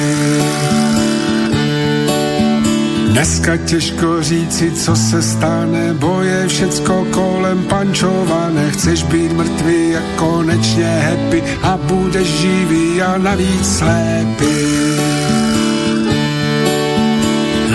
Dneska 3.08 3.58
těžko 3.58 4.24
říci, 4.24 4.72
co 4.72 4.96
se 4.96 5.22
stane, 5.22 5.94
bo 5.94 6.22
je 6.22 6.48
všecko 6.48 7.08
kolem 7.12 7.64
pančované. 7.64 8.72
Chceš 8.72 9.04
být 9.04 9.32
mrtvý 9.32 9.96
a 9.96 10.02
konečně 10.16 10.90
happy 10.90 11.44
a 11.62 11.78
budeš 11.78 12.28
živý 12.28 13.02
a 13.02 13.18
navíc 13.18 13.78
slepý. 13.78 14.56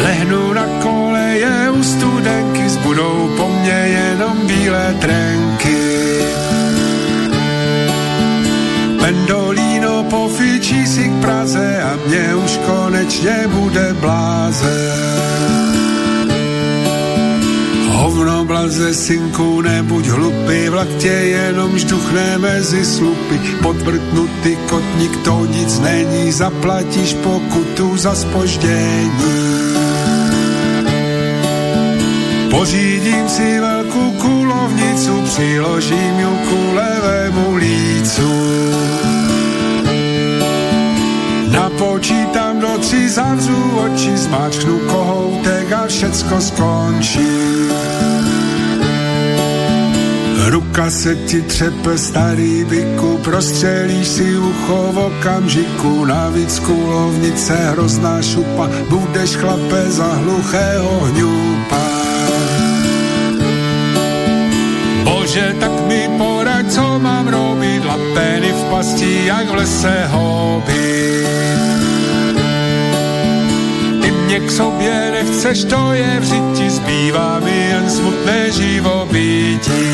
Lehnu 0.02 0.52
na 0.52 0.66
koleje 0.82 1.70
u 1.70 1.82
studenky, 1.82 2.68
zbudou 2.68 3.30
po 3.36 3.48
mně 3.48 3.70
jenom 3.70 4.46
bílé 4.46 4.94
trenky. 5.00 6.39
Pendolino 9.10 10.06
pofičí 10.06 10.86
si 10.86 11.10
k 11.10 11.14
Praze 11.20 11.82
a 11.82 11.98
mě 12.06 12.34
už 12.34 12.60
konečně 12.66 13.44
bude 13.46 13.94
bláze. 14.00 14.92
Hovno 17.90 18.44
blaze, 18.44 18.94
synku, 18.94 19.60
nebuď 19.60 20.06
hlupý, 20.06 20.68
vlak 20.68 20.88
tě 20.98 21.08
jenom 21.08 21.78
žduchne 21.78 22.38
mezi 22.38 22.84
slupy. 22.84 23.38
Podvrtnutý 23.62 24.56
kotník, 24.70 25.16
to 25.24 25.46
nic 25.46 25.80
není, 25.80 26.32
zaplatíš 26.32 27.14
pokutu 27.14 27.96
za 27.96 28.14
spoždění. 28.14 29.10
Pořídím 32.50 33.28
si 33.28 33.60
velkou 33.60 34.10
kulovnicu, 34.10 35.22
přiložím 35.22 36.20
ju 36.20 36.38
ku 36.48 36.74
levému 36.74 37.54
lícu. 37.56 38.79
Napočítám 41.50 42.60
do 42.60 42.78
tři, 42.78 43.08
zavřu 43.08 43.78
oči, 43.78 44.16
zmáčknu 44.16 44.78
kohoutek 44.78 45.72
a 45.72 45.86
všecko 45.86 46.40
skončí. 46.40 47.28
Ruka 50.46 50.90
se 50.90 51.16
ti 51.16 51.42
třepe 51.42 51.98
starý 51.98 52.64
byku, 52.64 53.18
prostřelíš 53.24 54.08
si 54.08 54.38
ucho 54.38 54.90
v 54.92 54.98
okamžiku, 54.98 56.04
navíc 56.04 56.58
kulovnice 56.58 57.54
hrozná 57.54 58.22
šupa, 58.22 58.70
budeš 58.88 59.36
chlape 59.36 59.90
za 59.90 60.06
hluchého 60.06 61.00
hňupa. 61.00 61.82
Bože, 65.04 65.56
tak 65.60 65.86
mi 65.86 66.10
poraď, 66.18 66.29
co 66.70 66.98
mám 66.98 67.28
robiť, 67.28 67.84
lapeny 67.84 68.52
v 68.52 68.62
pasti, 68.70 69.26
jak 69.26 69.50
v 69.50 69.54
lese 69.54 70.06
hobby. 70.10 71.26
Ty 74.02 74.10
mě 74.10 74.40
k 74.40 74.50
sobě 74.50 75.10
nechceš, 75.10 75.64
to 75.64 75.92
je 75.92 76.20
v 76.20 76.24
zbývá 76.70 77.40
mi 77.40 77.68
jen 77.70 77.90
smutné 77.90 78.52
živobytí. 78.52 79.86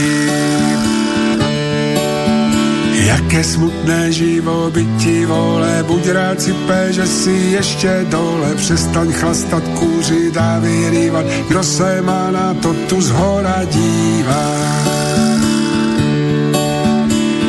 Jaké 2.93 3.45
smutné 3.45 4.13
živobytí, 4.13 5.25
vole, 5.25 5.85
buď 5.87 6.09
rád 6.09 6.41
si 6.43 6.53
pé, 6.53 6.93
že 6.93 7.07
si 7.07 7.31
ještě 7.31 8.07
dole, 8.11 8.55
přestaň 8.57 9.13
chlastat, 9.13 9.63
kůřit 9.79 10.37
a 10.37 10.59
vyrývat, 10.59 11.25
kdo 11.49 11.63
se 11.63 12.03
má 12.03 12.31
na 12.31 12.55
to 12.55 12.75
tu 12.75 13.01
zhora 13.01 13.65
dívá. 13.65 15.06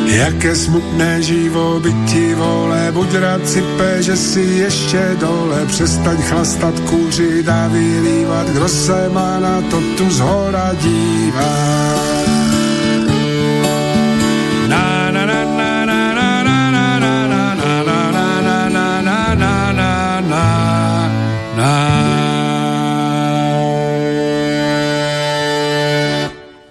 Jaké 0.08 0.56
smutné 0.56 1.22
živobytí, 1.22 2.34
vole, 2.34 2.88
buď 2.92 3.14
rád 3.14 3.44
si 3.44 3.60
pe, 3.76 4.02
že 4.02 4.16
si 4.16 4.40
ještě 4.40 5.16
dole, 5.20 5.66
přestaň 5.66 6.16
chlastat 6.22 6.80
kůři 6.80 7.44
a 7.44 7.68
vylívat, 7.68 8.46
kdo 8.48 8.68
se 8.68 9.08
má 9.12 9.40
na 9.40 9.60
to 9.70 9.80
tu 9.96 10.10
zhora 10.10 10.72
dívat. 10.80 12.28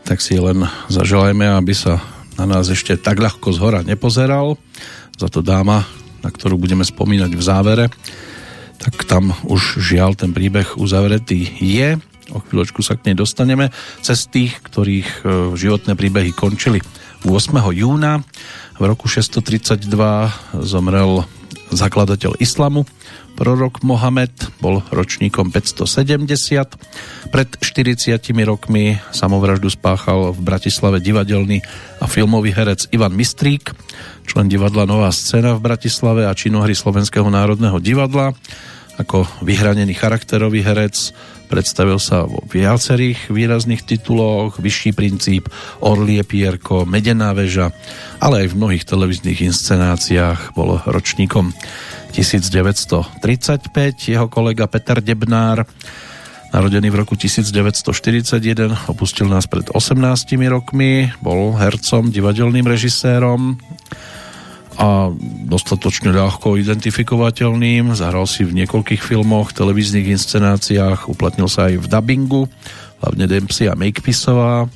tak 0.08 0.24
si 0.24 0.40
len 0.40 0.66
zaželajme, 0.88 1.46
aby 1.46 1.76
sa 1.78 2.17
nás 2.48 2.72
ešte 2.72 2.96
tak 2.96 3.20
ľahko 3.20 3.52
z 3.52 3.58
hora 3.60 3.82
nepozeral. 3.84 4.56
Za 5.20 5.28
to 5.28 5.44
dáma, 5.44 5.84
na 6.24 6.30
ktorú 6.32 6.58
budeme 6.58 6.88
spomínať 6.88 7.32
v 7.36 7.44
závere, 7.44 7.86
tak 8.78 9.04
tam 9.06 9.34
už 9.46 9.82
žiaľ 9.82 10.14
ten 10.14 10.32
príbeh 10.32 10.78
uzavretý 10.78 11.50
je. 11.60 11.98
O 12.32 12.44
chvíľočku 12.44 12.84
sa 12.84 13.00
k 13.00 13.12
nej 13.12 13.16
dostaneme. 13.16 13.72
Cez 14.04 14.28
tých, 14.28 14.60
ktorých 14.60 15.10
e, 15.10 15.22
životné 15.56 15.96
príbehy 15.96 16.36
končili 16.36 16.84
8. 17.26 17.56
júna 17.74 18.22
v 18.78 18.84
roku 18.86 19.10
632 19.10 19.88
zomrel 20.62 21.26
zakladateľ 21.72 22.40
islamu, 22.40 22.88
prorok 23.38 23.86
Mohamed, 23.86 24.34
bol 24.58 24.82
ročníkom 24.90 25.54
570. 25.54 27.30
Pred 27.30 27.50
40 27.60 28.18
rokmi 28.48 28.98
samovraždu 29.14 29.70
spáchal 29.70 30.34
v 30.34 30.40
Bratislave 30.42 30.98
divadelný 31.04 31.62
a 32.02 32.06
filmový 32.10 32.56
herec 32.56 32.90
Ivan 32.90 33.14
Mistrík, 33.14 33.76
člen 34.26 34.50
divadla 34.50 34.90
Nová 34.90 35.14
scéna 35.14 35.54
v 35.54 35.64
Bratislave 35.64 36.26
a 36.26 36.34
činohry 36.34 36.74
Slovenského 36.74 37.28
národného 37.30 37.78
divadla. 37.78 38.34
Ako 38.98 39.30
vyhranený 39.46 39.94
charakterový 39.94 40.66
herec 40.66 41.14
predstavil 41.48 42.02
sa 42.02 42.26
vo 42.26 42.44
viacerých 42.50 43.30
výrazných 43.32 43.86
tituloch, 43.86 44.58
Vyšší 44.58 44.92
princíp, 44.98 45.48
Orlie 45.86 46.26
Pierko, 46.26 46.84
Medená 46.84 47.32
väža, 47.38 47.72
ale 48.18 48.46
aj 48.46 48.48
v 48.54 48.58
mnohých 48.58 48.84
televíznych 48.86 49.46
inscenáciách 49.46 50.58
bol 50.58 50.82
ročníkom 50.86 51.54
1935. 52.14 53.18
Jeho 54.02 54.28
kolega 54.32 54.66
Peter 54.66 54.98
Debnár, 55.04 55.66
narodený 56.54 56.90
v 56.90 56.98
roku 57.06 57.14
1941, 57.14 58.90
opustil 58.90 59.30
nás 59.30 59.46
pred 59.46 59.70
18 59.70 59.98
rokmi, 60.50 61.14
bol 61.22 61.54
hercom, 61.58 62.10
divadelným 62.10 62.66
režisérom, 62.66 63.62
a 64.78 65.10
dostatočne 65.50 66.14
ľahko 66.14 66.62
identifikovateľným. 66.62 67.98
Zahral 67.98 68.30
si 68.30 68.46
v 68.46 68.62
niekoľkých 68.62 69.02
filmoch, 69.02 69.50
televíznych 69.50 70.06
inscenáciách, 70.14 71.10
uplatnil 71.10 71.50
sa 71.50 71.74
aj 71.74 71.82
v 71.82 71.86
dubbingu, 71.90 72.42
hlavne 73.02 73.26
Dempsey 73.26 73.66
a 73.66 73.74
Makepisová. 73.74 74.70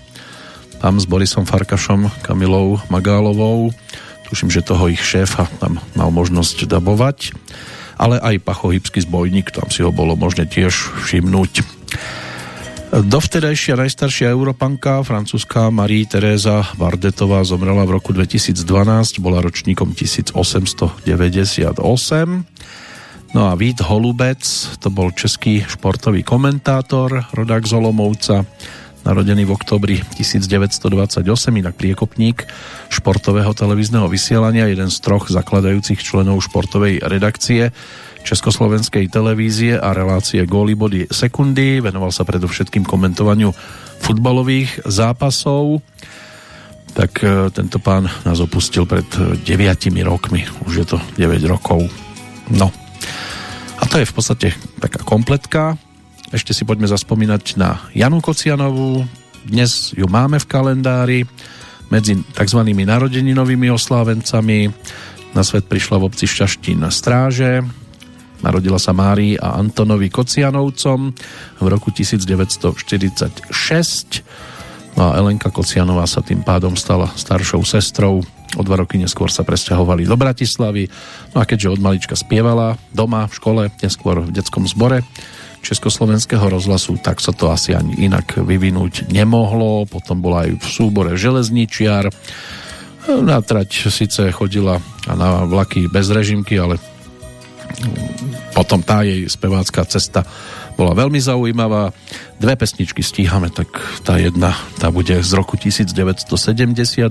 Tam 0.82 0.98
s 0.98 1.06
Borisom 1.06 1.46
Farkašom, 1.46 2.10
Kamilou 2.26 2.82
Magálovou. 2.90 3.70
Tuším, 4.26 4.50
že 4.50 4.66
toho 4.66 4.90
ich 4.90 5.06
šéfa 5.06 5.46
tam 5.62 5.78
mal 5.94 6.10
možnosť 6.10 6.66
dabovať. 6.66 7.38
Ale 8.02 8.18
aj 8.18 8.42
Pachohybský 8.42 9.06
zbojník, 9.06 9.54
tam 9.54 9.70
si 9.70 9.86
ho 9.86 9.94
bolo 9.94 10.18
možné 10.18 10.50
tiež 10.50 10.74
všimnúť. 11.06 11.62
Dovtedajšia 12.92 13.78
najstaršia 13.78 14.34
Európanka, 14.34 15.06
francúzska 15.06 15.70
Marie 15.70 16.10
Teréza 16.10 16.66
Vardetová 16.74 17.46
zomrela 17.46 17.86
v 17.86 18.02
roku 18.02 18.10
2012, 18.10 19.22
bola 19.22 19.38
ročníkom 19.38 19.94
1898. 19.94 21.78
No 23.32 23.42
a 23.48 23.54
Vít 23.54 23.80
Holubec, 23.86 24.44
to 24.82 24.90
bol 24.90 25.14
český 25.14 25.62
športový 25.62 26.26
komentátor, 26.26 27.32
rodák 27.32 27.64
z 27.70 27.72
Olomovca, 27.78 28.44
narodený 29.02 29.50
v 29.50 29.56
oktobri 29.56 29.96
1928, 30.18 31.26
inak 31.58 31.76
priekopník 31.78 32.46
športového 32.94 33.52
televízneho 33.54 34.06
vysielania, 34.06 34.70
jeden 34.70 34.94
z 34.94 34.98
troch 35.02 35.30
zakladajúcich 35.30 36.00
členov 36.02 36.46
športovej 36.46 37.02
redakcie 37.02 37.74
Československej 38.22 39.10
televízie 39.10 39.76
a 39.82 39.92
relácie 39.98 40.46
góly 40.46 40.78
body 40.78 41.10
sekundy. 41.10 41.82
Venoval 41.82 42.14
sa 42.14 42.22
predovšetkým 42.22 42.86
komentovaniu 42.86 43.50
futbalových 44.02 44.86
zápasov. 44.86 45.82
Tak 46.92 47.12
e, 47.24 47.50
tento 47.50 47.82
pán 47.82 48.06
nás 48.28 48.38
opustil 48.38 48.86
pred 48.86 49.08
9 49.10 49.42
rokmi. 50.06 50.46
Už 50.70 50.74
je 50.74 50.86
to 50.86 50.98
9 51.18 51.42
rokov. 51.50 51.90
No. 52.54 52.70
A 53.82 53.84
to 53.90 53.98
je 53.98 54.06
v 54.06 54.14
podstate 54.14 54.48
taká 54.78 55.02
kompletka. 55.02 55.82
Ešte 56.32 56.56
si 56.56 56.64
poďme 56.64 56.88
zaspomínať 56.88 57.60
na 57.60 57.84
Janu 57.92 58.24
Kocianovú. 58.24 59.04
Dnes 59.44 59.92
ju 59.92 60.08
máme 60.08 60.40
v 60.40 60.48
kalendári 60.48 61.20
medzi 61.92 62.24
tzv. 62.24 62.64
narodeninovými 62.64 63.68
oslávencami. 63.68 64.72
Na 65.36 65.44
svet 65.44 65.68
prišla 65.68 66.00
v 66.00 66.08
obci 66.08 66.32
Šťaštín 66.32 66.88
stráže, 66.88 67.68
Narodila 68.42 68.80
sa 68.82 68.96
Márii 68.96 69.38
a 69.38 69.60
Antonovi 69.60 70.10
Kocianovcom 70.10 71.14
v 71.62 71.66
roku 71.68 71.94
1946. 71.94 73.52
No 74.98 75.12
a 75.12 75.20
Elenka 75.20 75.54
Kocianová 75.54 76.08
sa 76.10 76.24
tým 76.26 76.48
pádom 76.48 76.80
stala 76.80 77.12
staršou 77.14 77.62
sestrou. 77.68 78.24
O 78.56 78.62
dva 78.64 78.80
roky 78.82 78.96
neskôr 78.96 79.28
sa 79.28 79.44
presťahovali 79.44 80.08
do 80.08 80.16
Bratislavy. 80.16 80.88
No 81.36 81.44
a 81.44 81.48
keďže 81.48 81.76
od 81.76 81.80
malička 81.84 82.16
spievala 82.16 82.80
doma, 82.96 83.28
v 83.28 83.36
škole, 83.36 83.62
neskôr 83.84 84.24
v 84.24 84.32
detskom 84.32 84.64
zbore 84.64 85.04
Československého 85.62 86.42
rozhlasu, 86.50 86.98
tak 86.98 87.22
sa 87.22 87.32
to 87.32 87.54
asi 87.54 87.78
ani 87.78 88.06
inak 88.06 88.38
vyvinúť 88.42 89.14
nemohlo. 89.14 89.86
Potom 89.86 90.20
bola 90.20 90.50
aj 90.50 90.58
v 90.58 90.66
súbore 90.66 91.14
železničiar. 91.16 92.10
Na 93.22 93.42
trať 93.42 93.90
síce 93.90 94.30
chodila 94.34 94.82
na 95.10 95.46
vlaky 95.46 95.90
bez 95.90 96.10
režimky, 96.14 96.58
ale 96.58 96.78
potom 98.54 98.84
tá 98.84 99.02
jej 99.02 99.26
spevácká 99.26 99.86
cesta 99.88 100.22
bola 100.78 100.98
veľmi 100.98 101.18
zaujímavá. 101.18 101.94
Dve 102.42 102.54
pesničky 102.58 103.02
stíhame, 103.06 103.50
tak 103.54 103.70
tá 104.06 104.18
jedna, 104.18 104.54
tá 104.82 104.90
bude 104.90 105.14
z 105.22 105.32
roku 105.38 105.58
1978 105.58 107.10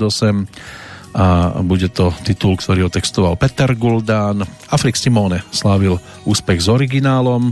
a 1.10 1.59
bude 1.66 1.90
to 1.90 2.14
titul, 2.22 2.55
ktorý 2.55 2.86
otextoval 2.86 3.35
Peter 3.35 3.74
Guldán. 3.74 4.47
Afrik 4.70 4.94
Simone 4.94 5.43
slávil 5.51 5.98
úspech 6.22 6.62
s 6.62 6.68
originálom. 6.70 7.51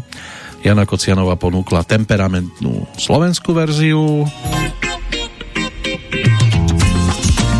Jana 0.62 0.84
Kocianová 0.84 1.38
ponúkla 1.38 1.86
temperamentnú 1.86 2.86
slovenskú 2.98 3.54
verziu. 3.54 4.26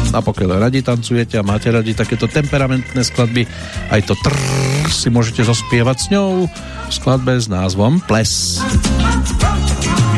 A 0.08 0.24
pokiaľ 0.24 0.68
radi 0.68 0.80
tancujete 0.80 1.36
a 1.36 1.46
máte 1.46 1.68
radi 1.68 1.92
takéto 1.92 2.26
temperamentné 2.26 3.04
skladby, 3.04 3.44
aj 3.92 4.00
to 4.08 4.14
trrr 4.18 4.88
si 4.88 5.12
môžete 5.12 5.44
zaspievať 5.44 5.96
s 6.00 6.06
ňou 6.10 6.48
v 6.48 6.92
skladbe 6.92 7.36
s 7.36 7.46
názvom 7.46 8.00
Ples. 8.08 8.58
všetko 8.58 10.17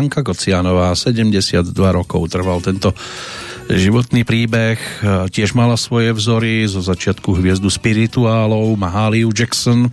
Janka 0.00 0.24
Kocianová, 0.24 0.96
72 0.96 1.76
rokov 1.76 2.24
trval 2.32 2.64
tento 2.64 2.96
životný 3.68 4.24
príbeh, 4.24 4.80
tiež 5.28 5.52
mala 5.52 5.76
svoje 5.76 6.16
vzory, 6.16 6.64
zo 6.64 6.80
začiatku 6.80 7.36
hviezdu 7.36 7.68
spirituálov, 7.68 8.80
Mahaliu 8.80 9.28
Jackson, 9.28 9.92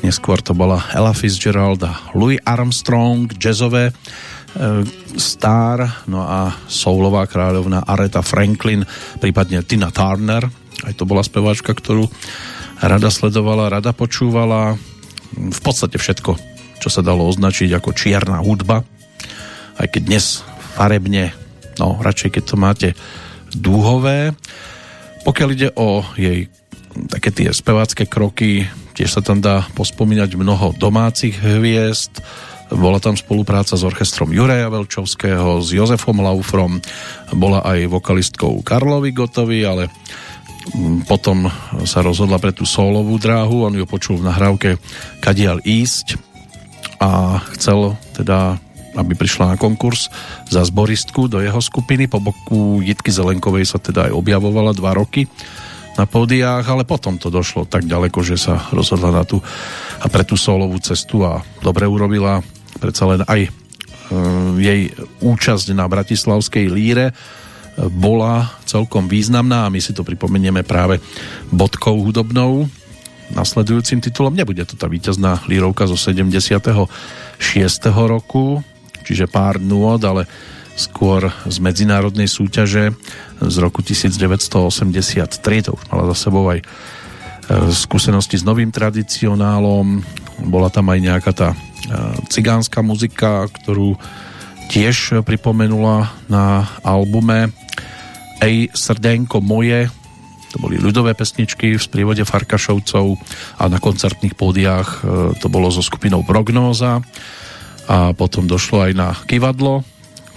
neskôr 0.00 0.40
to 0.40 0.56
bola 0.56 0.80
Ella 0.96 1.12
Fitzgerald 1.12 1.84
a 1.84 1.92
Louis 2.16 2.40
Armstrong, 2.40 3.36
jazzové 3.36 3.92
e, 3.92 3.94
star, 5.20 6.08
no 6.08 6.24
a 6.24 6.56
soulová 6.64 7.28
kráľovna 7.28 7.84
Aretha 7.84 8.24
Franklin, 8.24 8.80
prípadne 9.20 9.60
Tina 9.60 9.92
Turner, 9.92 10.48
aj 10.88 10.96
to 10.96 11.04
bola 11.04 11.20
speváčka, 11.20 11.76
ktorú 11.76 12.08
rada 12.80 13.12
sledovala, 13.12 13.76
rada 13.76 13.92
počúvala, 13.92 14.80
v 15.36 15.60
podstate 15.60 16.00
všetko 16.00 16.54
čo 16.84 16.92
sa 16.92 17.00
dalo 17.00 17.24
označiť 17.32 17.72
ako 17.80 17.96
čierna 17.96 18.44
hudba, 18.44 18.84
aj 19.78 19.86
keď 19.90 20.02
dnes 20.04 20.24
farebne, 20.74 21.30
no 21.78 21.98
radšej 21.98 22.40
keď 22.40 22.42
to 22.44 22.56
máte 22.58 22.88
dúhové. 23.54 24.34
Pokiaľ 25.24 25.48
ide 25.54 25.68
o 25.74 26.04
jej 26.18 26.50
také 27.10 27.34
tie 27.34 27.50
spevácké 27.50 28.06
kroky, 28.06 28.70
tiež 28.94 29.18
sa 29.18 29.22
tam 29.22 29.42
dá 29.42 29.66
pospomínať 29.74 30.38
mnoho 30.38 30.74
domácich 30.78 31.34
hviezd, 31.34 32.22
bola 32.74 32.98
tam 32.98 33.14
spolupráca 33.14 33.76
s 33.76 33.86
orchestrom 33.86 34.32
Jureja 34.34 34.72
Velčovského, 34.72 35.62
s 35.62 35.74
Jozefom 35.74 36.22
Laufrom, 36.22 36.80
bola 37.34 37.62
aj 37.62 37.90
vokalistkou 37.90 38.62
Karlovi 38.64 39.10
Gotovi, 39.14 39.62
ale 39.62 39.90
potom 41.04 41.44
sa 41.84 42.00
rozhodla 42.00 42.40
pre 42.40 42.56
tú 42.56 42.64
solovú 42.64 43.20
dráhu, 43.20 43.68
on 43.68 43.76
ju 43.76 43.84
počul 43.84 44.16
v 44.18 44.26
nahrávke 44.32 44.80
Kadial 45.20 45.60
ísť 45.60 46.16
a 47.04 47.42
chcel 47.52 48.00
teda 48.16 48.56
aby 48.94 49.12
prišla 49.18 49.54
na 49.54 49.56
konkurs 49.58 50.08
za 50.48 50.62
zboristku 50.62 51.26
do 51.26 51.42
jeho 51.42 51.58
skupiny. 51.58 52.06
Po 52.06 52.22
boku 52.22 52.80
Jitky 52.80 53.10
Zelenkovej 53.10 53.66
sa 53.66 53.78
teda 53.82 54.10
aj 54.10 54.12
objavovala 54.14 54.72
dva 54.74 54.94
roky 54.94 55.26
na 55.94 56.06
pódiách, 56.10 56.66
ale 56.66 56.82
potom 56.82 57.18
to 57.18 57.30
došlo 57.30 57.70
tak 57.70 57.86
ďaleko, 57.86 58.18
že 58.26 58.34
sa 58.34 58.66
rozhodla 58.74 59.14
na 59.14 59.22
tú 59.22 59.38
a 60.02 60.06
pre 60.10 60.26
tú 60.26 60.34
solovú 60.34 60.78
cestu 60.82 61.22
a 61.22 61.42
dobre 61.62 61.86
urobila 61.86 62.42
predsa 62.82 63.06
len 63.06 63.22
aj 63.22 63.40
e, 63.46 63.50
jej 64.58 64.80
účasť 65.22 65.70
na 65.70 65.86
Bratislavskej 65.86 66.66
líre 66.66 67.10
e, 67.10 67.14
bola 67.86 68.58
celkom 68.66 69.06
významná 69.06 69.70
a 69.70 69.72
my 69.72 69.78
si 69.78 69.94
to 69.94 70.02
pripomenieme 70.02 70.66
práve 70.66 70.98
bodkou 71.54 71.94
hudobnou 72.02 72.66
nasledujúcim 73.32 74.04
titulom. 74.04 74.36
Nebude 74.36 74.66
to 74.68 74.76
tá 74.76 74.90
víťazná 74.90 75.40
lírovka 75.48 75.88
zo 75.88 75.96
76. 75.96 76.90
roku, 78.04 78.60
čiže 79.04 79.30
pár 79.30 79.60
nôd, 79.60 80.02
ale 80.02 80.24
skôr 80.74 81.30
z 81.46 81.56
medzinárodnej 81.62 82.26
súťaže 82.26 82.96
z 83.38 83.56
roku 83.62 83.84
1983. 83.84 85.70
To 85.70 85.78
už 85.78 85.84
mala 85.92 86.10
za 86.10 86.16
sebou 86.26 86.50
aj 86.50 86.58
e, 86.58 86.64
skúsenosti 87.70 88.40
s 88.40 88.44
novým 88.44 88.74
tradicionálom. 88.74 90.02
Bola 90.50 90.72
tam 90.74 90.90
aj 90.90 90.98
nejaká 90.98 91.30
tá 91.30 91.48
e, 91.54 91.56
cigánska 92.26 92.82
muzika, 92.82 93.46
ktorú 93.46 93.94
tiež 94.66 95.22
pripomenula 95.22 96.10
na 96.26 96.66
albume 96.82 97.54
Ej 98.44 98.74
srdenko 98.76 99.40
moje, 99.40 99.88
to 100.52 100.60
boli 100.60 100.76
ľudové 100.76 101.16
pesničky 101.16 101.74
v 101.74 101.82
sprievode 101.82 102.22
Farkašovcov 102.28 103.16
a 103.56 103.64
na 103.72 103.80
koncertných 103.80 104.36
pódiách 104.36 104.88
e, 104.90 104.98
to 105.40 105.48
bolo 105.48 105.72
so 105.72 105.80
skupinou 105.80 106.20
Prognóza 106.26 107.00
a 107.88 108.16
potom 108.16 108.48
došlo 108.48 108.88
aj 108.88 108.92
na 108.96 109.08
kivadlo, 109.28 109.84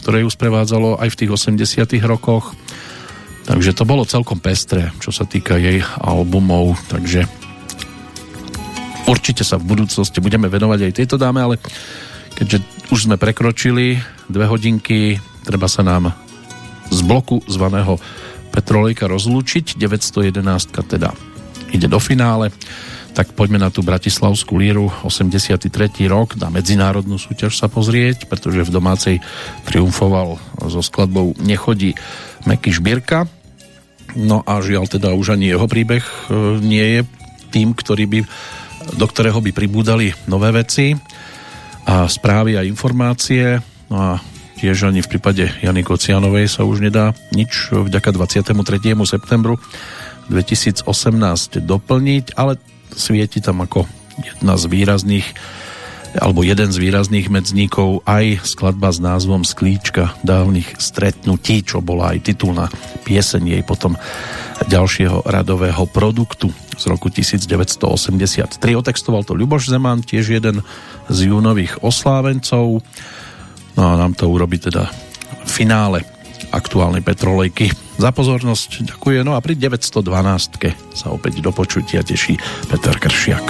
ktoré 0.03 0.23
ju 0.23 0.29
sprevádzalo 0.29 0.99
aj 0.99 1.09
v 1.13 1.19
tých 1.23 1.31
80 1.31 1.87
rokoch. 2.03 2.55
Takže 3.47 3.71
to 3.71 3.87
bolo 3.87 4.03
celkom 4.03 4.43
pestré, 4.43 4.91
čo 4.99 5.15
sa 5.15 5.23
týka 5.23 5.55
jej 5.55 5.79
albumov, 6.03 6.75
takže 6.91 7.23
určite 9.07 9.47
sa 9.47 9.55
v 9.55 9.71
budúcnosti 9.71 10.19
budeme 10.19 10.51
venovať 10.51 10.79
aj 10.83 10.97
tejto 10.99 11.15
dáme, 11.15 11.39
ale 11.39 11.55
keďže 12.35 12.59
už 12.91 13.07
sme 13.07 13.15
prekročili 13.15 13.95
dve 14.27 14.45
hodinky, 14.51 15.15
treba 15.47 15.71
sa 15.71 15.83
nám 15.83 16.11
z 16.91 16.99
bloku 17.03 17.39
zvaného 17.47 17.99
Petrolejka 18.51 19.07
rozlúčiť. 19.07 19.79
911 19.79 20.43
teda 20.87 21.15
ide 21.71 21.87
do 21.87 21.99
finále. 21.99 22.51
Tak 23.17 23.33
poďme 23.33 23.57
na 23.57 23.73
tú 23.73 23.81
Bratislavskú 23.81 24.61
líru 24.61 24.93
83. 25.01 25.73
rok, 26.05 26.37
na 26.37 26.53
medzinárodnú 26.53 27.17
súťaž 27.17 27.57
sa 27.57 27.65
pozrieť, 27.65 28.29
pretože 28.29 28.61
v 28.61 28.69
domácej 28.69 29.15
triumfoval 29.65 30.37
so 30.69 30.85
skladbou 30.85 31.33
Nechodí 31.41 31.97
Meky 32.45 32.77
Šbírka. 32.77 33.25
No 34.13 34.45
a 34.45 34.61
žiaľ 34.61 34.85
teda 34.85 35.17
už 35.17 35.33
ani 35.33 35.49
jeho 35.49 35.65
príbeh 35.65 36.05
e, 36.05 36.13
nie 36.61 36.85
je 36.85 37.01
tým, 37.49 37.73
ktorý 37.73 38.05
by, 38.05 38.19
do 39.01 39.05
ktorého 39.09 39.41
by 39.41 39.49
pribúdali 39.49 40.13
nové 40.29 40.53
veci 40.53 40.93
a 41.89 42.05
správy 42.05 42.53
a 42.53 42.61
informácie. 42.61 43.57
No 43.89 43.97
a 43.97 44.09
Tiež 44.57 44.89
ani 44.89 45.05
v 45.05 45.09
prípade 45.13 45.53
Jany 45.61 45.85
Kocianovej 45.85 46.49
sa 46.49 46.65
už 46.65 46.81
nedá 46.81 47.13
nič 47.29 47.69
vďaka 47.69 48.09
23. 48.09 48.57
septembru 49.05 49.61
2018 50.33 50.85
doplniť, 51.61 52.33
ale 52.33 52.57
svieti 52.97 53.39
tam 53.39 53.61
ako 53.61 53.85
jedna 54.17 54.57
z 54.57 54.65
výrazných 54.65 55.27
alebo 56.17 56.41
jeden 56.41 56.73
z 56.73 56.81
výrazných 56.81 57.29
medzníkov 57.29 58.01
aj 58.07 58.41
skladba 58.41 58.89
s 58.89 58.97
názvom 58.97 59.45
Sklíčka 59.45 60.17
dávnych 60.25 60.79
stretnutí, 60.81 61.61
čo 61.61 61.83
bola 61.83 62.15
aj 62.15 62.33
titulná 62.33 62.71
pieseň 63.05 63.43
jej 63.53 63.61
potom 63.61 63.99
ďalšieho 64.65 65.29
radového 65.29 65.85
produktu 65.85 66.49
z 66.73 66.83
roku 66.89 67.13
1983. 67.13 68.57
Otextoval 68.57 69.21
to 69.27 69.37
Ľuboš 69.37 69.69
Zeman, 69.69 70.01
tiež 70.01 70.41
jeden 70.41 70.65
z 71.05 71.17
júnových 71.29 71.85
oslávencov. 71.85 72.81
No 73.77 73.81
a 73.85 73.93
nám 73.93 74.17
to 74.17 74.25
urobí 74.25 74.57
teda 74.57 74.89
v 75.45 75.51
finále 75.51 76.16
aktuálnej 76.53 77.01
petrolejky. 77.01 77.71
Za 77.97 78.13
pozornosť 78.13 78.85
ďakujem. 78.85 79.25
No 79.25 79.33
a 79.33 79.41
pri 79.41 79.57
912 79.57 79.97
sa 80.93 81.07
opäť 81.09 81.41
do 81.41 81.49
počutia 81.49 82.05
teší 82.05 82.37
Peter 82.69 82.95
Kršiak. 82.97 83.45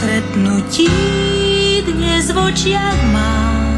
Stretnutí 0.00 0.90
dnes 1.86 2.28
v 2.32 2.36
očiach 2.36 3.00
mám. 3.12 3.69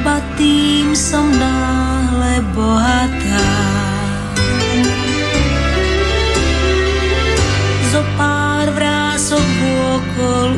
Iba 0.00 0.16
tým 0.40 0.96
som 0.96 1.28
náhle 1.28 2.40
bohatá. 2.56 3.52
Zo 7.92 8.00
pár 8.16 8.72
vrások 8.72 9.44
okol 10.00 10.56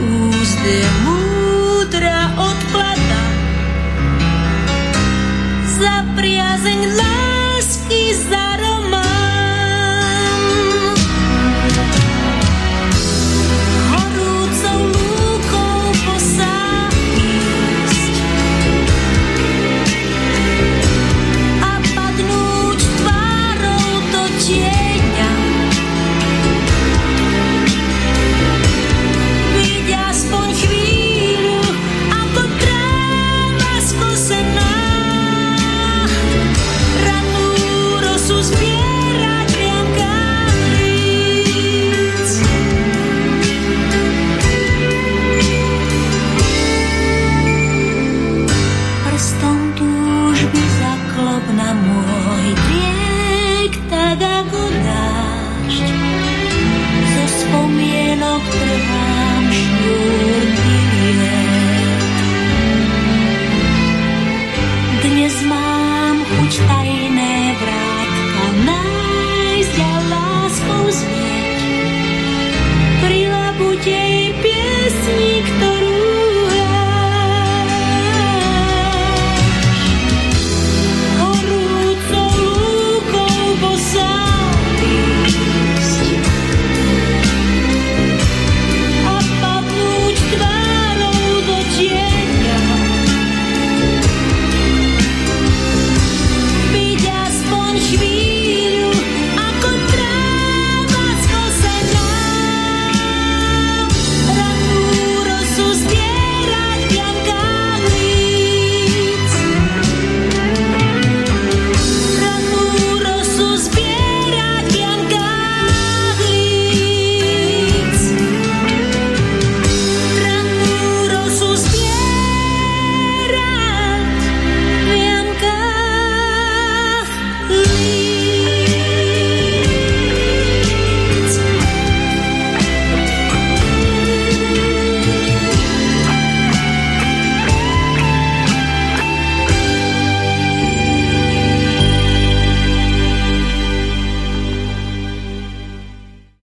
je 0.63 0.87
múdra 1.03 2.39
odplata. 2.39 3.25
Za 5.75 6.07
priazeň 6.15 6.81
lásky 6.95 8.15
za 8.15 8.52